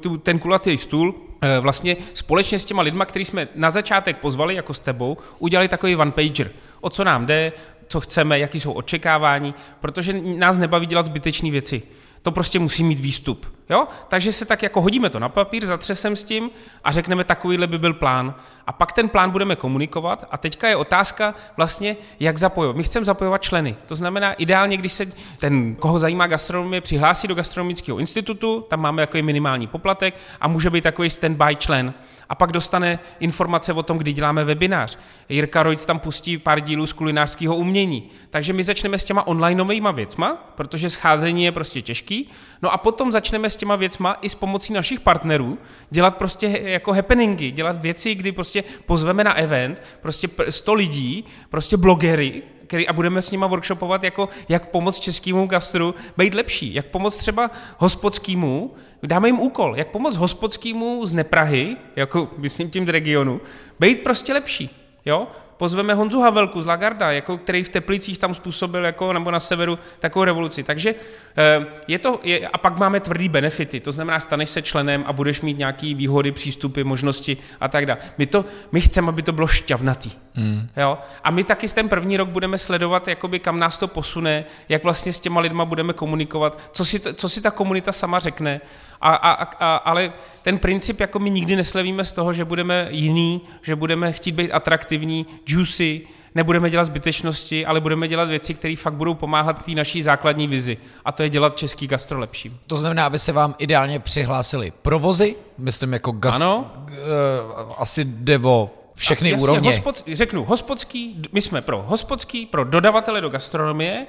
tu, 0.00 0.16
ten 0.16 0.38
kulatý 0.38 0.76
stůl 0.76 1.14
eh, 1.40 1.60
vlastně 1.60 1.96
společně 2.14 2.58
s 2.58 2.64
těma 2.64 2.82
lidma, 2.82 3.04
který 3.04 3.24
jsme 3.24 3.48
na 3.54 3.70
začátek 3.70 4.16
pozvali, 4.16 4.54
jako 4.54 4.74
s 4.74 4.80
tebou, 4.80 5.16
udělali 5.38 5.68
takový 5.68 5.96
one 5.96 6.10
pager. 6.10 6.50
O 6.80 6.90
co 6.90 7.04
nám 7.04 7.26
jde, 7.26 7.52
co 7.88 8.00
chceme, 8.00 8.38
jaký 8.38 8.60
jsou 8.60 8.72
očekávání, 8.72 9.54
protože 9.80 10.12
nás 10.22 10.58
nebaví 10.58 10.86
dělat 10.86 11.06
zbytečné 11.06 11.50
věci. 11.50 11.82
To 12.22 12.32
prostě 12.32 12.58
musí 12.58 12.84
mít 12.84 13.00
výstup. 13.00 13.55
Jo? 13.70 13.86
Takže 14.08 14.32
se 14.32 14.44
tak 14.44 14.62
jako 14.62 14.80
hodíme 14.80 15.10
to 15.10 15.18
na 15.18 15.28
papír, 15.28 15.66
zatřesem 15.66 16.16
s 16.16 16.24
tím 16.24 16.50
a 16.84 16.92
řekneme, 16.92 17.24
takovýhle 17.24 17.66
by 17.66 17.78
byl 17.78 17.94
plán. 17.94 18.34
A 18.66 18.72
pak 18.72 18.92
ten 18.92 19.08
plán 19.08 19.30
budeme 19.30 19.56
komunikovat 19.56 20.24
a 20.30 20.38
teďka 20.38 20.68
je 20.68 20.76
otázka 20.76 21.34
vlastně, 21.56 21.96
jak 22.20 22.38
zapojovat. 22.38 22.76
My 22.76 22.82
chceme 22.82 23.06
zapojovat 23.06 23.42
členy. 23.42 23.76
To 23.86 23.94
znamená, 23.94 24.32
ideálně, 24.32 24.76
když 24.76 24.92
se 24.92 25.06
ten, 25.38 25.74
koho 25.74 25.98
zajímá 25.98 26.26
gastronomie, 26.26 26.80
přihlásí 26.80 27.28
do 27.28 27.34
gastronomického 27.34 27.98
institutu, 27.98 28.64
tam 28.68 28.80
máme 28.80 29.02
takový 29.02 29.22
minimální 29.22 29.66
poplatek 29.66 30.14
a 30.40 30.48
může 30.48 30.70
být 30.70 30.84
takový 30.84 31.08
stand-by 31.08 31.56
člen. 31.56 31.94
A 32.28 32.34
pak 32.34 32.52
dostane 32.52 32.98
informace 33.20 33.72
o 33.72 33.82
tom, 33.82 33.98
kdy 33.98 34.12
děláme 34.12 34.44
webinář. 34.44 34.98
Jirka 35.28 35.62
Rojt 35.62 35.86
tam 35.86 35.98
pustí 35.98 36.38
pár 36.38 36.60
dílů 36.60 36.86
z 36.86 36.92
kulinářského 36.92 37.56
umění. 37.56 38.10
Takže 38.30 38.52
my 38.52 38.62
začneme 38.62 38.98
s 38.98 39.04
těma 39.04 39.26
onlineovými 39.26 39.88
věcma, 39.92 40.52
protože 40.54 40.90
scházení 40.90 41.44
je 41.44 41.52
prostě 41.52 41.82
těžký. 41.82 42.30
No 42.62 42.72
a 42.72 42.78
potom 42.78 43.12
začneme 43.12 43.50
s 43.50 43.55
těma 43.56 43.76
věcma 43.76 44.16
i 44.22 44.28
s 44.28 44.34
pomocí 44.34 44.72
našich 44.72 45.00
partnerů 45.00 45.58
dělat 45.90 46.16
prostě 46.16 46.60
jako 46.62 46.92
happeningy, 46.92 47.50
dělat 47.50 47.82
věci, 47.82 48.14
kdy 48.14 48.32
prostě 48.32 48.64
pozveme 48.86 49.24
na 49.24 49.34
event 49.34 49.82
prostě 50.02 50.28
100 50.48 50.74
lidí, 50.74 51.24
prostě 51.50 51.76
blogery, 51.76 52.42
který, 52.66 52.88
a 52.88 52.92
budeme 52.92 53.22
s 53.22 53.30
nima 53.30 53.46
workshopovat, 53.46 54.04
jako 54.04 54.28
jak 54.48 54.70
pomoct 54.70 55.00
českému 55.00 55.46
gastru 55.46 55.94
být 56.16 56.34
lepší, 56.34 56.74
jak 56.74 56.86
pomoct 56.86 57.16
třeba 57.16 57.50
hospodskému, 57.78 58.74
dáme 59.02 59.28
jim 59.28 59.40
úkol, 59.40 59.76
jak 59.76 59.88
pomoct 59.88 60.16
hospodskému 60.16 61.06
z 61.06 61.12
Neprahy, 61.12 61.76
jako 61.96 62.28
myslím 62.38 62.70
tím 62.70 62.88
regionu, 62.88 63.40
být 63.80 64.02
prostě 64.02 64.32
lepší. 64.32 64.70
Jo? 65.04 65.26
Pozveme 65.56 65.94
Honzu 65.94 66.20
Havelku 66.20 66.60
z 66.60 66.66
Lagarda, 66.66 67.12
jako, 67.12 67.38
který 67.38 67.62
v 67.62 67.68
Teplicích 67.68 68.18
tam 68.18 68.34
způsobil, 68.34 68.84
jako, 68.84 69.12
nebo 69.12 69.30
na 69.30 69.40
severu, 69.40 69.78
takovou 69.98 70.24
revoluci. 70.24 70.62
Takže 70.62 70.94
eh, 71.36 71.66
je 71.88 71.98
to, 71.98 72.20
je, 72.22 72.48
a 72.48 72.58
pak 72.58 72.78
máme 72.78 73.00
tvrdý 73.00 73.28
benefity, 73.28 73.80
to 73.80 73.92
znamená, 73.92 74.20
staneš 74.20 74.50
se 74.50 74.62
členem 74.62 75.04
a 75.06 75.12
budeš 75.12 75.40
mít 75.40 75.58
nějaké 75.58 75.94
výhody, 75.94 76.32
přístupy, 76.32 76.82
možnosti 76.82 77.36
a 77.60 77.68
tak 77.68 77.86
dále. 77.86 78.00
My, 78.18 78.26
to, 78.26 78.44
my 78.72 78.80
chceme, 78.80 79.08
aby 79.08 79.22
to 79.22 79.32
bylo 79.32 79.46
šťavnatý. 79.46 80.10
Mm. 80.34 80.68
Jo? 80.76 80.98
A 81.24 81.30
my 81.30 81.44
taky 81.44 81.68
ten 81.68 81.88
první 81.88 82.16
rok 82.16 82.28
budeme 82.28 82.58
sledovat, 82.58 83.08
jakoby, 83.08 83.38
kam 83.38 83.58
nás 83.58 83.78
to 83.78 83.88
posune, 83.88 84.44
jak 84.68 84.84
vlastně 84.84 85.12
s 85.12 85.20
těma 85.20 85.40
lidma 85.40 85.64
budeme 85.64 85.92
komunikovat, 85.92 86.60
co 86.72 86.84
si, 86.84 87.00
co 87.00 87.28
si 87.28 87.40
ta 87.40 87.50
komunita 87.50 87.92
sama 87.92 88.18
řekne. 88.18 88.60
A, 89.00 89.14
a, 89.14 89.32
a, 89.32 89.76
ale 89.76 90.12
ten 90.42 90.58
princip, 90.58 91.00
jako 91.00 91.18
my 91.18 91.30
nikdy 91.30 91.56
neslevíme 91.56 92.04
z 92.04 92.12
toho, 92.12 92.32
že 92.32 92.44
budeme 92.44 92.88
jiný, 92.90 93.40
že 93.62 93.76
budeme 93.76 94.12
chtít 94.12 94.32
být 94.32 94.52
atraktivní, 94.52 95.26
juicy, 95.46 96.00
nebudeme 96.34 96.70
dělat 96.70 96.84
zbytečnosti, 96.84 97.66
ale 97.66 97.80
budeme 97.80 98.08
dělat 98.08 98.28
věci, 98.28 98.54
které 98.54 98.76
fakt 98.76 98.94
budou 98.94 99.14
pomáhat 99.14 99.64
té 99.64 99.72
naší 99.72 100.02
základní 100.02 100.46
vizi. 100.46 100.76
A 101.04 101.12
to 101.12 101.22
je 101.22 101.28
dělat 101.28 101.56
český 101.56 101.86
gastro 101.86 102.18
lepším. 102.18 102.58
To 102.66 102.76
znamená, 102.76 103.06
aby 103.06 103.18
se 103.18 103.32
vám 103.32 103.54
ideálně 103.58 103.98
přihlásili 103.98 104.72
provozy, 104.82 105.36
myslím 105.58 105.92
jako 105.92 106.12
gas, 106.12 106.36
ano. 106.36 106.72
Uh, 106.76 107.72
asi 107.78 108.04
devo 108.04 108.70
všechny 108.94 109.30
jasně, 109.30 109.42
úrovně. 109.42 109.70
Hospod, 109.70 110.02
řeknu, 110.12 110.44
hospodský, 110.44 111.22
my 111.32 111.40
jsme 111.40 111.62
pro 111.62 111.84
hospodský, 111.86 112.46
pro 112.46 112.64
dodavatele 112.64 113.20
do 113.20 113.28
gastronomie, 113.28 114.06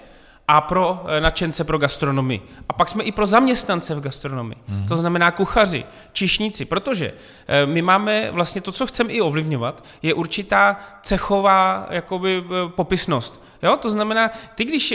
a 0.48 0.62
pro 0.62 1.06
eh, 1.08 1.22
nadšence 1.22 1.64
pro 1.64 1.78
gastronomii. 1.78 2.42
A 2.70 2.74
pak 2.74 2.90
jsme 2.90 3.04
i 3.04 3.12
pro 3.12 3.26
zaměstnance 3.26 3.96
v 3.96 4.00
gastronomii. 4.00 4.58
Hmm. 4.68 4.88
To 4.88 4.96
znamená 4.96 5.32
kuchaři, 5.32 5.86
čišníci, 6.14 6.66
protože 6.66 7.14
eh, 7.48 7.66
my 7.66 7.82
máme 7.82 8.32
vlastně 8.32 8.62
to, 8.62 8.72
co 8.72 8.88
chceme 8.88 9.14
i 9.14 9.22
ovlivňovat, 9.22 9.84
je 10.02 10.14
určitá 10.14 10.80
cechová 11.02 11.88
jakoby, 11.90 12.44
eh, 12.46 12.70
popisnost. 12.70 13.44
Jo? 13.64 13.78
To 13.78 13.90
znamená, 13.90 14.32
ty 14.56 14.66
když 14.66 14.94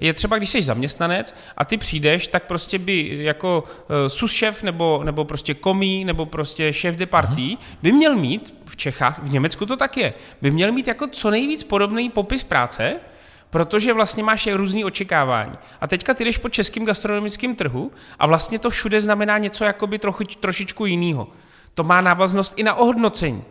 je 0.00 0.14
třeba, 0.14 0.36
když 0.36 0.50
jsi 0.50 0.62
zaměstnanec 0.62 1.34
a 1.56 1.64
ty 1.64 1.76
přijdeš, 1.76 2.28
tak 2.28 2.46
prostě 2.46 2.78
by 2.78 3.24
jako 3.24 3.64
sus 4.06 4.32
šéf 4.32 4.62
nebo, 4.62 5.00
nebo 5.04 5.24
prostě 5.24 5.54
komí 5.54 6.04
nebo 6.04 6.26
prostě 6.26 6.72
šéf 6.72 6.96
de 6.96 7.06
party 7.06 7.42
hmm. 7.42 7.56
by 7.82 7.92
měl 7.92 8.16
mít 8.16 8.54
v 8.64 8.76
Čechách, 8.76 9.18
v 9.22 9.30
Německu 9.30 9.66
to 9.66 9.76
tak 9.76 9.96
je, 9.96 10.14
by 10.42 10.50
měl 10.50 10.72
mít 10.72 10.88
jako 10.88 11.06
co 11.06 11.30
nejvíc 11.30 11.64
podobný 11.64 12.10
popis 12.10 12.44
práce, 12.44 13.00
protože 13.50 13.92
vlastně 13.92 14.22
máš 14.22 14.46
různý 14.46 14.84
očekávání. 14.84 15.58
A 15.80 15.86
teďka 15.86 16.14
ty 16.14 16.24
jdeš 16.24 16.38
po 16.38 16.48
českým 16.48 16.84
gastronomickém 16.84 17.54
trhu 17.54 17.92
a 18.18 18.26
vlastně 18.26 18.58
to 18.58 18.70
všude 18.70 19.00
znamená 19.00 19.38
něco 19.38 19.64
jakoby 19.64 19.98
trochu, 19.98 20.24
trošičku 20.24 20.86
jiného. 20.86 21.28
To 21.74 21.84
má 21.84 22.00
návaznost 22.00 22.54
i 22.56 22.62
na 22.62 22.74
ohodnocení. 22.74 23.44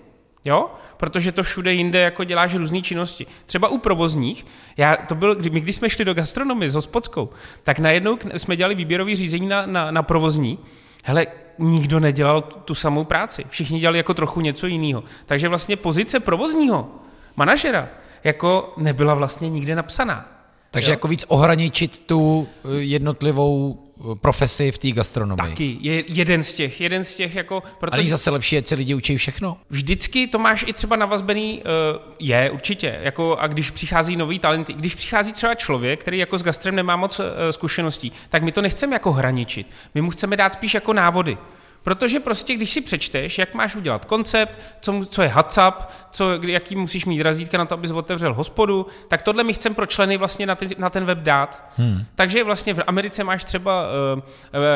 Jo? 0.45 0.70
Protože 0.98 1.32
to 1.32 1.43
všude 1.43 1.74
jinde 1.74 2.00
jako 2.00 2.24
děláš 2.24 2.56
různé 2.56 2.82
činnosti. 2.82 3.26
Třeba 3.45 3.68
u 3.68 3.78
provozních, 3.78 4.45
já, 4.78 4.95
to 4.95 5.16
byl, 5.16 5.36
kdy, 5.36 5.50
my 5.50 5.62
když 5.62 5.76
jsme 5.76 5.89
šli 5.89 6.06
do 6.06 6.14
gastronomie 6.14 6.70
s 6.70 6.76
hospodskou, 6.76 7.30
tak 7.64 7.80
najednou 7.80 8.18
jsme 8.38 8.56
dělali 8.56 8.76
výběrový 8.76 9.16
řízení 9.16 9.48
na, 9.48 9.66
na, 9.66 9.91
na 9.91 10.04
provozní. 10.04 10.60
Hele, 11.04 11.28
nikdo 11.60 12.00
nedělal 12.00 12.41
tu 12.41 12.76
samou 12.76 13.04
práci. 13.04 13.45
Všichni 13.50 13.80
dělali 13.80 13.98
jako 13.98 14.14
trochu 14.14 14.41
něco 14.41 14.68
jiného. 14.68 15.04
Takže 15.26 15.50
vlastně 15.50 15.76
pozice 15.76 16.20
provozního 16.20 16.91
manažera 17.36 17.89
jako 18.24 18.74
nebyla 18.78 19.13
vlastně 19.13 19.49
nikde 19.49 19.76
napsaná. 19.76 20.38
Takže 20.72 20.91
jo? 20.91 20.93
jako 20.93 21.07
víc 21.07 21.26
ohraničit 21.28 21.99
tu 22.05 22.47
eh, 22.47 22.70
jednotlivou 22.78 23.80
eh, 23.99 24.15
profesi 24.15 24.72
v 24.72 24.78
té 24.78 24.91
gastronomii. 24.91 25.49
Taky, 25.49 25.78
je 25.82 26.03
jeden 26.07 26.43
z 26.43 26.53
těch, 26.53 26.82
jeden 26.82 27.03
z 27.03 27.15
těch 27.15 27.36
jako... 27.36 27.63
Protože 27.80 28.01
Ale 28.01 28.09
zase 28.09 28.30
lepší, 28.30 28.57
ať 28.57 28.68
se 28.68 28.76
lidi 28.76 28.93
učí 28.93 29.18
všechno. 29.18 29.57
Vždycky 29.70 30.28
to 30.28 30.39
máš 30.39 30.65
i 30.68 30.74
třeba 30.74 30.95
navazbený, 30.95 31.61
uh, 31.61 32.01
je 32.20 32.51
určitě, 32.51 32.99
jako 33.01 33.38
a 33.39 33.47
když 33.47 33.72
přichází 33.72 34.15
nový 34.15 34.39
talenty, 34.39 34.74
když 34.74 34.95
přichází 34.95 35.34
třeba 35.34 35.55
člověk, 35.55 36.01
který 36.01 36.18
jako 36.18 36.38
s 36.38 36.43
gastrem 36.43 36.76
nemá 36.76 36.95
moc 36.95 37.22
zkušeností, 37.51 38.11
tak 38.30 38.43
my 38.43 38.51
to 38.51 38.61
nechceme 38.61 38.95
jako 38.95 39.11
hraničit, 39.11 39.68
my 39.95 40.01
mu 40.01 40.09
chceme 40.09 40.38
dát 40.38 40.53
spíš 40.53 40.74
jako 40.74 40.93
návody. 40.93 41.38
Protože 41.84 42.20
prostě, 42.20 42.56
když 42.56 42.70
si 42.70 42.82
přečteš, 42.82 43.38
jak 43.38 43.54
máš 43.54 43.76
udělat 43.76 44.06
koncept, 44.06 44.60
co, 44.82 45.02
co 45.10 45.22
je 45.22 45.28
WhatsApp, 45.28 45.92
co, 46.12 46.30
jaký 46.42 46.76
musíš 46.76 47.06
mít 47.06 47.22
razítka 47.22 47.58
na 47.58 47.66
to, 47.66 47.74
abys 47.74 47.92
otevřel 47.92 48.34
hospodu, 48.34 48.86
tak 49.08 49.22
tohle 49.22 49.44
my 49.44 49.54
chceme 49.54 49.76
pro 49.76 49.86
členy 49.86 50.18
vlastně 50.18 50.46
na, 50.46 50.56
ty, 50.56 50.68
na 50.78 50.90
ten 50.90 51.06
web 51.06 51.18
dát. 51.18 51.72
Hmm. 51.78 52.06
Takže 52.16 52.44
vlastně 52.44 52.74
v 52.74 52.84
Americe 52.88 53.24
máš 53.24 53.46
třeba 53.46 53.84
uh, 53.84 54.22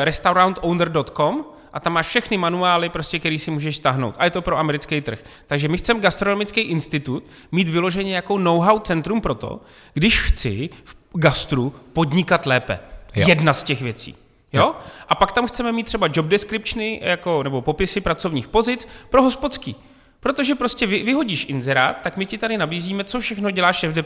restaurantowner.com, 0.04 1.44
a 1.72 1.80
tam 1.80 1.92
máš 1.92 2.06
všechny 2.06 2.38
manuály, 2.38 2.88
prostě, 2.88 3.18
který 3.18 3.38
si 3.38 3.50
můžeš 3.50 3.76
stáhnout. 3.76 4.14
A 4.18 4.24
je 4.24 4.30
to 4.30 4.42
pro 4.42 4.58
americký 4.58 5.00
trh. 5.00 5.24
Takže 5.46 5.68
my 5.68 5.78
chceme 5.78 6.00
gastronomický 6.00 6.60
institut 6.60 7.24
mít 7.52 7.68
vyloženě 7.68 8.14
jako 8.14 8.38
know-how 8.38 8.78
centrum 8.78 9.20
pro 9.20 9.34
to, 9.34 9.60
když 9.94 10.20
chci 10.20 10.70
v 10.84 10.96
gastru 11.14 11.74
podnikat 11.92 12.46
lépe. 12.46 12.78
Jo. 13.14 13.24
Jedna 13.28 13.52
z 13.52 13.62
těch 13.62 13.82
věcí. 13.82 14.14
Jo? 14.52 14.76
A 15.08 15.14
pak 15.14 15.32
tam 15.32 15.46
chceme 15.46 15.72
mít 15.72 15.86
třeba 15.86 16.08
job 16.12 16.26
descriptiony 16.26 17.00
jako, 17.02 17.42
nebo 17.42 17.62
popisy 17.62 18.00
pracovních 18.00 18.48
pozic 18.48 18.88
pro 19.10 19.22
hospodský. 19.22 19.76
Protože 20.20 20.54
prostě 20.54 20.86
vy, 20.86 21.02
vyhodíš 21.02 21.46
inzerát, 21.48 22.00
tak 22.02 22.16
my 22.16 22.26
ti 22.26 22.38
tady 22.38 22.58
nabízíme, 22.58 23.04
co 23.04 23.20
všechno 23.20 23.50
dělá 23.50 23.72
šéf 23.72 23.92
de. 23.92 24.04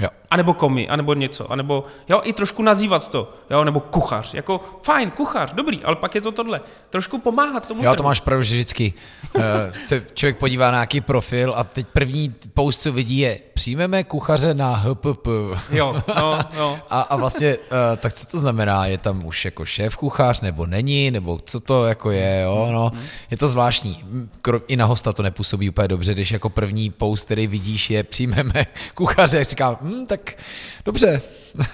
Jo. 0.00 0.08
A 0.30 0.36
nebo 0.36 0.54
komi, 0.54 0.88
a 0.88 0.96
nebo 0.96 1.14
něco, 1.14 1.52
a 1.52 1.56
nebo 1.56 1.84
jo, 2.08 2.20
i 2.24 2.32
trošku 2.32 2.62
nazývat 2.62 3.08
to, 3.08 3.32
jo, 3.50 3.64
nebo 3.64 3.80
kuchař, 3.80 4.34
jako 4.34 4.60
fajn, 4.82 5.10
kuchař, 5.10 5.52
dobrý, 5.52 5.84
ale 5.84 5.96
pak 5.96 6.14
je 6.14 6.20
to 6.20 6.32
tohle. 6.32 6.60
Trošku 6.90 7.18
pomáhat 7.18 7.66
tomu 7.66 7.84
Jo, 7.84 7.90
to 7.90 7.96
trhu. 7.96 8.08
máš 8.08 8.20
pravdu, 8.20 8.42
že 8.42 8.54
vždycky 8.54 8.94
uh, 9.34 9.42
se 9.78 10.04
člověk 10.14 10.38
podívá 10.38 10.66
na 10.66 10.70
nějaký 10.76 11.00
profil 11.00 11.54
a 11.56 11.64
teď 11.64 11.86
první 11.92 12.34
post, 12.54 12.82
co 12.82 12.92
vidí, 12.92 13.18
je 13.18 13.38
přijmeme 13.54 14.04
kuchaře 14.04 14.54
na 14.54 14.74
HPP. 14.76 15.26
Jo, 15.70 16.02
no, 16.16 16.38
no. 16.58 16.78
A, 16.90 17.00
a 17.00 17.16
vlastně, 17.16 17.56
uh, 17.58 17.62
tak 17.96 18.12
co 18.12 18.26
to 18.26 18.38
znamená? 18.38 18.86
Je 18.86 18.98
tam 18.98 19.24
už 19.26 19.44
jako 19.44 19.64
šéf 19.64 19.96
kuchař, 19.96 20.40
nebo 20.40 20.66
není, 20.66 21.10
nebo 21.10 21.38
co 21.44 21.60
to 21.60 21.84
jako 21.86 22.10
je, 22.10 22.40
jo, 22.44 22.68
no. 22.72 22.92
Je 23.30 23.36
to 23.36 23.48
zvláštní. 23.48 24.04
Kro- 24.42 24.62
I 24.68 24.76
na 24.76 24.84
hosta 24.86 25.12
to 25.12 25.22
nepůsobí 25.22 25.68
úplně 25.68 25.88
dobře, 25.88 26.14
když 26.14 26.30
jako 26.32 26.50
první 26.50 26.90
post, 26.90 27.24
který 27.24 27.46
vidíš, 27.46 27.90
je 27.90 28.02
přijmeme 28.02 28.66
kuchaře, 28.94 29.38
jak 29.38 29.46
říkám, 29.46 29.76
hm, 29.82 29.91
tak 30.06 30.36
dobře, 30.84 31.22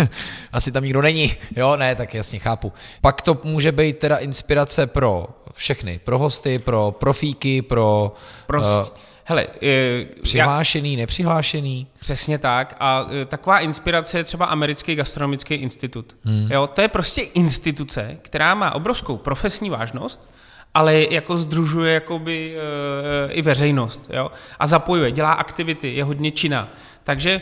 asi 0.53 0.73
tam 0.73 0.85
nikdo 0.85 1.03
není, 1.03 1.33
jo, 1.57 1.77
ne, 1.77 1.95
tak 1.95 2.15
jasně 2.15 2.39
chápu. 2.39 2.73
Pak 3.01 3.23
to 3.23 3.41
může 3.45 3.73
být 3.73 3.99
teda 3.99 4.17
inspirace 4.17 4.87
pro 4.87 5.27
všechny, 5.53 6.01
pro 6.05 6.19
hosty, 6.19 6.59
pro 6.59 6.95
profíky, 6.99 7.63
pro 7.63 8.13
Prostě, 8.47 8.93
uh, 8.93 8.99
hele, 9.29 9.47
eh, 9.63 9.99
já, 9.99 10.23
přihlášený, 10.23 10.97
nepřihlášený. 10.97 11.87
Přesně 12.01 12.39
tak. 12.39 12.77
A 12.81 13.07
e, 13.23 13.25
taková 13.25 13.59
inspirace 13.59 14.19
je 14.19 14.25
třeba 14.25 14.47
Americký 14.47 14.95
gastronomický 14.95 15.55
institut. 15.55 16.17
Hmm. 16.25 16.49
Jo, 16.53 16.67
to 16.67 16.81
je 16.81 16.89
prostě 16.89 17.23
instituce, 17.23 18.17
která 18.23 18.55
má 18.55 18.75
obrovskou 18.75 19.17
profesní 19.17 19.71
vážnost, 19.71 20.31
ale 20.75 21.07
jako 21.11 21.37
združuje 21.37 21.95
jakoby 21.95 22.57
e, 22.57 23.33
i 23.33 23.43
veřejnost. 23.43 24.11
Jo? 24.11 24.31
A 24.59 24.67
zapojuje, 24.67 25.13
dělá 25.13 25.33
aktivity, 25.33 25.95
je 25.95 26.05
hodně 26.05 26.31
činná. 26.31 26.69
Takže 27.09 27.31
e, 27.31 27.41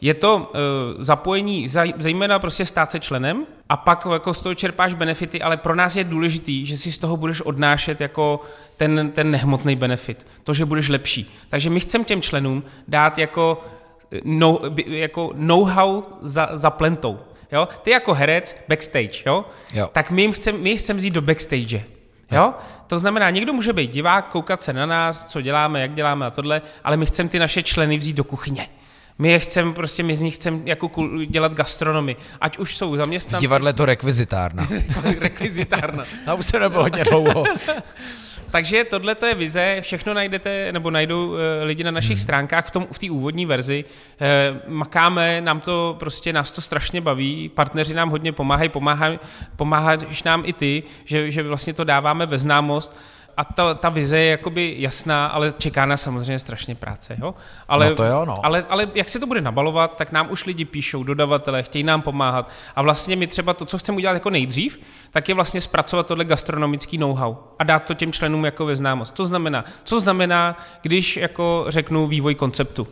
je 0.00 0.14
to 0.14 0.52
e, 0.54 0.58
zapojení, 1.04 1.68
zejména 1.98 2.38
prostě 2.38 2.66
stát 2.66 2.90
se 2.90 3.00
členem 3.00 3.46
a 3.68 3.76
pak 3.76 4.06
jako 4.12 4.34
z 4.34 4.40
toho 4.40 4.54
čerpáš 4.54 4.94
benefity, 4.94 5.42
ale 5.42 5.56
pro 5.56 5.74
nás 5.74 5.96
je 5.96 6.04
důležitý, 6.04 6.66
že 6.66 6.76
si 6.76 6.92
z 6.92 6.98
toho 6.98 7.16
budeš 7.16 7.40
odnášet 7.40 8.00
jako 8.00 8.40
ten, 8.76 9.10
ten 9.14 9.30
nehmotný 9.30 9.76
benefit, 9.76 10.26
to, 10.44 10.54
že 10.54 10.64
budeš 10.64 10.88
lepší. 10.88 11.30
Takže 11.48 11.70
my 11.70 11.80
chceme 11.80 12.04
těm 12.04 12.22
členům 12.22 12.62
dát 12.88 13.18
jako 13.18 13.64
no, 14.24 14.60
jako 14.86 15.30
know-how 15.34 16.02
za, 16.20 16.50
za 16.52 16.70
plentou. 16.70 17.18
Jo? 17.52 17.68
Ty 17.82 17.90
jako 17.90 18.14
herec 18.14 18.56
backstage, 18.68 19.22
jo? 19.26 19.44
Jo. 19.74 19.90
tak 19.92 20.10
my 20.10 20.22
jim 20.22 20.32
chceme 20.32 20.58
my 20.58 20.76
chcem 20.76 20.96
vzít 20.96 21.14
do 21.14 21.22
backstage. 21.22 21.84
Jo? 22.30 22.54
To 22.86 22.98
znamená, 22.98 23.30
někdo 23.30 23.52
může 23.52 23.72
být 23.72 23.90
divák, 23.90 24.28
koukat 24.28 24.62
se 24.62 24.72
na 24.72 24.86
nás, 24.86 25.26
co 25.26 25.40
děláme, 25.40 25.80
jak 25.80 25.94
děláme 25.94 26.26
a 26.26 26.30
tohle, 26.30 26.62
ale 26.84 26.96
my 26.96 27.06
chceme 27.06 27.28
ty 27.28 27.38
naše 27.38 27.62
členy 27.62 27.96
vzít 27.98 28.16
do 28.16 28.24
kuchyně. 28.24 28.68
My 29.18 29.28
je 29.30 29.38
chceme, 29.38 29.72
prostě 29.72 30.02
my 30.02 30.16
z 30.16 30.22
nich 30.22 30.34
chceme 30.34 30.58
jako 30.64 30.90
dělat 31.28 31.54
gastronomy. 31.54 32.16
Ať 32.40 32.58
už 32.58 32.76
jsou 32.76 32.90
V 32.90 32.96
zaměstnanci. 32.96 33.42
divadle 33.42 33.72
to 33.72 33.86
rekvizitárna. 33.86 34.68
rekvizitárna. 35.18 36.04
A 36.26 36.34
už 36.34 36.46
se 36.46 36.58
nebylo 36.60 36.82
hodně 36.82 37.04
dlouho. 37.04 37.44
Takže 38.50 38.84
tohle 38.84 39.14
to 39.14 39.26
je 39.26 39.34
vize, 39.34 39.78
všechno 39.80 40.14
najdete, 40.14 40.72
nebo 40.72 40.90
najdou 40.90 41.34
e, 41.34 41.64
lidi 41.64 41.84
na 41.84 41.90
našich 41.90 42.16
hmm. 42.16 42.22
stránkách 42.22 42.66
v, 42.66 42.70
tom, 42.70 42.86
v 42.92 42.98
té 42.98 43.10
úvodní 43.10 43.46
verzi. 43.46 43.84
E, 44.20 44.60
makáme, 44.66 45.40
nám 45.40 45.60
to 45.60 45.96
prostě, 45.98 46.32
nás 46.32 46.52
to 46.52 46.60
strašně 46.60 47.00
baví, 47.00 47.48
partneři 47.48 47.94
nám 47.94 48.10
hodně 48.10 48.32
pomáhají, 48.32 48.68
pomáhají, 48.68 49.18
pomáháš 49.56 50.22
nám 50.22 50.42
i 50.46 50.52
ty, 50.52 50.82
že, 51.04 51.30
že 51.30 51.42
vlastně 51.42 51.74
to 51.74 51.84
dáváme 51.84 52.26
ve 52.26 52.38
známost 52.38 52.98
a 53.38 53.44
ta, 53.44 53.74
ta 53.74 53.88
vize 53.88 54.18
je 54.18 54.30
jakoby 54.30 54.74
jasná, 54.78 55.26
ale 55.26 55.52
čeká 55.58 55.86
nás 55.86 56.02
samozřejmě 56.02 56.38
strašně 56.38 56.74
práce. 56.74 57.16
Jo? 57.20 57.34
Ale, 57.68 57.88
No 57.90 57.94
to 57.94 58.04
jo, 58.04 58.24
no. 58.24 58.46
ale, 58.46 58.64
ale 58.68 58.88
jak 58.94 59.08
se 59.08 59.18
to 59.18 59.26
bude 59.26 59.40
nabalovat, 59.40 59.96
tak 59.96 60.12
nám 60.12 60.26
už 60.30 60.46
lidi 60.46 60.64
píšou, 60.64 61.02
dodavatelé, 61.02 61.62
chtějí 61.62 61.84
nám 61.84 62.02
pomáhat. 62.02 62.50
A 62.76 62.82
vlastně 62.82 63.16
my 63.16 63.26
třeba 63.26 63.54
to, 63.54 63.64
co 63.64 63.78
chceme 63.78 63.96
udělat 63.96 64.12
jako 64.14 64.30
nejdřív, 64.30 64.80
tak 65.10 65.28
je 65.28 65.34
vlastně 65.34 65.60
zpracovat 65.60 66.06
tohle 66.06 66.24
gastronomický 66.24 66.98
know-how 66.98 67.36
a 67.58 67.64
dát 67.64 67.84
to 67.84 67.94
těm 67.94 68.12
členům 68.12 68.44
jako 68.44 68.66
ve 68.66 68.76
známost. 68.76 69.14
To 69.14 69.24
znamená, 69.24 69.64
co 69.84 70.00
znamená, 70.00 70.56
když 70.82 71.16
jako 71.16 71.64
řeknu 71.68 72.06
vývoj 72.06 72.34
konceptu. 72.34 72.88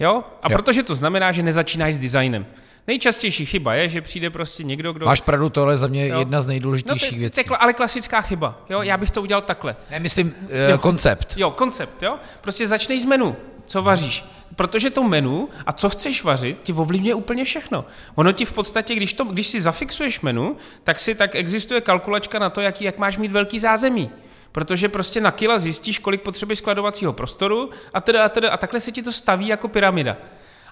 Jo? 0.00 0.24
A 0.42 0.50
Jo. 0.52 0.58
protože 0.58 0.82
to 0.82 0.94
znamená, 0.94 1.32
že 1.32 1.42
nezačínáš 1.42 1.94
s 1.94 1.98
designem. 1.98 2.46
Nejčastější 2.86 3.46
chyba 3.46 3.74
je, 3.74 3.88
že 3.88 4.00
přijde 4.00 4.30
prostě 4.30 4.64
někdo, 4.64 4.92
kdo... 4.92 5.06
Máš 5.06 5.20
pravdu, 5.20 5.48
tohle 5.48 5.72
je 5.72 5.76
za 5.76 5.86
mě 5.86 6.08
Jo. 6.08 6.18
jedna 6.18 6.40
z 6.40 6.46
no, 6.46 6.48
nejdůležitějších 6.48 7.10
to, 7.10 7.16
věcí. 7.16 7.34
to 7.34 7.40
je 7.40 7.44
kla- 7.44 7.60
ale 7.60 7.72
klasická 7.72 8.20
chyba. 8.20 8.60
Jo? 8.70 8.82
Já 8.82 8.96
bych 8.96 9.10
to 9.10 9.22
udělal 9.22 9.42
takhle. 9.42 9.76
Ne, 9.90 10.00
myslím 10.00 10.34
uh, 10.72 10.78
koncept. 10.78 11.34
Jo, 11.36 11.50
koncept, 11.50 12.02
jo? 12.02 12.18
Prostě 12.40 12.68
začneš 12.68 13.02
z 13.02 13.04
menu, 13.04 13.36
co 13.66 13.82
vaříš. 13.82 14.24
Protože 14.56 14.90
to 14.90 15.02
menu 15.02 15.48
a 15.66 15.72
co 15.72 15.90
chceš 15.90 16.24
vařit, 16.24 16.58
ti 16.62 16.72
ovlivňuje 16.72 17.14
úplně 17.14 17.44
všechno. 17.44 17.84
Ono 18.14 18.32
ti 18.32 18.44
v 18.44 18.52
podstatě, 18.52 18.94
když, 18.94 19.12
to, 19.12 19.24
když 19.24 19.46
si 19.46 19.60
zafixuješ 19.60 20.20
menu, 20.20 20.56
tak 20.84 20.98
si 20.98 21.14
tak 21.14 21.34
existuje 21.34 21.80
kalkulačka 21.80 22.38
na 22.38 22.50
to, 22.50 22.60
jaký, 22.60 22.84
jak 22.84 22.98
máš 22.98 23.18
mít 23.18 23.32
velký 23.32 23.58
zázemí. 23.58 24.10
Protože 24.52 24.88
prostě 24.88 25.20
na 25.20 25.30
kila 25.30 25.58
zjistíš, 25.58 25.98
kolik 25.98 26.22
potřebuješ 26.22 26.58
skladovacího 26.58 27.12
prostoru 27.12 27.70
a 27.94 28.00
teda 28.00 28.24
a 28.24 28.28
teda 28.28 28.50
a 28.50 28.56
takhle 28.56 28.80
se 28.80 28.92
ti 28.92 29.02
to 29.02 29.12
staví 29.12 29.48
jako 29.48 29.68
pyramida. 29.68 30.16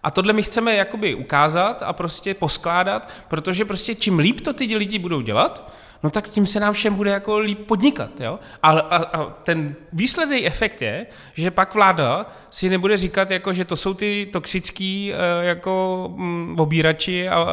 A 0.03 0.11
tohle 0.11 0.32
my 0.32 0.42
chceme 0.42 0.74
jakoby 0.74 1.14
ukázat 1.14 1.82
a 1.82 1.92
prostě 1.92 2.34
poskládat, 2.34 3.12
protože 3.28 3.64
prostě 3.64 3.94
čím 3.94 4.18
líp 4.18 4.40
to 4.40 4.53
ty 4.53 4.76
lidi 4.76 4.98
budou 4.98 5.20
dělat, 5.20 5.72
no 6.03 6.11
tak 6.11 6.28
tím 6.28 6.46
se 6.46 6.61
nám 6.61 6.74
všem 6.74 6.94
bude 6.94 7.11
jako 7.11 7.38
líp 7.38 7.59
podnikat. 7.66 8.20
Jo? 8.20 8.38
A, 8.62 8.70
a, 8.70 8.96
a 8.96 9.24
ten 9.24 9.74
výsledný 9.92 10.46
efekt 10.46 10.82
je, 10.82 11.07
že 11.34 11.51
pak 11.51 11.74
vláda 11.74 12.26
si 12.51 12.68
nebude 12.68 12.96
říkat, 12.96 13.30
jako, 13.30 13.53
že 13.53 13.64
to 13.64 13.76
jsou 13.76 13.94
ty 13.94 14.28
toxický 14.32 15.12
eh, 15.12 15.44
jako 15.44 16.05
mm, 16.16 16.61
obírači 16.61 17.28
a, 17.28 17.34
a 17.34 17.46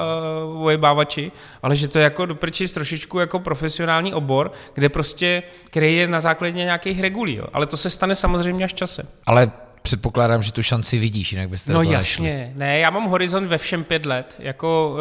ojebávači, 0.56 1.32
ale 1.62 1.76
že 1.76 1.88
to 1.88 2.00
je 2.00 2.04
jako 2.04 2.26
doprčit 2.26 2.74
trošičku 2.74 3.20
jako 3.20 3.40
profesionální 3.40 4.14
obor, 4.14 4.52
kde 4.74 4.90
prostě, 4.90 5.44
který 5.66 5.96
je 5.96 6.08
na 6.08 6.20
základě 6.20 6.54
nějakých 6.58 7.02
regulí. 7.02 7.36
Jo? 7.36 7.46
Ale 7.54 7.66
to 7.66 7.78
se 7.78 7.90
stane 7.90 8.16
samozřejmě 8.16 8.66
až 8.66 8.74
časem. 8.74 9.08
Ale 9.26 9.52
předpokládám, 9.88 10.44
že 10.44 10.52
tu 10.52 10.64
šanci 10.64 10.98
vidíš, 10.98 11.32
jinak 11.32 11.50
byste 11.50 11.74
No 11.74 11.82
jasně, 11.82 12.52
ne, 12.56 12.80
já 12.80 12.90
mám 12.90 13.06
horizont 13.06 13.48
ve 13.48 13.58
všem 13.58 13.84
pět 13.84 14.06
let, 14.06 14.36
jako 14.40 14.98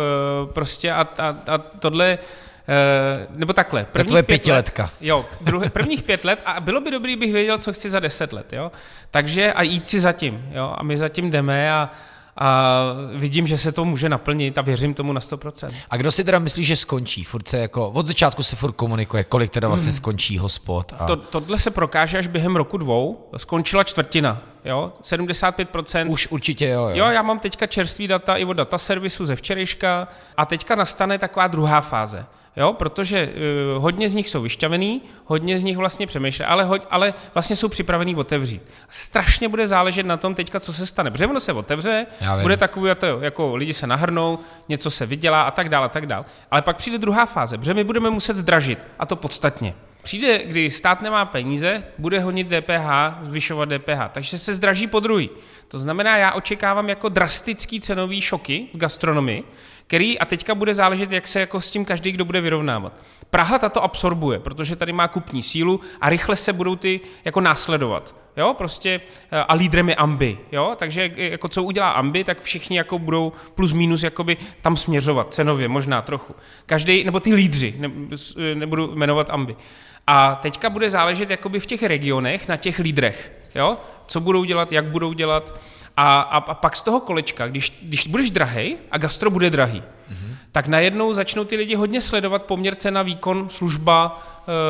uh, 0.46 0.52
prostě 0.52 0.92
a, 0.92 1.08
a, 1.18 1.36
a 1.46 1.58
tohle, 1.58 2.18
uh, 2.18 3.36
nebo 3.38 3.52
takhle. 3.52 3.86
To 3.92 3.98
je 3.98 4.04
tvoje 4.04 4.22
pětiletka. 4.22 4.82
Let, 4.82 4.92
jo, 5.00 5.24
druhé, 5.40 5.70
prvních 5.70 6.02
pět 6.02 6.24
let 6.24 6.38
a 6.46 6.60
bylo 6.60 6.80
by 6.80 6.90
dobrý, 6.90 7.16
bych 7.16 7.32
věděl, 7.32 7.58
co 7.58 7.72
chci 7.72 7.90
za 7.90 8.00
deset 8.00 8.32
let, 8.32 8.52
jo. 8.52 8.72
Takže 9.10 9.52
a 9.52 9.62
jít 9.62 9.88
si 9.88 10.00
zatím, 10.00 10.48
jo, 10.52 10.74
a 10.78 10.82
my 10.82 10.98
zatím 10.98 11.30
jdeme 11.30 11.72
a, 11.72 11.90
a 12.36 12.72
vidím, 13.14 13.46
že 13.46 13.58
se 13.58 13.72
to 13.72 13.84
může 13.84 14.08
naplnit 14.08 14.58
a 14.58 14.62
věřím 14.62 14.94
tomu 14.94 15.12
na 15.12 15.20
100%. 15.20 15.68
A 15.90 15.96
kdo 15.96 16.12
si 16.12 16.24
teda 16.24 16.38
myslí, 16.38 16.64
že 16.64 16.76
skončí? 16.76 17.24
Furt 17.24 17.48
se 17.48 17.58
jako, 17.58 17.90
od 17.90 18.06
začátku 18.06 18.42
se 18.42 18.56
furt 18.56 18.72
komunikuje, 18.72 19.24
kolik 19.24 19.50
teda 19.50 19.68
vlastně 19.68 19.92
skončí 19.92 20.38
hospod. 20.38 20.92
A... 20.98 21.06
To, 21.06 21.16
tohle 21.16 21.58
se 21.58 21.70
prokáže 21.70 22.18
až 22.18 22.26
během 22.26 22.56
roku 22.56 22.78
dvou, 22.78 23.28
skončila 23.36 23.84
čtvrtina, 23.84 24.42
jo, 24.66 24.92
75%. 25.02 26.10
Už 26.10 26.26
určitě 26.30 26.68
jo, 26.68 26.82
jo. 26.82 26.90
Jo, 26.94 27.06
já 27.06 27.22
mám 27.22 27.38
teďka 27.38 27.66
čerstvý 27.66 28.08
data 28.08 28.36
i 28.36 28.44
od 28.44 28.52
data 28.52 28.78
servisu 28.78 29.26
ze 29.26 29.36
včerejška 29.36 30.08
a 30.36 30.46
teďka 30.46 30.74
nastane 30.74 31.18
taková 31.18 31.46
druhá 31.46 31.80
fáze. 31.80 32.26
Jo, 32.56 32.72
protože 32.72 33.28
uh, 33.76 33.82
hodně 33.82 34.10
z 34.10 34.14
nich 34.14 34.28
jsou 34.28 34.42
vyšťavený, 34.42 35.02
hodně 35.24 35.58
z 35.58 35.64
nich 35.64 35.76
vlastně 35.76 36.06
přemýšlí, 36.06 36.44
ale, 36.44 36.64
hoď, 36.64 36.82
ale 36.90 37.14
vlastně 37.34 37.56
jsou 37.56 37.68
připravený 37.68 38.16
otevřít. 38.16 38.62
Strašně 38.88 39.48
bude 39.48 39.66
záležet 39.66 40.06
na 40.06 40.16
tom 40.16 40.34
teďka, 40.34 40.60
co 40.60 40.72
se 40.72 40.86
stane. 40.86 41.10
Ono 41.28 41.40
se 41.40 41.52
otevře, 41.52 42.06
bude 42.42 42.56
takový, 42.56 42.88
jako, 42.88 43.06
jako 43.20 43.56
lidi 43.56 43.72
se 43.72 43.86
nahrnou, 43.86 44.38
něco 44.68 44.90
se 44.90 45.06
vydělá 45.06 45.42
a 45.42 45.50
tak 45.50 45.68
dále, 45.68 45.86
a 45.86 45.88
tak 45.88 46.06
dále. 46.06 46.24
Ale 46.50 46.62
pak 46.62 46.76
přijde 46.76 46.98
druhá 46.98 47.26
fáze, 47.26 47.58
protože 47.58 47.74
my 47.74 47.84
budeme 47.84 48.10
muset 48.10 48.36
zdražit, 48.36 48.78
a 48.98 49.06
to 49.06 49.16
podstatně. 49.16 49.74
Přijde, 50.02 50.44
kdy 50.44 50.70
stát 50.70 51.02
nemá 51.02 51.24
peníze, 51.24 51.82
bude 51.98 52.20
honit 52.20 52.46
DPH, 52.46 52.88
zvyšovat 53.22 53.68
DPH, 53.68 54.12
takže 54.12 54.38
se 54.38 54.54
zdraží 54.54 54.86
po 54.86 55.00
druhý. 55.00 55.30
To 55.68 55.78
znamená, 55.78 56.16
já 56.16 56.32
očekávám 56.32 56.88
jako 56.88 57.08
drastický 57.08 57.80
cenový 57.80 58.20
šoky 58.20 58.66
v 58.74 58.78
gastronomii, 58.78 59.44
který 59.86 60.18
a 60.18 60.24
teďka 60.24 60.54
bude 60.54 60.74
záležet, 60.74 61.12
jak 61.12 61.28
se 61.28 61.40
jako 61.40 61.60
s 61.60 61.70
tím 61.70 61.84
každý, 61.84 62.12
kdo 62.12 62.24
bude 62.24 62.40
vyrovnávat. 62.40 62.92
Praha 63.30 63.58
tato 63.58 63.82
absorbuje, 63.84 64.38
protože 64.38 64.76
tady 64.76 64.92
má 64.92 65.08
kupní 65.08 65.42
sílu 65.42 65.80
a 66.00 66.08
rychle 66.10 66.36
se 66.36 66.52
budou 66.52 66.76
ty 66.76 67.00
jako 67.24 67.40
následovat. 67.40 68.14
Jo, 68.36 68.54
prostě 68.58 69.00
eh, 69.30 69.38
a 69.48 69.54
lídrem 69.54 69.88
je 69.88 69.94
Ambi, 69.94 70.38
jo, 70.52 70.74
takže 70.78 71.10
jako 71.16 71.48
co 71.48 71.62
udělá 71.62 71.90
Ambi, 71.90 72.24
tak 72.24 72.40
všichni 72.40 72.76
jako 72.76 72.98
budou 72.98 73.32
plus 73.54 73.72
minus 73.72 74.02
jakoby 74.02 74.36
tam 74.62 74.76
směřovat, 74.76 75.34
cenově 75.34 75.68
možná 75.68 76.02
trochu. 76.02 76.34
Každý, 76.66 77.04
nebo 77.04 77.20
ty 77.20 77.34
lídři, 77.34 77.74
ne, 77.78 77.90
s- 78.16 78.36
nebudu 78.54 78.92
jmenovat 78.94 79.30
Ambi. 79.30 79.56
A 80.06 80.34
teďka 80.34 80.70
bude 80.70 80.90
záležet 80.90 81.30
jakoby 81.30 81.60
v 81.60 81.66
těch 81.66 81.82
regionech 81.82 82.48
na 82.48 82.56
těch 82.56 82.78
lídrech, 82.78 83.32
jo, 83.54 83.76
co 84.06 84.20
budou 84.20 84.44
dělat, 84.44 84.72
jak 84.72 84.84
budou 84.84 85.12
dělat 85.12 85.54
a, 85.96 86.20
a, 86.20 86.36
a 86.36 86.54
pak 86.54 86.76
z 86.76 86.82
toho 86.82 87.00
kolečka, 87.00 87.48
když, 87.48 87.78
když 87.82 88.06
budeš 88.06 88.30
drahej 88.30 88.76
a 88.90 88.98
gastro 88.98 89.30
bude 89.30 89.50
drahý, 89.50 89.82
mm-hmm. 89.82 90.36
tak 90.52 90.66
najednou 90.66 91.14
začnou 91.14 91.44
ty 91.44 91.56
lidi 91.56 91.74
hodně 91.74 92.00
sledovat 92.00 92.42
poměr 92.42 92.74
cena, 92.74 93.02
výkon, 93.02 93.48
služba, 93.50 94.22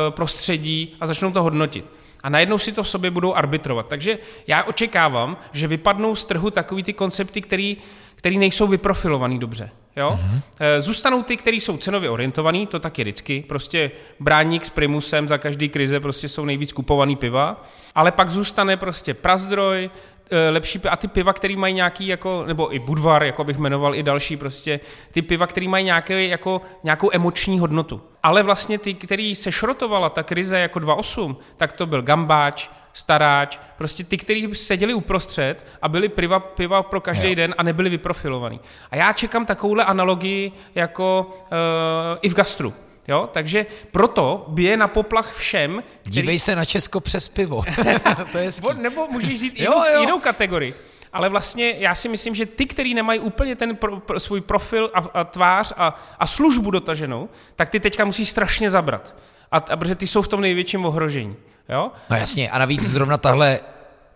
e, 0.07 0.11
prostředí 0.11 0.95
a 0.99 1.05
začnou 1.05 1.31
to 1.31 1.43
hodnotit. 1.43 1.85
A 2.23 2.29
najednou 2.29 2.57
si 2.57 2.71
to 2.71 2.83
v 2.83 2.89
sobě 2.89 3.11
budou 3.11 3.33
arbitrovat. 3.33 3.87
Takže 3.87 4.17
já 4.47 4.63
očekávám, 4.63 5.37
že 5.51 5.67
vypadnou 5.67 6.15
z 6.15 6.23
trhu 6.23 6.51
takový 6.51 6.83
ty 6.83 6.93
koncepty, 6.93 7.41
který, 7.41 7.77
který 8.15 8.37
nejsou 8.37 8.67
vyprofilovaný 8.67 9.39
dobře. 9.39 9.69
Jo? 9.95 10.19
Mm-hmm. 10.19 10.41
Zůstanou 10.79 11.23
ty, 11.23 11.37
který 11.37 11.59
jsou 11.61 11.77
cenově 11.77 12.09
orientovaný, 12.09 12.67
to 12.67 12.79
taky 12.79 13.01
vždycky. 13.01 13.45
Prostě 13.47 13.91
bráník 14.19 14.65
s 14.65 14.69
primusem 14.69 15.27
za 15.27 15.37
každý 15.37 15.69
krize 15.69 15.99
prostě 15.99 16.29
jsou 16.29 16.45
nejvíc 16.45 16.73
kupovaný 16.73 17.15
piva. 17.15 17.63
Ale 17.95 18.11
pak 18.11 18.29
zůstane 18.29 18.77
prostě 18.77 19.13
prazdroj, 19.13 19.89
lepší 20.49 20.79
piva, 20.79 20.93
a 20.93 20.95
ty 20.95 21.07
piva, 21.07 21.33
které 21.33 21.55
mají 21.55 21.73
nějaký, 21.73 22.07
jako, 22.07 22.45
nebo 22.45 22.75
i 22.75 22.79
Budvar, 22.79 23.23
jako 23.23 23.43
bych 23.43 23.57
jmenoval, 23.57 23.95
i 23.95 24.03
další 24.03 24.37
prostě, 24.37 24.79
ty 25.11 25.21
piva, 25.21 25.47
které 25.47 25.67
mají 25.67 25.85
nějaké, 25.85 26.27
jako, 26.27 26.61
nějakou 26.83 27.09
emoční 27.13 27.59
hodnotu. 27.59 28.01
Ale 28.23 28.43
vlastně 28.43 28.77
ty, 28.77 28.93
který 28.93 29.35
se 29.35 29.51
šrotovala 29.51 30.09
ta 30.09 30.23
krize 30.23 30.59
jako 30.59 30.79
2.8, 30.79 31.35
tak 31.57 31.73
to 31.73 31.85
byl 31.85 32.01
Gambáč, 32.01 32.69
staráč, 32.93 33.59
prostě 33.77 34.03
ty, 34.03 34.17
kteří 34.17 34.55
seděli 34.55 34.93
uprostřed 34.93 35.65
a 35.81 35.89
byli 35.89 36.09
piva, 36.09 36.39
piva 36.39 36.83
pro 36.83 37.01
každý 37.01 37.35
den 37.35 37.55
a 37.57 37.63
nebyli 37.63 37.89
vyprofilovaní. 37.89 38.59
A 38.91 38.95
já 38.95 39.13
čekám 39.13 39.45
takovouhle 39.45 39.83
analogii 39.83 40.51
jako 40.75 41.31
uh, 41.31 42.17
i 42.21 42.29
v 42.29 42.33
gastru. 42.33 42.73
Jo? 43.07 43.29
Takže 43.33 43.65
proto 43.91 44.45
bije 44.47 44.77
na 44.77 44.87
poplach 44.87 45.33
všem. 45.33 45.83
Který... 46.01 46.13
Dívej 46.15 46.39
se 46.39 46.55
na 46.55 46.65
Česko 46.65 46.99
přes 46.99 47.29
pivo. 47.29 47.63
to 48.31 48.37
je 48.37 48.49
Nebo 48.77 49.07
můžeš 49.07 49.41
jít 49.41 49.59
jinou, 49.59 49.71
jo, 49.71 49.83
jo. 49.93 49.99
jinou 49.99 50.19
kategorii. 50.19 50.73
Ale 51.13 51.29
vlastně 51.29 51.75
já 51.77 51.95
si 51.95 52.09
myslím, 52.09 52.35
že 52.35 52.45
ty, 52.45 52.65
kteří 52.65 52.93
nemají 52.93 53.19
úplně 53.19 53.55
ten 53.55 53.75
pro, 53.75 53.99
pro, 53.99 54.19
svůj 54.19 54.41
profil 54.41 54.91
a, 54.93 54.99
a 54.99 55.23
tvář 55.23 55.73
a, 55.77 55.95
a 56.19 56.27
službu 56.27 56.71
dotaženou, 56.71 57.29
tak 57.55 57.69
ty 57.69 57.79
teďka 57.79 58.05
musí 58.05 58.25
strašně 58.25 58.71
zabrat. 58.71 59.15
A, 59.51 59.57
a 59.57 59.77
protože 59.77 59.95
ty 59.95 60.07
jsou 60.07 60.21
v 60.21 60.27
tom 60.27 60.41
největším 60.41 60.85
ohrožení. 60.85 61.35
Jo? 61.69 61.91
No 62.09 62.17
jasně, 62.17 62.49
a 62.49 62.59
navíc 62.59 62.83
zrovna 62.83 63.17
tahle 63.17 63.59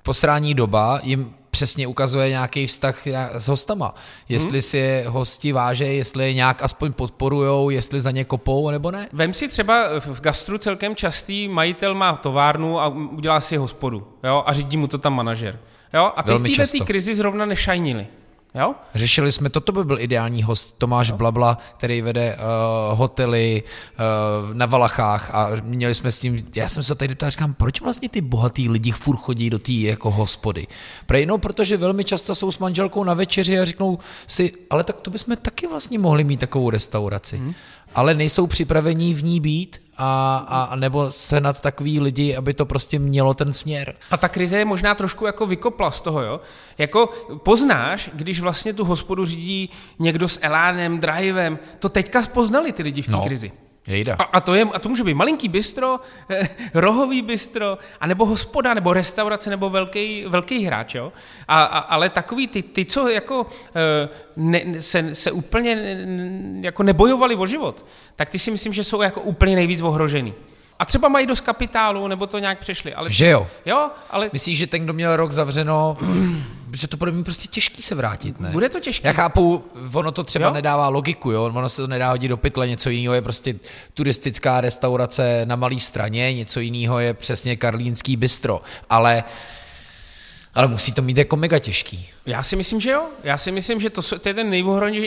posrání 0.03 0.53
doba 0.53 0.99
jim 1.03 1.33
přesně 1.51 1.87
ukazuje 1.87 2.29
nějaký 2.29 2.67
vztah 2.67 3.07
s 3.33 3.47
hostama. 3.47 3.95
Jestli 4.29 4.51
hmm. 4.51 4.61
si 4.61 4.77
je 4.77 5.05
hosti 5.07 5.51
váže, 5.51 5.85
jestli 5.85 6.23
je 6.23 6.33
nějak 6.33 6.63
aspoň 6.63 6.93
podporujou, 6.93 7.69
jestli 7.69 8.01
za 8.01 8.11
ně 8.11 8.23
kopou, 8.23 8.69
nebo 8.69 8.91
ne. 8.91 9.07
Vem 9.13 9.33
si 9.33 9.47
třeba 9.47 9.99
v 9.99 10.21
gastru 10.21 10.57
celkem 10.57 10.95
častý 10.95 11.47
majitel 11.47 11.95
má 11.95 12.15
továrnu 12.15 12.79
a 12.79 12.87
udělá 12.87 13.41
si 13.41 13.57
hospodu 13.57 14.07
jo, 14.23 14.43
a 14.45 14.53
řídí 14.53 14.77
mu 14.77 14.87
to 14.87 14.97
tam 14.97 15.15
manažer. 15.15 15.59
Jo? 15.93 16.11
A 16.15 16.23
ty 16.23 16.29
Velmi 16.29 16.53
v 16.53 16.57
této 16.57 16.85
krizi 16.85 17.15
zrovna 17.15 17.45
nešajnili. 17.45 18.07
Jo? 18.55 18.75
Řešili 18.95 19.31
jsme, 19.31 19.49
toto 19.49 19.71
by 19.71 19.83
byl 19.83 19.99
ideální 19.99 20.43
host, 20.43 20.75
Tomáš 20.77 21.09
jo. 21.09 21.17
Blabla, 21.17 21.57
který 21.77 22.01
vede 22.01 22.37
uh, 22.37 22.97
hotely 22.97 23.63
uh, 23.63 24.53
na 24.53 24.65
Valachách 24.65 25.35
a 25.35 25.49
měli 25.63 25.95
jsme 25.95 26.11
s 26.11 26.19
tím, 26.19 26.45
já 26.55 26.69
jsem 26.69 26.83
se 26.83 26.95
tady 26.95 27.15
ptal, 27.15 27.29
říkám, 27.29 27.53
proč 27.53 27.81
vlastně 27.81 28.09
ty 28.09 28.21
bohatý 28.21 28.69
lidi 28.69 28.91
furt 28.91 29.17
chodí 29.17 29.49
do 29.49 29.59
té 29.59 29.71
jako 29.71 30.11
hospody? 30.11 30.67
Prej, 31.05 31.25
no, 31.25 31.37
protože 31.37 31.77
velmi 31.77 32.03
často 32.03 32.35
jsou 32.35 32.51
s 32.51 32.59
manželkou 32.59 33.03
na 33.03 33.13
večeři 33.13 33.59
a 33.59 33.65
řeknou 33.65 33.99
si, 34.27 34.53
ale 34.69 34.83
tak 34.83 35.01
to 35.01 35.11
bychom 35.11 35.35
taky 35.35 35.67
vlastně 35.67 35.99
mohli 35.99 36.23
mít 36.23 36.39
takovou 36.39 36.69
restauraci. 36.69 37.37
Hmm 37.37 37.53
ale 37.95 38.13
nejsou 38.13 38.47
připravení 38.47 39.13
v 39.13 39.23
ní 39.23 39.39
být 39.39 39.81
a, 39.97 40.37
a 40.71 40.75
nebo 40.75 41.09
nad 41.39 41.61
takový 41.61 41.99
lidi, 41.99 42.35
aby 42.35 42.53
to 42.53 42.65
prostě 42.65 42.99
mělo 42.99 43.33
ten 43.33 43.53
směr. 43.53 43.95
A 44.11 44.17
ta 44.17 44.27
krize 44.27 44.57
je 44.57 44.65
možná 44.65 44.95
trošku 44.95 45.25
jako 45.25 45.47
vykopla 45.47 45.91
z 45.91 46.01
toho, 46.01 46.21
jo? 46.21 46.39
Jako 46.77 47.09
poznáš, 47.43 48.09
když 48.13 48.39
vlastně 48.39 48.73
tu 48.73 48.85
hospodu 48.85 49.25
řídí 49.25 49.69
někdo 49.99 50.27
s 50.27 50.39
elánem, 50.41 50.99
drivem, 50.99 51.59
to 51.79 51.89
teďka 51.89 52.21
poznali 52.21 52.71
ty 52.71 52.83
lidi 52.83 53.01
v 53.01 53.05
té 53.05 53.11
no. 53.11 53.23
krizi. 53.23 53.51
Jejda. 53.87 54.15
A, 54.19 54.23
a, 54.23 54.41
to 54.41 54.53
je, 54.55 54.63
a 54.73 54.79
to 54.79 54.89
může 54.89 55.03
být 55.03 55.13
malinký 55.13 55.49
bistro, 55.49 55.99
eh, 56.29 56.49
rohový 56.73 57.21
bistro, 57.21 57.77
anebo 57.99 58.25
hospoda, 58.25 58.73
nebo 58.73 58.93
restaurace, 58.93 59.49
nebo 59.49 59.69
velký, 59.69 60.25
velký 60.27 60.65
hráč, 60.65 60.95
jo? 60.95 61.13
A, 61.47 61.63
a, 61.63 61.79
ale 61.79 62.09
takový 62.09 62.47
ty, 62.47 62.63
ty 62.63 62.85
co 62.85 63.09
jako 63.09 63.45
eh, 63.75 64.09
ne, 64.35 64.81
se, 64.81 65.15
se 65.15 65.31
úplně 65.31 65.97
jako 66.61 66.83
nebojovali 66.83 67.35
o 67.35 67.45
život, 67.45 67.85
tak 68.15 68.29
ty 68.29 68.39
si 68.39 68.51
myslím, 68.51 68.73
že 68.73 68.83
jsou 68.83 69.01
jako 69.01 69.21
úplně 69.21 69.55
nejvíc 69.55 69.81
ohrožený. 69.81 70.33
A 70.81 70.85
třeba 70.85 71.07
mají 71.07 71.25
dost 71.25 71.41
kapitálu, 71.41 72.07
nebo 72.07 72.27
to 72.27 72.39
nějak 72.39 72.59
přešli. 72.59 72.93
Ale 72.93 73.11
že 73.11 73.29
jo? 73.29 73.47
Jo, 73.65 73.89
ale... 74.09 74.29
Myslíš, 74.33 74.57
že 74.57 74.67
ten, 74.67 74.83
kdo 74.83 74.93
měl 74.93 75.15
rok 75.15 75.31
zavřeno, 75.31 75.97
že 76.73 76.87
to 76.87 76.97
bude 76.97 77.11
mít 77.11 77.23
prostě 77.23 77.47
těžký 77.47 77.81
se 77.81 77.95
vrátit, 77.95 78.39
ne? 78.39 78.49
Bude 78.49 78.69
to 78.69 78.79
těžké. 78.79 79.07
Já 79.07 79.13
chápu, 79.13 79.63
ono 79.93 80.11
to 80.11 80.23
třeba 80.23 80.47
jo? 80.47 80.53
nedává 80.53 80.89
logiku, 80.89 81.31
jo? 81.31 81.43
Ono 81.43 81.69
se 81.69 81.81
to 81.81 81.87
nedá 81.87 82.09
hodit 82.09 82.27
do 82.27 82.37
pytle, 82.37 82.67
něco 82.67 82.89
jiného 82.89 83.13
je 83.13 83.21
prostě 83.21 83.55
turistická 83.93 84.61
restaurace 84.61 85.41
na 85.45 85.55
malé 85.55 85.79
straně, 85.79 86.33
něco 86.33 86.59
jiného 86.59 86.99
je 86.99 87.13
přesně 87.13 87.55
karlínský 87.55 88.15
bistro, 88.15 88.61
ale 88.89 89.23
ale 90.53 90.67
musí 90.67 90.93
to 90.93 91.01
mít 91.01 91.17
jako 91.17 91.35
mega 91.35 91.59
těžký. 91.59 92.09
Já 92.25 92.43
si 92.43 92.55
myslím, 92.55 92.79
že 92.79 92.91
jo. 92.91 93.03
Já 93.23 93.37
si 93.37 93.51
myslím, 93.51 93.79
že 93.79 93.89
to, 93.89 94.01
to 94.19 94.29
je 94.29 94.33
ten 94.33 94.49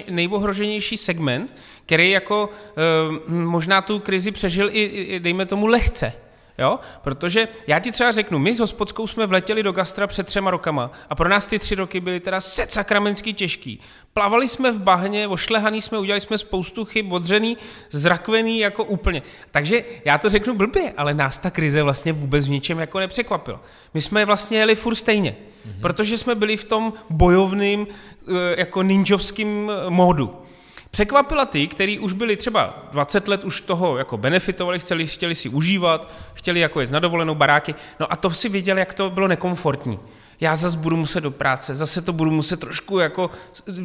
nejvohroženější 0.08 0.96
segment, 0.96 1.54
který 1.86 2.10
jako 2.10 2.50
e, 2.50 3.30
možná 3.30 3.82
tu 3.82 3.98
krizi 3.98 4.30
přežil 4.30 4.68
i, 4.72 4.82
i, 4.82 5.20
dejme 5.20 5.46
tomu, 5.46 5.66
lehce. 5.66 6.12
Jo? 6.58 6.78
Protože 7.02 7.48
já 7.66 7.78
ti 7.78 7.92
třeba 7.92 8.12
řeknu, 8.12 8.38
my 8.38 8.54
s 8.54 8.60
hospodskou 8.60 9.06
jsme 9.06 9.26
vletěli 9.26 9.62
do 9.62 9.72
gastra 9.72 10.06
před 10.06 10.26
třema 10.26 10.50
rokama 10.50 10.90
a 11.10 11.14
pro 11.14 11.28
nás 11.28 11.46
ty 11.46 11.58
tři 11.58 11.74
roky 11.74 12.00
byly 12.00 12.20
teda 12.20 12.40
set 12.40 12.72
sakramensky 12.72 13.32
těžký. 13.32 13.80
Plavali 14.12 14.48
jsme 14.48 14.72
v 14.72 14.78
bahně, 14.78 15.28
ošlehaný 15.28 15.82
jsme, 15.82 15.98
udělali 15.98 16.20
jsme 16.20 16.38
spoustu 16.38 16.84
chyb, 16.84 17.12
odřený, 17.12 17.56
zrakvený 17.90 18.58
jako 18.58 18.84
úplně. 18.84 19.22
Takže 19.50 19.84
já 20.04 20.18
to 20.18 20.28
řeknu 20.28 20.54
blbě, 20.54 20.92
ale 20.96 21.14
nás 21.14 21.38
ta 21.38 21.50
krize 21.50 21.82
vlastně 21.82 22.12
vůbec 22.12 22.46
v 22.46 22.50
ničem 22.50 22.78
jako 22.78 22.98
nepřekvapila. 22.98 23.60
My 23.94 24.00
jsme 24.00 24.24
vlastně 24.24 24.58
jeli 24.58 24.74
furt 24.74 24.94
stejně, 24.94 25.36
mm-hmm. 25.36 25.80
protože 25.80 26.18
jsme 26.18 26.34
byli 26.34 26.56
v 26.56 26.64
tom 26.64 26.92
bojovným 27.10 27.86
eh, 27.86 28.32
jako 28.58 28.82
ninjovským 28.82 29.72
módu 29.88 30.43
překvapila 30.94 31.46
ty, 31.46 31.66
kteří 31.66 31.98
už 31.98 32.12
byli 32.12 32.36
třeba 32.36 32.88
20 32.92 33.28
let 33.28 33.44
už 33.44 33.60
toho 33.60 33.98
jako 33.98 34.16
benefitovali, 34.16 34.78
chtěli, 34.78 35.06
chtěli 35.06 35.34
si 35.34 35.48
užívat, 35.48 36.12
chtěli 36.34 36.60
jako 36.60 36.80
jít 36.80 36.90
na 36.90 36.98
dovolenou 36.98 37.34
baráky, 37.34 37.74
no 38.00 38.12
a 38.12 38.16
to 38.16 38.30
si 38.30 38.48
viděli, 38.48 38.80
jak 38.80 38.94
to 38.94 39.10
bylo 39.10 39.28
nekomfortní 39.28 39.98
já 40.40 40.56
zase 40.56 40.78
budu 40.78 40.96
muset 40.96 41.20
do 41.20 41.30
práce, 41.30 41.74
zase 41.74 42.02
to 42.02 42.12
budu 42.12 42.30
muset 42.30 42.60
trošku 42.60 42.98
jako 42.98 43.30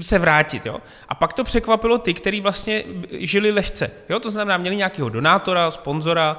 se 0.02 0.20
vrátit, 0.20 0.66
jo. 0.66 0.78
A 1.10 1.16
pak 1.16 1.34
to 1.34 1.44
překvapilo 1.44 1.98
ty, 1.98 2.14
kteří 2.14 2.42
vlastně 2.42 2.84
žili 3.12 3.52
lehce, 3.52 3.92
jo, 4.10 4.20
to 4.20 4.30
znamená, 4.30 4.58
měli 4.58 4.76
nějakého 4.76 5.10
donátora, 5.10 5.72
sponzora, 5.72 6.38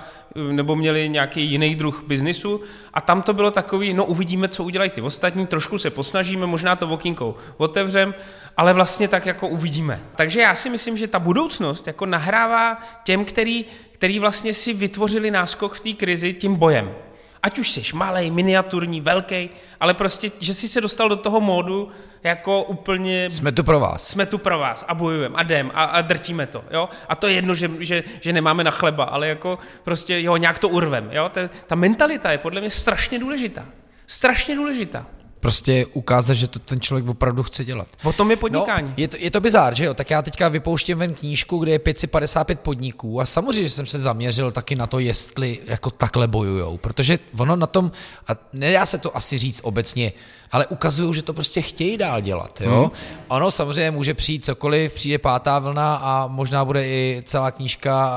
nebo 0.53 0.77
měli 0.77 1.09
nějaký 1.09 1.45
jiný 1.45 1.75
druh 1.75 2.05
biznisu 2.07 2.61
a 2.95 3.01
tam 3.01 3.23
to 3.23 3.33
bylo 3.33 3.51
takový, 3.51 3.95
no 3.95 4.05
uvidíme, 4.05 4.49
co 4.49 4.65
udělají 4.65 4.91
ty 4.91 5.01
ostatní, 5.01 5.47
trošku 5.47 5.79
se 5.79 5.91
posnažíme, 5.91 6.47
možná 6.47 6.77
to 6.77 6.89
okýnkou 6.89 7.35
otevřem, 7.57 8.15
ale 8.57 8.73
vlastně 8.73 9.09
tak 9.09 9.27
jako 9.27 9.49
uvidíme. 9.49 10.01
Takže 10.17 10.41
já 10.41 10.55
si 10.55 10.71
myslím, 10.71 10.97
že 10.97 11.07
ta 11.07 11.19
budoucnost 11.19 11.87
jako 11.87 12.07
nahrává 12.07 12.79
těm, 13.05 13.25
který, 13.25 13.65
který 13.93 14.19
vlastně 14.19 14.55
si 14.55 14.73
vytvořili 14.73 15.31
náskok 15.31 15.75
v 15.75 15.81
té 15.81 15.93
krizi 15.93 16.33
tím 16.33 16.57
bojem. 16.57 16.95
Ať 17.43 17.59
už 17.59 17.71
jsi 17.71 17.83
malý, 17.95 18.31
miniaturní, 18.31 19.01
velký, 19.01 19.51
ale 19.81 19.95
prostě, 19.95 20.31
že 20.39 20.55
jsi 20.55 20.69
se 20.69 20.81
dostal 20.81 21.09
do 21.09 21.17
toho 21.17 21.41
módu 21.41 21.89
jako 22.23 22.63
úplně... 22.63 23.31
Jsme 23.31 23.53
tu 23.53 23.65
pro 23.65 23.81
vás. 23.81 24.09
Jsme 24.09 24.27
tu 24.27 24.39
pro 24.39 24.59
vás 24.59 24.85
a 24.89 24.95
bojujeme 24.95 25.37
a 25.39 25.43
jdem 25.43 25.71
a, 25.75 25.85
a 25.85 26.01
drtíme 26.01 26.47
to, 26.47 26.65
jo. 26.71 26.89
A 27.09 27.17
to 27.17 27.27
je 27.27 27.35
jedno, 27.35 27.55
že, 27.55 27.71
že, 27.79 28.05
že 28.21 28.33
nemáme 28.33 28.65
na 28.65 28.71
chleba, 28.71 29.05
ale 29.05 29.29
jako 29.29 29.59
prostě, 29.85 30.21
jo, 30.21 30.37
nějak 30.37 30.59
to 30.59 30.69
urvem, 30.69 31.09
jo. 31.13 31.29
Ta, 31.29 31.41
ta 31.67 31.75
mentalita 31.75 32.33
je 32.33 32.39
podle 32.39 32.61
mě 32.61 32.71
strašně 32.71 33.19
důležitá. 33.19 33.67
Strašně 34.07 34.57
důležitá 34.57 35.07
prostě 35.41 35.87
ukázat, 35.87 36.35
že 36.35 36.49
to 36.49 36.59
ten 36.59 36.81
člověk 36.81 37.09
opravdu 37.09 37.43
chce 37.43 37.65
dělat. 37.65 37.89
O 38.05 38.13
tom 38.13 38.31
je 38.31 38.37
podnikání. 38.37 38.89
No, 38.89 38.95
je, 38.97 39.09
to, 39.09 39.17
je 39.21 39.31
to 39.31 39.41
bizár, 39.41 39.75
že 39.75 39.85
jo? 39.85 39.95
Tak 39.95 40.11
já 40.11 40.23
teďka 40.23 40.49
vypouštím 40.49 40.99
ven 40.99 41.15
knížku, 41.15 41.59
kde 41.59 41.73
je 41.73 41.79
555 41.79 42.61
podniků 42.61 43.21
a 43.21 43.25
samozřejmě 43.25 43.63
že 43.63 43.71
jsem 43.71 43.87
se 43.87 43.99
zaměřil 43.99 44.53
taky 44.53 44.77
na 44.77 44.87
to, 44.87 44.99
jestli 44.99 45.59
jako 45.67 45.91
takhle 45.91 46.29
bojujou, 46.29 46.77
protože 46.77 47.19
ono 47.39 47.57
na 47.57 47.67
tom, 47.67 47.93
a 48.29 48.37
nedá 48.53 48.87
se 48.87 48.99
to 48.99 49.17
asi 49.17 49.39
říct 49.39 49.61
obecně, 49.63 50.13
ale 50.53 50.67
ukazují, 50.67 51.15
že 51.15 51.23
to 51.23 51.33
prostě 51.33 51.63
chtějí 51.63 51.97
dál 51.97 52.21
dělat. 52.21 52.61
Jo? 52.61 52.81
Hmm. 52.81 52.91
Ono 53.29 53.51
samozřejmě 53.51 53.91
může 53.91 54.15
přijít 54.15 54.45
cokoliv, 54.45 54.93
přijde 54.93 55.19
pátá 55.19 55.59
vlna 55.59 55.95
a 55.95 56.27
možná 56.27 56.65
bude 56.65 56.87
i 56.87 57.23
celá 57.25 57.51
knížka 57.51 58.13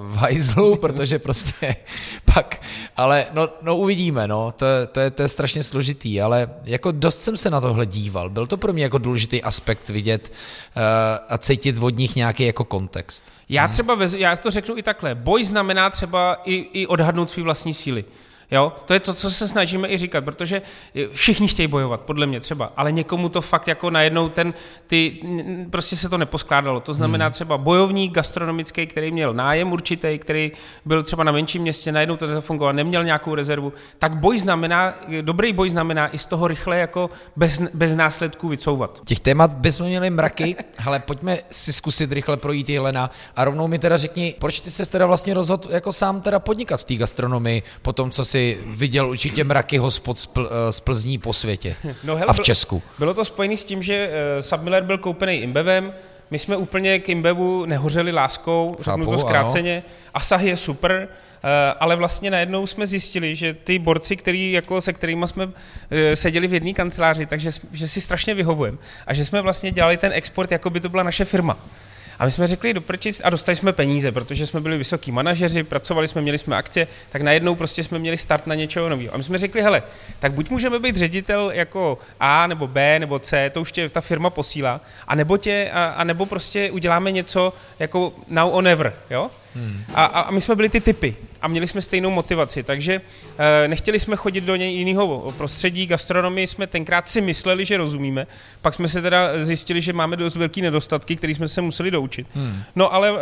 v 0.00 0.16
hajzlu, 0.16 0.76
protože 0.80 1.18
prostě 1.18 1.76
pak, 2.34 2.62
ale 2.96 3.26
no, 3.32 3.48
no 3.62 3.76
uvidíme, 3.76 4.28
no, 4.28 4.52
to, 4.52 4.66
to, 4.92 5.00
je, 5.00 5.10
to 5.10 5.22
je 5.22 5.28
strašně 5.28 5.62
složitý, 5.62 6.20
ale 6.20 6.48
jako 6.64 6.90
dost 6.90 7.22
jsem 7.22 7.36
se 7.36 7.50
na 7.50 7.60
tohle 7.60 7.86
díval. 7.86 8.30
Byl 8.30 8.46
to 8.46 8.56
pro 8.56 8.72
mě 8.72 8.82
jako 8.82 8.98
důležitý 8.98 9.42
aspekt 9.42 9.88
vidět 9.88 10.32
uh, 10.76 10.82
a 11.28 11.38
cítit 11.38 11.78
od 11.80 11.96
nich 11.96 12.16
nějaký 12.16 12.46
jako 12.46 12.64
kontext. 12.64 13.24
Já 13.48 13.62
hmm. 13.62 13.72
třeba, 13.72 13.98
já 14.16 14.36
to 14.36 14.50
řeknu 14.50 14.76
i 14.76 14.82
takhle, 14.82 15.14
boj 15.14 15.44
znamená 15.44 15.90
třeba 15.90 16.34
i, 16.44 16.54
i 16.54 16.86
odhadnout 16.86 17.30
svý 17.30 17.42
vlastní 17.42 17.74
síly. 17.74 18.04
Jo, 18.50 18.72
to 18.86 18.94
je 18.94 19.00
to, 19.00 19.14
co 19.14 19.30
se 19.30 19.48
snažíme 19.48 19.88
i 19.88 19.98
říkat, 19.98 20.24
protože 20.24 20.62
všichni 21.12 21.48
chtějí 21.48 21.66
bojovat, 21.66 22.00
podle 22.00 22.26
mě 22.26 22.40
třeba, 22.40 22.72
ale 22.76 22.92
někomu 22.92 23.28
to 23.28 23.40
fakt 23.40 23.68
jako 23.68 23.90
najednou 23.90 24.28
ten, 24.28 24.54
ty, 24.86 25.18
prostě 25.70 25.96
se 25.96 26.08
to 26.08 26.18
neposkládalo. 26.18 26.80
To 26.80 26.92
znamená 26.92 27.24
hmm. 27.24 27.32
třeba 27.32 27.58
bojovník 27.58 28.12
gastronomický, 28.12 28.86
který 28.86 29.12
měl 29.12 29.34
nájem 29.34 29.72
určitý, 29.72 30.18
který 30.18 30.52
byl 30.84 31.02
třeba 31.02 31.24
na 31.24 31.32
menším 31.32 31.62
městě, 31.62 31.92
najednou 31.92 32.16
to 32.16 32.26
zafungovalo, 32.26 32.72
neměl 32.72 33.04
nějakou 33.04 33.34
rezervu, 33.34 33.72
tak 33.98 34.16
boj 34.16 34.38
znamená, 34.38 34.94
dobrý 35.20 35.52
boj 35.52 35.70
znamená 35.70 36.14
i 36.14 36.18
z 36.18 36.26
toho 36.26 36.48
rychle 36.48 36.78
jako 36.78 37.10
bez, 37.36 37.62
bez 37.74 37.96
následků 37.96 38.48
vycouvat. 38.48 39.00
Těch 39.04 39.20
témat 39.20 39.52
bychom 39.52 39.86
měli 39.86 40.10
mraky, 40.10 40.56
ale 40.86 40.98
pojďme 40.98 41.38
si 41.50 41.72
zkusit 41.72 42.12
rychle 42.12 42.36
projít 42.36 42.68
Jelena 42.68 43.10
a 43.36 43.44
rovnou 43.44 43.68
mi 43.68 43.78
teda 43.78 43.96
řekni, 43.96 44.34
proč 44.38 44.60
ty 44.60 44.70
se 44.70 44.90
teda 44.90 45.06
vlastně 45.06 45.34
rozhodl 45.34 45.72
jako 45.72 45.92
sám 45.92 46.20
teda 46.20 46.38
podnikat 46.38 46.80
v 46.80 46.84
té 46.84 46.94
gastronomii 46.94 47.62
po 47.82 47.92
tom, 47.92 48.10
co 48.10 48.24
si 48.24 48.35
viděl 48.66 49.10
určitě 49.10 49.44
mraky 49.44 49.78
hospod 49.78 50.18
z, 50.18 50.28
Pl- 50.28 50.48
z 50.70 50.80
Plzní 50.80 51.18
po 51.18 51.32
světě 51.32 51.76
no, 52.04 52.16
hele, 52.16 52.26
a 52.28 52.32
v 52.32 52.40
Česku. 52.40 52.82
Bylo 52.98 53.14
to 53.14 53.24
spojené 53.24 53.56
s 53.56 53.64
tím, 53.64 53.82
že 53.82 54.08
uh, 54.08 54.40
Submiller 54.40 54.82
byl 54.82 54.98
koupený 54.98 55.34
Imbevem, 55.34 55.92
my 56.30 56.38
jsme 56.38 56.56
úplně 56.56 56.98
k 56.98 57.08
Imbevu 57.08 57.66
nehořeli 57.66 58.12
láskou, 58.12 58.76
řeknu 58.80 59.06
to 59.06 59.18
zkráceně. 59.18 59.76
Ano. 59.76 60.10
Asah 60.14 60.42
je 60.42 60.56
super, 60.56 61.08
eh, 61.08 61.48
ale 61.80 61.96
vlastně 61.96 62.30
najednou 62.30 62.66
jsme 62.66 62.86
zjistili, 62.86 63.34
že 63.34 63.54
ty 63.54 63.78
borci, 63.78 64.16
který, 64.16 64.52
jako, 64.52 64.80
se 64.80 64.92
kterými 64.92 65.26
jsme 65.26 65.48
eh, 65.90 66.16
seděli 66.16 66.48
v 66.48 66.52
jedné 66.52 66.72
kanceláři, 66.72 67.26
takže 67.26 67.50
že 67.72 67.88
si 67.88 68.00
strašně 68.00 68.34
vyhovujeme 68.34 68.78
a 69.06 69.14
že 69.14 69.24
jsme 69.24 69.42
vlastně 69.42 69.70
dělali 69.70 69.96
ten 69.96 70.12
export, 70.12 70.52
jako 70.52 70.70
by 70.70 70.80
to 70.80 70.88
byla 70.88 71.02
naše 71.02 71.24
firma. 71.24 71.58
A 72.18 72.24
my 72.24 72.30
jsme 72.30 72.46
řekli 72.46 72.74
do 72.74 72.80
prčic 72.80 73.20
a 73.24 73.30
dostali 73.30 73.56
jsme 73.56 73.72
peníze, 73.72 74.12
protože 74.12 74.46
jsme 74.46 74.60
byli 74.60 74.78
vysoký 74.78 75.12
manažeři, 75.12 75.62
pracovali 75.62 76.08
jsme, 76.08 76.22
měli 76.22 76.38
jsme 76.38 76.56
akcie, 76.56 76.88
tak 77.10 77.22
najednou 77.22 77.54
prostě 77.54 77.84
jsme 77.84 77.98
měli 77.98 78.16
start 78.16 78.46
na 78.46 78.54
něčeho 78.54 78.88
nového. 78.88 79.14
A 79.14 79.16
my 79.16 79.22
jsme 79.22 79.38
řekli, 79.38 79.62
hele, 79.62 79.82
tak 80.18 80.32
buď 80.32 80.50
můžeme 80.50 80.78
být 80.78 80.96
ředitel 80.96 81.50
jako 81.54 81.98
A 82.20 82.46
nebo 82.46 82.66
B 82.66 82.98
nebo 82.98 83.18
C, 83.18 83.50
to 83.50 83.60
už 83.60 83.72
tě 83.72 83.88
ta 83.88 84.00
firma 84.00 84.30
posílá, 84.30 84.80
a 85.08 85.14
nebo, 85.14 85.36
tě, 85.36 85.70
a, 85.72 85.84
a 85.84 86.04
nebo 86.04 86.26
prostě 86.26 86.70
uděláme 86.70 87.12
něco 87.12 87.52
jako 87.78 88.12
now 88.28 88.54
or 88.54 88.64
never, 88.64 88.94
jo? 89.10 89.30
Hmm. 89.54 89.84
A, 89.94 90.04
a 90.04 90.30
my 90.30 90.40
jsme 90.40 90.54
byli 90.54 90.68
ty 90.68 90.80
typy 90.80 91.16
a 91.42 91.48
měli 91.48 91.66
jsme 91.66 91.82
stejnou 91.82 92.10
motivaci, 92.10 92.62
takže 92.62 93.00
e, 93.38 93.68
nechtěli 93.68 93.98
jsme 93.98 94.16
chodit 94.16 94.40
do 94.40 94.56
něj 94.56 94.74
jiného 94.74 95.34
prostředí, 95.36 95.86
gastronomii 95.86 96.46
jsme 96.46 96.66
tenkrát 96.66 97.08
si 97.08 97.20
mysleli, 97.20 97.64
že 97.64 97.76
rozumíme, 97.76 98.26
pak 98.62 98.74
jsme 98.74 98.88
se 98.88 99.02
teda 99.02 99.44
zjistili, 99.44 99.80
že 99.80 99.92
máme 99.92 100.16
dost 100.16 100.36
velký 100.36 100.62
nedostatky, 100.62 101.16
které 101.16 101.34
jsme 101.34 101.48
se 101.48 101.60
museli 101.60 101.90
doučit. 101.90 102.26
Hmm. 102.34 102.62
No 102.76 102.94
ale 102.94 103.12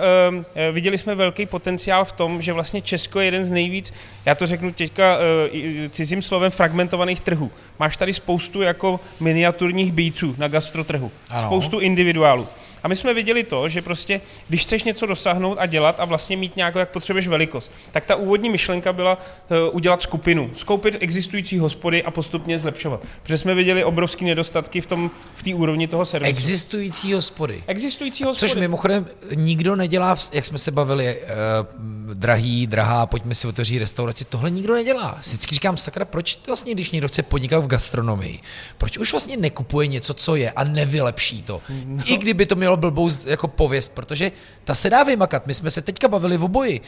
e, 0.54 0.72
viděli 0.72 0.98
jsme 0.98 1.14
velký 1.14 1.46
potenciál 1.46 2.04
v 2.04 2.12
tom, 2.12 2.42
že 2.42 2.52
vlastně 2.52 2.82
Česko 2.82 3.20
je 3.20 3.26
jeden 3.26 3.44
z 3.44 3.50
nejvíc, 3.50 3.92
já 4.26 4.34
to 4.34 4.46
řeknu 4.46 4.72
teďka 4.72 5.18
e, 5.52 5.88
cizím 5.88 6.22
slovem, 6.22 6.50
fragmentovaných 6.50 7.20
trhů. 7.20 7.50
Máš 7.78 7.96
tady 7.96 8.12
spoustu 8.12 8.62
jako 8.62 9.00
miniaturních 9.20 9.92
bíců 9.92 10.34
na 10.38 10.48
gastrotrhu, 10.48 11.10
ano. 11.30 11.46
spoustu 11.46 11.78
individuálů. 11.80 12.48
A 12.84 12.88
my 12.88 12.96
jsme 12.96 13.14
viděli 13.14 13.44
to, 13.44 13.68
že 13.68 13.82
prostě, 13.82 14.20
když 14.48 14.62
chceš 14.62 14.84
něco 14.84 15.06
dosáhnout 15.06 15.58
a 15.58 15.66
dělat 15.66 16.00
a 16.00 16.04
vlastně 16.04 16.36
mít 16.36 16.56
nějakou, 16.56 16.78
jak 16.78 16.88
potřebuješ 16.88 17.28
velikost, 17.28 17.72
tak 17.90 18.04
ta 18.04 18.16
úvodní 18.16 18.50
myšlenka 18.50 18.92
byla 18.92 19.18
uh, 19.18 19.76
udělat 19.76 20.02
skupinu, 20.02 20.50
skoupit 20.54 20.96
existující 21.00 21.58
hospody 21.58 22.02
a 22.02 22.10
postupně 22.10 22.58
zlepšovat. 22.58 23.00
Protože 23.22 23.38
jsme 23.38 23.54
viděli 23.54 23.84
obrovské 23.84 24.24
nedostatky 24.24 24.80
v 24.80 24.86
tom 24.86 25.10
v 25.34 25.42
té 25.42 25.54
úrovni 25.54 25.88
toho 25.88 26.04
servisu. 26.04 26.30
Existující 26.30 27.12
hospody. 27.12 27.64
Existující 27.66 28.24
hospody. 28.24 28.50
Což 28.50 28.60
mimochodem 28.60 29.06
nikdo 29.34 29.76
nedělá, 29.76 30.16
jak 30.32 30.46
jsme 30.46 30.58
se 30.58 30.70
bavili, 30.70 31.16
uh, 31.16 32.14
drahý, 32.14 32.66
drahá, 32.66 33.06
pojďme 33.06 33.34
si 33.34 33.48
otevřít 33.48 33.78
restauraci, 33.78 34.24
tohle 34.24 34.50
nikdo 34.50 34.74
nedělá. 34.74 35.18
Vždycky 35.20 35.54
říkám, 35.54 35.76
sakra, 35.76 36.04
proč 36.04 36.38
vlastně, 36.46 36.74
když 36.74 36.90
někdo 36.90 37.08
chce 37.08 37.22
podnikat 37.22 37.64
v 37.64 37.66
gastronomii, 37.66 38.40
proč 38.78 38.98
už 38.98 39.12
vlastně 39.12 39.36
nekupuje 39.36 39.86
něco, 39.86 40.14
co 40.14 40.36
je 40.36 40.50
a 40.50 40.64
nevylepší 40.64 41.42
to? 41.42 41.60
No. 41.84 42.02
I 42.06 42.16
kdyby 42.16 42.46
to 42.46 42.56
mělo 42.56 42.73
mělo 42.76 42.90
blbou 42.90 43.10
jako 43.26 43.48
pověst, 43.48 43.94
protože 43.94 44.32
ta 44.64 44.74
se 44.74 44.90
dá 44.90 45.02
vymakat. 45.02 45.46
My 45.46 45.54
jsme 45.54 45.70
se 45.70 45.82
teďka 45.82 46.08
bavili 46.08 46.36
v 46.36 46.44
oboji. 46.44 46.80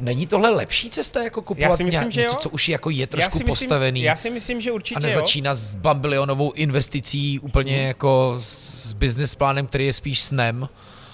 Není 0.00 0.26
tohle 0.26 0.50
lepší 0.50 0.90
cesta 0.90 1.22
jako 1.22 1.42
kupovat 1.42 1.70
já 1.70 1.76
si 1.76 1.84
myslím, 1.84 2.10
že 2.10 2.20
něco, 2.20 2.34
jo. 2.34 2.38
co 2.40 2.48
už 2.48 2.68
jako 2.68 2.90
je 2.90 3.06
trošku 3.06 3.24
já 3.24 3.28
myslím, 3.28 3.46
postavený? 3.46 4.02
Já 4.02 4.16
si 4.16 4.30
myslím, 4.30 4.60
že 4.60 4.72
určitě 4.72 4.96
A 4.96 5.00
nezačíná 5.00 5.50
jo. 5.50 5.56
s 5.56 5.74
bambilionovou 5.74 6.52
investicí 6.52 7.38
úplně 7.38 7.76
hmm. 7.76 7.86
jako 7.86 8.34
s 8.38 8.92
business 8.92 9.34
plánem, 9.34 9.66
který 9.66 9.86
je 9.86 9.92
spíš 9.92 10.20
snem. 10.20 10.68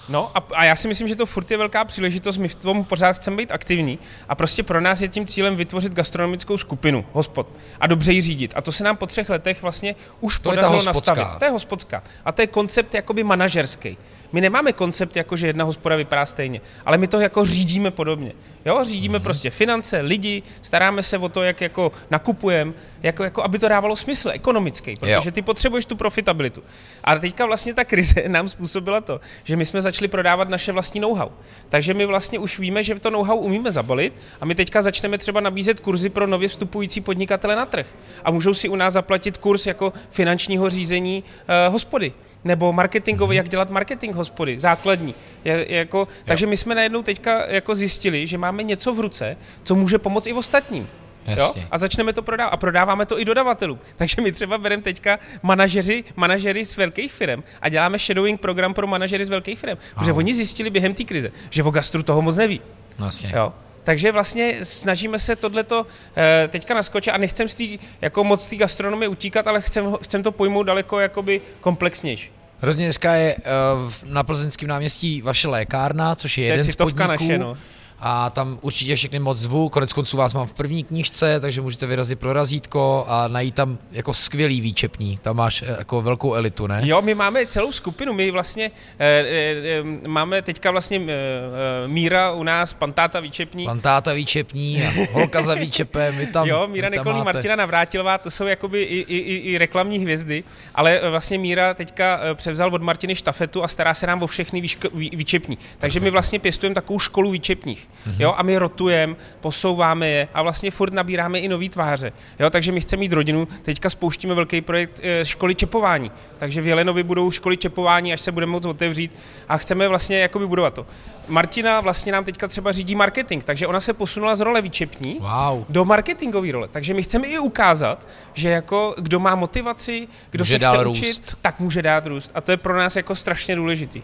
No 0.09 0.31
a, 0.35 0.43
a 0.55 0.63
já 0.63 0.75
si 0.75 0.87
myslím, 0.87 1.07
že 1.07 1.15
to 1.15 1.25
furt 1.25 1.51
je 1.51 1.57
velká 1.57 1.85
příležitost, 1.85 2.37
my 2.37 2.47
v 2.47 2.55
tom 2.55 2.83
pořád 2.83 3.15
chceme 3.15 3.37
být 3.37 3.51
aktivní 3.51 3.99
a 4.29 4.35
prostě 4.35 4.63
pro 4.63 4.81
nás 4.81 5.01
je 5.01 5.07
tím 5.07 5.25
cílem 5.25 5.55
vytvořit 5.55 5.93
gastronomickou 5.93 6.57
skupinu, 6.57 7.05
hospod, 7.13 7.47
a 7.79 7.87
dobře 7.87 8.11
ji 8.11 8.21
řídit. 8.21 8.53
A 8.55 8.61
to 8.61 8.71
se 8.71 8.83
nám 8.83 8.97
po 8.97 9.05
třech 9.05 9.29
letech 9.29 9.61
vlastně 9.61 9.95
už 10.19 10.39
to 10.39 10.49
podařilo 10.49 10.83
nastavit. 10.83 11.27
To 11.39 11.45
je 11.45 11.51
hospodská. 11.51 12.03
A 12.25 12.31
to 12.31 12.41
je 12.41 12.47
koncept 12.47 12.93
jakoby 12.93 13.23
manažerský. 13.23 13.97
My 14.31 14.41
nemáme 14.41 14.73
koncept, 14.73 15.15
jako 15.15 15.35
že 15.35 15.47
jedna 15.47 15.65
hospoda 15.65 15.95
vypadá 15.95 16.25
stejně, 16.25 16.61
ale 16.85 16.97
my 16.97 17.07
to 17.07 17.19
jako 17.19 17.45
řídíme 17.45 17.91
podobně. 17.91 18.31
Jo, 18.65 18.83
řídíme 18.83 19.17
mm-hmm. 19.17 19.23
prostě 19.23 19.49
finance, 19.49 20.01
lidi, 20.01 20.43
staráme 20.61 21.03
se 21.03 21.17
o 21.17 21.29
to, 21.29 21.43
jak 21.43 21.61
jako 21.61 21.91
nakupujeme, 22.09 22.73
jako, 23.03 23.23
jako 23.23 23.43
aby 23.43 23.59
to 23.59 23.67
dávalo 23.67 23.95
smysl 23.95 24.29
ekonomický, 24.33 24.95
protože 24.95 25.11
jo. 25.11 25.31
ty 25.31 25.41
potřebuješ 25.41 25.85
tu 25.85 25.95
profitabilitu. 25.95 26.63
A 27.03 27.15
teďka 27.15 27.45
vlastně 27.45 27.73
ta 27.73 27.83
krize 27.83 28.23
nám 28.27 28.47
způsobila 28.47 29.01
to, 29.01 29.21
že 29.43 29.55
my 29.55 29.65
jsme 29.65 29.81
začali 29.81 29.96
prodávat 30.05 30.49
naše 30.49 30.71
vlastní 30.71 30.99
know-how. 30.99 31.29
Takže 31.69 31.93
my 31.93 32.05
vlastně 32.05 32.39
už 32.39 32.59
víme, 32.59 32.83
že 32.83 32.99
to 32.99 33.09
know-how 33.09 33.37
umíme 33.37 33.71
zabalit 33.71 34.13
a 34.41 34.45
my 34.45 34.55
teďka 34.55 34.81
začneme 34.81 35.17
třeba 35.17 35.41
nabízet 35.41 35.79
kurzy 35.79 36.09
pro 36.09 36.27
nově 36.27 36.47
vstupující 36.47 37.01
podnikatele 37.01 37.55
na 37.55 37.65
trh. 37.65 37.87
A 38.23 38.31
můžou 38.31 38.53
si 38.53 38.69
u 38.69 38.75
nás 38.75 38.93
zaplatit 38.93 39.37
kurz 39.37 39.67
jako 39.67 39.93
finančního 40.09 40.69
řízení 40.69 41.23
uh, 41.23 41.73
hospody 41.73 42.13
nebo 42.43 42.73
marketingový, 42.73 43.33
mm-hmm. 43.33 43.37
jak 43.37 43.49
dělat 43.49 43.69
marketing 43.69 44.15
hospody, 44.15 44.59
základní. 44.59 45.15
Je, 45.45 45.65
jako, 45.69 46.07
takže 46.25 46.47
my 46.47 46.57
jsme 46.57 46.75
najednou 46.75 47.03
teďka 47.03 47.45
jako 47.47 47.75
zjistili, 47.75 48.27
že 48.27 48.37
máme 48.37 48.63
něco 48.63 48.93
v 48.93 48.99
ruce, 48.99 49.37
co 49.63 49.75
může 49.75 49.97
pomoct 49.97 50.27
i 50.27 50.33
ostatním. 50.33 50.89
Jo? 51.27 51.53
A 51.71 51.77
začneme 51.77 52.13
to 52.13 52.21
prodávat. 52.21 52.53
A 52.53 52.57
prodáváme 52.57 53.05
to 53.05 53.19
i 53.19 53.25
dodavatelům. 53.25 53.79
Takže 53.95 54.21
my 54.21 54.31
třeba 54.31 54.57
bereme 54.57 54.83
teďka 54.83 55.19
manažeři, 55.43 56.03
manažery 56.15 56.65
z 56.65 56.77
velkých 56.77 57.13
firm 57.13 57.43
a 57.61 57.69
děláme 57.69 57.97
shadowing 57.97 58.41
program 58.41 58.73
pro 58.73 58.87
manažery 58.87 59.25
z 59.25 59.29
velkých 59.29 59.59
firm. 59.59 59.77
Protože 59.95 60.13
oni 60.13 60.33
zjistili 60.33 60.69
během 60.69 60.93
té 60.93 61.03
krize, 61.03 61.31
že 61.49 61.63
o 61.63 61.71
gastru 61.71 62.03
toho 62.03 62.21
moc 62.21 62.35
neví. 62.35 62.61
Vlastně. 62.97 63.31
Jo? 63.35 63.53
Takže 63.83 64.11
vlastně 64.11 64.65
snažíme 64.65 65.19
se 65.19 65.35
tohleto 65.35 65.85
eh, 66.17 66.47
teďka 66.47 66.73
naskočit 66.73 67.13
a 67.13 67.17
nechcem 67.17 67.47
z 67.47 67.55
tý, 67.55 67.79
jako 68.01 68.23
moc 68.23 68.47
té 68.47 68.55
gastronomie 68.55 69.09
utíkat, 69.09 69.47
ale 69.47 69.61
chcem, 69.61 69.93
chcem 70.01 70.23
to 70.23 70.31
pojmout 70.31 70.63
daleko 70.63 70.99
jakoby 70.99 71.41
komplexnější. 71.61 72.31
Hrozně 72.61 72.85
dneska 72.85 73.13
je 73.13 73.35
uh, 73.35 73.93
na 74.03 74.23
plzeňském 74.23 74.69
náměstí 74.69 75.21
vaše 75.21 75.47
lékárna, 75.47 76.15
což 76.15 76.37
je, 76.37 76.45
je 76.45 76.53
jeden 76.53 76.71
z 76.71 76.75
podniků. 76.75 77.07
Naše, 77.07 77.37
no 77.37 77.57
a 77.99 78.29
tam 78.29 78.59
určitě 78.61 78.95
všechny 78.95 79.19
moc 79.19 79.37
zvu. 79.37 79.69
Konec 79.69 79.93
konců 79.93 80.17
vás 80.17 80.33
mám 80.33 80.47
v 80.47 80.53
první 80.53 80.83
knížce, 80.83 81.39
takže 81.39 81.61
můžete 81.61 81.85
vyrazit 81.85 82.19
pro 82.19 82.33
razítko 82.33 83.05
a 83.07 83.27
najít 83.27 83.55
tam 83.55 83.77
jako 83.91 84.13
skvělý 84.13 84.61
výčepní. 84.61 85.17
Tam 85.21 85.35
máš 85.35 85.61
eh, 85.61 85.75
jako 85.77 86.01
velkou 86.01 86.33
elitu, 86.33 86.67
ne? 86.67 86.81
Jo, 86.83 87.01
my 87.01 87.15
máme 87.15 87.45
celou 87.45 87.71
skupinu. 87.71 88.13
My 88.13 88.31
vlastně 88.31 88.71
e, 88.99 89.07
e, 89.07 89.83
máme 90.07 90.41
teďka 90.41 90.71
vlastně 90.71 90.97
e, 90.97 91.87
Míra 91.87 92.31
u 92.31 92.43
nás, 92.43 92.73
Pantáta 92.73 93.19
výčepní. 93.19 93.65
Pantáta 93.65 94.13
výčepní 94.13 94.83
a 94.83 94.91
holka 95.11 95.41
za 95.41 95.55
výčepem. 95.55 96.15
My 96.15 96.27
tam, 96.27 96.47
jo, 96.47 96.67
Míra 96.67 96.89
Nekolní, 96.89 97.21
Martina 97.21 97.55
Navrátilová, 97.55 98.17
to 98.17 98.31
jsou 98.31 98.45
jakoby 98.45 98.83
i, 98.83 98.99
i, 98.99 99.17
i, 99.17 99.35
i 99.35 99.57
reklamní 99.57 99.99
hvězdy, 99.99 100.43
ale 100.75 101.01
vlastně 101.09 101.37
Míra 101.37 101.73
teďka 101.73 102.19
převzal 102.33 102.75
od 102.75 102.81
Martiny 102.81 103.15
štafetu 103.15 103.63
a 103.63 103.67
stará 103.67 103.93
se 103.93 104.07
nám 104.07 104.23
o 104.23 104.27
všechny 104.27 104.61
výško, 104.61 104.87
vý, 104.93 105.09
výčepní. 105.13 105.57
Takže 105.77 105.99
my 105.99 106.09
vlastně 106.09 106.39
pěstujeme 106.39 106.75
takovou 106.75 106.99
školu 106.99 107.31
výčepních 107.31 107.86
mm-hmm. 108.07 108.15
jo, 108.19 108.33
a 108.37 108.43
my 108.43 108.57
rotujeme, 108.57 109.15
posouváme 109.39 110.07
je 110.07 110.27
a 110.33 110.41
vlastně 110.41 110.71
furt 110.71 110.93
nabíráme 110.93 111.39
i 111.39 111.47
nový 111.47 111.69
tváře, 111.69 112.11
jo, 112.39 112.49
takže 112.49 112.71
my 112.71 112.81
chceme 112.81 112.99
mít 112.99 113.13
rodinu, 113.13 113.47
teďka 113.61 113.89
spouštíme 113.89 114.33
velký 114.33 114.61
projekt 114.61 114.99
e, 115.03 115.25
školy 115.25 115.55
čepování, 115.55 116.11
takže 116.37 116.61
v 116.61 116.67
Jelenovi 116.67 117.03
budou 117.03 117.31
školy 117.31 117.57
čepování, 117.57 118.13
až 118.13 118.21
se 118.21 118.31
budeme 118.31 118.51
moct 118.51 118.65
otevřít 118.65 119.11
a 119.49 119.57
chceme 119.57 119.87
vlastně 119.87 120.19
jakoby 120.19 120.47
budovat 120.47 120.73
to. 120.73 120.85
Martina 121.27 121.81
vlastně 121.81 122.11
nám 122.11 122.23
teďka 122.23 122.47
třeba 122.47 122.71
řídí 122.71 122.95
marketing, 122.95 123.43
takže 123.43 123.67
ona 123.67 123.79
se 123.79 123.93
posunula 123.93 124.35
z 124.35 124.39
role 124.39 124.61
výčepní 124.61 125.19
wow. 125.19 125.65
do 125.69 125.85
marketingové 125.85 126.51
role, 126.51 126.67
takže 126.71 126.93
my 126.93 127.03
chceme 127.03 127.27
i 127.27 127.39
ukázat, 127.39 128.07
že 128.33 128.49
jako 128.49 128.95
kdo 128.97 129.19
má 129.19 129.35
motivaci, 129.35 130.07
kdo 130.31 130.41
může 130.41 130.59
se 130.59 130.67
chce 130.67 130.83
růst. 130.83 130.99
učit, 130.99 131.37
tak 131.41 131.59
může 131.59 131.81
dát 131.81 132.05
růst 132.05 132.31
a 132.33 132.41
to 132.41 132.51
je 132.51 132.57
pro 132.57 132.77
nás 132.77 132.95
jako 132.95 133.15
strašně 133.15 133.55
důležitý. 133.55 134.01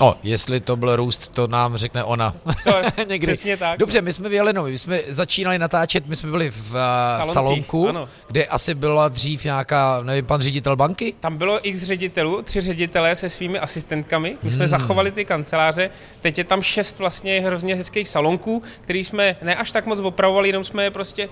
O, 0.00 0.16
jestli 0.22 0.60
to 0.60 0.76
byl 0.76 0.96
růst, 0.96 1.28
to 1.28 1.46
nám 1.46 1.76
řekne 1.76 2.04
ona. 2.04 2.34
To, 2.64 2.74
Přesně 3.20 3.56
tak. 3.56 3.78
Dobře, 3.78 4.02
my 4.02 4.12
jsme 4.12 4.28
v 4.28 4.32
Jelenovi, 4.32 4.70
my 4.70 4.78
jsme 4.78 5.00
začínali 5.08 5.58
natáčet, 5.58 6.06
my 6.06 6.16
jsme 6.16 6.30
byli 6.30 6.50
v 6.50 6.74
uh, 6.74 7.32
salonku, 7.32 7.88
ano. 7.88 8.08
kde 8.26 8.46
asi 8.46 8.74
byla 8.74 9.08
dřív 9.08 9.44
nějaká, 9.44 10.00
nevím, 10.02 10.24
pan 10.26 10.40
ředitel 10.40 10.76
banky? 10.76 11.14
Tam 11.20 11.36
bylo 11.36 11.68
x 11.68 11.82
ředitelů, 11.82 12.42
tři 12.42 12.60
ředitelé 12.60 13.14
se 13.14 13.28
svými 13.28 13.58
asistentkami. 13.58 14.36
My 14.42 14.50
jsme 14.50 14.64
hmm. 14.64 14.70
zachovali 14.70 15.10
ty 15.10 15.24
kanceláře. 15.24 15.90
Teď 16.20 16.38
je 16.38 16.44
tam 16.44 16.62
šest 16.62 16.98
vlastně 16.98 17.40
hrozně 17.40 17.74
hezkých 17.74 18.08
salonků, 18.08 18.62
který 18.80 19.04
jsme 19.04 19.36
ne 19.42 19.56
až 19.56 19.70
tak 19.70 19.86
moc 19.86 19.98
opravovali, 19.98 20.48
jenom 20.48 20.64
jsme 20.64 20.84
je 20.84 20.90
prostě 20.90 21.28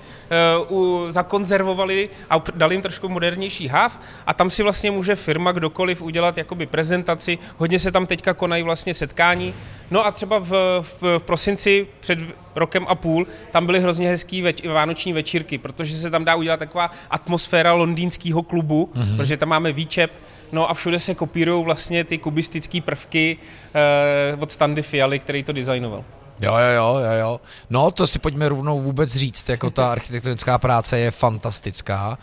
uh, 0.69 0.79
u, 0.79 1.11
zakonzervovali 1.11 2.09
a 2.31 2.43
dali 2.55 2.75
jim 2.75 2.83
trošku 2.83 3.09
modernější 3.09 3.69
háv. 3.69 4.01
A 4.27 4.35
tam 4.35 4.51
si 4.51 4.62
vlastně 4.62 4.91
může 4.91 5.17
firma 5.17 5.53
kdokoliv 5.53 6.03
udělat 6.03 6.39
jakoby 6.39 6.67
prezentaci. 6.67 7.39
Hodně 7.59 7.79
se 7.79 7.93
tam 7.93 8.07
teďka 8.07 8.35
konají 8.55 8.62
vlastně 8.62 8.94
setkání. 8.94 9.55
No 9.90 10.07
a 10.07 10.11
třeba 10.11 10.38
v, 10.38 10.50
v, 10.80 11.02
v 11.18 11.22
prosinci 11.22 11.86
před 12.00 12.18
rokem 12.55 12.86
a 12.88 12.94
půl 12.94 13.26
tam 13.52 13.66
byly 13.66 13.80
hrozně 13.80 14.09
hezký 14.09 14.42
več, 14.42 14.66
vánoční 14.66 15.12
večírky, 15.12 15.59
protože 15.59 15.96
se 15.96 16.11
tam 16.11 16.24
dá 16.24 16.34
udělat 16.34 16.57
taková 16.57 16.90
atmosféra 17.11 17.72
londýnského 17.72 18.42
klubu, 18.42 18.90
mm-hmm. 18.94 19.16
protože 19.16 19.36
tam 19.36 19.48
máme 19.48 19.72
výčep, 19.72 20.11
no 20.52 20.70
a 20.70 20.74
všude 20.74 20.98
se 20.98 21.14
kopírují 21.14 21.64
vlastně 21.64 22.05
ty 22.05 22.18
kubistické 22.18 22.80
prvky 22.80 23.36
eh, 23.74 24.36
od 24.40 24.52
Standy 24.52 24.82
Fialy, 24.82 25.18
který 25.18 25.42
to 25.42 25.52
designoval. 25.52 26.05
Jo, 26.40 26.55
jo, 26.57 26.70
jo, 26.76 26.98
jo, 26.98 27.12
jo. 27.20 27.40
No, 27.70 27.90
to 27.90 28.07
si 28.07 28.18
pojďme 28.18 28.48
rovnou 28.48 28.80
vůbec 28.80 29.16
říct, 29.16 29.48
jako 29.48 29.70
ta 29.70 29.92
architektonická 29.96 30.59
práce 30.59 30.98
je 30.98 31.11
fantastická. 31.11 32.18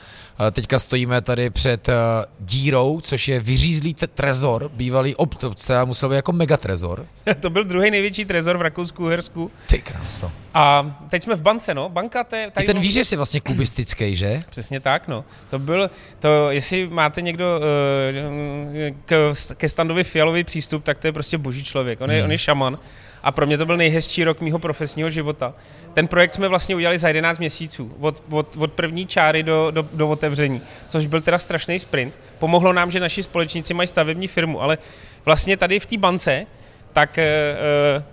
Eh, 0.47 0.51
teďka 0.51 0.79
stojíme 0.79 1.21
tady 1.21 1.49
před 1.49 1.87
uh, 1.87 1.93
dírou, 2.39 3.01
což 3.01 3.27
je 3.27 3.39
vyřízlý 3.39 3.93
trezor, 3.93 4.71
bývalý 4.73 5.15
obtovce 5.15 5.77
a 5.77 5.85
musel 5.85 6.09
být 6.09 6.15
jako 6.15 6.31
megatrezor. 6.31 7.05
to 7.39 7.49
byl 7.49 7.63
druhý 7.63 7.91
největší 7.91 8.25
trezor 8.25 8.57
v 8.57 8.61
Rakousku-Uhersku. 8.61 9.51
Ty 9.67 9.81
kráso. 9.81 10.31
A 10.53 10.95
teď 11.09 11.23
jsme 11.23 11.35
v 11.35 11.41
bance, 11.41 11.73
no. 11.73 11.89
Banka 11.89 12.23
te, 12.23 12.51
tady 12.51 12.63
I 12.63 12.67
ten 12.67 12.79
výřez 12.79 13.11
je 13.11 13.17
vlastně 13.17 13.41
kubistický, 13.41 14.15
že? 14.15 14.39
Přesně 14.49 14.79
tak, 14.79 15.07
no. 15.07 15.25
To 15.49 15.59
byl, 15.59 15.91
to, 16.19 16.51
jestli 16.51 16.89
máte 16.89 17.21
někdo 17.21 17.59
uh, 17.59 18.95
k, 19.05 19.33
ke 19.57 19.69
standovi 19.69 20.03
fialový 20.03 20.43
přístup, 20.43 20.83
tak 20.83 20.97
to 20.97 21.07
je 21.07 21.13
prostě 21.13 21.37
boží 21.37 21.63
člověk. 21.63 22.01
On 22.01 22.11
je, 22.11 22.17
hmm. 22.17 22.25
on 22.25 22.31
je 22.31 22.37
šaman 22.37 22.79
a 23.23 23.31
pro 23.31 23.45
mě 23.45 23.57
to 23.57 23.65
byl 23.65 23.77
nejhezčí 23.77 24.23
rok 24.23 24.41
mého 24.41 24.59
profesního 24.59 25.09
života. 25.09 25.53
Ten 25.93 26.07
projekt 26.07 26.33
jsme 26.33 26.47
vlastně 26.47 26.75
udělali 26.75 26.99
za 26.99 27.07
11 27.07 27.39
měsíců, 27.39 27.91
od, 27.99 28.23
od, 28.29 28.55
od 28.57 28.71
první 28.71 29.07
čáry 29.07 29.43
do, 29.43 29.71
do, 29.71 29.87
do 29.93 30.09
otevření, 30.09 30.61
což 30.87 31.05
byl 31.05 31.21
teda 31.21 31.37
strašný 31.37 31.79
sprint. 31.79 32.13
Pomohlo 32.39 32.73
nám, 32.73 32.91
že 32.91 32.99
naši 32.99 33.23
společníci 33.23 33.73
mají 33.73 33.87
stavební 33.87 34.27
firmu, 34.27 34.61
ale 34.61 34.77
vlastně 35.25 35.57
tady 35.57 35.79
v 35.79 35.85
té 35.85 35.97
bance 35.97 36.45
tak 36.93 37.17
e, 37.17 37.55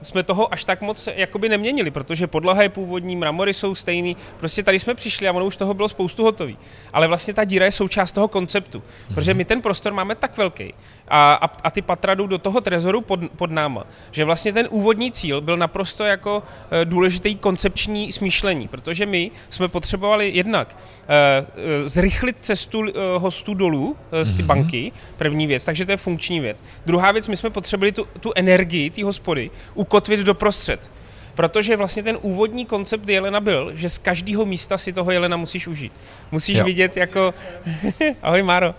jsme 0.03 0.22
toho 0.22 0.53
až 0.53 0.64
tak 0.64 0.81
moc 0.81 1.09
jakoby 1.14 1.49
neměnili, 1.49 1.91
protože 1.91 2.26
podlaha 2.26 2.62
je 2.62 2.68
původní, 2.68 3.16
mramory 3.16 3.55
jsou 3.55 3.74
stejný, 3.74 4.16
prostě 4.39 4.62
tady 4.62 4.79
jsme 4.79 4.95
přišli 4.95 5.29
a 5.29 5.33
ono 5.33 5.47
už 5.47 5.57
toho 5.57 5.74
bylo 5.74 5.89
spoustu 5.89 6.24
hotový. 6.24 6.59
Ale 6.93 7.09
vlastně 7.09 7.35
ta 7.35 7.45
díra 7.45 7.64
je 7.64 7.70
součást 7.70 8.12
toho 8.12 8.29
konceptu, 8.29 8.79
mm-hmm. 8.79 9.14
protože 9.14 9.35
my 9.35 9.45
ten 9.45 9.62
prostor 9.62 9.93
máme 9.93 10.14
tak 10.14 10.37
velký 10.37 10.74
a, 11.09 11.35
a, 11.35 11.51
a 11.64 11.70
ty 11.70 11.83
patra 11.83 12.14
jdou 12.14 12.26
do 12.26 12.39
toho 12.39 12.61
trezoru 12.61 13.01
pod, 13.01 13.20
pod 13.37 13.51
náma, 13.51 13.85
že 14.11 14.24
vlastně 14.24 14.53
ten 14.53 14.66
úvodní 14.70 15.12
cíl 15.12 15.41
byl 15.41 15.57
naprosto 15.57 16.05
jako 16.05 16.43
e, 16.70 16.85
důležitý 16.85 17.37
koncepční 17.37 18.12
smýšlení, 18.12 18.68
protože 18.68 19.07
my 19.07 19.31
jsme 19.51 19.68
potřebovali 19.68 20.31
jednak 20.35 20.76
e, 21.09 21.89
zrychlit 21.89 22.37
cestu 22.39 22.85
e, 22.87 22.93
hostů 23.18 23.55
dolů 23.55 23.97
e, 24.12 24.24
z 24.24 24.35
ty 24.35 24.43
mm-hmm. 24.43 24.47
banky, 24.47 24.93
první 25.16 25.47
věc, 25.47 25.64
takže 25.64 25.87
to 25.87 25.91
je 25.91 25.97
funkční 25.97 26.41
věc. 26.41 26.62
Druhá 26.87 27.12
věc, 27.12 27.29
my 27.29 27.37
jsme 27.37 27.51
potřebovali 27.51 27.93
tu, 27.93 28.07
tu 28.20 28.33
energii 28.35 28.67
energii 28.68 28.90
té 28.90 29.04
hospody 29.04 29.50
ukotvit 29.74 30.20
doprostřed. 30.20 30.90
Protože 31.34 31.76
vlastně 31.76 32.02
ten 32.02 32.18
úvodní 32.22 32.66
koncept 32.66 33.08
jelena 33.08 33.40
byl, 33.40 33.70
že 33.74 33.90
z 33.90 33.98
každého 33.98 34.44
místa 34.44 34.78
si 34.78 34.92
toho 34.92 35.10
jelena 35.10 35.36
musíš 35.36 35.68
užít. 35.68 35.92
Musíš 36.30 36.58
jo. 36.58 36.64
vidět 36.64 36.96
jako... 36.96 37.34
Ahoj 38.22 38.42
Máro. 38.42 38.74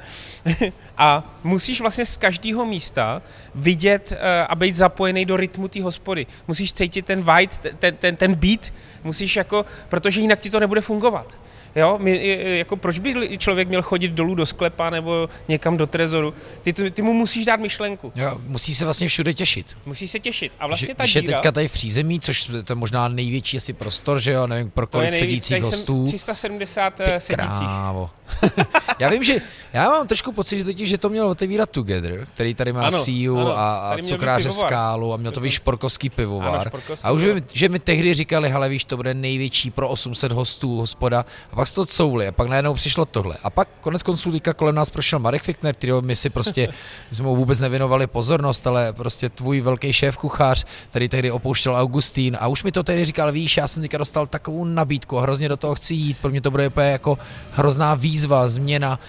a 0.97 1.23
musíš 1.43 1.81
vlastně 1.81 2.05
z 2.05 2.17
každého 2.17 2.65
místa 2.65 3.21
vidět 3.55 4.11
uh, 4.11 4.17
a 4.49 4.55
být 4.55 4.75
zapojený 4.75 5.25
do 5.25 5.37
rytmu 5.37 5.67
té 5.67 5.81
hospody. 5.81 6.27
Musíš 6.47 6.73
cítit 6.73 7.05
ten 7.05 7.19
vibe, 7.19 7.55
ten, 7.79 7.95
ten, 7.95 8.15
ten 8.15 8.35
beat, 8.35 8.73
musíš 9.03 9.35
jako, 9.35 9.65
protože 9.89 10.19
jinak 10.21 10.39
ti 10.39 10.49
to 10.49 10.59
nebude 10.59 10.81
fungovat. 10.81 11.37
Jo, 11.75 11.97
my, 12.01 12.37
jako 12.57 12.75
proč 12.75 12.99
by 12.99 13.37
člověk 13.37 13.67
měl 13.67 13.81
chodit 13.81 14.11
dolů 14.11 14.35
do 14.35 14.45
sklepa 14.45 14.89
nebo 14.89 15.29
někam 15.47 15.77
do 15.77 15.87
trezoru? 15.87 16.33
Ty, 16.61 16.73
ty, 16.73 16.91
ty 16.91 17.01
mu 17.01 17.13
musíš 17.13 17.45
dát 17.45 17.59
myšlenku. 17.59 18.11
Jo, 18.15 18.37
musí 18.47 18.75
se 18.75 18.85
vlastně 18.85 19.07
všude 19.07 19.33
těšit. 19.33 19.77
Musí 19.85 20.07
se 20.07 20.19
těšit. 20.19 20.51
A 20.59 20.67
vlastně 20.67 20.95
ta 20.95 21.03
Když 21.03 21.13
díra, 21.13 21.23
je 21.23 21.35
teďka 21.35 21.51
tady 21.51 21.67
v 21.67 21.71
přízemí, 21.71 22.19
což 22.19 22.45
to 22.45 22.73
je 22.73 22.75
možná 22.75 23.07
největší 23.07 23.57
asi 23.57 23.73
prostor, 23.73 24.19
že 24.19 24.31
jo, 24.31 24.47
nevím, 24.47 24.71
pro 24.71 24.87
kolik 24.87 25.11
nejvíc, 25.11 25.19
sedících 25.19 25.63
hostů. 25.63 26.05
370 26.05 26.93
ty 26.93 27.03
sedících. 27.17 27.59
Krávo. 27.59 28.09
já 28.99 29.09
vím, 29.09 29.23
že 29.23 29.41
já 29.73 29.89
mám 29.89 30.07
trošku 30.07 30.31
pocit, 30.31 30.57
že 30.57 30.63
totiž, 30.63 30.89
že 30.89 30.97
to 30.97 31.09
mělo 31.09 31.29
otevírat 31.29 31.69
Together, 31.69 32.27
který 32.33 32.53
tady 32.53 32.73
má 32.73 32.81
ano, 32.81 33.03
CEO 33.03 33.37
ano, 33.37 33.57
a, 33.57 33.77
a 33.77 33.97
cukráře 33.97 34.51
Skálu 34.51 35.13
a 35.13 35.17
měl 35.17 35.31
to 35.31 35.39
být 35.39 35.51
šporkovský 35.51 36.09
pivovar. 36.09 36.53
Ano, 36.53 36.63
šporkovský 36.67 37.05
a 37.05 37.11
už 37.11 37.23
vím, 37.23 37.41
že 37.53 37.69
mi 37.69 37.79
tehdy 37.79 38.13
říkali, 38.13 38.49
hele 38.49 38.69
víš, 38.69 38.83
to 38.83 38.97
bude 38.97 39.13
největší 39.13 39.71
pro 39.71 39.89
800 39.89 40.31
hostů 40.31 40.75
hospoda 40.75 41.25
a 41.51 41.55
pak 41.59 41.67
se 41.67 41.75
to 41.75 41.85
couvli 41.85 42.27
a 42.27 42.31
pak 42.31 42.47
najednou 42.47 42.73
přišlo 42.73 43.05
tohle. 43.05 43.37
A 43.43 43.49
pak 43.49 43.67
konec 43.81 44.03
konců 44.03 44.31
teďka 44.31 44.53
kolem 44.53 44.75
nás 44.75 44.89
prošel 44.89 45.19
Marek 45.19 45.43
Fichtner, 45.43 45.75
který 45.75 45.93
my 46.01 46.15
si 46.15 46.29
prostě, 46.29 46.69
jsme 47.11 47.25
mu 47.25 47.35
vůbec 47.35 47.59
nevěnovali 47.59 48.07
pozornost, 48.07 48.67
ale 48.67 48.93
prostě 48.93 49.29
tvůj 49.29 49.61
velký 49.61 49.93
šéf 49.93 50.17
kuchař, 50.17 50.65
který 50.89 51.09
tehdy 51.09 51.31
opouštěl 51.31 51.75
Augustín. 51.75 52.37
A 52.39 52.47
už 52.47 52.63
mi 52.63 52.71
to 52.71 52.83
tehdy 52.83 53.05
říkal, 53.05 53.31
víš, 53.31 53.57
já 53.57 53.67
jsem 53.67 53.83
teďka 53.83 53.97
dostal 53.97 54.27
takovou 54.27 54.65
nabídku 54.65 55.19
a 55.19 55.21
hrozně 55.21 55.49
do 55.49 55.57
toho 55.57 55.75
chci 55.75 55.93
jít, 55.93 56.17
pro 56.17 56.31
mě 56.31 56.41
to 56.41 56.51
bude 56.51 56.71
jako 56.77 57.17
hrozná 57.51 57.95
výzva, 57.95 58.47
změna. 58.47 58.99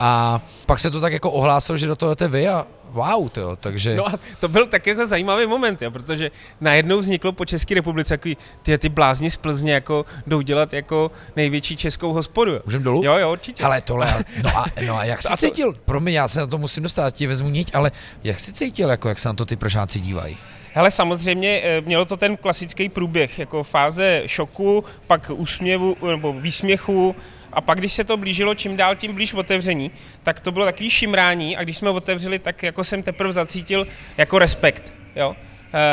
A 0.00 0.40
pak 0.66 0.78
se 0.78 0.90
to 0.90 1.00
tak 1.00 1.12
jako 1.12 1.30
ohlásil, 1.30 1.76
že 1.76 1.86
do 1.86 1.96
toho 1.96 2.12
jdete 2.12 2.28
vy 2.28 2.48
a 2.48 2.66
wow, 2.92 3.28
to, 3.28 3.56
takže... 3.56 3.96
No 3.96 4.08
a 4.08 4.12
to 4.40 4.48
byl 4.48 4.66
tak 4.66 4.86
jako 4.86 5.06
zajímavý 5.06 5.46
moment, 5.46 5.82
jo, 5.82 5.90
protože 5.90 6.30
najednou 6.60 6.98
vzniklo 6.98 7.32
po 7.32 7.44
České 7.44 7.74
republice 7.74 8.14
takový, 8.14 8.36
ty, 8.62 8.78
ty 8.78 8.88
blázni 8.88 9.30
z 9.30 9.36
Plzně 9.36 9.72
jako 9.72 10.04
jdou 10.26 10.40
dělat 10.40 10.72
jako 10.72 11.10
největší 11.36 11.76
českou 11.76 12.12
hospodu. 12.12 12.52
Můžeme 12.64 12.84
dolů? 12.84 13.04
Jo, 13.04 13.14
jo, 13.16 13.32
určitě. 13.32 13.64
Ale 13.64 13.80
tohle, 13.80 14.24
no 14.42 14.50
a, 14.58 14.64
no 14.86 14.98
a 14.98 15.04
jak 15.04 15.22
jsi 15.22 15.28
to... 15.28 15.36
cítil? 15.36 15.72
Promiň, 15.84 16.14
já 16.14 16.28
se 16.28 16.40
na 16.40 16.46
to 16.46 16.58
musím 16.58 16.82
dostat, 16.82 17.10
ti 17.14 17.26
vezmu 17.26 17.48
niť, 17.48 17.74
ale 17.74 17.92
jak 18.24 18.40
jsi 18.40 18.52
cítil, 18.52 18.90
jako 18.90 19.08
jak 19.08 19.18
se 19.18 19.28
na 19.28 19.34
to 19.34 19.44
ty 19.46 19.56
prožáci 19.56 20.00
dívají? 20.00 20.38
Hele, 20.72 20.90
samozřejmě 20.90 21.60
eh, 21.64 21.80
mělo 21.80 22.04
to 22.04 22.16
ten 22.16 22.36
klasický 22.36 22.88
průběh, 22.88 23.38
jako 23.38 23.62
fáze 23.62 24.22
šoku, 24.26 24.84
pak 25.06 25.30
úsměvu 25.34 25.96
nebo 26.10 26.32
výsměchu, 26.32 27.16
a 27.52 27.60
pak, 27.60 27.78
když 27.78 27.92
se 27.92 28.04
to 28.04 28.16
blížilo 28.16 28.54
čím 28.54 28.76
dál 28.76 28.96
tím 28.96 29.14
blíž 29.14 29.34
otevření, 29.34 29.90
tak 30.22 30.40
to 30.40 30.52
bylo 30.52 30.64
takový 30.64 30.90
šimrání 30.90 31.56
a 31.56 31.62
když 31.62 31.76
jsme 31.76 31.90
otevřeli, 31.90 32.38
tak 32.38 32.62
jako 32.62 32.84
jsem 32.84 33.02
teprve 33.02 33.32
zacítil 33.32 33.86
jako 34.16 34.38
respekt. 34.38 34.92
Jo? 35.16 35.36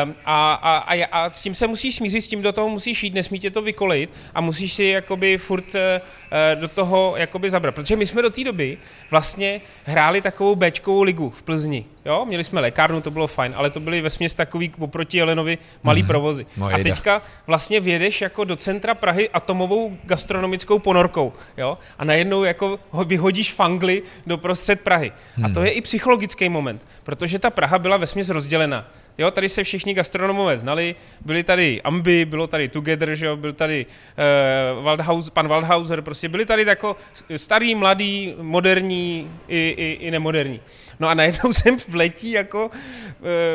Um, 0.03 0.15
a, 0.25 0.53
a, 0.53 0.77
a, 0.77 1.05
a 1.05 1.31
s 1.31 1.43
tím 1.43 1.55
se 1.55 1.67
musíš 1.67 1.95
smířit, 1.95 2.21
s 2.21 2.27
tím 2.27 2.41
do 2.41 2.51
toho 2.51 2.69
musíš 2.69 3.03
jít, 3.03 3.13
nesmí 3.13 3.39
tě 3.39 3.51
to 3.51 3.61
vykolejit 3.61 4.09
a 4.33 4.41
musíš 4.41 4.73
si 4.73 4.83
jakoby 4.83 5.37
furt 5.37 5.75
uh, 5.75 6.61
do 6.61 6.67
toho 6.67 7.13
jakoby 7.17 7.49
zabrat. 7.49 7.75
Protože 7.75 7.95
my 7.95 8.05
jsme 8.05 8.21
do 8.21 8.29
té 8.29 8.43
doby 8.43 8.77
vlastně 9.11 9.61
hráli 9.85 10.21
takovou 10.21 10.55
Bčkovou 10.55 11.03
ligu 11.03 11.29
v 11.29 11.43
Plzni. 11.43 11.85
Jo, 12.07 12.25
měli 12.25 12.43
jsme 12.43 12.61
lékárnu, 12.61 13.01
to 13.01 13.11
bylo 13.11 13.27
fajn, 13.27 13.53
ale 13.55 13.69
to 13.69 13.79
byly 13.79 14.01
ve 14.01 14.09
směs 14.09 14.35
takový 14.35 14.71
oproti 14.79 15.17
Jelenovi 15.17 15.57
malý 15.83 16.01
mm, 16.01 16.07
provozy. 16.07 16.45
No 16.57 16.65
a 16.65 16.77
teďka 16.83 17.21
vlastně 17.47 17.79
vědeš 17.79 18.21
jako 18.21 18.43
do 18.43 18.55
centra 18.55 18.93
Prahy 18.93 19.29
atomovou 19.29 19.97
gastronomickou 20.03 20.79
ponorkou, 20.79 21.33
jo, 21.57 21.77
a 21.99 22.05
najednou 22.05 22.43
jako 22.43 22.79
vyhodíš 23.05 23.53
fangly 23.53 24.03
do 24.27 24.37
prostřed 24.37 24.81
Prahy. 24.81 25.11
Mm. 25.37 25.45
A 25.45 25.49
to 25.49 25.59
mhm. 25.59 25.65
je 25.65 25.71
i 25.71 25.81
psychologický 25.81 26.49
moment, 26.49 26.87
protože 27.03 27.39
ta 27.39 27.49
Praha 27.49 27.79
byla 27.79 27.97
ve 27.97 28.07
směs 28.07 28.29
rozdělena. 28.29 28.87
Jo, 29.17 29.31
tady 29.31 29.49
se 29.49 29.63
všichni 29.63 29.93
gastronomové 29.93 30.57
znali, 30.57 30.95
byli 31.25 31.43
tady 31.43 31.81
Ambi, 31.81 32.25
bylo 32.25 32.47
tady 32.47 32.69
Together, 32.69 33.15
že 33.15 33.25
jo, 33.25 33.35
byl 33.35 33.53
tady 33.53 33.85
uh, 34.77 34.83
Waldhaus, 34.83 35.29
pan 35.29 35.47
Waldhauser, 35.47 36.01
prostě 36.01 36.29
byli 36.29 36.45
tady 36.45 36.65
jako 36.65 36.95
starý, 37.35 37.75
mladý, 37.75 38.35
moderní 38.41 39.31
i, 39.47 39.75
i, 39.77 40.07
i 40.07 40.11
nemoderní. 40.11 40.59
No 40.99 41.07
a 41.07 41.13
najednou 41.13 41.53
jsem 41.53 41.77
vletí 41.87 42.31
jako... 42.31 42.71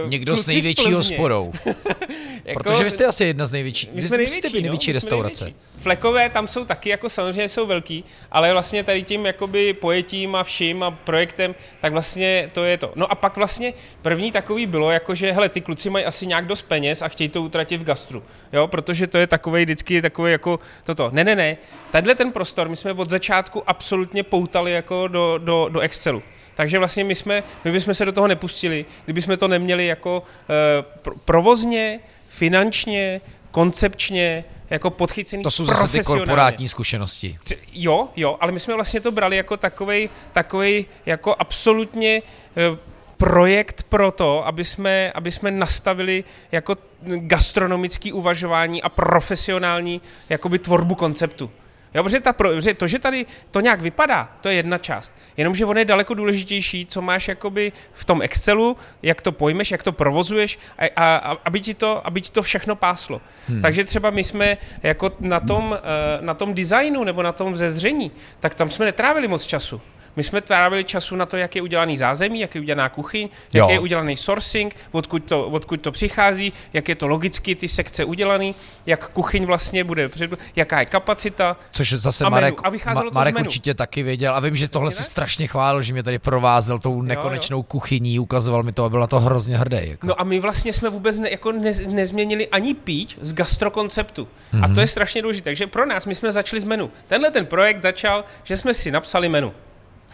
Uh, 0.04 0.10
Někdo 0.10 0.36
s 0.36 0.46
největší 0.46 0.92
hospodou. 0.92 1.52
jako, 2.44 2.62
Protože 2.62 2.84
vy 2.84 2.90
jste 2.90 3.06
asi 3.06 3.24
jedna 3.24 3.46
z 3.46 3.52
největších. 3.52 3.90
My 3.92 4.02
jsme 4.02 4.16
největší, 4.16 4.62
největší 4.62 4.90
no, 4.90 4.94
restaurace. 4.94 5.44
Největší. 5.44 5.66
Flekové 5.78 6.30
tam 6.30 6.48
jsou 6.48 6.64
taky, 6.64 6.90
jako 6.90 7.08
samozřejmě 7.08 7.48
jsou 7.48 7.66
velký, 7.66 8.04
ale 8.30 8.52
vlastně 8.52 8.84
tady 8.84 9.02
tím 9.02 9.26
jakoby 9.26 9.72
pojetím 9.72 10.34
a 10.34 10.44
vším 10.44 10.82
a 10.82 10.90
projektem, 10.90 11.54
tak 11.80 11.92
vlastně 11.92 12.50
to 12.52 12.64
je 12.64 12.78
to. 12.78 12.92
No 12.94 13.12
a 13.12 13.14
pak 13.14 13.36
vlastně 13.36 13.72
první 14.02 14.32
takový 14.32 14.66
bylo, 14.66 14.90
jako 14.90 15.14
že 15.14 15.32
hele, 15.32 15.48
ty 15.48 15.60
kluci 15.60 15.90
mají 15.90 16.04
asi 16.04 16.26
nějak 16.26 16.46
dost 16.46 16.62
peněz 16.62 17.02
a 17.02 17.08
chtějí 17.08 17.28
to 17.28 17.42
utratit 17.42 17.80
v 17.80 17.84
gastru, 17.84 18.22
jo, 18.52 18.66
protože 18.66 19.06
to 19.06 19.18
je 19.18 19.26
takový 19.26 19.64
vždycky 19.64 20.02
takový 20.02 20.32
jako 20.32 20.60
toto. 20.84 21.10
Ne, 21.12 21.24
ne, 21.24 21.36
ne, 21.36 21.56
tenhle 21.90 22.14
ten 22.14 22.32
prostor 22.32 22.68
my 22.68 22.76
jsme 22.76 22.92
od 22.92 23.10
začátku 23.10 23.62
absolutně 23.66 24.22
poutali 24.22 24.72
jako 24.72 25.08
do, 25.08 25.38
do, 25.38 25.68
do 25.72 25.80
Excelu. 25.80 26.22
Takže 26.54 26.78
vlastně 26.78 27.04
my, 27.04 27.14
jsme, 27.14 27.31
my 27.64 27.72
bychom 27.72 27.94
se 27.94 28.04
do 28.04 28.12
toho 28.12 28.28
nepustili, 28.28 28.84
kdybychom 29.04 29.36
to 29.36 29.48
neměli 29.48 29.86
jako 29.86 30.22
uh, 30.22 31.12
provozně, 31.24 32.00
finančně, 32.28 33.20
koncepčně 33.50 34.44
jako 34.70 34.90
podchycený 34.90 35.42
To 35.42 35.50
jsou 35.50 35.64
zase 35.64 35.88
ty 35.88 36.04
korporátní 36.04 36.68
zkušenosti. 36.68 37.38
Jo, 37.72 38.08
jo, 38.16 38.36
ale 38.40 38.52
my 38.52 38.60
jsme 38.60 38.74
vlastně 38.74 39.00
to 39.00 39.10
brali 39.10 39.36
jako 39.36 39.56
takovej, 39.56 40.08
takovej 40.32 40.86
jako 41.06 41.36
absolutně 41.38 42.22
eh, 42.56 42.78
projekt 43.16 43.82
pro 43.82 44.10
to, 44.10 44.46
aby 44.46 44.64
jsme, 44.64 45.12
aby 45.12 45.32
jsme 45.32 45.50
nastavili 45.50 46.24
jako 46.52 46.76
gastronomický 47.02 48.12
uvažování 48.12 48.82
a 48.82 48.88
profesionální 48.88 50.00
jakoby 50.28 50.58
tvorbu 50.58 50.94
konceptu. 50.94 51.50
Jo, 51.94 52.02
protože, 52.02 52.20
ta 52.20 52.32
pro, 52.32 52.48
protože 52.48 52.74
to, 52.74 52.86
že 52.86 52.98
tady 52.98 53.26
to 53.50 53.60
nějak 53.60 53.80
vypadá, 53.80 54.28
to 54.40 54.48
je 54.48 54.54
jedna 54.54 54.78
část. 54.78 55.14
Jenomže 55.36 55.64
ono 55.64 55.78
je 55.78 55.84
daleko 55.84 56.14
důležitější, 56.14 56.86
co 56.86 57.02
máš 57.02 57.28
jakoby 57.28 57.72
v 57.92 58.04
tom 58.04 58.22
Excelu, 58.22 58.76
jak 59.02 59.22
to 59.22 59.32
pojmeš, 59.32 59.70
jak 59.70 59.82
to 59.82 59.92
provozuješ, 59.92 60.58
a, 60.78 60.86
a, 60.96 61.16
a 61.16 61.38
aby, 61.44 61.60
ti 61.60 61.74
to, 61.74 62.06
aby 62.06 62.20
ti 62.20 62.30
to 62.30 62.42
všechno 62.42 62.76
páslo. 62.76 63.20
Hmm. 63.48 63.62
Takže 63.62 63.84
třeba 63.84 64.10
my 64.10 64.24
jsme 64.24 64.56
jako 64.82 65.12
na 65.20 65.40
tom, 65.40 65.78
eh, 65.78 66.22
na 66.22 66.34
tom 66.34 66.54
designu 66.54 67.04
nebo 67.04 67.22
na 67.22 67.32
tom 67.32 67.52
vzezření, 67.52 68.12
tak 68.40 68.54
tam 68.54 68.70
jsme 68.70 68.84
netrávili 68.84 69.28
moc 69.28 69.46
času. 69.46 69.80
My 70.16 70.22
jsme 70.22 70.40
trávili 70.40 70.84
času 70.84 71.16
na 71.16 71.26
to, 71.26 71.36
jak 71.36 71.56
je 71.56 71.62
udělaný 71.62 71.96
zázemí, 71.96 72.40
jak 72.40 72.54
je 72.54 72.60
udělaná 72.60 72.88
kuchyň, 72.88 73.28
jak 73.54 73.60
Jo. 73.60 73.68
je 73.70 73.78
udělaný 73.78 74.16
sourcing, 74.16 74.76
odkud 74.92 75.24
to, 75.24 75.46
odkud 75.48 75.80
to 75.80 75.92
přichází, 75.92 76.52
jak 76.72 76.88
je 76.88 76.94
to 76.94 77.06
logicky 77.06 77.54
ty 77.54 77.68
sekce 77.68 78.04
udělaný, 78.04 78.54
jak 78.86 79.08
kuchyň 79.08 79.44
vlastně 79.44 79.84
bude, 79.84 80.10
jaká 80.56 80.80
je 80.80 80.86
kapacita. 80.86 81.56
Což 81.72 81.92
zase 81.92 82.24
A 82.24 82.28
menu. 82.28 82.40
Marek, 82.40 82.60
A 82.64 82.70
vycházelo 82.70 83.04
Ma- 83.06 83.08
to 83.08 83.14
z 83.14 83.14
Marek 83.14 83.38
určitě 83.38 83.74
taky 83.74 84.02
věděl 84.02 84.34
a 84.34 84.40
vím, 84.40 84.56
že 84.56 84.68
tohle 84.68 84.90
si 84.90 85.02
strašně 85.02 85.46
chválil, 85.46 85.82
že 85.82 85.92
mě 85.92 86.02
tady 86.02 86.18
provázel 86.18 86.78
tou 86.78 87.02
nekonečnou 87.02 87.62
kuchyní, 87.62 88.18
ukazoval 88.18 88.62
mi 88.62 88.72
to 88.72 88.84
a 88.84 88.88
byl 88.88 89.00
na 89.00 89.06
to 89.06 89.20
hrozně 89.20 89.56
hrdý. 89.58 89.76
Jako. 89.80 90.06
No 90.06 90.20
a 90.20 90.24
my 90.24 90.40
vlastně 90.40 90.72
jsme 90.72 90.90
vůbec 90.90 91.18
ne, 91.18 91.30
jako 91.30 91.52
ne, 91.52 91.70
nezměnili 91.88 92.48
ani 92.48 92.74
píč 92.74 93.16
z 93.20 93.34
gastrokonceptu. 93.34 94.24
Mm-hmm. 94.24 94.28
Mhm. 94.52 94.64
A 94.64 94.74
to 94.74 94.80
je 94.80 94.86
strašně 94.86 95.22
důležité. 95.22 95.44
Takže 95.44 95.66
pro 95.66 95.86
nás, 95.86 96.06
my 96.06 96.14
jsme 96.14 96.32
začali 96.32 96.60
s 96.60 96.64
menu. 96.64 96.90
Tenhle 97.08 97.30
ten 97.30 97.46
projekt 97.46 97.82
začal, 97.82 98.24
že 98.44 98.56
jsme 98.56 98.74
si 98.74 98.90
napsali 98.90 99.28
menu. 99.28 99.52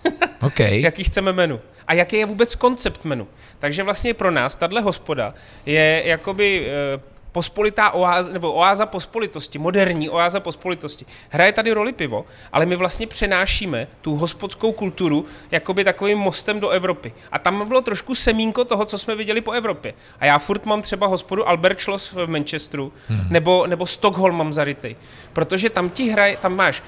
OK. 0.42 0.60
jaký 0.60 1.04
chceme 1.04 1.32
menu 1.32 1.60
a 1.86 1.94
jaký 1.94 2.16
je 2.16 2.26
vůbec 2.26 2.54
koncept 2.54 3.04
menu. 3.04 3.28
Takže 3.58 3.82
vlastně 3.82 4.14
pro 4.14 4.30
nás 4.30 4.56
tahle 4.56 4.80
hospoda 4.80 5.34
je 5.66 6.02
jakoby 6.06 6.66
eh, 6.66 7.00
pospolitá 7.32 7.90
oáza, 7.90 8.32
nebo 8.32 8.52
oáza 8.52 8.86
pospolitosti, 8.86 9.58
moderní 9.58 10.10
oáza 10.10 10.40
pospolitosti. 10.40 11.06
Hraje 11.30 11.52
tady 11.52 11.72
roli 11.72 11.92
pivo, 11.92 12.26
ale 12.52 12.66
my 12.66 12.76
vlastně 12.76 13.06
přenášíme 13.06 13.86
tu 14.00 14.16
hospodskou 14.16 14.72
kulturu 14.72 15.24
jakoby 15.50 15.84
takovým 15.84 16.18
mostem 16.18 16.60
do 16.60 16.68
Evropy. 16.68 17.12
A 17.32 17.38
tam 17.38 17.68
bylo 17.68 17.80
trošku 17.80 18.14
semínko 18.14 18.64
toho, 18.64 18.84
co 18.84 18.98
jsme 18.98 19.16
viděli 19.16 19.40
po 19.40 19.52
Evropě. 19.52 19.94
A 20.20 20.26
já 20.26 20.38
furt 20.38 20.66
mám 20.66 20.82
třeba 20.82 21.06
hospodu 21.06 21.48
Albert 21.48 21.80
Schloss 21.80 22.12
v 22.12 22.26
Manchesteru, 22.26 22.92
hmm. 23.08 23.26
nebo, 23.30 23.66
nebo 23.66 23.86
Stockholm 23.86 24.36
mám 24.36 24.52
zarytej. 24.52 24.96
Protože 25.32 25.70
tam 25.70 25.90
ti 25.90 26.10
hraje, 26.10 26.36
tam 26.36 26.56
máš 26.56 26.82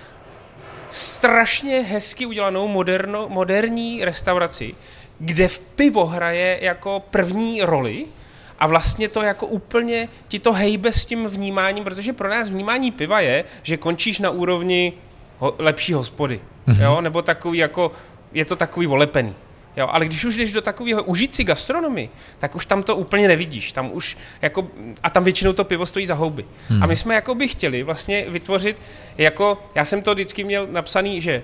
strašně 0.90 1.80
hezky 1.80 2.26
udělanou 2.26 2.68
moderno, 2.68 3.28
moderní 3.28 4.04
restauraci, 4.04 4.74
kde 5.18 5.48
v 5.48 5.58
pivo 5.58 6.06
hraje 6.06 6.58
jako 6.62 7.02
první 7.10 7.62
roli 7.62 8.06
a 8.58 8.66
vlastně 8.66 9.08
to 9.08 9.22
jako 9.22 9.46
úplně 9.46 10.08
ti 10.28 10.38
to 10.38 10.52
hejbe 10.52 10.92
s 10.92 11.06
tím 11.06 11.26
vnímáním, 11.26 11.84
protože 11.84 12.12
pro 12.12 12.28
nás 12.28 12.50
vnímání 12.50 12.90
piva 12.90 13.20
je, 13.20 13.44
že 13.62 13.76
končíš 13.76 14.18
na 14.18 14.30
úrovni 14.30 14.92
ho, 15.38 15.54
lepší 15.58 15.92
hospody, 15.92 16.40
mm-hmm. 16.66 16.84
jo, 16.84 17.00
nebo 17.00 17.22
takový 17.22 17.58
jako, 17.58 17.92
je 18.32 18.44
to 18.44 18.56
takový 18.56 18.86
volepený. 18.86 19.34
Jo, 19.76 19.88
ale 19.90 20.06
když 20.06 20.24
už 20.24 20.36
jdeš 20.36 20.52
do 20.52 20.60
takového 20.60 21.02
užít 21.02 21.34
si 21.34 21.44
gastronomii, 21.44 22.10
tak 22.38 22.54
už 22.54 22.66
tam 22.66 22.82
to 22.82 22.96
úplně 22.96 23.28
nevidíš. 23.28 23.72
Tam 23.72 23.90
už 23.92 24.16
jako, 24.42 24.68
a 25.02 25.10
tam 25.10 25.24
většinou 25.24 25.52
to 25.52 25.64
pivo 25.64 25.86
stojí 25.86 26.06
za 26.06 26.14
houby. 26.14 26.44
Hmm. 26.68 26.82
A 26.82 26.86
my 26.86 26.96
jsme 26.96 27.14
jako 27.14 27.34
by 27.34 27.48
chtěli 27.48 27.82
vlastně 27.82 28.24
vytvořit, 28.28 28.76
jako, 29.18 29.62
já 29.74 29.84
jsem 29.84 30.02
to 30.02 30.14
vždycky 30.14 30.44
měl 30.44 30.66
napsaný, 30.66 31.20
že 31.20 31.36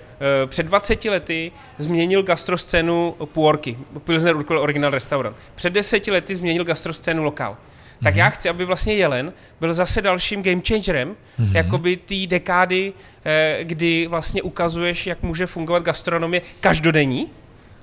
uh, 0.45 0.51
před 0.51 0.67
20 0.67 1.05
lety 1.05 1.53
změnil 1.79 2.23
gastroscénu 2.23 3.15
Puorky, 3.25 3.79
Pilsner 4.05 4.37
Urquell 4.37 4.61
Original 4.61 4.91
Restaurant. 4.91 5.37
Před 5.55 5.73
10 5.73 6.07
lety 6.07 6.35
změnil 6.35 6.65
gastroscénu 6.65 7.25
Lokal. 7.25 7.57
Tak 8.03 8.15
mm-hmm. 8.15 8.19
já 8.19 8.29
chci, 8.29 8.49
aby 8.49 8.65
vlastně 8.65 8.95
Jelen 8.95 9.33
byl 9.61 9.75
zase 9.75 10.03
dalším 10.03 10.43
game 10.43 10.61
changerem, 10.69 11.17
mm-hmm. 11.39 11.57
jakoby 11.57 11.97
té 11.97 12.15
dekády, 12.27 12.93
eh, 13.25 13.59
kdy 13.63 14.07
vlastně 14.07 14.43
ukazuješ, 14.43 15.07
jak 15.07 15.23
může 15.23 15.47
fungovat 15.47 15.83
gastronomie 15.83 16.43
každodenní, 16.61 17.31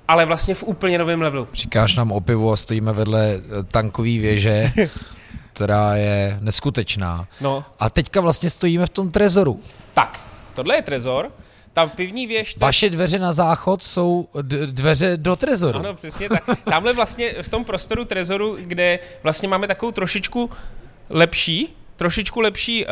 ale 0.08 0.24
vlastně 0.24 0.54
v 0.54 0.62
úplně 0.62 0.98
novém 0.98 1.22
levelu. 1.22 1.48
Říkáš 1.52 1.96
nám 1.96 2.12
o 2.12 2.20
pivu 2.20 2.52
a 2.52 2.56
stojíme 2.56 2.92
vedle 2.92 3.34
eh, 3.36 3.62
tankové 3.62 4.08
věže, 4.18 4.72
která 5.52 5.96
je 5.96 6.38
neskutečná. 6.40 7.28
No, 7.40 7.64
A 7.80 7.90
teďka 7.90 8.20
vlastně 8.20 8.50
stojíme 8.50 8.86
v 8.86 8.88
tom 8.88 9.10
trezoru. 9.10 9.60
tak, 9.94 10.20
tohle 10.54 10.76
je 10.76 10.82
trezor, 10.82 11.30
ta 11.72 11.86
pivní 11.86 12.26
věž... 12.26 12.54
to- 12.54 12.60
Vaše 12.60 12.90
dveře 12.90 13.18
na 13.18 13.32
záchod 13.32 13.82
jsou 13.82 14.28
dveře 14.66 15.16
do 15.16 15.36
trezoru. 15.36 15.78
Ano, 15.78 15.94
přesně 15.94 16.28
tak. 16.28 16.44
Tamhle 16.64 16.92
vlastně 16.92 17.34
v 17.42 17.48
tom 17.48 17.64
prostoru 17.64 18.04
trezoru, 18.04 18.56
kde 18.60 18.98
vlastně 19.22 19.48
máme 19.48 19.66
takovou 19.66 19.92
trošičku 19.92 20.50
lepší, 21.10 21.76
trošičku 21.96 22.40
lepší 22.40 22.86
uh, 22.86 22.90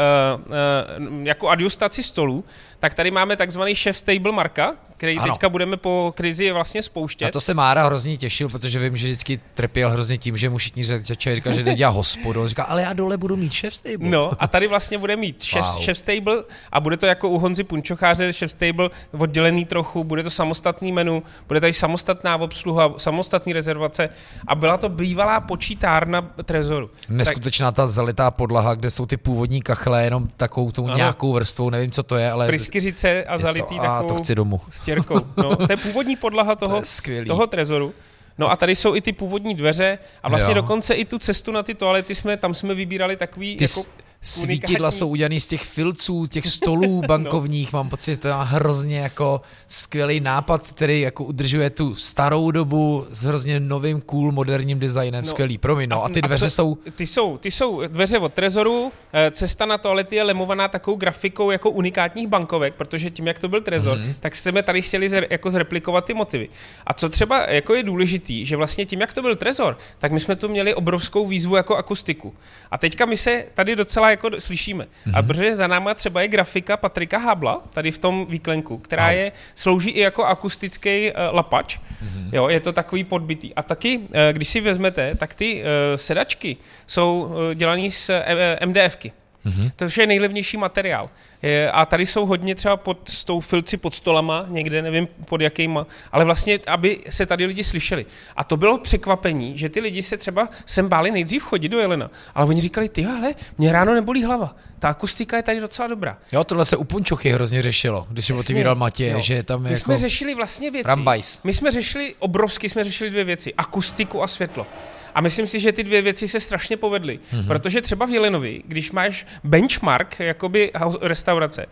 uh, 0.50 1.26
jako 1.26 1.48
adjustaci 1.48 2.02
stolů, 2.02 2.44
tak 2.82 2.94
tady 2.94 3.10
máme 3.10 3.36
takzvaný 3.36 3.74
chef 3.74 4.02
table 4.02 4.32
marka, 4.32 4.74
který 4.96 5.18
Ano. 5.18 5.32
teďka 5.32 5.48
budeme 5.48 5.76
po 5.76 6.12
krizi 6.16 6.52
vlastně 6.52 6.82
spouštět. 6.82 7.26
Na 7.26 7.30
to 7.32 7.40
se 7.40 7.54
Mára 7.54 7.84
hrozně 7.86 8.16
těšil, 8.16 8.48
protože 8.48 8.78
vím, 8.78 8.96
že 8.96 9.06
vždycky 9.06 9.40
trpěl 9.54 9.90
hrozně 9.90 10.18
tím, 10.18 10.36
že 10.36 10.50
mu 10.50 10.56
všichni 10.58 10.84
řečají, 10.84 11.36
říká, 11.36 11.52
že 11.52 11.64
nedělá 11.64 11.90
hospodu. 11.90 12.40
On 12.40 12.48
říká, 12.48 12.62
ale 12.62 12.82
já 12.82 12.92
dole 12.92 13.16
budu 13.16 13.36
mít 13.36 13.54
chef 13.54 13.74
stable. 13.76 14.08
No 14.10 14.30
a 14.38 14.46
tady 14.48 14.66
vlastně 14.68 14.98
bude 14.98 15.16
mít 15.16 15.44
chef, 15.44 15.64
Wow. 15.74 15.84
chef 15.84 15.98
stable 15.98 16.44
a 16.72 16.80
bude 16.80 16.96
to 16.96 17.06
jako 17.06 17.28
u 17.28 17.38
Honzy 17.38 17.64
Punčocháře 17.64 18.32
chef 18.32 18.50
stable 18.50 18.90
oddělený 19.18 19.64
trochu, 19.64 20.04
bude 20.04 20.22
to 20.22 20.30
samostatný 20.30 20.92
menu, 20.92 21.22
bude 21.48 21.60
tady 21.60 21.72
samostatná 21.72 22.36
obsluha, 22.36 22.94
samostatný 22.96 23.52
rezervace 23.52 24.08
a 24.46 24.54
byla 24.54 24.76
to 24.76 24.88
bývalá 24.88 25.40
počítárna 25.40 26.22
Trezoru. 26.44 26.90
Neskutečná 27.08 27.72
ta 27.72 27.86
zalitá 27.88 28.30
podlaha, 28.30 28.74
kde 28.74 28.90
jsou 28.90 29.06
ty 29.06 29.16
původní 29.16 29.62
kachle, 29.62 30.04
jenom 30.04 30.28
takovou 30.36 30.70
tou 30.70 30.86
Ano. 30.86 30.96
nějakou 30.96 31.32
vrstvou, 31.32 31.70
nevím, 31.70 31.90
co 31.90 32.02
to 32.02 32.16
je, 32.16 32.30
ale... 32.30 32.46
Pryskyřice 32.72 33.24
a 33.24 33.32
je 33.32 33.38
zalitý 33.38 33.76
to, 33.76 33.80
a 33.82 33.84
takovou 33.86 34.08
to 34.08 34.22
chci 34.22 34.34
domů. 34.34 34.60
stěrkou. 34.70 35.20
No, 35.36 35.56
to 35.56 35.66
je 35.72 35.76
původní 35.76 36.16
podlaha 36.16 36.54
toho, 36.54 36.84
skvělý. 36.84 37.26
toho 37.26 37.46
trezoru. 37.46 37.94
No 38.38 38.50
a 38.50 38.56
tady 38.56 38.76
jsou 38.76 38.94
i 38.94 39.00
ty 39.00 39.12
původní 39.12 39.54
dveře 39.54 39.98
a 40.22 40.28
vlastně 40.28 40.50
Jo. 40.50 40.54
dokonce 40.54 40.94
i 40.94 41.04
tu 41.04 41.18
cestu 41.18 41.52
na 41.52 41.62
ty 41.62 41.74
toalety 41.74 42.14
jsme, 42.14 42.36
tam 42.36 42.54
jsme 42.54 42.74
vybírali 42.74 43.16
takový 43.16 43.56
Ty 43.56 43.64
jako 43.64 43.80
svítidla 44.22 44.88
unikátní- 44.88 44.98
jsou 44.98 45.08
udělaný 45.08 45.40
z 45.40 45.46
těch 45.48 45.62
filců, 45.62 46.26
těch 46.26 46.46
stolů 46.46 47.02
bankovních, 47.08 47.72
mám 47.72 47.88
pocit, 47.88 48.16
to 48.16 48.28
je 48.28 48.34
hrozně 48.38 48.98
jako 48.98 49.40
skvělý 49.68 50.20
nápad, 50.20 50.66
který 50.72 51.00
jako 51.00 51.24
udržuje 51.24 51.70
tu 51.70 51.94
starou 51.94 52.50
dobu 52.50 53.06
s 53.10 53.22
hrozně 53.24 53.60
novým, 53.60 54.00
cool, 54.00 54.32
moderním 54.32 54.78
designem, 54.78 55.24
No, 55.24 55.30
skvělý, 55.30 55.58
promiň, 55.58 55.88
no, 55.88 56.04
a 56.04 56.08
ty 56.08 56.20
a 56.22 56.26
dveře 56.26 56.44
co- 56.46 56.50
jsou, 56.50 56.78
Ty 56.94 57.06
jsou, 57.06 57.38
ty 57.38 57.50
jsou 57.50 57.82
dveře 57.86 58.18
od 58.18 58.32
Trezoru, 58.34 58.92
eh, 59.12 59.30
cesta 59.30 59.66
na 59.66 59.78
toalety 59.78 60.16
je 60.16 60.22
lemovaná 60.22 60.68
takovou 60.68 60.96
grafikou 60.96 61.50
jako 61.50 61.70
unikátních 61.70 62.26
bankovek, 62.28 62.74
protože 62.74 63.10
tím, 63.10 63.26
jak 63.26 63.38
to 63.38 63.48
byl 63.48 63.60
Trezor, 63.60 63.98
Mhm. 63.98 64.06
mm-hmm. 64.08 64.14
tak 64.20 64.36
jsme 64.36 64.62
tady 64.62 64.82
chtěli 64.82 65.08
zre, 65.08 65.26
jako 65.30 65.50
zreplikovat 65.50 66.04
ty 66.04 66.14
motivy. 66.14 66.48
A 66.86 66.94
co 66.94 67.08
třeba 67.08 67.46
jako 67.50 67.74
je 67.74 67.82
důležitý, 67.82 68.46
že 68.46 68.56
vlastně 68.56 68.86
tím, 68.86 69.00
jak 69.00 69.12
to 69.14 69.22
byl 69.22 69.36
Trezor, 69.36 69.78
tak 69.98 70.12
my 70.12 70.20
jsme 70.20 70.36
tu 70.36 70.48
měli 70.48 70.74
obrovskou 70.74 71.26
výzvu 71.26 71.56
jako 71.56 71.76
akustiku. 71.76 72.34
A 72.70 72.78
teďka 72.78 73.06
my 73.06 73.16
se 73.16 73.44
tady 73.54 73.76
docela 73.76 74.10
jako 74.12 74.40
slyšíme. 74.40 74.84
Mm-hmm. 74.84 75.18
A 75.18 75.22
protože 75.22 75.56
za 75.56 75.66
náma 75.66 75.94
třeba 75.94 76.22
je 76.22 76.28
grafika 76.28 76.76
Patrika 76.76 77.18
Habla, 77.18 77.62
tady 77.70 77.90
v 77.90 77.98
tom 77.98 78.26
výklenku, 78.28 78.78
která 78.78 79.10
je, 79.10 79.32
slouží 79.54 79.90
i 79.90 80.00
jako 80.00 80.24
akustický 80.24 81.10
uh, 81.10 81.16
lapač. 81.36 81.78
Mm-hmm. 81.78 82.28
Jo, 82.32 82.48
je 82.48 82.60
to 82.60 82.72
takový 82.72 83.04
podbitý. 83.04 83.54
A 83.54 83.62
taky, 83.62 83.98
uh, 83.98 84.06
když 84.32 84.48
si 84.48 84.60
vezmete, 84.60 85.14
tak 85.14 85.34
ty 85.34 85.62
uh, 85.62 85.66
sedačky 85.96 86.56
jsou 86.86 87.22
uh, 87.22 87.54
dělané 87.54 87.90
z 87.90 88.10
uh, 88.10 88.68
MDFky. 88.68 89.12
Mm-hmm. 89.46 89.70
To 89.76 90.00
je 90.00 90.06
nejlevnější 90.06 90.56
materiál. 90.56 91.10
Je, 91.42 91.70
a 91.70 91.86
tady 91.86 92.06
jsou 92.06 92.26
hodně 92.26 92.54
třeba 92.54 92.76
pod 92.76 93.08
s 93.08 93.24
tou 93.24 93.40
filci 93.40 93.76
pod 93.76 93.94
stolama, 93.94 94.44
někde 94.48 94.82
nevím 94.82 95.08
pod 95.24 95.40
jakýma, 95.40 95.86
ale 96.12 96.24
vlastně, 96.24 96.58
aby 96.66 97.00
se 97.10 97.26
tady 97.26 97.46
lidi 97.46 97.64
slyšeli. 97.64 98.06
A 98.36 98.44
to 98.44 98.56
bylo 98.56 98.78
překvapení, 98.78 99.58
že 99.58 99.68
ty 99.68 99.80
lidi 99.80 100.02
se 100.02 100.16
třeba 100.16 100.48
sem 100.66 100.88
báli 100.88 101.10
nejdřív 101.10 101.42
chodit 101.42 101.68
do 101.68 101.78
Jelena, 101.78 102.10
ale 102.34 102.46
oni 102.46 102.60
říkali, 102.60 102.88
ty 102.88 103.06
ale 103.06 103.34
mě 103.58 103.72
ráno 103.72 103.94
nebolí 103.94 104.24
hlava. 104.24 104.56
Ta 104.78 104.88
akustika 104.88 105.36
je 105.36 105.42
tady 105.42 105.60
docela 105.60 105.88
dobrá. 105.88 106.18
jo, 106.32 106.44
tohle 106.44 106.64
se 106.64 106.76
u 106.76 106.84
Punčochy 106.84 107.30
hrozně 107.30 107.62
řešilo, 107.62 108.06
když 108.10 108.26
se 108.26 108.34
Přesně, 108.34 108.46
otevíral 108.46 108.74
Matěj, 108.74 109.10
jo. 109.10 109.20
že 109.20 109.34
je 109.34 109.42
tam 109.42 109.62
My 109.62 109.68
jako... 109.70 109.78
jsme 109.80 109.98
řešili 109.98 110.34
vlastně 110.34 110.70
věci. 110.70 110.88
Rambajs. 110.88 111.40
My 111.44 111.52
jsme 111.52 111.70
řešili, 111.70 112.14
obrovsky 112.18 112.68
jsme 112.68 112.84
řešili 112.84 113.10
dvě 113.10 113.24
věci. 113.24 113.54
Akustiku 113.54 114.22
a 114.22 114.26
světlo. 114.26 114.66
A 115.14 115.20
myslím 115.20 115.46
si, 115.46 115.60
že 115.60 115.72
ty 115.72 115.82
dvě 115.82 116.02
věci 116.02 116.28
se 116.28 116.40
strašně 116.40 116.76
povedly. 116.76 117.18
Mhm. 117.32 117.42
Mm-hmm. 117.42 117.46
Protože 117.46 117.80
třeba 117.80 118.06
v 118.06 118.10
Jelenovi, 118.10 118.62
když 118.66 118.92
máš 118.92 119.26
benchmark 119.44 120.20
jakoby 120.20 120.70
hau- 120.74 120.98
restaurace, 121.38 121.66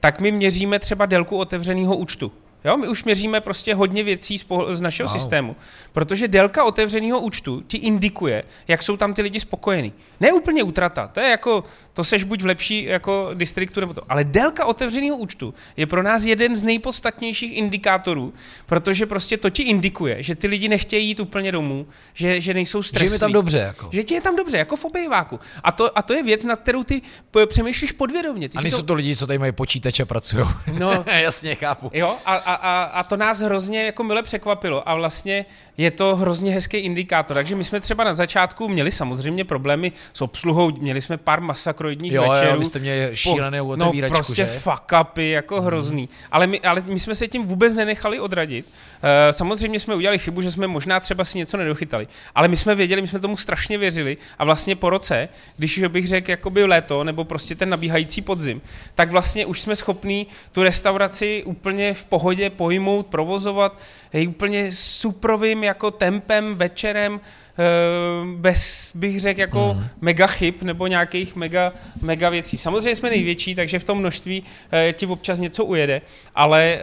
tak 0.00 0.20
my 0.20 0.32
měříme 0.32 0.78
třeba 0.78 1.06
délku 1.06 1.36
otevřeného 1.36 1.96
účtu. 1.96 2.32
Jo, 2.64 2.76
my 2.76 2.88
už 2.88 3.04
měříme 3.04 3.40
prostě 3.40 3.74
hodně 3.74 4.02
věcí 4.04 4.38
z, 4.38 4.44
pohl- 4.46 4.74
z 4.74 4.80
našeho 4.80 5.08
Wow. 5.08 5.18
systému, 5.18 5.56
protože 5.92 6.28
délka 6.28 6.64
otevřeného 6.64 7.20
účtu 7.20 7.62
ti 7.66 7.76
indikuje, 7.76 8.44
jak 8.68 8.82
jsou 8.82 8.96
tam 8.96 9.14
ty 9.14 9.22
lidi 9.22 9.40
spokojení. 9.40 9.92
Ne 10.20 10.32
úplně 10.32 10.62
utrata, 10.62 11.08
to 11.08 11.20
je 11.20 11.28
jako, 11.30 11.64
to 11.92 12.04
seš 12.04 12.24
buď 12.24 12.42
v 12.42 12.46
lepší 12.46 12.84
jako 12.84 13.30
distriktu 13.34 13.80
nebo 13.80 13.94
to, 13.94 14.02
ale 14.08 14.24
délka 14.24 14.64
otevřeného 14.64 15.16
účtu 15.16 15.54
je 15.76 15.86
pro 15.86 16.02
nás 16.02 16.24
jeden 16.24 16.56
z 16.56 16.62
nejpodstatnějších 16.62 17.56
indikátorů, 17.56 18.34
protože 18.66 19.06
prostě 19.06 19.36
to 19.36 19.50
ti 19.50 19.62
indikuje, 19.62 20.22
že 20.22 20.34
ty 20.34 20.46
lidi 20.46 20.68
nechtějí 20.68 21.08
jít 21.08 21.20
úplně 21.20 21.52
domů, 21.52 21.86
že, 22.14 22.40
že 22.40 22.54
nejsou 22.54 22.82
Že 22.82 22.88
stresní. 22.88 23.12
mi 23.14 23.18
tam 23.18 23.32
dobře, 23.32 23.58
jako. 23.58 23.88
Že 23.92 24.04
ti 24.04 24.14
je 24.14 24.20
tam 24.20 24.36
dobře, 24.36 24.58
jako 24.58 24.76
v 24.76 24.84
obejváku. 24.84 25.40
A 25.64 25.72
to, 25.72 25.98
a 25.98 26.02
to 26.02 26.14
je 26.14 26.22
věc, 26.22 26.44
nad 26.44 26.60
kterou 26.60 26.84
ty 26.84 27.02
přemýšlíš 27.46 27.92
podvědomě. 27.92 28.48
Ty 28.48 28.58
A 28.58 28.60
nejsou 28.60 28.82
to 28.82 28.94
lidi, 28.94 29.16
co 29.16 29.26
tady 29.26 29.38
mají 29.38 29.52
počítače 29.52 30.02
a 30.02 30.06
pracují. 30.06 30.44
No. 30.78 31.04
Jasně, 31.12 31.54
chápu. 31.54 31.90
Jo, 31.94 32.16
a, 32.26 32.34
a, 32.46 32.54
a, 32.54 32.82
a 32.82 33.02
to 33.02 33.16
nás 33.16 33.40
hrozně 33.40 33.84
jako 33.84 34.04
mile 34.04 34.22
překvapilo 34.22 34.88
a 34.88 34.94
vlastně 34.94 35.46
je 35.76 35.90
to 35.90 36.16
hrozně 36.16 36.52
hezký 36.52 36.76
indikátor. 36.76 37.34
Takže 37.34 37.56
my 37.56 37.64
jsme 37.64 37.80
třeba 37.80 38.04
na 38.04 38.14
začátku 38.14 38.68
měli 38.68 38.90
samozřejmě 38.90 39.44
problémy 39.44 39.92
s 40.12 40.22
obsluhou, 40.22 40.70
měli 40.70 41.00
jsme 41.00 41.16
pár 41.16 41.40
masakroidních 41.40 42.12
Jo, 42.12 42.30
večerů. 42.30 42.50
jo, 42.50 42.58
vy 42.58 42.64
jste 42.64 42.78
měli 42.78 43.16
šílenou 43.16 43.76
no, 43.76 43.86
otevíračku, 43.86 44.16
prostě 44.16 44.44
že? 44.44 44.60
fuck 44.60 44.92
upy, 45.00 45.30
jako 45.30 45.60
hrozný. 45.60 46.08
Ale 46.32 46.46
my, 46.46 46.60
ale 46.60 46.82
my 46.86 47.00
jsme 47.00 47.14
se 47.14 47.28
tím 47.28 47.42
vůbec 47.42 47.74
nenechali 47.74 48.20
odradit. 48.20 48.66
Uh, 48.66 48.72
samozřejmě 49.30 49.80
jsme 49.80 49.94
udělali 49.94 50.18
chybu, 50.18 50.42
že 50.42 50.52
jsme 50.52 50.66
možná 50.66 51.00
třeba 51.00 51.24
si 51.24 51.38
něco 51.38 51.56
nedochytali. 51.56 52.08
Ale 52.34 52.48
my 52.48 52.56
jsme 52.56 52.74
věděli, 52.74 53.02
my 53.02 53.08
jsme 53.08 53.18
tomu 53.18 53.36
strašně 53.36 53.78
věřili 53.78 54.16
a 54.38 54.44
vlastně 54.44 54.76
po 54.76 54.90
roce, 54.90 55.28
když 55.56 55.78
bych 55.88 56.06
řekl 56.06 56.30
jakoby 56.30 56.64
léto 56.64 57.04
nebo 57.04 57.24
prostě 57.24 57.54
ten 57.54 57.68
nabíhající 57.68 58.22
podzim, 58.22 58.62
tak 58.94 59.10
vlastně 59.10 59.46
už 59.46 59.60
jsme 59.60 59.76
schopní 59.76 60.26
tu 60.52 60.62
restauraci 60.62 61.42
úplně 61.46 61.94
v 61.94 62.04
pohodě 62.04 62.35
pojmout, 62.50 63.06
provozovat 63.06 63.78
hej, 64.12 64.28
úplně 64.28 64.72
suprovým 64.72 65.64
jako 65.64 65.90
tempem, 65.90 66.54
večerem, 66.54 67.20
eh, 67.20 67.62
bez, 68.36 68.90
bych 68.94 69.20
řekl, 69.20 69.40
jako 69.40 69.74
mm. 69.74 69.84
mega 70.00 70.26
chyb 70.26 70.54
nebo 70.62 70.86
nějakých 70.86 71.36
mega, 71.36 71.72
mega 72.02 72.28
věcí. 72.28 72.58
Samozřejmě 72.58 72.94
jsme 72.96 73.10
největší, 73.10 73.54
takže 73.54 73.78
v 73.78 73.84
tom 73.84 73.98
množství 73.98 74.42
eh, 74.72 74.92
ti 74.92 75.06
občas 75.06 75.38
něco 75.38 75.64
ujede, 75.64 76.02
ale 76.34 76.62
eh, 76.62 76.80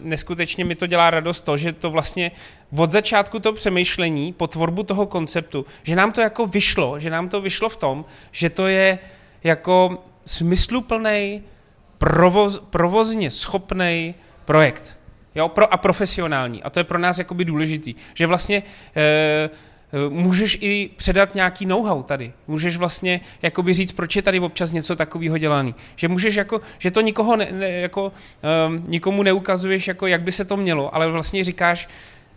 neskutečně 0.00 0.64
mi 0.64 0.74
to 0.74 0.86
dělá 0.86 1.10
radost 1.10 1.42
to, 1.42 1.56
že 1.56 1.72
to 1.72 1.90
vlastně 1.90 2.30
od 2.76 2.90
začátku 2.90 3.38
to 3.38 3.52
přemýšlení 3.52 4.32
po 4.32 4.46
tvorbu 4.46 4.82
toho 4.82 5.06
konceptu, 5.06 5.66
že 5.82 5.96
nám 5.96 6.12
to 6.12 6.20
jako 6.20 6.46
vyšlo, 6.46 7.00
že 7.00 7.10
nám 7.10 7.28
to 7.28 7.40
vyšlo 7.40 7.68
v 7.68 7.76
tom, 7.76 8.04
že 8.32 8.50
to 8.50 8.66
je 8.66 8.98
jako 9.44 9.98
smysluplný, 10.26 11.42
provoz, 11.98 12.58
provozně 12.70 13.30
schopný 13.30 14.14
projekt. 14.46 14.96
Jo, 15.34 15.48
pro, 15.48 15.74
a 15.74 15.76
profesionální. 15.76 16.62
A 16.62 16.70
to 16.70 16.80
je 16.80 16.84
pro 16.84 16.98
nás 16.98 17.18
jakoby 17.18 17.44
důležitý. 17.44 17.94
Že 18.14 18.26
vlastně 18.26 18.62
e, 18.96 19.02
e, 19.02 19.50
můžeš 20.08 20.58
i 20.60 20.90
předat 20.96 21.34
nějaký 21.34 21.66
know-how 21.66 22.02
tady. 22.02 22.32
Můžeš 22.46 22.76
vlastně 22.76 23.20
jakoby 23.42 23.74
říct, 23.74 23.92
proč 23.92 24.16
je 24.16 24.22
tady 24.22 24.40
občas 24.40 24.72
něco 24.72 24.96
takového 24.96 25.38
dělaný. 25.38 25.74
Že 25.96 26.08
můžeš 26.08 26.34
jako, 26.34 26.60
že 26.78 26.90
to 26.90 27.00
nikoho 27.00 27.36
ne, 27.36 27.48
ne, 27.52 27.70
jako, 27.70 28.12
um, 28.68 28.84
nikomu 28.86 29.22
neukazuješ, 29.22 29.88
jako 29.88 30.06
jak 30.06 30.22
by 30.22 30.32
se 30.32 30.44
to 30.44 30.56
mělo, 30.56 30.94
ale 30.94 31.10
vlastně 31.10 31.44
říkáš, 31.44 31.88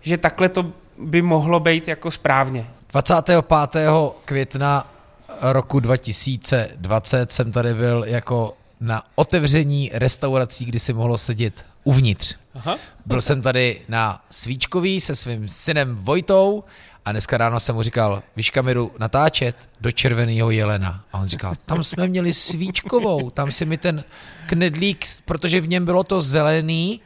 že 0.01 0.17
takhle 0.17 0.49
to 0.49 0.71
by 0.97 1.21
mohlo 1.21 1.59
být 1.59 1.87
jako 1.87 2.11
správně. 2.11 2.65
25. 2.91 3.45
května 4.25 4.93
roku 5.41 5.79
2020 5.79 7.31
jsem 7.31 7.51
tady 7.51 7.73
byl 7.73 8.03
jako 8.07 8.53
na 8.79 9.03
otevření 9.15 9.91
restaurací, 9.93 10.65
kdy 10.65 10.79
si 10.79 10.93
mohlo 10.93 11.17
sedět 11.17 11.65
uvnitř. 11.83 12.35
Aha. 12.55 12.77
Byl 13.05 13.21
jsem 13.21 13.41
tady 13.41 13.81
na 13.87 14.23
Svíčkový 14.29 15.01
se 15.01 15.15
svým 15.15 15.49
synem 15.49 15.95
Vojtou 15.95 16.63
a 17.05 17.11
dneska 17.11 17.37
ráno 17.37 17.59
jsem 17.59 17.75
mu 17.75 17.83
říkal, 17.83 18.23
víš 18.35 18.49
kam 18.49 18.67
jdu 18.67 18.91
natáčet? 18.99 19.55
Do 19.81 19.91
Červeného 19.91 20.51
jelena. 20.51 21.03
A 21.13 21.19
on 21.19 21.27
říkal, 21.27 21.53
tam 21.65 21.83
jsme 21.83 22.07
měli 22.07 22.33
Svíčkovou, 22.33 23.29
tam 23.29 23.51
si 23.51 23.65
mi 23.65 23.77
ten 23.77 24.03
knedlík, 24.45 25.05
protože 25.25 25.61
v 25.61 25.67
něm 25.67 25.85
bylo 25.85 26.03
to 26.03 26.21
zelený, 26.21 27.01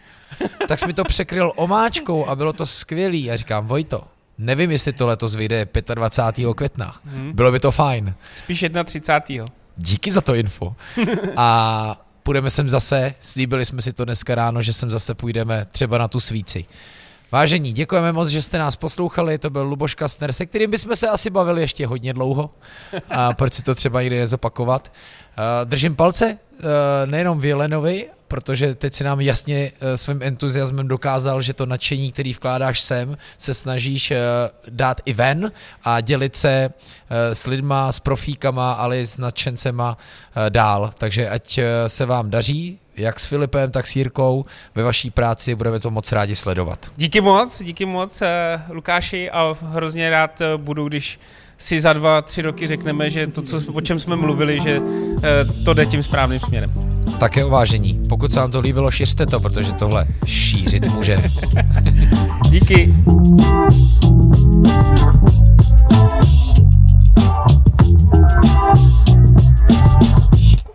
tak 0.68 0.80
jsi 0.80 0.88
mi 0.88 0.94
to 0.94 1.04
překryl 1.04 1.52
omáčkou 1.56 2.26
a 2.26 2.36
bylo 2.36 2.54
to 2.54 2.66
skvělý. 2.66 3.32
A 3.32 3.38
říkám, 3.38 3.68
Vojto, 3.68 4.04
nevím, 4.38 4.72
jestli 4.72 4.94
to 4.94 5.08
letos 5.08 5.36
vyjde 5.36 5.68
25. 5.94 6.54
května. 6.54 6.96
Bylo 7.34 7.52
by 7.52 7.60
to 7.60 7.72
fajn. 7.72 8.16
Spíš 8.34 8.66
31. 8.86 9.46
Díky 9.78 10.12
za 10.12 10.22
to 10.22 10.36
info. 10.36 10.76
A 11.36 12.03
půjdeme 12.24 12.50
sem 12.50 12.70
zase, 12.70 13.16
slíbili 13.20 13.66
jsme 13.66 13.82
si 13.82 13.94
to 13.94 14.06
dneska 14.06 14.36
ráno, 14.36 14.62
že 14.62 14.74
sem 14.74 14.92
zase 14.92 15.14
půjdeme 15.14 15.68
třeba 15.72 15.98
na 15.98 16.08
tu 16.08 16.20
svíci. 16.20 16.66
Vážení, 17.32 17.74
děkujeme 17.74 18.12
moc, 18.12 18.28
že 18.28 18.42
jste 18.42 18.58
nás 18.58 18.76
poslouchali, 18.76 19.38
to 19.38 19.50
byl 19.50 19.64
Luboš 19.64 19.96
Kastner, 19.96 20.34
se 20.34 20.46
kterým 20.46 20.72
bychom 20.72 20.96
se 20.96 21.10
asi 21.10 21.30
bavili 21.30 21.62
ještě 21.62 21.88
hodně 21.88 22.14
dlouho, 22.14 22.50
a 23.10 23.34
proč 23.34 23.54
si 23.54 23.64
to 23.64 23.76
třeba 23.76 24.02
nikdy 24.02 24.20
nezopakovat. 24.20 24.92
Uh, 25.38 25.70
Držím 25.70 25.96
palce, 25.96 26.38
uh, 26.52 26.70
nejenom 27.06 27.40
Vilenovi, 27.40 28.10
protože 28.34 28.76
teď 28.76 28.94
si 28.94 29.04
nám 29.04 29.22
jasně 29.22 29.72
uh, 29.72 29.88
svým 29.96 30.24
entuziasmem 30.24 30.88
dokázal, 30.88 31.42
že 31.42 31.54
to 31.54 31.66
nadšení, 31.66 32.12
který 32.12 32.34
vkládáš 32.34 32.82
sem, 32.82 33.18
se 33.38 33.54
snažíš 33.54 34.12
uh, 34.12 34.18
dát 34.70 35.02
i 35.06 35.14
ven 35.14 35.52
a 35.84 36.02
dělit 36.02 36.36
se 36.36 36.70
uh, 36.70 37.18
s 37.34 37.48
lidma, 37.48 37.92
s 37.92 38.00
profíkama, 38.00 38.74
ale 38.74 39.00
i 39.00 39.06
s 39.06 39.18
nadšencema 39.18 39.98
dál. 40.50 40.92
Takže 40.98 41.30
ať 41.30 41.60
se 41.88 42.06
vám 42.06 42.30
daří, 42.30 42.80
jak 42.98 43.20
s 43.20 43.26
Filipem, 43.26 43.72
tak 43.72 43.88
s 43.88 43.96
Jirkou 43.96 44.46
ve 44.76 44.84
vaší 44.84 45.10
práci, 45.10 45.56
budeme 45.56 45.80
to 45.80 45.92
moc 45.92 46.12
rádi 46.12 46.36
sledovat. 46.36 46.92
Díky 46.98 47.22
moc, 47.22 47.64
díky 47.64 47.86
moc 47.86 48.22
eh, 48.22 48.62
Lukáši 48.70 49.32
a 49.32 49.56
hrozně 49.62 50.10
rád 50.10 50.42
eh, 50.42 50.58
budu, 50.58 50.88
když 50.88 51.20
si 51.64 51.82
za 51.82 51.94
dva, 51.94 52.22
tři 52.22 52.42
roky 52.42 52.68
řekneme, 52.68 53.10
že 53.10 53.28
to, 53.28 53.42
co, 53.42 53.62
o 53.74 53.82
čem 53.82 54.00
jsme 54.00 54.16
mluvili, 54.16 54.60
že 54.60 54.82
eh, 55.24 55.46
to 55.66 55.74
jde 55.74 55.86
tím 55.86 56.04
správným 56.04 56.40
směrem. 56.40 56.74
Také 57.20 57.46
vážení, 57.46 58.00
pokud 58.10 58.32
se 58.32 58.40
vám 58.40 58.52
to 58.52 58.60
líbilo, 58.60 58.92
šiřte 58.92 59.26
to, 59.26 59.40
protože 59.40 59.74
tohle 59.74 60.06
šířit 60.26 60.88
může. 60.88 61.18
Díky. 62.50 62.94